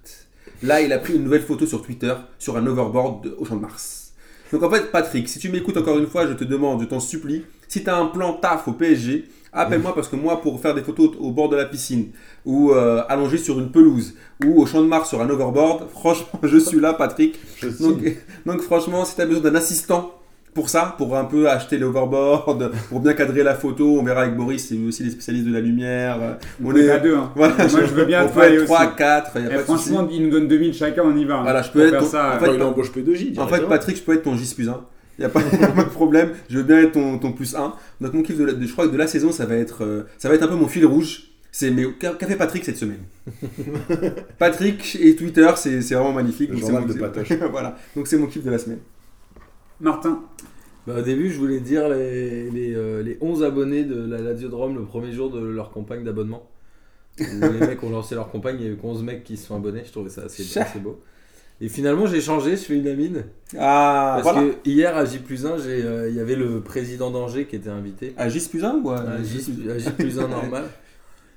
Là, 0.62 0.80
il 0.80 0.92
a 0.92 0.98
pris 0.98 1.14
une 1.14 1.22
nouvelle 1.24 1.42
photo 1.42 1.66
sur 1.66 1.82
Twitter 1.82 2.14
sur 2.38 2.57
un 2.57 2.66
overboard 2.66 3.24
de- 3.24 3.36
au 3.38 3.44
Champ 3.44 3.57
de 3.57 3.61
Mars. 3.62 3.95
Donc 4.53 4.62
en 4.62 4.70
fait, 4.70 4.90
Patrick, 4.92 5.28
si 5.28 5.38
tu 5.38 5.49
m'écoutes 5.49 5.76
encore 5.76 5.99
une 5.99 6.07
fois, 6.07 6.26
je 6.26 6.32
te 6.32 6.44
demande, 6.44 6.80
je 6.80 6.86
t'en 6.86 7.01
supplie, 7.01 7.44
si 7.68 7.82
tu 7.82 7.90
as 7.90 7.97
un 7.97 8.07
plan 8.07 8.34
taf 8.34 8.68
au 8.68 8.72
PSG, 8.72 9.28
appelle-moi 9.53 9.94
parce 9.94 10.09
que 10.09 10.16
moi, 10.16 10.40
pour 10.40 10.61
faire 10.61 10.74
des 10.74 10.82
photos 10.82 11.11
au 11.18 11.30
bord 11.32 11.49
de 11.49 11.57
la 11.57 11.64
piscine, 11.64 12.11
ou 12.44 12.72
euh, 12.72 13.03
allongé 13.09 13.38
sur 13.38 13.59
une 13.59 13.70
pelouse, 13.70 14.14
ou 14.44 14.61
au 14.61 14.66
Champ 14.66 14.82
de 14.82 14.86
Mars 14.86 15.09
sur 15.09 15.20
un 15.20 15.28
overboard, 15.28 15.88
franchement, 15.90 16.40
je 16.42 16.59
suis 16.59 16.78
là, 16.78 16.92
Patrick. 16.92 17.38
Donc, 17.80 17.99
donc 18.47 18.61
franchement, 18.61 19.05
si 19.05 19.16
tu 19.16 19.20
as 19.20 19.26
besoin 19.26 19.42
d'un 19.42 19.55
assistant 19.55 20.15
pour 20.57 20.68
ça, 20.70 20.94
pour 20.98 21.16
un 21.16 21.24
peu 21.24 21.48
acheter 21.48 21.78
l'overboard, 21.78 22.72
pour 22.88 22.98
bien 22.98 23.12
cadrer 23.12 23.44
la 23.44 23.54
photo, 23.54 23.98
on 24.00 24.02
verra 24.02 24.22
avec 24.22 24.34
Boris, 24.36 24.66
c'est 24.68 24.76
aussi 24.78 25.04
les 25.04 25.11
spécialistes 25.11 25.46
de 25.46 25.52
la 25.52 25.61
lumière. 25.61 26.18
euh, 26.20 26.32
On 26.64 26.74
est 26.74 26.90
à 26.90 26.98
deux. 26.98 27.14
Hein. 27.14 27.30
Voilà, 27.36 27.54
Moi, 27.57 27.68
je 27.86 27.92
veux 27.94 28.04
bien 28.07 28.24
on 28.24 28.28
peut 28.28 28.40
être 28.42 28.57
aussi. 28.57 28.64
3, 28.64 28.96
4, 28.96 29.30
il 29.36 29.40
n'y 29.42 29.46
a 29.46 29.50
Eh, 29.50 29.54
pas 29.54 29.59
de 29.61 29.62
franchement, 29.64 30.09
il 30.11 30.22
nous 30.24 30.30
donne 30.30 30.48
2000 30.48 30.74
chacun, 30.74 31.02
on 31.04 31.16
y 31.16 31.24
va. 31.24 31.36
hein. 31.36 31.42
Voilà, 31.42 31.62
je 31.62 31.70
peux 31.70 31.78
Pour 31.78 31.82
être 31.88 31.90
faire 31.92 32.00
ton- 32.00 32.07
ça. 32.09 32.24
en 32.24 32.28
euh, 32.34 32.38
fait, 32.40 32.46
Quand 32.46 32.52
il 32.54 32.62
embauche 32.62 32.90
P2J, 32.92 33.38
En 33.38 33.46
fait. 33.46 33.61
Patrick, 33.68 33.96
je 33.98 34.02
peux 34.02 34.14
être 34.14 34.22
ton 34.24 34.34
J 34.36 34.52
plus 34.54 34.68
1. 34.68 34.80
Il 35.18 35.20
n'y 35.20 35.26
a 35.26 35.28
pas 35.30 35.40
de 35.40 35.88
problème. 35.90 36.30
Je 36.50 36.57
veux 36.59 36.64
bien 36.64 36.78
être 36.78 36.92
ton, 36.92 37.18
ton 37.18 37.32
plus 37.32 37.54
1. 37.54 37.72
Donc, 38.00 38.12
mon 38.14 38.22
kiff 38.22 38.36
de, 38.38 38.44
la- 38.44 38.52
de- 38.54 38.66
je 38.66 38.72
crois 38.72 38.86
que 38.88 38.92
de 38.92 38.98
la 38.98 39.07
saison, 39.07 39.30
ça 39.30 39.46
va 39.46 39.54
être, 39.57 39.84
euh, 39.84 40.02
ça 40.18 40.28
va 40.28 40.34
être 40.34 40.42
un 40.42 40.48
peu 40.48 40.54
mon 40.57 40.68
fil 40.68 40.84
rouge. 40.86 41.22
C'est 41.52 41.70
mais 41.70 41.84
qu'a 41.98 42.12
fait 42.26 42.36
Patrick 42.36 42.64
cette 42.66 42.76
semaine? 42.76 42.98
Patrick 44.38 44.98
et 45.00 45.16
Twitter, 45.16 45.48
c'est 45.57 45.80
c'est 45.80 45.94
vraiment 45.94 46.12
magnifique. 46.12 46.50
Le 46.50 46.57
Donc, 46.57 46.64
c'est 46.64 46.70
journal 46.70 46.88
mon- 46.88 46.94
de 46.94 46.98
Patoche. 47.00 47.32
voilà. 47.50 47.76
Donc 47.94 48.07
c'est 48.07 48.18
mon 48.18 48.26
kiff 48.26 48.44
de 48.44 48.50
la 48.50 48.59
semaine. 48.59 48.78
Martin. 49.80 50.22
Bah, 50.86 50.94
au 50.98 51.02
début, 51.02 51.30
je 51.30 51.38
voulais 51.38 51.60
dire 51.60 51.88
les, 51.88 52.50
les, 52.50 52.74
euh, 52.74 53.02
les 53.02 53.18
11 53.20 53.42
abonnés 53.42 53.84
de 53.84 54.00
la 54.08 54.18
Lazio 54.18 54.48
de 54.48 54.54
Rome 54.54 54.76
le 54.76 54.84
premier 54.84 55.12
jour 55.12 55.30
de 55.30 55.40
leur 55.40 55.70
campagne 55.70 56.04
d'abonnement. 56.04 56.48
Les 57.18 57.26
mecs 57.66 57.82
ont 57.82 57.90
lancé 57.90 58.14
leur 58.14 58.30
campagne, 58.30 58.56
il 58.60 58.66
y 58.66 58.68
a 58.68 58.72
eu 58.72 58.78
11 58.80 59.02
mecs 59.02 59.24
qui 59.24 59.36
se 59.36 59.46
sont 59.46 59.56
abonnés, 59.56 59.82
je 59.84 59.90
trouvais 59.90 60.10
ça 60.10 60.22
assez, 60.22 60.78
beau. 60.78 61.00
Et 61.60 61.68
finalement, 61.68 62.06
j'ai 62.06 62.20
changé, 62.20 62.50
je 62.52 62.62
fais 62.62 62.76
une 62.76 62.86
amine. 62.86 63.24
Ah, 63.58 64.20
Parce 64.22 64.34
voilà. 64.34 64.52
que 64.52 64.68
hier, 64.68 64.94
à 64.94 65.06
J 65.06 65.20
1, 65.28 65.58
j'ai, 65.58 65.82
euh, 65.82 66.10
il 66.10 66.14
y 66.14 66.20
avait 66.20 66.36
le 66.36 66.60
président 66.60 67.10
d'Angers 67.10 67.46
qui 67.46 67.56
était 67.56 67.70
invité. 67.70 68.12
À 68.18 68.28
J 68.28 68.46
plus 68.48 68.62
1 68.62 68.80
ou 68.84 68.90
à 68.90 69.00
À 69.00 69.22
J, 69.22 69.40
à 69.70 69.78
J 69.78 69.90
plus 69.92 70.18
1 70.18 70.28
normal. 70.28 70.64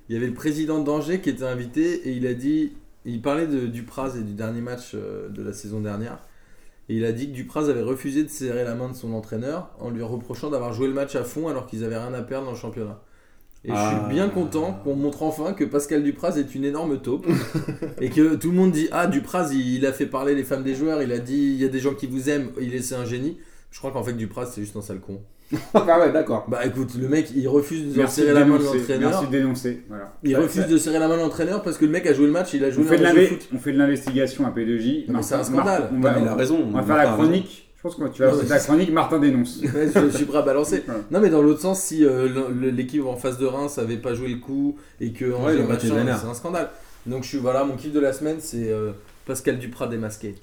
Il 0.10 0.14
y 0.14 0.18
avait 0.18 0.28
le 0.28 0.34
président 0.34 0.82
d'Angers 0.82 1.22
qui 1.22 1.30
était 1.30 1.44
invité 1.44 2.10
et 2.10 2.14
il 2.14 2.26
a 2.26 2.34
dit, 2.34 2.74
il 3.06 3.22
parlait 3.22 3.46
de 3.46 3.68
Dupraz 3.68 4.18
et 4.18 4.24
du 4.24 4.34
dernier 4.34 4.60
match 4.60 4.94
euh, 4.96 5.30
de 5.30 5.44
la 5.44 5.54
saison 5.54 5.82
dernière. 5.82 6.18
Et 6.90 6.96
il 6.96 7.06
a 7.06 7.12
dit 7.12 7.28
que 7.30 7.34
Dupraz 7.34 7.70
avait 7.70 7.84
refusé 7.84 8.24
de 8.24 8.30
serrer 8.30 8.64
la 8.64 8.74
main 8.76 8.90
de 8.90 8.96
son 8.96 9.14
entraîneur 9.14 9.70
en 9.80 9.92
lui 9.92 10.02
reprochant 10.02 10.50
d'avoir 10.50 10.74
joué 10.74 10.88
le 10.88 10.94
match 10.94 11.16
à 11.16 11.24
fond 11.24 11.48
alors 11.48 11.68
qu'ils 11.68 11.84
avaient 11.84 11.98
rien 11.98 12.14
à 12.14 12.22
perdre 12.24 12.46
dans 12.46 12.52
le 12.54 12.58
championnat. 12.58 13.00
Et 13.66 13.70
je 13.70 13.74
Ah. 13.76 13.90
suis 14.08 14.14
bien 14.16 14.30
content 14.30 14.74
qu'on 14.84 14.96
montre 14.96 15.22
enfin 15.24 15.54
que 15.54 15.64
Pascal 15.66 16.02
Dupraz 16.02 16.38
est 16.38 16.56
une 16.56 16.64
énorme 16.66 17.00
taupe 17.02 17.28
et 18.02 18.10
que 18.10 18.36
tout 18.36 18.50
le 18.50 18.56
monde 18.58 18.72
dit 18.72 18.88
Ah, 18.92 19.06
Dupraz 19.06 19.50
il, 19.54 19.76
il 19.76 19.86
a 19.86 19.94
fait 19.94 20.06
parler 20.08 20.34
les 20.34 20.44
femmes 20.44 20.64
des 20.64 20.74
joueurs, 20.76 21.02
il 21.04 21.12
a 21.12 21.20
dit 21.20 21.38
il 21.38 21.62
y 21.62 21.66
a 21.66 21.68
des 21.68 21.80
gens 21.80 21.94
qui 21.94 22.08
vous 22.08 22.30
aiment, 22.30 22.50
il 22.60 22.74
est 22.74 22.82
c'est 22.82 22.96
un 22.96 23.06
génie. 23.06 23.38
Je 23.70 23.78
crois 23.78 23.92
qu'en 23.92 24.02
fait 24.04 24.14
Dupraz 24.14 24.48
c'est 24.48 24.62
juste 24.62 24.76
un 24.76 24.82
sale 24.82 25.00
con. 25.02 25.22
Ah 25.74 26.00
ouais, 26.00 26.12
d'accord. 26.12 26.46
Bah 26.48 26.60
écoute, 26.66 26.92
le 27.00 27.08
mec 27.08 27.30
il 27.36 27.48
refuse 27.48 27.94
de 27.94 27.98
Merci 27.98 28.22
serrer 28.22 28.30
de 28.30 28.34
la 28.40 28.46
main 28.46 28.54
de 28.58 28.60
dénoncer. 28.60 28.78
l'entraîneur. 28.80 29.10
Merci 29.12 29.26
de 29.26 29.32
dénoncer. 29.32 29.84
Voilà. 29.90 30.14
Il 30.24 30.32
Ça- 30.34 30.40
refuse 30.42 30.62
ça- 30.62 30.68
de 30.68 30.78
serrer 30.78 31.00
la 31.00 31.08
main 31.08 31.16
de 31.18 31.22
l'entraîneur 31.22 31.62
parce 31.64 31.78
que 31.78 31.86
le 31.86 31.92
mec 31.92 32.06
a 32.06 32.14
joué 32.14 32.26
le 32.28 32.32
match, 32.32 32.54
il 32.54 32.64
a 32.64 32.70
joué 32.70 32.84
On 32.84 32.88
fait, 32.88 32.98
de 32.98 33.02
un 33.02 33.04
match 33.06 33.16
de 33.16 33.20
l'inve- 33.22 33.30
foot. 33.30 33.50
on 33.56 33.58
fait 33.58 33.72
de 33.74 33.78
l'investigation 33.78 34.46
à 34.46 34.52
P2J. 34.52 35.06
Non, 35.08 35.18
mais 35.18 35.24
c'est 35.24 35.36
un 35.36 35.44
scandale. 35.44 35.90
On 35.92 35.96
Non, 35.96 36.02
va, 36.02 36.14
mais 36.14 36.22
il 36.22 36.28
a 36.28 36.36
raison. 36.36 36.60
on 36.64 36.72
va 36.72 36.80
faire 36.84 36.88
Martin 36.88 36.96
la 36.96 37.02
a 37.02 37.12
raison. 37.16 37.24
chronique. 37.24 37.66
Je 37.78 37.82
pense 37.82 37.96
que 37.96 38.08
tu 38.10 38.22
vas 38.22 38.32
faire 38.34 38.50
la 38.50 38.60
c'est- 38.60 38.68
chronique, 38.68 38.92
Martin 38.92 39.20
dénonce. 39.20 39.62
Ouais, 39.64 39.90
je, 39.96 40.00
je 40.12 40.18
suis 40.18 40.26
prêt 40.26 40.38
à 40.40 40.42
balancer. 40.44 40.84
Ouais. 40.88 40.94
Non, 41.12 41.20
mais 41.22 41.30
dans 41.30 41.42
l'autre 41.42 41.62
sens, 41.62 41.82
si 41.82 42.06
euh, 42.06 42.28
le- 42.28 42.54
le- 42.54 42.70
l'équipe 42.72 43.06
en 43.06 43.16
face 43.16 43.38
de 43.38 43.46
Reims 43.46 43.78
avait 43.78 43.98
pas 43.98 44.14
joué 44.14 44.28
le 44.28 44.38
coup 44.38 44.76
et 45.02 45.14
que 45.14 45.26
Angers, 45.26 45.34
il 45.34 45.64
aurait 45.64 45.76
été 45.76 45.88
machin, 45.88 45.96
vénère. 45.96 46.20
c'est 46.20 46.28
un 46.28 46.34
scandale. 46.34 46.70
Donc 47.06 47.24
je 47.24 47.30
suis 47.30 47.38
voilà, 47.38 47.64
mon 47.64 47.76
kiff 47.76 47.94
de 47.94 48.00
la 48.00 48.12
semaine, 48.14 48.38
c'est 48.40 48.70
euh, 48.70 48.92
Pascal 49.26 49.58
Duprat 49.58 49.88
démasqué. 49.88 50.36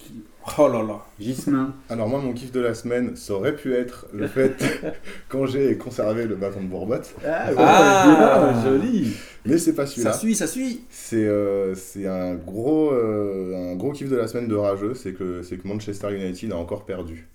Oh 0.59 0.69
là 0.69 0.83
là. 0.83 1.05
Gismin. 1.19 1.75
Alors 1.91 2.09
moi, 2.09 2.21
mon 2.21 2.33
kiff 2.33 2.53
de 2.53 2.61
la 2.61 2.75
semaine, 2.75 3.17
ça 3.17 3.35
aurait 3.35 3.57
pu 3.57 3.75
être 3.75 4.07
le 4.13 4.27
fait 4.29 4.55
qu'Angers 5.29 5.71
ait 5.71 5.77
conservé 5.77 6.25
le 6.27 6.37
bâton 6.37 6.63
de 6.63 6.67
Bourbotte, 6.69 7.15
Ah, 7.27 7.49
ouais, 7.49 7.55
bien, 7.57 8.63
joli. 8.65 9.13
mais 9.45 9.59
c'est 9.59 9.75
pas 9.75 9.87
Ça 9.87 9.93
celui-là. 9.95 10.13
suit, 10.13 10.35
ça 10.37 10.47
suit. 10.47 10.85
C'est 10.89 11.25
euh, 11.27 11.75
c'est 11.75 12.07
un 12.07 12.35
gros 12.37 12.93
euh, 12.93 13.73
un 13.73 13.77
gros 13.77 13.93
kiff 13.93 14.09
de 14.09 14.17
la 14.17 14.29
semaine 14.29 14.47
de 14.49 14.55
rageux, 14.55 14.95
c'est 14.95 15.15
que 15.15 15.43
c'est 15.43 15.57
que 15.59 15.67
Manchester 15.67 16.15
United 16.17 16.53
a 16.53 16.57
encore 16.57 16.85
perdu. 16.85 17.29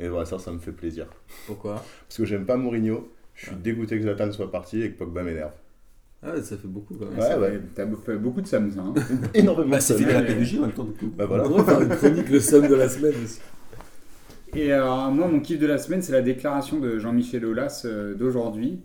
Et 0.00 0.08
voilà, 0.08 0.26
ça, 0.26 0.38
ça 0.38 0.50
me 0.52 0.58
fait 0.58 0.72
plaisir. 0.72 1.06
Pourquoi? 1.46 1.82
Parce 2.08 2.18
que 2.18 2.24
j'aime 2.24 2.44
pas 2.44 2.56
Mourinho, 2.56 3.08
je 3.34 3.46
suis 3.46 3.56
dégoûté 3.56 3.96
que 3.98 4.02
Zlatan 4.02 4.30
soit 4.32 4.50
parti 4.50 4.82
et 4.82 4.90
que 4.90 4.98
Pogba 4.98 5.22
m'énerve. 5.22 5.52
Ah, 6.22 6.40
ça 6.42 6.56
fait 6.56 6.66
beaucoup 6.66 6.94
quand 6.94 7.06
même. 7.06 7.18
Ouais, 7.18 7.24
Ça 7.24 7.38
ouais. 7.38 7.60
T'as 7.74 7.86
fait 8.04 8.16
beaucoup 8.16 8.40
de 8.40 8.46
Sam, 8.46 8.70
ça. 8.72 8.80
hein. 8.80 8.94
Énormément. 9.34 9.70
Bah, 9.70 9.80
c'est 9.80 9.94
à 9.94 9.98
sommeil. 9.98 10.24
P2J 10.24 10.58
en 10.58 10.62
même 10.62 10.72
temps, 10.72 10.84
du 10.84 10.92
coup. 10.92 11.12
Bah 11.16 11.26
voilà. 11.26 11.44
On 11.46 11.48
devrait 11.58 11.64
faire 11.64 11.80
une 11.82 11.88
chronique 11.96 12.28
le 12.30 12.40
somme 12.40 12.66
de 12.68 12.74
la 12.74 12.88
semaine 12.88 13.14
aussi. 13.24 13.40
Et 14.56 14.72
alors, 14.72 15.10
moi, 15.12 15.28
mon 15.28 15.40
kiff 15.40 15.58
de 15.60 15.66
la 15.66 15.78
semaine, 15.78 16.02
c'est 16.02 16.12
la 16.12 16.22
déclaration 16.22 16.80
de 16.80 16.98
Jean-Michel 16.98 17.44
Aulas 17.44 17.82
euh, 17.84 18.14
d'aujourd'hui, 18.14 18.80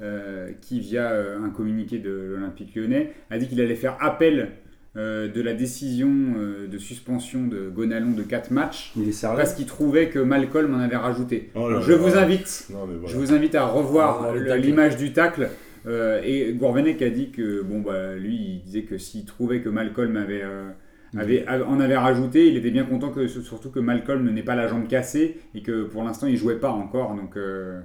euh, 0.00 0.50
qui, 0.62 0.80
via 0.80 1.10
euh, 1.10 1.44
un 1.44 1.50
communiqué 1.50 1.98
de 1.98 2.10
l'Olympique 2.10 2.74
lyonnais, 2.74 3.12
a 3.30 3.36
dit 3.38 3.48
qu'il 3.48 3.60
allait 3.60 3.74
faire 3.74 3.96
appel 4.00 4.52
euh, 4.96 5.28
de 5.30 5.42
la 5.42 5.52
décision 5.54 6.08
euh, 6.38 6.68
de 6.68 6.78
suspension 6.78 7.46
de 7.46 7.68
Gonalon 7.68 8.12
de 8.12 8.22
4 8.22 8.50
matchs, 8.52 8.92
Il 8.96 9.08
est 9.08 9.12
sérieux. 9.12 9.36
parce 9.36 9.52
qu'il 9.54 9.66
trouvait 9.66 10.08
que 10.08 10.20
Malcolm 10.20 10.74
en 10.74 10.78
avait 10.78 10.96
rajouté. 10.96 11.50
Oh 11.54 11.68
là 11.68 11.80
je 11.80 11.92
là. 11.92 11.98
vous 11.98 12.16
invite 12.16 12.68
Non, 12.70 12.86
voilà. 12.86 13.00
Je 13.06 13.16
vous 13.18 13.32
invite 13.34 13.54
à 13.56 13.66
revoir 13.66 14.28
Ah, 14.32 14.56
l'image 14.56 14.96
du 14.96 15.12
tacle. 15.12 15.50
Euh, 15.86 16.20
et 16.24 16.52
Gourvenec 16.52 17.00
a 17.02 17.10
dit 17.10 17.30
que, 17.30 17.62
bon, 17.62 17.80
bah, 17.80 18.14
lui, 18.16 18.34
il 18.34 18.62
disait 18.62 18.82
que 18.82 18.98
s'il 18.98 19.24
trouvait 19.24 19.60
que 19.60 19.68
Malcolm 19.68 20.16
avait, 20.16 20.42
euh, 20.42 20.70
avait, 21.16 21.46
en 21.48 21.80
avait 21.80 21.96
rajouté, 21.96 22.48
il 22.48 22.56
était 22.56 22.70
bien 22.70 22.84
content 22.84 23.10
que, 23.10 23.26
surtout 23.26 23.70
que 23.70 23.80
Malcolm 23.80 24.28
n'ait 24.30 24.42
pas 24.42 24.56
la 24.56 24.68
jambe 24.68 24.88
cassée 24.88 25.38
et 25.54 25.62
que 25.62 25.84
pour 25.84 26.04
l'instant, 26.04 26.26
il 26.26 26.36
jouait 26.36 26.58
pas 26.60 26.70
encore. 26.70 27.14
Donc, 27.14 27.36
euh, 27.36 27.80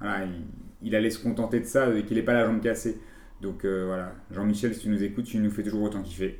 voilà, 0.00 0.24
il, 0.24 0.88
il 0.88 0.94
allait 0.94 1.10
se 1.10 1.22
contenter 1.22 1.60
de 1.60 1.66
ça 1.66 1.94
et 1.94 2.02
qu'il 2.04 2.16
n'ait 2.16 2.22
pas 2.22 2.34
la 2.34 2.46
jambe 2.46 2.60
cassée. 2.60 2.98
Donc, 3.42 3.64
voilà, 3.64 4.12
Jean-Michel, 4.30 4.74
si 4.74 4.80
tu 4.80 4.88
nous 4.90 5.02
écoutes, 5.02 5.24
tu 5.24 5.38
nous 5.38 5.50
fais 5.50 5.62
toujours 5.62 5.82
autant 5.82 6.02
kiffer. 6.02 6.38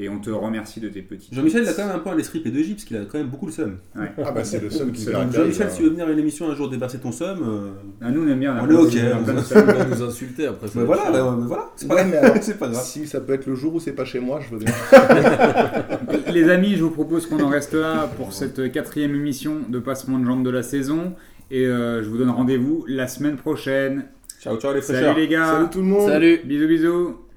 Et 0.00 0.08
on 0.08 0.20
te 0.20 0.30
remercie 0.30 0.78
de 0.78 0.88
tes 0.88 1.02
petits. 1.02 1.28
Jean-Michel, 1.32 1.64
il 1.64 1.68
a 1.68 1.72
quand 1.72 1.84
même 1.84 1.96
un 1.96 1.98
peu 1.98 2.10
un 2.10 2.18
esprit 2.18 2.38
P2J, 2.40 2.70
parce 2.74 2.84
qu'il 2.84 2.96
a 2.96 3.00
quand 3.04 3.18
même 3.18 3.26
beaucoup 3.26 3.46
le 3.46 3.52
seum. 3.52 3.78
Ouais. 3.96 4.12
Ah 4.24 4.30
bah 4.30 4.44
c'est 4.44 4.62
le 4.62 4.70
seul 4.70 4.92
qui 4.92 5.04
caractérise, 5.04 5.36
Jean-Michel, 5.36 5.66
hein. 5.66 5.70
si 5.70 5.76
tu 5.78 5.82
veux 5.82 5.90
venir 5.90 6.06
à 6.06 6.10
une 6.12 6.18
émission 6.20 6.48
un 6.48 6.54
jour 6.54 6.70
déverser 6.70 6.98
ton 6.98 7.10
seum, 7.10 7.38
euh, 7.42 7.70
Ah, 8.00 8.12
nous, 8.12 8.24
on 8.24 8.28
aime 8.28 8.38
bien. 8.38 8.56
On 8.62 8.68
a 8.68 8.72
est 8.72 8.76
ok, 8.76 8.92
on 8.94 9.28
hein. 9.30 9.34
va 9.74 9.84
nous 9.96 10.02
insulter 10.02 10.46
après 10.46 10.68
ça. 10.68 10.74
mais 10.76 10.84
va 10.84 10.94
voilà, 10.94 11.10
bah, 11.10 11.36
mais 11.40 11.46
voilà, 11.48 11.70
c'est 11.74 11.92
Ouais, 11.92 12.10
pas, 12.12 12.40
c'est 12.40 12.58
pas 12.58 12.68
grave. 12.68 12.82
Si 12.84 13.08
ça 13.08 13.20
peut 13.20 13.32
être 13.32 13.46
le 13.46 13.56
jour 13.56 13.74
où 13.74 13.80
c'est 13.80 13.92
pas 13.92 14.04
chez 14.04 14.20
moi, 14.20 14.38
je 14.40 14.54
veux 14.54 14.60
bien. 14.64 14.72
Les 16.32 16.48
amis, 16.48 16.76
je 16.76 16.84
vous 16.84 16.90
propose 16.90 17.26
qu'on 17.26 17.40
en 17.42 17.48
reste 17.48 17.74
là 17.74 18.08
pour 18.16 18.32
cette 18.32 18.70
quatrième 18.70 19.14
émission 19.16 19.56
de 19.68 19.80
Passement 19.80 20.18
de 20.20 20.24
Jambes 20.24 20.44
de 20.44 20.50
la 20.50 20.62
saison. 20.62 21.14
Et 21.50 21.66
euh, 21.66 22.02
je 22.04 22.08
vous 22.08 22.18
donne 22.18 22.30
rendez-vous 22.30 22.84
la 22.86 23.08
semaine 23.08 23.36
prochaine. 23.36 24.04
Ciao, 24.40 24.56
ciao 24.58 24.72
les 24.72 24.80
Salut 24.80 24.98
fraîcheurs. 24.98 25.16
les 25.16 25.26
gars. 25.28 25.46
Salut 25.46 25.70
tout 25.72 25.78
le 25.80 25.84
monde 25.86 26.08
Salut 26.08 26.40
Bisous 26.44 26.68
bisous. 26.68 27.27